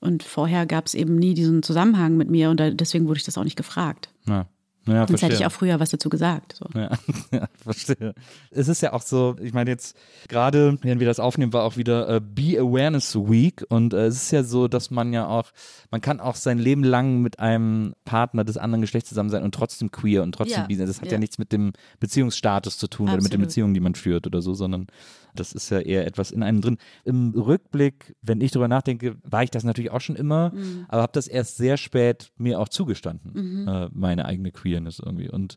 Und 0.00 0.24
vorher 0.24 0.66
gab 0.66 0.86
es 0.86 0.94
eben 0.94 1.14
nie 1.14 1.34
diesen 1.34 1.62
Zusammenhang 1.62 2.16
mit 2.16 2.28
mir 2.28 2.50
und 2.50 2.58
da, 2.58 2.70
deswegen 2.70 3.06
wurde 3.06 3.18
ich 3.18 3.24
das 3.24 3.38
auch 3.38 3.44
nicht 3.44 3.54
gefragt. 3.54 4.08
Ja, 4.26 4.48
ja 4.94 5.06
Sonst 5.06 5.22
hätte 5.22 5.34
ich 5.34 5.46
auch 5.46 5.52
früher 5.52 5.78
was 5.80 5.90
dazu 5.90 6.08
gesagt. 6.08 6.54
So. 6.58 6.66
Ja, 6.78 6.90
ja, 7.32 7.46
verstehe. 7.56 8.14
Es 8.50 8.68
ist 8.68 8.80
ja 8.82 8.92
auch 8.92 9.02
so, 9.02 9.36
ich 9.40 9.52
meine 9.52 9.70
jetzt, 9.70 9.96
gerade 10.28 10.78
wenn 10.82 11.00
wir 11.00 11.06
das 11.06 11.20
aufnehmen, 11.20 11.52
war 11.52 11.64
auch 11.64 11.76
wieder 11.76 12.08
äh, 12.08 12.20
Be 12.20 12.58
Awareness 12.58 13.14
Week 13.16 13.64
und 13.68 13.92
äh, 13.94 14.06
es 14.06 14.16
ist 14.16 14.30
ja 14.30 14.42
so, 14.42 14.68
dass 14.68 14.90
man 14.90 15.12
ja 15.12 15.26
auch, 15.26 15.50
man 15.90 16.00
kann 16.00 16.20
auch 16.20 16.36
sein 16.36 16.58
Leben 16.58 16.84
lang 16.84 17.20
mit 17.22 17.38
einem 17.38 17.94
Partner 18.04 18.44
des 18.44 18.56
anderen 18.56 18.80
Geschlechts 18.82 19.08
zusammen 19.08 19.30
sein 19.30 19.42
und 19.42 19.54
trotzdem 19.54 19.90
queer 19.90 20.22
und 20.22 20.32
trotzdem 20.32 20.66
Ja, 20.68 20.76
sein. 20.76 20.86
Das 20.86 21.00
hat 21.00 21.06
ja. 21.06 21.12
ja. 21.12 21.18
nichts 21.18 21.38
mit 21.38 21.52
dem 21.52 21.72
Beziehungsstatus 22.00 22.78
zu 22.78 22.88
tun 22.88 23.06
oder 23.08 23.16
mit 23.16 23.24
den 23.24 23.26
Absolut. 23.26 23.46
Beziehungen, 23.48 23.74
die 23.74 23.80
man 23.80 23.94
führt 23.94 24.26
oder 24.26 24.42
so, 24.42 24.54
sondern 24.54 24.86
das 25.34 25.52
ist 25.52 25.70
ja 25.70 25.78
eher 25.78 26.06
etwas 26.06 26.30
in 26.30 26.42
einem 26.42 26.60
drin. 26.60 26.78
Im 27.04 27.30
Rückblick, 27.30 28.16
wenn 28.22 28.40
ich 28.40 28.50
drüber 28.50 28.66
nachdenke, 28.66 29.16
war 29.22 29.42
ich 29.42 29.50
das 29.50 29.62
natürlich 29.62 29.90
auch 29.90 30.00
schon 30.00 30.16
immer, 30.16 30.50
Mhm. 30.50 30.86
aber 30.88 31.02
habe 31.02 31.12
das 31.12 31.28
erst 31.28 31.56
sehr 31.58 31.76
spät 31.76 32.32
mir 32.38 32.58
auch 32.58 32.68
zugestanden, 32.68 33.68
äh, 33.68 33.88
meine 33.92 34.24
eigene 34.24 34.50
Queerness 34.78 35.00
irgendwie 35.04 35.30
und 35.30 35.56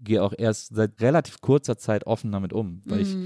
gehe 0.00 0.22
auch 0.22 0.32
erst 0.36 0.74
seit 0.74 1.00
relativ 1.00 1.40
kurzer 1.40 1.78
Zeit 1.78 2.06
offen 2.06 2.32
damit 2.32 2.52
um, 2.52 2.82
weil 2.86 3.00
ich 3.00 3.16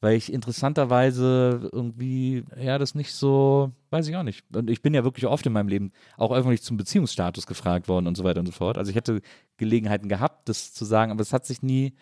weil 0.00 0.16
ich 0.16 0.32
interessanterweise 0.32 1.70
irgendwie, 1.72 2.44
ja, 2.56 2.78
das 2.78 2.94
nicht 2.94 3.12
so, 3.12 3.72
weiß 3.90 4.06
ich 4.06 4.14
auch 4.14 4.22
nicht. 4.22 4.44
Und 4.54 4.70
ich 4.70 4.80
bin 4.80 4.94
ja 4.94 5.02
wirklich 5.02 5.26
oft 5.26 5.44
in 5.44 5.52
meinem 5.52 5.66
Leben 5.66 5.90
auch 6.16 6.30
öffentlich 6.30 6.62
zum 6.62 6.76
Beziehungsstatus 6.76 7.48
gefragt 7.48 7.88
worden 7.88 8.06
und 8.06 8.16
so 8.16 8.22
weiter 8.22 8.38
und 8.38 8.46
so 8.46 8.52
fort. 8.52 8.78
Also 8.78 8.90
ich 8.90 8.96
hätte 8.96 9.20
Gelegenheiten 9.56 10.08
gehabt, 10.08 10.48
das 10.48 10.72
zu 10.72 10.84
sagen, 10.84 11.10
aber 11.10 11.20
es 11.20 11.32
hat 11.32 11.46
sich 11.46 11.62
nie, 11.62 11.94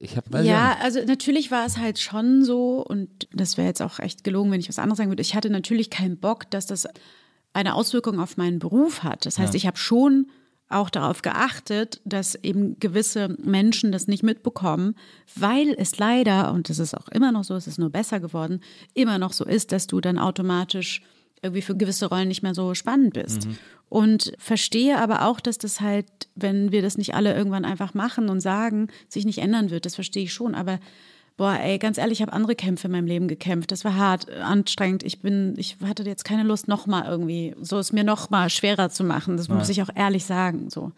ich 0.00 0.16
habe, 0.16 0.32
weiß 0.32 0.44
ich 0.44 0.50
auch 0.50 0.54
Ja, 0.54 0.78
also 0.82 0.98
natürlich 1.04 1.52
war 1.52 1.64
es 1.64 1.78
halt 1.78 2.00
schon 2.00 2.42
so, 2.42 2.84
und 2.84 3.28
das 3.32 3.56
wäre 3.56 3.68
jetzt 3.68 3.82
auch 3.82 4.00
echt 4.00 4.24
gelogen, 4.24 4.50
wenn 4.50 4.58
ich 4.58 4.68
was 4.68 4.80
anderes 4.80 4.98
sagen 4.98 5.10
würde. 5.10 5.22
Ich 5.22 5.36
hatte 5.36 5.48
natürlich 5.48 5.90
keinen 5.90 6.18
Bock, 6.18 6.50
dass 6.50 6.66
das 6.66 6.88
eine 7.52 7.74
Auswirkung 7.74 8.18
auf 8.18 8.36
meinen 8.36 8.58
Beruf 8.58 9.04
hat. 9.04 9.26
Das 9.26 9.38
heißt, 9.38 9.54
ich 9.54 9.66
habe 9.68 9.76
schon 9.76 10.26
auch 10.68 10.90
darauf 10.90 11.22
geachtet, 11.22 12.00
dass 12.04 12.34
eben 12.34 12.78
gewisse 12.78 13.36
Menschen 13.42 13.90
das 13.90 14.06
nicht 14.06 14.22
mitbekommen, 14.22 14.94
weil 15.34 15.74
es 15.78 15.98
leider, 15.98 16.52
und 16.52 16.68
das 16.68 16.78
ist 16.78 16.94
auch 16.94 17.08
immer 17.08 17.32
noch 17.32 17.44
so, 17.44 17.54
es 17.54 17.66
ist 17.66 17.78
nur 17.78 17.90
besser 17.90 18.20
geworden, 18.20 18.60
immer 18.94 19.18
noch 19.18 19.32
so 19.32 19.44
ist, 19.44 19.72
dass 19.72 19.86
du 19.86 20.00
dann 20.00 20.18
automatisch 20.18 21.02
irgendwie 21.42 21.62
für 21.62 21.76
gewisse 21.76 22.06
Rollen 22.06 22.28
nicht 22.28 22.42
mehr 22.42 22.54
so 22.54 22.74
spannend 22.74 23.14
bist. 23.14 23.48
Und 23.88 24.32
verstehe 24.38 24.98
aber 24.98 25.24
auch, 25.26 25.40
dass 25.40 25.56
das 25.56 25.80
halt, 25.80 26.06
wenn 26.34 26.72
wir 26.72 26.82
das 26.82 26.98
nicht 26.98 27.14
alle 27.14 27.34
irgendwann 27.34 27.64
einfach 27.64 27.94
machen 27.94 28.28
und 28.28 28.40
sagen, 28.40 28.88
sich 29.08 29.24
nicht 29.24 29.38
ändern 29.38 29.70
wird. 29.70 29.86
Das 29.86 29.94
verstehe 29.94 30.24
ich 30.24 30.32
schon. 30.32 30.54
Aber 30.54 30.78
boah, 31.38 31.56
ey, 31.58 31.78
ganz 31.78 31.96
ehrlich, 31.96 32.18
ich 32.18 32.22
habe 32.22 32.34
andere 32.34 32.54
Kämpfe 32.54 32.88
in 32.88 32.92
meinem 32.92 33.06
Leben 33.06 33.28
gekämpft. 33.28 33.70
Das 33.70 33.84
war 33.84 33.96
hart, 33.96 34.28
äh, 34.28 34.40
anstrengend. 34.40 35.04
Ich 35.04 35.22
bin, 35.22 35.54
ich 35.56 35.78
hatte 35.82 36.02
jetzt 36.02 36.24
keine 36.24 36.42
Lust, 36.42 36.68
nochmal 36.68 37.06
irgendwie, 37.08 37.54
so 37.62 37.78
es 37.78 37.92
mir 37.92 38.04
nochmal 38.04 38.50
schwerer 38.50 38.90
zu 38.90 39.04
machen. 39.04 39.38
Das 39.38 39.48
muss 39.48 39.70
ich 39.70 39.80
auch 39.80 39.88
ehrlich 39.94 40.24
sagen. 40.24 40.68
So. 40.68 40.92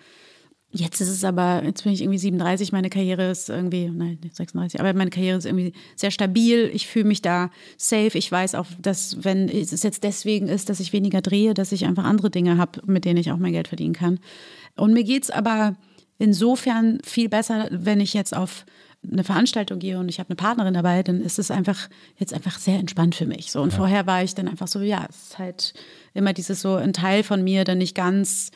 Jetzt 0.72 1.00
ist 1.00 1.08
es 1.08 1.24
aber, 1.24 1.62
jetzt 1.64 1.84
bin 1.84 1.92
ich 1.92 2.00
irgendwie 2.00 2.18
37, 2.18 2.72
meine 2.72 2.88
Karriere 2.88 3.30
ist 3.30 3.50
irgendwie, 3.50 3.90
nein, 3.90 4.18
nicht 4.22 4.36
36, 4.36 4.80
aber 4.80 4.94
meine 4.94 5.10
Karriere 5.10 5.36
ist 5.36 5.44
irgendwie 5.44 5.74
sehr 5.94 6.10
stabil. 6.10 6.70
Ich 6.72 6.86
fühle 6.86 7.06
mich 7.06 7.20
da 7.20 7.50
safe. 7.76 8.16
Ich 8.16 8.32
weiß 8.32 8.54
auch, 8.54 8.66
dass, 8.80 9.22
wenn 9.22 9.48
es 9.48 9.82
jetzt 9.82 10.04
deswegen 10.04 10.48
ist, 10.48 10.70
dass 10.70 10.80
ich 10.80 10.94
weniger 10.94 11.20
drehe, 11.20 11.52
dass 11.52 11.72
ich 11.72 11.84
einfach 11.84 12.04
andere 12.04 12.30
Dinge 12.30 12.56
habe, 12.56 12.80
mit 12.86 13.04
denen 13.04 13.18
ich 13.18 13.30
auch 13.30 13.36
mein 13.36 13.52
Geld 13.52 13.68
verdienen 13.68 13.94
kann. 13.94 14.20
Und 14.74 14.94
mir 14.94 15.04
geht's 15.04 15.30
aber 15.30 15.76
insofern 16.18 16.98
viel 17.04 17.28
besser, 17.28 17.68
wenn 17.70 18.00
ich 18.00 18.14
jetzt 18.14 18.34
auf 18.34 18.64
eine 19.10 19.24
Veranstaltung 19.24 19.78
gehe 19.78 19.98
und 19.98 20.08
ich 20.08 20.18
habe 20.18 20.28
eine 20.28 20.36
Partnerin 20.36 20.74
dabei, 20.74 21.02
dann 21.02 21.20
ist 21.22 21.38
es 21.38 21.50
einfach 21.50 21.88
jetzt 22.18 22.34
einfach 22.34 22.58
sehr 22.58 22.78
entspannt 22.78 23.14
für 23.14 23.26
mich. 23.26 23.50
So 23.50 23.62
und 23.62 23.72
vorher 23.72 24.06
war 24.06 24.22
ich 24.22 24.34
dann 24.34 24.46
einfach 24.48 24.68
so, 24.68 24.80
ja, 24.80 25.06
es 25.08 25.22
ist 25.30 25.38
halt 25.38 25.74
immer 26.12 26.32
dieses 26.32 26.60
so 26.60 26.74
ein 26.74 26.92
Teil 26.92 27.22
von 27.22 27.42
mir, 27.42 27.64
dann 27.64 27.78
nicht 27.78 27.94
ganz 27.94 28.50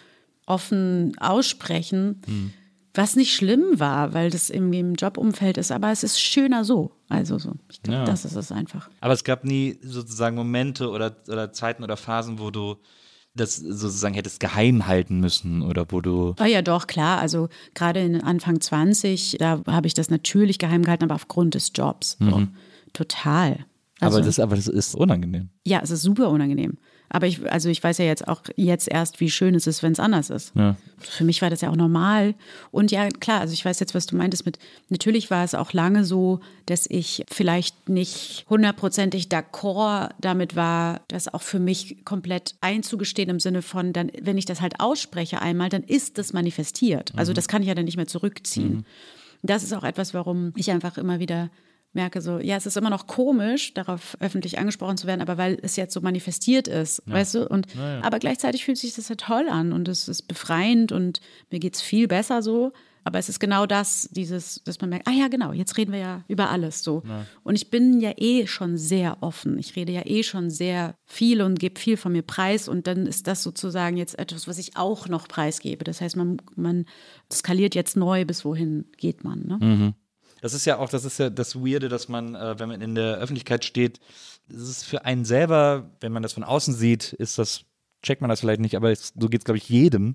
offen 0.46 1.16
aussprechen, 1.18 2.52
was 2.92 3.16
nicht 3.16 3.34
schlimm 3.34 3.80
war, 3.80 4.12
weil 4.12 4.30
das 4.30 4.50
irgendwie 4.50 4.78
im 4.80 4.94
Jobumfeld 4.94 5.56
ist, 5.58 5.72
aber 5.72 5.90
es 5.90 6.04
ist 6.04 6.20
schöner 6.20 6.64
so. 6.64 6.92
Also 7.08 7.38
so, 7.38 7.52
ich 7.70 7.82
glaube, 7.82 8.00
Ja. 8.00 8.04
das 8.04 8.24
ist 8.24 8.36
es 8.36 8.52
einfach. 8.52 8.88
Aber 9.00 9.14
es 9.14 9.24
gab 9.24 9.44
nie 9.44 9.78
sozusagen 9.82 10.36
Momente 10.36 10.90
oder, 10.90 11.16
oder 11.28 11.52
Zeiten 11.52 11.82
oder 11.82 11.96
Phasen, 11.96 12.38
wo 12.38 12.50
du 12.50 12.76
das 13.34 13.56
sozusagen 13.56 14.14
hättest 14.14 14.40
geheim 14.40 14.86
halten 14.86 15.20
müssen 15.20 15.62
oder 15.62 15.86
wo 15.88 16.00
du. 16.00 16.34
Ah 16.38 16.46
ja, 16.46 16.62
doch, 16.62 16.86
klar. 16.86 17.18
Also 17.18 17.48
gerade 17.74 18.00
in 18.00 18.20
Anfang 18.20 18.60
20, 18.60 19.36
da 19.38 19.60
habe 19.66 19.86
ich 19.86 19.94
das 19.94 20.10
natürlich 20.10 20.58
geheim 20.58 20.82
gehalten, 20.82 21.04
aber 21.04 21.14
aufgrund 21.14 21.54
des 21.54 21.72
Jobs. 21.74 22.16
So. 22.20 22.46
Total. 22.92 23.66
Also, 24.00 24.18
aber, 24.18 24.26
das, 24.26 24.38
aber 24.40 24.56
das 24.56 24.66
ist 24.66 24.94
unangenehm. 24.94 25.50
ja, 25.64 25.80
es 25.82 25.90
ist 25.90 26.02
super 26.02 26.28
unangenehm. 26.30 26.78
Aber 27.10 27.28
ich, 27.28 27.48
also 27.52 27.68
ich 27.68 27.84
weiß 27.84 27.98
ja 27.98 28.06
jetzt 28.06 28.26
auch 28.26 28.42
jetzt 28.56 28.90
erst, 28.90 29.20
wie 29.20 29.30
schön 29.30 29.54
es 29.54 29.68
ist, 29.68 29.84
wenn 29.84 29.92
es 29.92 30.00
anders 30.00 30.30
ist. 30.30 30.52
Ja. 30.56 30.74
Für 30.98 31.22
mich 31.22 31.42
war 31.42 31.50
das 31.50 31.60
ja 31.60 31.70
auch 31.70 31.76
normal. 31.76 32.34
Und 32.72 32.90
ja, 32.90 33.08
klar, 33.08 33.40
also 33.40 33.52
ich 33.52 33.64
weiß 33.64 33.78
jetzt, 33.78 33.94
was 33.94 34.06
du 34.06 34.16
meintest 34.16 34.46
mit, 34.46 34.58
natürlich 34.88 35.30
war 35.30 35.44
es 35.44 35.54
auch 35.54 35.72
lange 35.72 36.04
so, 36.04 36.40
dass 36.66 36.86
ich 36.88 37.24
vielleicht 37.30 37.88
nicht 37.88 38.46
hundertprozentig 38.50 39.26
d'accord 39.26 40.10
damit 40.20 40.56
war, 40.56 41.02
das 41.06 41.32
auch 41.32 41.42
für 41.42 41.60
mich 41.60 42.04
komplett 42.04 42.56
einzugestehen 42.60 43.30
im 43.30 43.38
Sinne 43.38 43.62
von, 43.62 43.92
dann, 43.92 44.10
wenn 44.20 44.38
ich 44.38 44.46
das 44.46 44.60
halt 44.60 44.80
ausspreche 44.80 45.40
einmal, 45.40 45.68
dann 45.68 45.84
ist 45.84 46.18
das 46.18 46.32
manifestiert. 46.32 47.12
Also 47.14 47.32
das 47.32 47.46
kann 47.46 47.62
ich 47.62 47.68
ja 47.68 47.76
dann 47.76 47.84
nicht 47.84 47.96
mehr 47.96 48.08
zurückziehen. 48.08 48.86
Das 49.42 49.62
ist 49.62 49.72
auch 49.72 49.84
etwas, 49.84 50.14
warum 50.14 50.52
ich 50.56 50.70
einfach 50.72 50.98
immer 50.98 51.20
wieder 51.20 51.50
merke, 51.94 52.20
so, 52.20 52.38
ja, 52.38 52.56
es 52.56 52.66
ist 52.66 52.76
immer 52.76 52.90
noch 52.90 53.06
komisch, 53.06 53.74
darauf 53.74 54.16
öffentlich 54.20 54.58
angesprochen 54.58 54.96
zu 54.96 55.06
werden, 55.06 55.20
aber 55.22 55.38
weil 55.38 55.58
es 55.62 55.76
jetzt 55.76 55.94
so 55.94 56.00
manifestiert 56.00 56.68
ist, 56.68 57.02
weißt 57.06 57.34
du? 57.36 57.48
Und 57.48 57.66
aber 58.02 58.18
gleichzeitig 58.18 58.64
fühlt 58.64 58.78
sich 58.78 58.94
das 58.94 59.08
ja 59.08 59.14
toll 59.14 59.48
an 59.48 59.72
und 59.72 59.88
es 59.88 60.08
ist 60.08 60.22
befreiend 60.22 60.92
und 60.92 61.20
mir 61.50 61.60
geht's 61.60 61.80
viel 61.82 62.08
besser 62.08 62.42
so. 62.42 62.72
Aber 63.06 63.18
es 63.18 63.28
ist 63.28 63.38
genau 63.38 63.66
das, 63.66 64.08
dieses, 64.12 64.62
dass 64.64 64.80
man 64.80 64.88
merkt, 64.88 65.06
ah 65.06 65.12
ja, 65.12 65.28
genau, 65.28 65.52
jetzt 65.52 65.76
reden 65.76 65.92
wir 65.92 65.98
ja 65.98 66.24
über 66.26 66.48
alles 66.48 66.82
so. 66.82 67.02
Und 67.42 67.54
ich 67.54 67.68
bin 67.68 68.00
ja 68.00 68.12
eh 68.16 68.46
schon 68.46 68.78
sehr 68.78 69.18
offen. 69.20 69.58
Ich 69.58 69.76
rede 69.76 69.92
ja 69.92 70.06
eh 70.06 70.22
schon 70.22 70.48
sehr 70.48 70.96
viel 71.04 71.42
und 71.42 71.58
gebe 71.58 71.78
viel 71.78 71.98
von 71.98 72.12
mir 72.12 72.22
preis. 72.22 72.66
Und 72.66 72.86
dann 72.86 73.06
ist 73.06 73.26
das 73.26 73.42
sozusagen 73.42 73.98
jetzt 73.98 74.18
etwas, 74.18 74.48
was 74.48 74.56
ich 74.56 74.78
auch 74.78 75.06
noch 75.06 75.28
preisgebe. 75.28 75.84
Das 75.84 76.00
heißt, 76.00 76.16
man, 76.16 76.38
man 76.56 76.86
skaliert 77.30 77.74
jetzt 77.74 77.94
neu, 77.94 78.24
bis 78.24 78.42
wohin 78.42 78.86
geht 78.96 79.22
man. 79.22 79.46
Ne? 79.46 79.94
Das 80.44 80.52
ist 80.52 80.66
ja 80.66 80.76
auch, 80.76 80.90
das 80.90 81.06
ist 81.06 81.18
ja 81.18 81.30
das 81.30 81.56
Weirde, 81.56 81.88
dass 81.88 82.10
man, 82.10 82.34
äh, 82.34 82.58
wenn 82.58 82.68
man 82.68 82.82
in 82.82 82.94
der 82.94 83.16
Öffentlichkeit 83.16 83.64
steht, 83.64 83.98
das 84.46 84.68
ist 84.68 84.84
für 84.84 85.06
einen 85.06 85.24
selber, 85.24 85.90
wenn 86.00 86.12
man 86.12 86.22
das 86.22 86.34
von 86.34 86.44
außen 86.44 86.74
sieht, 86.74 87.14
ist 87.14 87.38
das, 87.38 87.64
checkt 88.04 88.20
man 88.20 88.30
das 88.30 88.38
vielleicht 88.40 88.60
nicht, 88.60 88.76
aber 88.76 88.92
es, 88.92 89.12
so 89.18 89.28
geht 89.28 89.40
es, 89.40 89.44
glaube 89.44 89.58
ich, 89.58 89.68
jedem, 89.68 90.14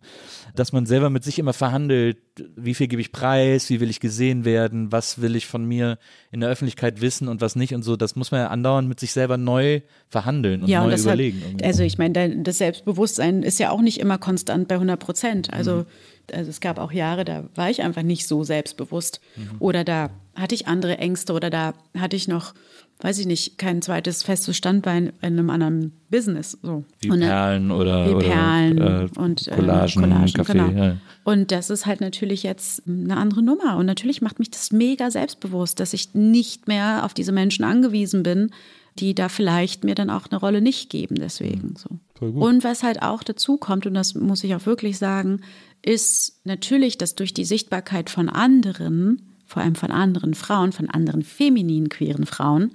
dass 0.55 0.71
man 0.71 0.85
selber 0.85 1.09
mit 1.09 1.23
sich 1.25 1.37
immer 1.39 1.51
verhandelt, 1.53 2.17
wie 2.55 2.73
viel 2.73 2.87
gebe 2.87 3.01
ich 3.01 3.11
preis, 3.11 3.69
wie 3.69 3.81
will 3.81 3.89
ich 3.89 3.99
gesehen 3.99 4.45
werden, 4.45 4.91
was 4.93 5.21
will 5.21 5.35
ich 5.35 5.45
von 5.47 5.65
mir 5.65 5.97
in 6.31 6.39
der 6.39 6.49
Öffentlichkeit 6.49 7.01
wissen 7.01 7.27
und 7.27 7.41
was 7.41 7.57
nicht 7.57 7.73
und 7.73 7.83
so. 7.83 7.97
Das 7.97 8.15
muss 8.15 8.31
man 8.31 8.39
ja 8.41 8.47
andauernd 8.47 8.87
mit 8.87 8.99
sich 8.99 9.11
selber 9.11 9.35
neu 9.37 9.81
verhandeln 10.07 10.61
und 10.61 10.69
Ja, 10.69 10.79
neu 10.79 10.85
und 10.85 10.91
das 10.91 11.01
hat, 11.01 11.07
überlegen. 11.07 11.41
irgendwie. 11.43 11.65
also 11.65 11.83
ich 11.83 11.97
meine, 11.97 12.41
das 12.43 12.57
Selbstbewusstsein 12.59 13.43
ist 13.43 13.59
ja 13.59 13.71
auch 13.71 13.81
nicht 13.81 13.99
immer 13.99 14.17
konstant 14.17 14.67
bei 14.69 14.75
100 14.75 14.99
Prozent. 14.99 15.53
Also, 15.53 15.77
Mhm. 15.77 15.85
also 16.31 16.49
es 16.49 16.61
gab 16.61 16.77
auch 16.79 16.91
Jahre, 16.93 17.25
da 17.25 17.49
war 17.55 17.69
ich 17.69 17.81
einfach 17.81 18.03
nicht 18.03 18.27
so 18.27 18.43
selbstbewusst. 18.43 19.19
Mhm. 19.35 19.49
Oder 19.59 19.83
da 19.83 20.11
hatte 20.35 20.55
ich 20.55 20.67
andere 20.67 20.97
Ängste 20.99 21.33
oder 21.33 21.49
da 21.49 21.73
hatte 21.97 22.15
ich 22.15 22.27
noch, 22.27 22.53
weiß 23.01 23.19
ich 23.19 23.25
nicht, 23.25 23.57
kein 23.57 23.81
zweites 23.81 24.23
festes 24.23 24.57
Standbein 24.57 25.07
in 25.21 25.39
einem 25.39 25.49
anderen 25.49 25.93
Business. 26.09 26.57
So. 26.61 26.83
wie 26.99 27.09
Und, 27.09 27.21
äh, 27.21 27.27
Perlen 27.27 27.71
oder, 27.71 28.09
wie 28.09 28.13
oder 28.15 28.27
Perlen 28.27 28.77
äh, 28.77 29.19
und 29.19 29.47
äh, 29.47 29.55
Collagen, 29.55 30.01
Collagen 30.01 30.33
Kaffee. 30.33 30.53
genau. 30.53 30.69
Ja. 30.69 30.97
Und 31.23 31.51
das 31.51 31.69
ist 31.69 31.85
halt 31.85 32.01
natürlich 32.01 32.43
jetzt 32.43 32.83
eine 32.87 33.15
andere 33.15 33.41
Nummer. 33.41 33.77
Und 33.77 33.85
natürlich 33.85 34.21
macht 34.21 34.39
mich 34.39 34.51
das 34.51 34.71
mega 34.71 35.11
selbstbewusst, 35.11 35.79
dass 35.79 35.93
ich 35.93 36.13
nicht 36.13 36.67
mehr 36.67 37.05
auf 37.05 37.13
diese 37.13 37.31
Menschen 37.31 37.63
angewiesen 37.63 38.23
bin, 38.23 38.51
die 38.97 39.15
da 39.15 39.29
vielleicht 39.29 39.85
mir 39.85 39.95
dann 39.95 40.09
auch 40.09 40.27
eine 40.29 40.39
Rolle 40.39 40.61
nicht 40.61 40.89
geben. 40.89 41.15
Deswegen 41.15 41.75
so. 41.77 41.89
Und 42.19 42.65
was 42.65 42.83
halt 42.83 43.01
auch 43.01 43.23
dazu 43.23 43.55
kommt, 43.55 43.85
und 43.85 43.93
das 43.93 44.13
muss 44.13 44.43
ich 44.43 44.53
auch 44.55 44.65
wirklich 44.65 44.97
sagen, 44.97 45.39
ist 45.81 46.41
natürlich, 46.43 46.97
dass 46.97 47.15
durch 47.15 47.33
die 47.33 47.45
Sichtbarkeit 47.45 48.09
von 48.09 48.27
anderen, 48.27 49.28
vor 49.49 49.63
allem 49.63 49.73
von 49.73 49.89
anderen 49.89 50.35
Frauen, 50.35 50.71
von 50.71 50.89
anderen 50.91 51.23
femininen, 51.23 51.89
queeren 51.89 52.27
Frauen, 52.27 52.71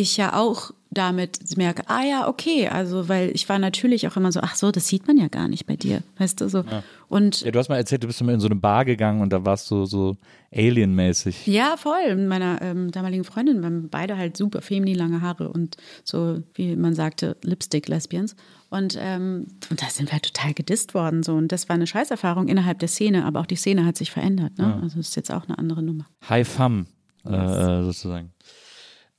ich 0.00 0.16
ja 0.16 0.34
auch 0.38 0.72
damit 0.92 1.56
merke, 1.56 1.88
ah 1.88 2.02
ja, 2.02 2.28
okay, 2.28 2.68
also 2.68 3.08
weil 3.08 3.30
ich 3.30 3.48
war 3.48 3.60
natürlich 3.60 4.08
auch 4.08 4.16
immer 4.16 4.32
so, 4.32 4.40
ach 4.42 4.56
so, 4.56 4.72
das 4.72 4.88
sieht 4.88 5.06
man 5.06 5.16
ja 5.18 5.28
gar 5.28 5.46
nicht 5.46 5.66
bei 5.66 5.76
dir, 5.76 6.02
weißt 6.18 6.40
du 6.40 6.48
so. 6.48 6.64
Und 7.08 7.42
Ja, 7.42 7.52
du 7.52 7.58
hast 7.60 7.68
mal 7.68 7.76
erzählt, 7.76 8.02
du 8.02 8.08
bist 8.08 8.20
mal 8.22 8.34
in 8.34 8.40
so 8.40 8.48
eine 8.48 8.56
Bar 8.56 8.84
gegangen 8.84 9.20
und 9.20 9.32
da 9.32 9.44
warst 9.44 9.70
du 9.70 9.84
so 9.84 10.16
Alien-mäßig. 10.52 11.46
ja, 11.46 11.76
voll, 11.76 12.16
mit 12.16 12.28
meiner 12.28 12.60
ähm, 12.60 12.90
damaligen 12.90 13.22
Freundin, 13.22 13.60
wir 13.60 13.66
haben 13.66 13.88
beide 13.88 14.16
halt 14.16 14.36
super 14.36 14.62
feminin 14.62 14.96
lange 14.96 15.20
Haare 15.20 15.50
und 15.50 15.76
so, 16.02 16.42
wie 16.54 16.74
man 16.74 16.94
sagte, 16.94 17.36
Lipstick-Lesbians. 17.42 18.34
Und, 18.68 18.96
ähm, 19.00 19.46
und 19.70 19.82
da 19.82 19.86
sind 19.86 20.08
wir 20.08 20.12
halt 20.14 20.32
total 20.34 20.54
gedisst 20.54 20.94
worden. 20.94 21.22
So. 21.22 21.34
Und 21.34 21.50
das 21.50 21.68
war 21.68 21.74
eine 21.74 21.88
Scheißerfahrung 21.88 22.48
innerhalb 22.48 22.78
der 22.78 22.88
Szene, 22.88 23.24
aber 23.24 23.40
auch 23.40 23.46
die 23.46 23.56
Szene 23.56 23.84
hat 23.84 23.96
sich 23.96 24.10
verändert. 24.12 24.58
Ne? 24.58 24.78
Also 24.82 25.00
ist 25.00 25.16
jetzt 25.16 25.32
auch 25.32 25.48
eine 25.48 25.58
andere 25.58 25.82
Nummer. 25.82 26.06
High 26.28 26.46
Fam, 26.46 26.86
äh, 27.24 27.82
sozusagen. 27.82 28.30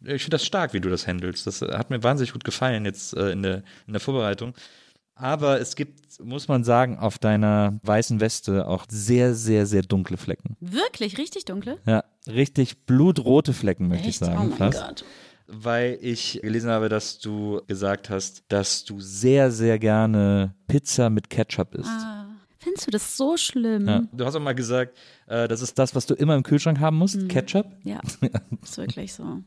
Ich 0.03 0.23
finde 0.23 0.35
das 0.35 0.45
stark, 0.45 0.73
wie 0.73 0.81
du 0.81 0.89
das 0.89 1.07
handelst. 1.07 1.45
Das 1.47 1.61
äh, 1.61 1.73
hat 1.73 1.89
mir 1.89 2.01
wahnsinnig 2.03 2.33
gut 2.33 2.43
gefallen 2.43 2.85
jetzt 2.85 3.15
äh, 3.15 3.31
in, 3.31 3.43
der, 3.43 3.63
in 3.87 3.93
der 3.93 3.99
Vorbereitung. 3.99 4.53
Aber 5.15 5.59
es 5.59 5.75
gibt, 5.75 6.19
muss 6.23 6.47
man 6.47 6.63
sagen, 6.63 6.97
auf 6.97 7.19
deiner 7.19 7.79
weißen 7.83 8.19
Weste 8.19 8.67
auch 8.67 8.85
sehr, 8.89 9.35
sehr, 9.35 9.67
sehr 9.67 9.83
dunkle 9.83 10.17
Flecken. 10.17 10.57
Wirklich, 10.59 11.17
richtig 11.19 11.45
dunkle? 11.45 11.77
Ja, 11.85 12.03
richtig 12.27 12.85
blutrote 12.85 13.53
Flecken, 13.53 13.87
möchte 13.87 14.09
ich 14.09 14.15
Echt? 14.15 14.25
sagen. 14.25 14.39
Oh 14.41 14.45
mein 14.45 14.57
fast. 14.57 14.81
Gott. 14.81 15.05
Weil 15.47 15.99
ich 16.01 16.39
gelesen 16.41 16.71
habe, 16.71 16.89
dass 16.89 17.19
du 17.19 17.61
gesagt 17.67 18.09
hast, 18.09 18.45
dass 18.47 18.83
du 18.85 18.99
sehr, 18.99 19.51
sehr 19.51 19.77
gerne 19.77 20.55
Pizza 20.67 21.09
mit 21.09 21.29
Ketchup 21.29 21.75
isst. 21.75 21.89
Ah, 21.89 22.20
findest 22.61 22.87
du 22.87 22.91
das 22.91 23.17
so 23.17 23.37
schlimm? 23.37 23.87
Ja. 23.87 24.03
Du 24.13 24.25
hast 24.25 24.35
auch 24.35 24.39
mal 24.41 24.53
gesagt, 24.53 24.97
äh, 25.27 25.47
das 25.47 25.61
ist 25.61 25.77
das, 25.79 25.93
was 25.95 26.05
du 26.05 26.13
immer 26.13 26.35
im 26.35 26.43
Kühlschrank 26.43 26.79
haben 26.79 26.97
musst, 26.97 27.15
Mhm. 27.17 27.27
Ketchup. 27.27 27.65
Ja, 27.83 27.99
ist 28.63 28.77
wirklich 28.77 29.13
so. 29.13 29.41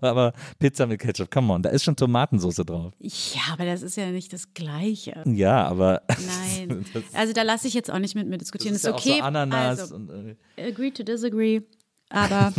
Aber 0.00 0.32
Pizza 0.58 0.86
mit 0.86 1.00
Ketchup, 1.00 1.30
come 1.30 1.52
on, 1.52 1.62
da 1.62 1.70
ist 1.70 1.84
schon 1.84 1.96
Tomatensauce 1.96 2.56
drauf. 2.56 2.92
Ja, 3.00 3.52
aber 3.52 3.64
das 3.64 3.82
ist 3.82 3.96
ja 3.96 4.10
nicht 4.10 4.32
das 4.32 4.52
Gleiche. 4.52 5.22
Ja, 5.26 5.66
aber 5.66 6.02
Nein. 6.58 6.84
Also 7.14 7.32
da 7.32 7.42
lasse 7.42 7.66
ich 7.68 7.74
jetzt 7.74 7.90
auch 7.90 7.98
nicht 7.98 8.14
mit 8.14 8.28
mir 8.28 8.38
diskutieren. 8.38 8.74
das 8.74 8.82
ist 8.84 8.88
ist 8.88 9.04
ja 9.06 9.12
okay. 9.12 9.20
auch 9.20 9.24
so 9.24 9.24
Ananas 9.24 9.80
Also, 9.80 9.94
und 9.96 10.10
äh, 10.56 10.68
agree 10.68 10.90
to 10.90 11.02
disagree. 11.02 11.62
Aber, 12.10 12.52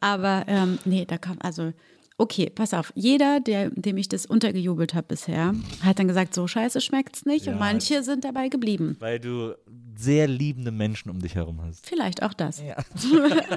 aber 0.00 0.44
ähm, 0.48 0.78
nee, 0.84 1.04
da 1.04 1.18
kommt, 1.18 1.44
also, 1.44 1.72
okay, 2.20 2.50
pass 2.50 2.74
auf. 2.74 2.92
Jeder, 2.94 3.40
der, 3.40 3.70
dem 3.70 3.96
ich 3.96 4.08
das 4.08 4.26
untergejubelt 4.26 4.94
habe 4.94 5.08
bisher, 5.08 5.54
hat 5.82 5.98
dann 5.98 6.06
gesagt, 6.06 6.34
so 6.34 6.46
scheiße 6.46 6.80
schmeckt's 6.80 7.24
nicht. 7.24 7.46
Und 7.48 7.58
manche 7.58 8.02
sind 8.02 8.24
dabei 8.24 8.48
geblieben. 8.48 8.96
weil 9.00 9.18
du 9.18 9.54
sehr 9.96 10.28
liebende 10.28 10.70
Menschen 10.70 11.10
um 11.10 11.20
dich 11.20 11.34
herum 11.34 11.60
hast. 11.62 11.86
Vielleicht 11.86 12.22
auch 12.22 12.32
das. 12.32 12.62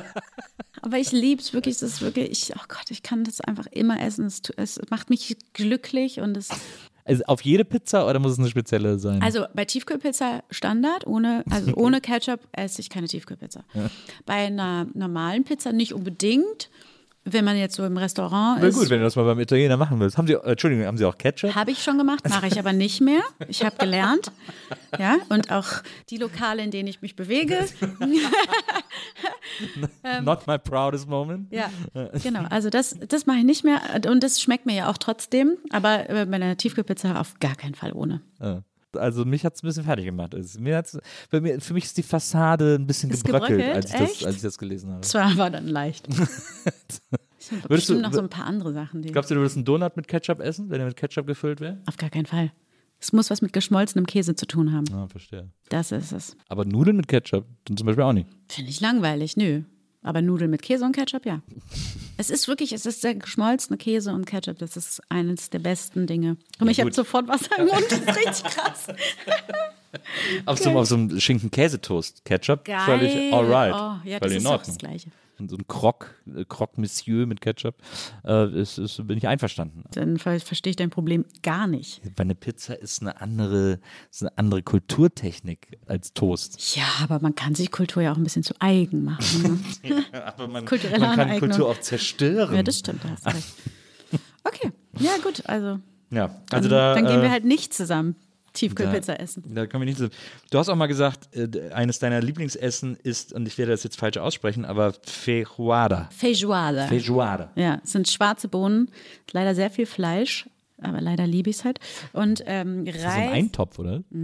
Aber 0.82 0.98
ich 0.98 1.12
liebe 1.12 1.42
es 1.42 1.54
wirklich, 1.54 1.78
das 1.80 1.94
ist 1.94 2.02
wirklich, 2.02 2.30
ich, 2.32 2.56
oh 2.56 2.64
Gott, 2.68 2.90
ich 2.90 3.04
kann 3.04 3.24
das 3.24 3.40
einfach 3.40 3.68
immer 3.68 4.02
essen. 4.02 4.26
Es, 4.26 4.42
es 4.58 4.80
macht 4.90 5.10
mich 5.10 5.38
glücklich 5.54 6.20
und 6.20 6.36
es, 6.36 6.50
Also 7.06 7.24
auf 7.26 7.42
jede 7.42 7.64
Pizza 7.64 8.08
oder 8.08 8.20
muss 8.20 8.34
es 8.34 8.40
eine 8.40 8.50
spezielle 8.50 9.00
sein? 9.00 9.22
also 9.22 9.46
bei 9.54 9.64
Tiefkühlpizza 9.66 10.44
Standard, 10.50 11.08
ohne, 11.08 11.44
also 11.50 11.74
ohne 11.76 12.02
Ketchup 12.02 12.42
esse 12.52 12.82
ich 12.82 12.90
keine 12.90 13.08
Tiefkühlpizza. 13.08 13.64
Bei 14.26 14.34
einer 14.34 14.88
normalen 14.94 15.44
Pizza 15.46 15.72
nicht 15.72 15.94
unbedingt. 15.94 16.70
Wenn 17.26 17.46
man 17.46 17.58
jetzt 17.58 17.76
so 17.76 17.86
im 17.86 17.98
Restaurant 17.98 18.60
Na 18.62 18.68
ist, 18.68 18.76
gut, 18.78 18.90
wenn 18.90 19.00
du 19.00 19.06
das 19.06 19.16
mal 19.16 19.24
beim 19.24 19.40
Italiener 19.40 19.78
machen 19.78 20.00
willst. 20.00 20.18
Haben 20.18 20.28
sie, 20.28 20.34
äh, 20.34 20.52
Entschuldigung, 20.52 20.86
haben 20.86 20.98
sie 20.98 21.06
auch 21.06 21.18
Ketchup? 21.18 21.56
habe 21.56 21.72
ich 21.72 21.82
schon 21.82 21.98
gemacht, 21.98 22.28
mache 22.28 22.48
ich 22.48 22.60
aber 22.60 22.74
nicht 22.74 23.00
mehr. 23.02 23.22
Ich 23.48 23.64
habe 23.64 23.76
gelernt. 23.78 24.32
Ja, 25.00 25.18
und 25.30 25.52
auch 25.52 25.68
die 26.10 26.18
Lokale, 26.18 26.64
in 26.64 26.72
denen 26.72 26.88
ich 26.88 27.02
mich 27.02 27.16
bewege, 27.16 27.66
Not 30.24 30.48
my 30.48 30.58
proudest 30.58 31.08
moment. 31.08 31.52
Ja, 31.52 31.70
genau. 32.22 32.46
Also 32.50 32.70
das, 32.70 32.98
das 33.08 33.26
mache 33.26 33.40
ich 33.40 33.46
nicht 33.46 33.64
mehr. 33.64 33.80
Und 34.08 34.24
das 34.24 34.42
schmeckt 34.42 34.66
mir 34.66 34.76
ja 34.76 34.90
auch 34.90 34.98
trotzdem. 34.98 35.58
Aber 35.72 36.10
äh, 36.10 36.26
bei 36.26 36.36
einer 36.36 36.58
Tiefkühlpizza 36.58 37.20
auf 37.20 37.40
gar 37.40 37.56
keinen 37.56 37.76
Fall 37.76 37.94
ohne. 37.94 38.22
Ja. 38.42 38.64
Also 38.96 39.26
mich 39.26 39.44
hat 39.46 39.56
es 39.56 39.64
ein 39.64 39.68
bisschen 39.68 39.84
fertig 39.84 40.06
gemacht. 40.06 40.34
Es- 40.34 40.60
Mir 40.60 40.78
hat's, 40.78 40.98
bei 41.32 41.42
mir, 41.42 41.60
für 41.62 41.74
mich 41.74 41.86
ist 41.86 41.98
die 41.98 42.04
Fassade 42.04 42.76
ein 42.80 42.86
bisschen 42.88 43.10
Ist 43.10 43.24
gebröckelt, 43.26 43.60
gebröckelt? 43.60 43.76
als 43.76 43.94
ich, 43.94 44.20
das, 44.20 44.26
als 44.26 44.36
ich 44.38 44.42
das 44.42 44.58
gelesen 44.58 44.92
habe. 44.92 45.02
Das 45.02 45.14
war, 45.14 45.50
dann 45.50 45.68
leicht. 45.68 46.08
Es 47.46 47.52
Würdest 47.70 47.90
du- 47.90 48.00
noch 48.00 48.14
so 48.14 48.22
ein 48.22 48.30
paar 48.30 48.46
andere 48.46 48.72
Sachen. 48.74 49.02
Die 49.02 49.12
Glaubst 49.12 49.30
du, 49.30 49.36
du 49.36 49.42
würdest 49.42 49.58
einen 49.58 49.66
Donut 49.66 49.98
mit 49.98 50.08
Ketchup 50.08 50.40
essen, 50.40 50.70
wenn 50.70 50.80
er 50.80 50.86
mit 50.88 50.96
Ketchup 50.96 51.28
gefüllt 51.28 51.60
wäre? 51.60 51.82
auf 51.88 51.98
gar 51.98 52.10
keinen 52.10 52.26
Fall. 52.26 52.52
Es 53.02 53.12
muss 53.12 53.30
was 53.30 53.42
mit 53.42 53.52
geschmolzenem 53.52 54.06
Käse 54.06 54.34
zu 54.36 54.46
tun 54.46 54.72
haben. 54.72 54.86
Ah, 54.94 55.08
verstehe. 55.10 55.50
Das 55.68 55.92
ist 55.92 56.14
es. 56.14 56.38
Aber 56.48 56.64
Nudeln 56.64 56.96
mit 56.96 57.10
Ketchup 57.10 57.46
dann 57.66 57.76
zum 57.76 57.86
Beispiel 57.86 58.04
auch 58.06 58.14
nicht. 58.14 58.30
Finde 58.48 58.72
ich 58.72 58.80
langweilig, 58.80 59.36
nö. 59.36 59.64
Aber 60.04 60.22
Nudeln 60.22 60.52
mit 60.52 60.62
Käse 60.62 60.86
und 60.86 60.94
Ketchup, 60.94 61.26
ja. 61.26 61.42
Es 62.18 62.30
ist 62.30 62.48
wirklich, 62.48 62.74
es 62.74 62.86
ist 62.86 63.04
der 63.04 63.16
geschmolzene 63.16 63.78
Käse 63.78 64.14
und 64.14 64.26
Ketchup, 64.26 64.60
das 64.60 64.78
ist 64.78 65.02
eines 65.10 65.50
der 65.50 65.60
besten 65.60 66.06
Dinge. 66.06 66.38
Guck 66.58 66.66
mal, 66.66 66.72
ich 66.72 66.80
habe 66.80 66.94
sofort 66.94 67.28
Wasser 67.28 67.58
im 67.58 67.66
Mund, 67.68 67.86
das 67.90 68.00
ist 68.00 68.16
richtig 68.16 68.44
krass. 68.44 68.88
Auf, 70.46 70.58
so, 70.60 70.70
auf 70.72 70.88
so 70.88 70.96
einem 70.96 71.20
Schinken-Käsetoast. 71.20 72.26
Ketchup, 72.26 72.66
Geil. 72.66 72.80
völlig 72.86 73.34
alright. 73.34 73.74
Oh, 73.74 74.08
ja, 74.08 74.20
das 74.20 74.28
völlig 74.28 74.38
ist 74.38 74.38
in 74.38 74.44
doch 74.44 74.52
Ordnung. 74.52 74.68
das 74.68 74.78
Gleiche. 74.78 75.10
Und 75.40 75.50
so 75.50 75.58
ein 75.58 75.66
Croc, 75.68 76.14
äh, 76.36 76.46
Croc 76.48 76.78
Monsieur 76.78 77.26
mit 77.26 77.42
Ketchup, 77.42 77.76
äh, 78.24 78.62
ist, 78.62 78.78
ist, 78.78 79.06
bin 79.08 79.18
ich 79.18 79.28
einverstanden. 79.28 79.84
Dann 79.92 80.20
ver 80.20 80.40
verstehe 80.40 80.70
ich 80.70 80.76
dein 80.76 80.92
Problem 80.92 81.26
gar 81.42 81.66
nicht. 81.66 82.02
Weil 82.04 82.26
eine 82.26 82.36
Pizza 82.36 82.80
ist 82.80 83.02
eine 83.02 83.20
andere, 83.20 83.80
ist 84.12 84.22
eine 84.22 84.38
andere 84.38 84.62
Kulturtechnik 84.62 85.80
als 85.88 86.14
Toast. 86.14 86.76
Ja, 86.76 86.84
aber 87.02 87.20
man 87.20 87.34
kann 87.34 87.56
sich 87.56 87.72
Kultur 87.72 88.04
ja 88.04 88.14
auch 88.14 88.18
ein 88.18 88.24
bisschen 88.24 88.44
zu 88.44 88.54
eigen 88.60 89.04
machen. 89.04 89.60
Ne? 89.84 90.04
Aber 90.26 90.48
man, 90.48 90.66
Kulturelle 90.66 91.00
man 91.00 91.10
kann 91.16 91.20
Aneignung. 91.22 91.50
Kultur 91.50 91.70
auch 91.70 91.80
zerstören. 91.80 92.56
ja, 92.56 92.64
das 92.64 92.80
stimmt, 92.80 93.04
da 93.04 93.10
hast 93.10 93.26
du 93.26 93.30
recht. 93.32 93.54
Okay, 94.44 94.72
ja 95.00 95.12
gut, 95.24 95.44
also, 95.48 95.80
Ja, 96.12 96.28
dann, 96.28 96.38
also 96.52 96.70
da, 96.70 96.94
dann 96.94 97.06
gehen 97.08 97.20
äh, 97.20 97.24
wir 97.24 97.32
halt 97.32 97.46
nicht 97.46 97.74
zusammen 97.74 98.16
Tiefkühlpizza 98.54 99.14
essen. 99.16 99.44
Da 99.54 99.66
können 99.66 99.82
wir 99.82 99.86
nicht 99.86 99.98
so. 99.98 100.08
Du 100.52 100.58
hast 100.58 100.70
auch 100.70 100.76
mal 100.76 100.88
gesagt, 100.88 101.36
äh, 101.36 101.72
eines 101.72 102.00
deiner 102.00 102.22
Lieblingsessen 102.22 102.96
ist, 102.96 103.34
und 103.34 103.48
ich 103.48 103.58
werde 103.58 103.72
das 103.72 103.84
jetzt 103.84 104.00
falsch 104.00 104.18
aussprechen, 104.18 104.66
aber 104.66 104.94
Feijoada. 105.04 106.10
Feijoada. 106.16 106.88
Feijoada. 106.88 107.52
Ja, 107.56 107.82
es 107.84 107.92
sind 107.92 108.10
schwarze 108.10 108.48
Bohnen, 108.48 108.90
leider 109.32 109.56
sehr 109.56 109.70
viel 109.70 109.86
Fleisch, 109.86 110.48
aber 110.82 111.02
leider 111.02 111.26
liebe 111.26 111.50
ich 111.50 111.58
es 111.58 111.66
halt. 111.66 111.80
Und 112.12 112.44
ähm, 112.46 112.86
Reis. 112.88 113.02
So 113.02 113.08
ein 113.08 113.30
Eintopf, 113.30 113.80
oder? 113.80 114.04
so 114.12 114.18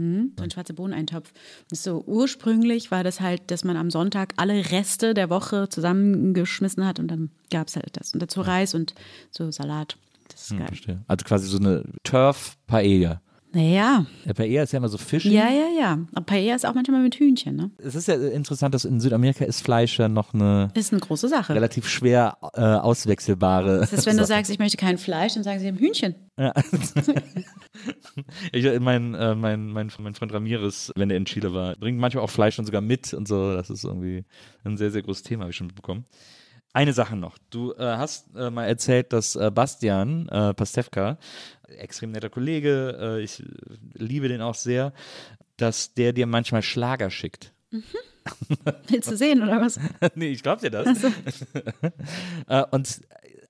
ein 0.44 0.52
schwarzer 0.52 0.74
Bohneneintopf. 0.74 1.32
Das 1.70 1.80
ist 1.80 1.84
so 1.84 2.04
ursprünglich 2.06 2.92
war 2.92 3.04
das 3.04 3.22
halt, 3.22 3.50
dass 3.50 3.64
man 3.64 3.78
am 3.78 3.90
Sonntag 3.90 4.34
alle 4.38 4.72
Reste 4.72 5.14
der 5.14 5.30
Woche 5.30 5.70
zusammengeschmissen 5.70 6.86
hat 6.86 7.00
und 7.00 7.08
dann 7.08 7.32
gab 7.50 7.68
es 7.68 7.76
halt 7.76 7.90
das. 7.94 8.14
Und 8.14 8.22
dazu 8.22 8.42
Reis 8.42 8.76
und 8.76 8.94
so 9.32 9.50
Salat. 9.52 9.98
Das 10.30 10.44
ist 10.44 10.58
geil. 10.58 10.68
Verstehe. 10.68 11.02
Also 11.08 11.26
quasi 11.26 11.48
so 11.48 11.58
eine 11.58 11.84
Turf-Paella. 12.04 13.22
Naja, 13.52 14.06
Der 14.26 14.34
Paella 14.36 14.62
ist 14.62 14.74
ja 14.74 14.78
immer 14.78 14.90
so 14.90 15.00
fischig. 15.00 15.32
ja, 15.32 15.50
ja, 15.50 15.68
ja. 15.80 15.98
Aber 16.14 16.26
Paella 16.26 16.54
ist 16.54 16.68
auch 16.68 16.76
manchmal 16.76 17.02
mit 17.02 17.16
Hühnchen, 17.16 17.56
ne? 17.56 17.72
Es 17.80 17.96
ist 17.96 18.08
ja 18.08 18.14
interessant, 18.16 18.76
dass 18.76 18.86
in 18.86 19.00
Südamerika 19.00 19.44
ist 19.44 19.62
Fleisch 19.64 19.98
ja 19.98 20.08
noch 20.08 20.36
eine 20.36 20.68
Ist 20.76 20.94
eine 20.94 21.00
große 21.02 21.28
Sache. 21.28 21.56
relativ 21.56 21.88
schwer 21.88 22.38
äh, 22.54 22.62
auswechselbare. 22.62 23.80
Das 23.80 23.92
ist, 23.92 24.06
wenn 24.06 24.18
du 24.18 24.24
Sache. 24.24 24.38
sagst, 24.38 24.52
ich 24.52 24.60
möchte 24.60 24.78
kein 24.78 25.00
Fleisch, 25.00 25.34
dann 25.34 25.44
sagen 25.44 25.60
sie 25.60 25.66
eben 25.68 25.78
Hühnchen. 25.78 26.14
Ja. 26.38 26.54
ich, 28.52 28.80
mein, 28.80 29.14
äh, 29.16 29.36
mein, 29.36 29.68
mein, 29.72 29.92
mein 30.00 30.14
Freund 30.14 30.34
Ramirez, 30.34 30.92
wenn 30.96 31.10
er 31.10 31.18
in 31.18 31.26
Chile 31.26 31.54
war, 31.54 31.76
bringt 31.76 31.98
manchmal 31.98 32.24
auch 32.24 32.30
Fleisch 32.30 32.56
dann 32.58 32.66
sogar 32.66 32.82
mit 32.82 33.14
und 33.14 33.28
so. 33.28 33.54
Das 33.54 33.70
ist 33.70 33.84
irgendwie 33.84 34.26
ein 34.64 34.78
sehr, 34.78 34.92
sehr 34.92 35.02
großes 35.02 35.24
Thema, 35.24 35.42
habe 35.44 35.52
ich 35.52 35.58
schon 35.58 35.68
mitbekommen. 35.68 36.06
Eine 36.72 36.94
Sache 36.94 37.16
noch. 37.16 37.38
Du 37.50 37.74
äh, 37.74 37.78
hast 37.80 38.28
äh, 38.36 38.52
mal 38.52 38.66
erzählt, 38.66 39.12
dass 39.12 39.36
äh, 39.36 39.50
Bastian 39.50 40.30
äh, 40.30 40.54
Pastewka, 40.54 41.18
extrem 41.78 42.12
netter 42.12 42.30
Kollege, 42.30 42.98
äh, 43.00 43.22
ich 43.22 43.44
liebe 43.94 44.28
den 44.28 44.42
auch 44.42 44.56
sehr, 44.56 44.94
dass 45.58 45.94
der 45.94 46.14
dir 46.14 46.26
manchmal 46.26 46.62
Schlager 46.62 47.10
schickt. 47.10 47.54
Willst 48.88 49.12
du 49.12 49.18
sehen 49.18 49.42
oder 49.42 49.62
was? 49.62 49.80
nee, 50.16 50.30
ich 50.30 50.44
glaub 50.44 50.60
dir 50.60 50.72
das. 50.72 50.88
äh, 52.48 52.64
und 52.72 53.02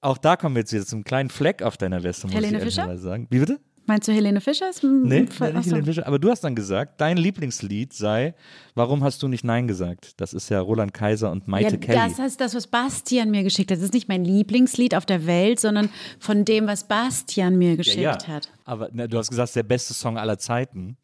auch 0.02 0.18
da 0.18 0.36
kommen 0.36 0.56
wir 0.56 0.62
jetzt 0.62 0.74
wieder 0.74 0.86
zum 0.86 1.04
kleinen 1.04 1.30
Fleck 1.30 1.62
auf 1.62 1.78
deiner 1.78 2.04
Weste, 2.04 2.28
muss 2.28 2.36
Helene 2.36 2.58
ich 2.60 2.64
Fischer? 2.64 2.98
sagen. 2.98 3.28
Wie 3.30 3.40
bitte? 3.40 3.60
Meinst 3.90 4.08
du 4.08 4.12
Helene 4.12 4.40
Fischer? 4.40 4.70
Ist 4.70 4.84
Nee, 4.84 5.26
Fall- 5.26 5.52
nicht. 5.52 5.66
Helene 5.66 5.84
Fischer. 5.84 6.06
Aber 6.06 6.20
du 6.20 6.30
hast 6.30 6.42
dann 6.44 6.54
gesagt, 6.54 7.02
dein 7.02 7.18
Lieblingslied 7.18 7.92
sei 7.92 8.36
Warum 8.76 9.04
hast 9.04 9.24
du 9.24 9.28
nicht 9.28 9.44
Nein 9.44 9.68
gesagt? 9.68 10.14
Das 10.22 10.32
ist 10.32 10.48
ja 10.50 10.62
Roland 10.62 10.94
Kaiser 10.94 11.32
und 11.32 11.48
Maite 11.48 11.72
Ja, 11.72 11.78
Kelly. 11.78 11.98
das 11.98 12.20
heißt 12.20 12.40
das, 12.40 12.54
was 12.54 12.68
Bastian 12.68 13.32
mir 13.32 13.42
geschickt 13.42 13.72
hat. 13.72 13.80
Das 13.80 13.84
ist 13.84 13.94
nicht 13.96 14.08
mein 14.08 14.24
Lieblingslied 14.24 14.94
auf 14.94 15.08
der 15.08 15.26
Welt, 15.26 15.60
sondern 15.60 15.90
von 16.20 16.46
dem, 16.46 16.68
was 16.68 16.88
Bastian 16.88 17.58
mir 17.58 17.78
geschickt 17.78 17.98
ja, 18.04 18.16
ja. 18.16 18.28
hat. 18.28 18.50
Aber 18.64 18.90
na, 18.94 19.08
du 19.08 19.18
hast 19.18 19.30
gesagt, 19.32 19.46
es 19.46 19.50
ist 19.50 19.56
der 19.56 19.64
beste 19.64 19.96
Song 19.96 20.20
aller 20.20 20.38
Zeiten. 20.38 20.96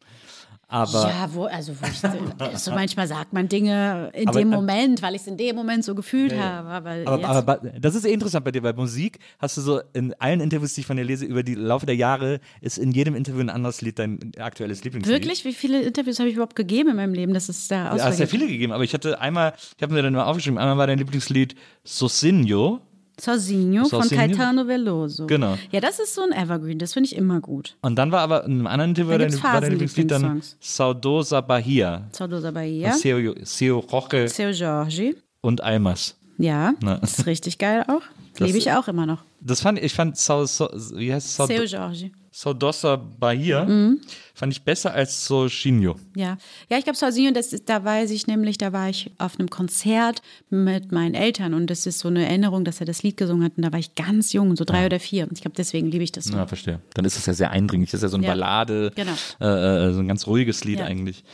Aber 0.68 1.08
ja, 1.08 1.28
wo, 1.32 1.44
also 1.44 1.72
wo 1.80 1.86
ich, 1.86 2.58
so 2.60 2.72
manchmal 2.72 3.06
sagt 3.06 3.32
man 3.32 3.48
Dinge 3.48 4.10
in 4.14 4.28
Aber, 4.28 4.40
dem 4.40 4.52
äh, 4.52 4.56
Moment, 4.56 5.00
weil 5.00 5.14
ich 5.14 5.20
es 5.20 5.28
in 5.28 5.36
dem 5.36 5.54
Moment 5.54 5.84
so 5.84 5.94
gefühlt 5.94 6.32
ja. 6.32 6.64
habe. 6.64 6.68
Aber, 6.68 6.96
Aber, 7.06 7.28
aber 7.28 7.70
das 7.78 7.94
ist 7.94 8.04
eh 8.04 8.12
interessant 8.12 8.44
bei 8.44 8.50
dir, 8.50 8.64
weil 8.64 8.72
Musik 8.74 9.20
hast 9.38 9.56
du 9.56 9.60
so 9.60 9.80
in 9.92 10.12
allen 10.14 10.40
Interviews, 10.40 10.74
die 10.74 10.80
ich 10.80 10.86
von 10.86 10.96
dir 10.96 11.04
lese, 11.04 11.24
über 11.24 11.44
die 11.44 11.54
Laufe 11.54 11.86
der 11.86 11.94
Jahre 11.94 12.40
ist 12.60 12.78
in 12.78 12.90
jedem 12.90 13.14
Interview 13.14 13.42
ein 13.42 13.50
anderes 13.50 13.80
Lied 13.80 13.98
dein 14.00 14.32
aktuelles 14.38 14.82
Lieblingslied. 14.82 15.14
wirklich, 15.14 15.44
wie 15.44 15.52
viele 15.52 15.82
Interviews 15.82 16.18
habe 16.18 16.28
ich 16.28 16.34
überhaupt 16.34 16.56
gegeben 16.56 16.90
in 16.90 16.96
meinem 16.96 17.14
Leben? 17.14 17.32
Das 17.32 17.48
ist 17.48 17.70
da 17.70 17.96
Ja, 17.96 18.04
hast 18.04 18.18
ja 18.18 18.26
viele 18.26 18.48
gegeben, 18.48 18.72
aber 18.72 18.82
ich 18.82 18.92
hatte 18.92 19.20
einmal, 19.20 19.52
ich 19.76 19.82
habe 19.82 19.94
mir 19.94 20.02
dann 20.02 20.14
mal 20.14 20.24
aufgeschrieben, 20.24 20.58
einmal 20.58 20.78
war 20.78 20.88
dein 20.88 20.98
Lieblingslied 20.98 21.54
Sosinho. 21.84 22.80
Sozinho 23.20 23.84
von? 23.86 24.08
Caetano 24.08 24.66
Veloso. 24.66 25.26
Genau. 25.26 25.56
Ja, 25.72 25.80
das 25.80 25.98
ist 25.98 26.14
so 26.14 26.22
ein 26.22 26.32
Evergreen, 26.32 26.78
das 26.78 26.92
finde 26.92 27.06
ich 27.08 27.16
immer 27.16 27.40
gut. 27.40 27.76
Und 27.82 27.96
dann 27.96 28.12
war 28.12 28.20
aber 28.20 28.44
in 28.44 28.52
einem 28.52 28.66
anderen 28.66 28.92
gibt's 28.94 29.42
war 29.42 29.60
dein 29.60 29.70
Lieblingslied 29.70 30.10
dann. 30.10 30.42
Saudosa 30.60 31.40
Bahia. 31.40 32.08
Saudosa 32.12 32.50
Bahia, 32.50 32.92
Seu, 32.92 33.34
Seu 33.42 33.78
Roque 33.78 34.28
Seu 34.28 34.50
Jorge. 34.50 35.16
und 35.40 35.62
Almas. 35.62 36.16
Ja, 36.38 36.74
Na. 36.80 36.98
das 36.98 37.18
ist 37.20 37.26
richtig 37.26 37.56
geil 37.58 37.84
auch. 37.88 38.02
Das- 38.38 38.46
Liebe 38.48 38.58
ich 38.58 38.70
auch 38.72 38.86
immer 38.88 39.06
noch. 39.06 39.22
Das 39.40 39.62
fand 39.62 39.78
ich, 39.78 39.94
fand 39.94 40.18
Sau, 40.18 40.44
Sau, 40.44 40.68
wie 40.94 41.12
heißt 41.14 41.40
es? 41.40 41.46
Seu 41.46 41.62
Jorge. 41.64 42.10
Saudosa 42.38 42.96
Bahia 42.96 43.64
Mhm. 43.64 43.98
fand 44.34 44.52
ich 44.52 44.62
besser 44.62 44.92
als 44.92 45.24
Socinho. 45.24 45.96
Ja, 46.14 46.36
ja, 46.68 46.76
ich 46.76 46.84
glaube, 46.84 46.98
Sausinho, 46.98 47.30
das 47.32 47.54
ist, 47.54 47.66
da 47.70 47.82
weiß 47.82 48.10
ich 48.10 48.26
nämlich, 48.26 48.58
da 48.58 48.74
war 48.74 48.90
ich 48.90 49.10
auf 49.16 49.38
einem 49.38 49.48
Konzert 49.48 50.20
mit 50.50 50.92
meinen 50.92 51.14
Eltern 51.14 51.54
und 51.54 51.68
das 51.68 51.86
ist 51.86 51.98
so 52.00 52.08
eine 52.08 52.26
Erinnerung, 52.26 52.64
dass 52.66 52.78
er 52.80 52.84
das 52.84 53.02
Lied 53.02 53.16
gesungen 53.16 53.42
hat 53.42 53.52
und 53.56 53.62
da 53.62 53.72
war 53.72 53.78
ich 53.78 53.94
ganz 53.94 54.34
jung, 54.34 54.54
so 54.54 54.66
drei 54.66 54.84
oder 54.84 55.00
vier. 55.00 55.24
Und 55.24 55.32
ich 55.32 55.40
glaube, 55.40 55.54
deswegen 55.56 55.90
liebe 55.90 56.04
ich 56.04 56.12
das 56.12 56.26
so. 56.26 56.36
Ja, 56.36 56.46
verstehe. 56.46 56.80
Dann 56.92 57.06
ist 57.06 57.16
das 57.16 57.24
ja 57.24 57.32
sehr 57.32 57.50
eindringlich. 57.52 57.90
Das 57.92 58.00
ist 58.00 58.02
ja 58.02 58.08
so 58.10 58.18
eine 58.18 58.26
Ja. 58.26 58.32
Ballade, 58.32 58.92
Genau. 58.94 59.12
äh, 59.40 59.86
äh, 59.88 59.92
so 59.94 60.00
ein 60.00 60.08
ganz 60.08 60.26
ruhiges 60.26 60.62
Lied 60.62 60.80
Ja. 60.80 60.84
eigentlich. 60.84 61.24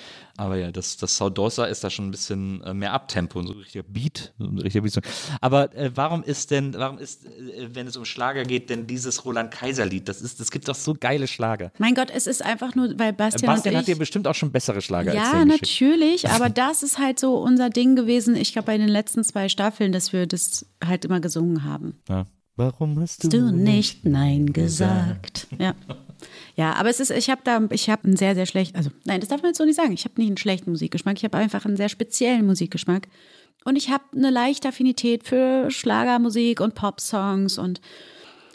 Aber 0.43 0.57
ja, 0.57 0.73
das, 0.73 0.97
das 0.97 1.17
Saudosa 1.17 1.67
ist 1.67 1.85
da 1.85 1.91
schon 1.91 2.09
ein 2.09 2.11
bisschen 2.11 2.63
äh, 2.65 2.75
mehr 2.75 2.93
Abtempo 2.93 3.39
und 3.39 3.47
so 3.47 3.53
ein 3.53 3.61
richtiger 3.61 3.85
Beat. 3.85 4.35
So 4.41 4.47
ein 4.47 4.59
richtiger 4.59 4.83
Beat. 4.83 5.01
Aber 5.41 5.73
äh, 5.77 5.93
warum 5.95 6.25
ist 6.25 6.51
denn, 6.51 6.75
warum 6.75 6.99
ist, 6.99 7.25
äh, 7.27 7.69
wenn 7.73 7.87
es 7.87 7.97
um 7.97 8.05
Schlager 8.05 8.43
geht, 8.43 8.69
denn 8.69 8.89
dieses 8.89 9.25
Roland 9.25 9.53
Kaiser 9.53 9.87
Lied? 9.87 10.09
Das 10.09 10.21
ist, 10.21 10.41
das 10.41 10.51
gibt 10.51 10.67
doch 10.67 10.75
so 10.75 10.97
geile 10.99 11.29
Schlager. 11.29 11.71
Mein 11.79 11.95
Gott, 11.95 12.11
es 12.13 12.27
ist 12.27 12.45
einfach 12.45 12.75
nur, 12.75 12.99
weil 12.99 13.11
Äh, 13.11 13.13
Bastian, 13.13 13.53
Bastian 13.53 13.75
und 13.75 13.79
hat 13.79 13.87
dir 13.87 13.97
bestimmt 13.97 14.27
auch 14.27 14.35
schon 14.35 14.51
bessere 14.51 14.83
Schlager 14.83 15.13
als 15.13 15.21
Ja, 15.21 15.45
natürlich, 15.45 16.29
aber 16.29 16.51
das 16.51 16.83
ist 16.83 16.99
halt 16.99 17.21
so 17.21 17.37
unser 17.37 17.71
Ding 17.71 17.95
gewesen. 17.95 18.35
Ich 18.35 18.53
glaube, 18.53 18.67
bei 18.67 18.79
den 18.79 18.89
letzten 18.89 19.23
zwei 19.23 19.49
Staffeln, 19.49 19.93
dass 19.93 20.13
wir 20.13 20.27
das 20.27 20.67
halt 20.85 21.05
immer 21.05 21.21
gesungen 21.21 21.63
haben. 21.63 22.01
Ja. 22.09 22.27
Warum 22.57 23.01
hast 23.01 23.25
du, 23.25 23.29
du 23.29 23.53
nicht 23.53 24.05
Nein 24.05 24.53
gesagt. 24.53 25.47
Ja. 25.59 25.75
Ja, 26.57 26.75
aber 26.75 26.91
es 26.91 27.01
ist, 27.01 27.11
ich 27.11 27.31
habe 27.31 27.41
da, 27.45 27.61
ich 27.71 27.89
habe 27.89 28.05
einen 28.05 28.17
sehr, 28.17 28.35
sehr 28.35 28.47
schlechten, 28.47 28.77
also 28.77 28.91
nein, 29.05 29.21
das 29.21 29.29
darf 29.29 29.43
man 29.43 29.51
jetzt 29.51 29.59
so 29.59 29.65
nicht 29.65 29.77
sagen. 29.77 29.93
Ich 29.93 30.05
habe 30.05 30.15
nicht 30.19 30.29
einen 30.29 30.37
schlechten 30.37 30.71
Musikgeschmack, 30.71 31.17
ich 31.17 31.25
habe 31.25 31.39
einfach 31.39 31.65
einen 31.65 31.77
sehr 31.77 31.89
speziellen 31.89 32.47
Musikgeschmack. 32.47 33.09
Und 33.65 33.77
ich 33.77 33.91
habe 33.91 34.05
eine 34.15 34.31
leichte 34.31 34.69
Affinität 34.69 35.25
für 35.25 35.71
Schlagermusik 35.71 36.61
und 36.61 36.75
Popsongs 36.75 37.59
und 37.59 37.81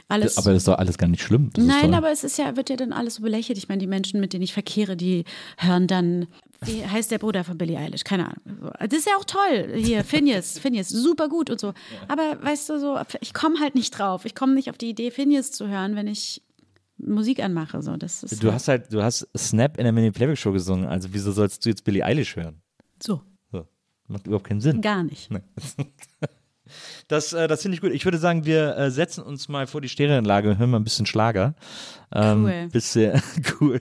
alles. 0.10 0.38
Aber 0.38 0.52
das 0.52 0.60
ist 0.60 0.68
doch 0.68 0.78
alles 0.78 0.98
gar 0.98 1.07
nicht 1.07 1.22
schlimm. 1.22 1.49
Das 1.53 1.65
Nein, 1.65 1.94
aber 1.94 2.11
es 2.11 2.24
ist 2.24 2.38
ja, 2.38 2.56
wird 2.56 2.69
ja 2.69 2.76
dann 2.76 2.94
alles 2.94 3.15
so 3.15 3.24
belächelt. 3.24 3.57
Ich 3.57 3.68
meine, 3.68 3.80
die 3.80 3.88
Menschen, 3.88 4.19
mit 4.19 4.34
denen 4.34 4.44
ich 4.44 4.53
verkehre, 4.53 4.95
die 4.95 5.26
hören 5.57 5.88
dann, 5.88 6.28
wie 6.61 6.86
heißt 6.91 7.11
der 7.11 7.19
Bruder 7.19 7.44
von 7.44 7.57
Billie 7.57 7.78
Eilish? 7.78 8.03
Keine 8.03 8.26
Ahnung. 8.26 8.72
Das 8.80 8.99
ist 8.99 9.07
ja 9.07 9.14
auch 9.18 9.26
toll. 9.26 9.74
Hier, 9.76 10.03
Phineas, 10.03 10.60
Phineas, 10.60 10.90
super 10.90 11.28
gut 11.28 11.49
und 11.49 11.60
so. 11.60 11.74
Aber 12.07 12.38
weißt 12.41 12.69
du, 12.69 12.80
so, 12.80 12.99
ich 13.19 13.34
komme 13.34 13.60
halt 13.60 13.76
nicht 13.76 13.91
drauf. 13.91 14.26
Ich 14.26 14.36
komme 14.36 14.53
nicht 14.53 14.69
auf 14.69 14.78
die 14.78 14.90
Idee, 14.90 15.11
Phineas 15.11 15.52
zu 15.52 15.68
hören, 15.68 15.95
wenn 15.95 16.07
ich 16.07 16.41
Musik 16.98 17.41
anmache. 17.44 17.82
So, 17.82 17.95
das 17.98 18.24
ist 18.24 18.44
Du 18.44 18.52
hast 18.52 18.68
halt, 18.68 18.91
du 18.91 19.02
hast 19.03 19.28
Snap 19.38 19.78
in 19.78 19.84
der 19.84 19.94
Mini-Playback-Show 19.94 20.52
gesungen, 20.52 20.86
also 20.88 21.10
wieso 21.11 21.32
sollst 21.32 21.65
du 21.65 21.69
jetzt 21.69 21.84
Billie 21.84 22.03
Eilish 22.03 22.36
hören? 22.36 22.61
so, 23.02 23.22
So. 23.52 23.68
Macht 24.07 24.26
überhaupt 24.28 24.48
keinen 24.48 24.61
Sinn. 24.61 24.82
gar 24.82 25.03
nicht. 25.03 25.30
Das, 27.07 27.32
äh, 27.32 27.48
das 27.48 27.61
finde 27.61 27.76
ich 27.76 27.82
gut. 27.82 27.91
Ich 27.91 28.03
würde 28.03 28.18
sagen, 28.18 28.44
wir 28.45 28.76
äh, 28.78 28.91
setzen 28.91 29.24
uns 29.24 29.48
mal 29.48 29.68
vor 29.68 29.80
die 29.80 29.88
Stereoanlage 29.88 30.49
und 30.49 30.57
hören 30.57 30.69
mal 30.69 30.80
ein 30.80 30.84
bisschen 30.84 31.06
Schlager. 31.06 31.56
Ähm, 32.14 32.44
Cool. 32.44 32.68
Bisschen 32.69 33.22
cool. 33.61 33.80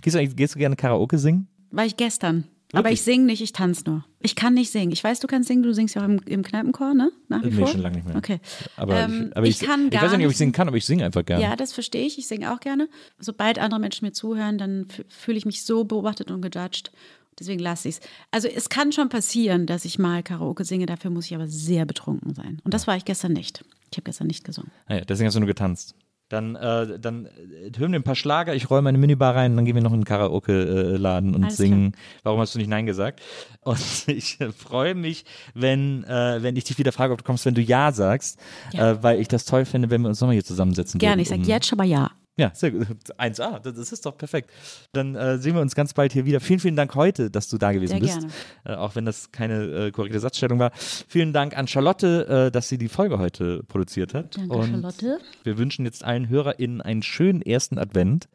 Gehst 0.00 0.16
du, 0.16 0.26
gehst 0.28 0.54
du 0.54 0.58
gerne 0.58 0.74
Karaoke 0.74 1.18
singen? 1.18 1.46
War 1.70 1.84
ich 1.84 1.94
gestern. 1.98 2.44
Aber 2.74 2.90
ich 2.90 3.02
singe 3.02 3.24
nicht, 3.26 3.42
ich 3.42 3.52
tanze 3.52 3.84
nur. 3.86 4.04
Ich 4.20 4.34
kann 4.34 4.54
nicht 4.54 4.70
singen. 4.70 4.92
Ich 4.92 5.04
weiß, 5.04 5.20
du 5.20 5.26
kannst 5.26 5.48
singen, 5.48 5.62
du 5.62 5.74
singst 5.74 5.94
ja 5.94 6.00
auch 6.02 6.06
im, 6.06 6.20
im 6.26 6.42
Kneipenchor, 6.42 6.94
ne? 6.94 7.10
Nach 7.28 7.42
wie 7.42 7.48
Nee, 7.50 7.56
vor? 7.58 7.66
schon 7.68 7.80
lange 7.80 7.96
nicht 7.96 8.06
mehr. 8.06 8.16
Okay. 8.16 8.40
Aber, 8.76 8.98
Ähm, 9.00 9.26
ich, 9.30 9.36
aber 9.36 9.46
ich, 9.46 9.60
ich 9.62 9.66
kann 9.68 9.84
ich 9.86 9.90
gar 9.90 10.02
weiß 10.04 10.12
ja 10.12 10.16
nicht, 10.18 10.26
ob 10.26 10.32
ich 10.32 10.38
singen 10.38 10.52
kann, 10.52 10.68
aber 10.68 10.76
ich 10.78 10.86
singe 10.86 11.04
einfach 11.04 11.24
gerne. 11.24 11.42
Ja, 11.42 11.54
das 11.56 11.72
verstehe 11.72 12.06
ich. 12.06 12.18
Ich 12.18 12.26
singe 12.28 12.52
auch 12.52 12.60
gerne. 12.60 12.88
Sobald 13.18 13.58
andere 13.58 13.78
Menschen 13.80 14.06
mir 14.06 14.12
zuhören, 14.12 14.56
dann 14.58 14.86
fü- 14.86 15.04
fühle 15.08 15.36
ich 15.38 15.44
mich 15.46 15.64
so 15.64 15.84
beobachtet 15.84 16.30
und 16.30 16.40
gejudged. 16.40 16.90
Deswegen 17.38 17.60
lasse 17.60 17.88
ich 17.88 17.96
es. 17.96 18.00
Also 18.30 18.48
es 18.48 18.68
kann 18.68 18.92
schon 18.92 19.08
passieren, 19.08 19.66
dass 19.66 19.84
ich 19.84 19.98
mal 19.98 20.22
Karaoke 20.22 20.64
singe. 20.64 20.86
Dafür 20.86 21.10
muss 21.10 21.26
ich 21.26 21.34
aber 21.34 21.48
sehr 21.48 21.84
betrunken 21.86 22.34
sein. 22.34 22.60
Und 22.64 22.72
das 22.74 22.86
war 22.86 22.96
ich 22.96 23.04
gestern 23.04 23.32
nicht. 23.32 23.64
Ich 23.90 23.96
habe 23.98 24.04
gestern 24.04 24.26
nicht 24.26 24.44
gesungen. 24.44 24.70
Ah 24.86 24.94
ja, 24.96 25.00
deswegen 25.02 25.26
hast 25.26 25.34
du 25.34 25.40
nur 25.40 25.46
getanzt. 25.46 25.94
Dann, 26.32 26.56
äh, 26.56 26.98
dann 26.98 27.26
äh, 27.26 27.78
hören 27.78 27.92
wir 27.92 27.98
ein 27.98 28.02
paar 28.04 28.14
Schlager, 28.14 28.54
ich 28.54 28.70
räume 28.70 28.82
meine 28.82 28.96
Minibar 28.96 29.34
rein, 29.34 29.54
dann 29.54 29.66
gehen 29.66 29.74
wir 29.74 29.82
noch 29.82 29.92
in 29.92 30.00
den 30.00 30.04
Karaoke-Laden 30.06 31.34
und 31.34 31.44
Alles 31.44 31.58
singen. 31.58 31.92
Warum 32.22 32.40
hast 32.40 32.54
du 32.54 32.58
nicht 32.58 32.68
Nein 32.68 32.86
gesagt? 32.86 33.20
Und 33.64 33.78
ich 34.08 34.40
äh, 34.40 34.50
freue 34.50 34.94
mich, 34.94 35.24
wenn, 35.54 36.02
äh, 36.04 36.42
wenn 36.42 36.56
ich 36.56 36.64
dich 36.64 36.78
wieder 36.78 36.90
frage, 36.90 37.12
ob 37.12 37.18
du 37.18 37.24
kommst, 37.24 37.44
wenn 37.46 37.54
du 37.54 37.60
Ja 37.60 37.92
sagst, 37.92 38.40
Ja. 38.72 38.92
Äh, 38.92 39.02
weil 39.02 39.20
ich 39.20 39.28
das 39.28 39.44
toll 39.44 39.64
finde, 39.66 39.90
wenn 39.90 40.00
wir 40.00 40.08
uns 40.08 40.20
nochmal 40.20 40.34
hier 40.34 40.44
zusammensetzen 40.44 40.98
Gerne. 40.98 41.12
würden, 41.16 41.20
Ich 41.22 41.28
sage 41.28 41.42
um- 41.42 41.46
jetzt 41.48 41.66
schon 41.68 41.76
mal 41.76 41.86
ja. 41.86 42.10
Ja, 42.38 42.50
sehr 42.54 42.70
gut. 42.70 42.86
1A, 43.18 43.58
das 43.60 43.92
ist 43.92 44.06
doch 44.06 44.16
perfekt. 44.16 44.50
Dann 44.92 45.14
äh, 45.14 45.36
sehen 45.38 45.54
wir 45.54 45.60
uns 45.60 45.74
ganz 45.74 45.92
bald 45.92 46.12
hier 46.12 46.24
wieder. 46.24 46.40
Vielen, 46.40 46.60
vielen 46.60 46.76
Dank 46.76 46.94
heute, 46.94 47.30
dass 47.30 47.48
du 47.48 47.58
da 47.58 47.72
gewesen 47.72 47.90
Sehr 47.92 48.00
bist. 48.00 48.20
gerne. 48.20 48.32
Äh, 48.64 48.74
auch 48.74 48.94
wenn 48.94 49.04
das 49.04 49.32
keine 49.32 49.64
äh, 49.64 49.90
korrekte 49.90 50.18
Satzstellung 50.18 50.58
war. 50.58 50.70
Vielen 50.74 51.32
Dank 51.34 51.56
an 51.56 51.68
Charlotte, 51.68 52.46
äh, 52.46 52.50
dass 52.50 52.68
sie 52.68 52.78
die 52.78 52.88
Folge 52.88 53.18
heute 53.18 53.62
produziert 53.64 54.14
hat. 54.14 54.36
Danke, 54.38 54.54
Und 54.56 54.70
Charlotte. 54.70 55.18
Wir 55.44 55.58
wünschen 55.58 55.84
jetzt 55.84 56.04
allen 56.04 56.28
HörerInnen 56.30 56.80
einen 56.80 57.02
schönen 57.02 57.42
ersten 57.42 57.78
Advent. 57.78 58.28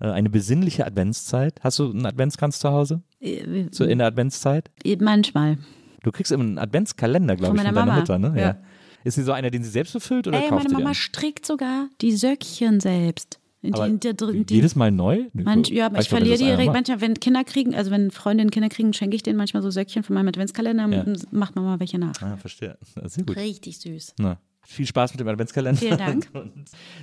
äh, 0.00 0.06
Eine 0.06 0.30
besinnliche 0.30 0.86
Adventszeit. 0.86 1.58
Hast 1.64 1.80
du 1.80 1.90
einen 1.90 2.06
Adventskranz 2.06 2.60
zu 2.60 2.70
Hause? 2.70 3.02
Äh, 3.20 3.66
So 3.72 3.84
in 3.84 3.98
der 3.98 4.06
Adventszeit? 4.06 4.70
Manchmal. 5.00 5.58
Du 6.04 6.12
kriegst 6.12 6.30
immer 6.30 6.44
einen 6.44 6.58
Adventskalender, 6.58 7.34
glaube 7.34 7.56
Von 7.56 7.66
ich, 7.66 7.72
von 7.72 7.74
meiner 7.74 7.80
deiner 7.80 7.86
Mama. 7.86 8.00
Mutter, 8.00 8.18
ne? 8.18 8.40
Ja. 8.40 8.56
Ist 9.04 9.14
sie 9.14 9.22
so 9.22 9.32
einer, 9.32 9.50
den 9.50 9.62
sie 9.62 9.70
selbst 9.70 9.92
befüllt 9.92 10.26
oder 10.26 10.42
Ey, 10.42 10.48
kauft 10.48 10.64
meine 10.64 10.72
Mama 10.74 10.86
einen? 10.86 10.94
strickt 10.94 11.46
sogar 11.46 11.88
die 12.00 12.12
Söckchen 12.12 12.80
selbst. 12.80 13.38
Die, 13.62 13.72
Aber 13.72 13.88
die, 13.88 14.14
die, 14.14 14.44
die, 14.44 14.54
jedes 14.56 14.76
Mal 14.76 14.90
neu? 14.90 15.24
Manch, 15.32 15.68
ja, 15.70 15.86
aber 15.86 15.98
ich 15.98 16.10
man, 16.10 16.18
verliere 16.18 16.36
die 16.36 16.44
direkt. 16.44 16.72
Manchmal, 16.72 17.00
wenn 17.00 17.14
Kinder 17.14 17.44
kriegen, 17.44 17.74
also 17.74 17.90
wenn 17.90 18.10
Freundinnen 18.10 18.50
Kinder 18.50 18.68
kriegen, 18.68 18.92
schenke 18.92 19.16
ich 19.16 19.22
denen 19.22 19.38
manchmal 19.38 19.62
so 19.62 19.70
Söckchen 19.70 20.02
von 20.02 20.12
meinem 20.12 20.28
Adventskalender. 20.28 20.86
Ja. 20.88 21.04
Macht 21.30 21.56
Mama 21.56 21.80
welche 21.80 21.98
nach. 21.98 22.20
Ah, 22.20 22.36
verstehe. 22.36 22.76
Sehr 23.04 23.24
gut. 23.24 23.36
Richtig 23.36 23.78
süß. 23.78 24.16
Na, 24.18 24.38
viel 24.66 24.86
Spaß 24.86 25.12
mit 25.12 25.20
dem 25.20 25.28
Adventskalender. 25.28 25.80
Vielen 25.80 25.96
Dank. 25.96 26.28
Und 26.34 26.52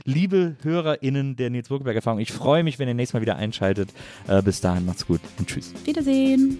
liebe 0.05 0.55
HörerInnen 0.61 1.35
der 1.35 1.49
Nils 1.49 1.69
Burgenberg 1.69 1.95
Erfahrung, 1.95 2.19
ich 2.19 2.31
freue 2.31 2.63
mich, 2.63 2.77
wenn 2.77 2.87
ihr 2.87 2.93
nächstes 2.93 3.15
Mal 3.15 3.21
wieder 3.21 3.37
einschaltet. 3.37 3.91
Äh, 4.27 4.43
bis 4.43 4.61
dahin, 4.61 4.85
macht's 4.85 5.07
gut 5.07 5.21
und 5.39 5.47
tschüss. 5.47 5.73
Wiedersehen. 5.85 6.59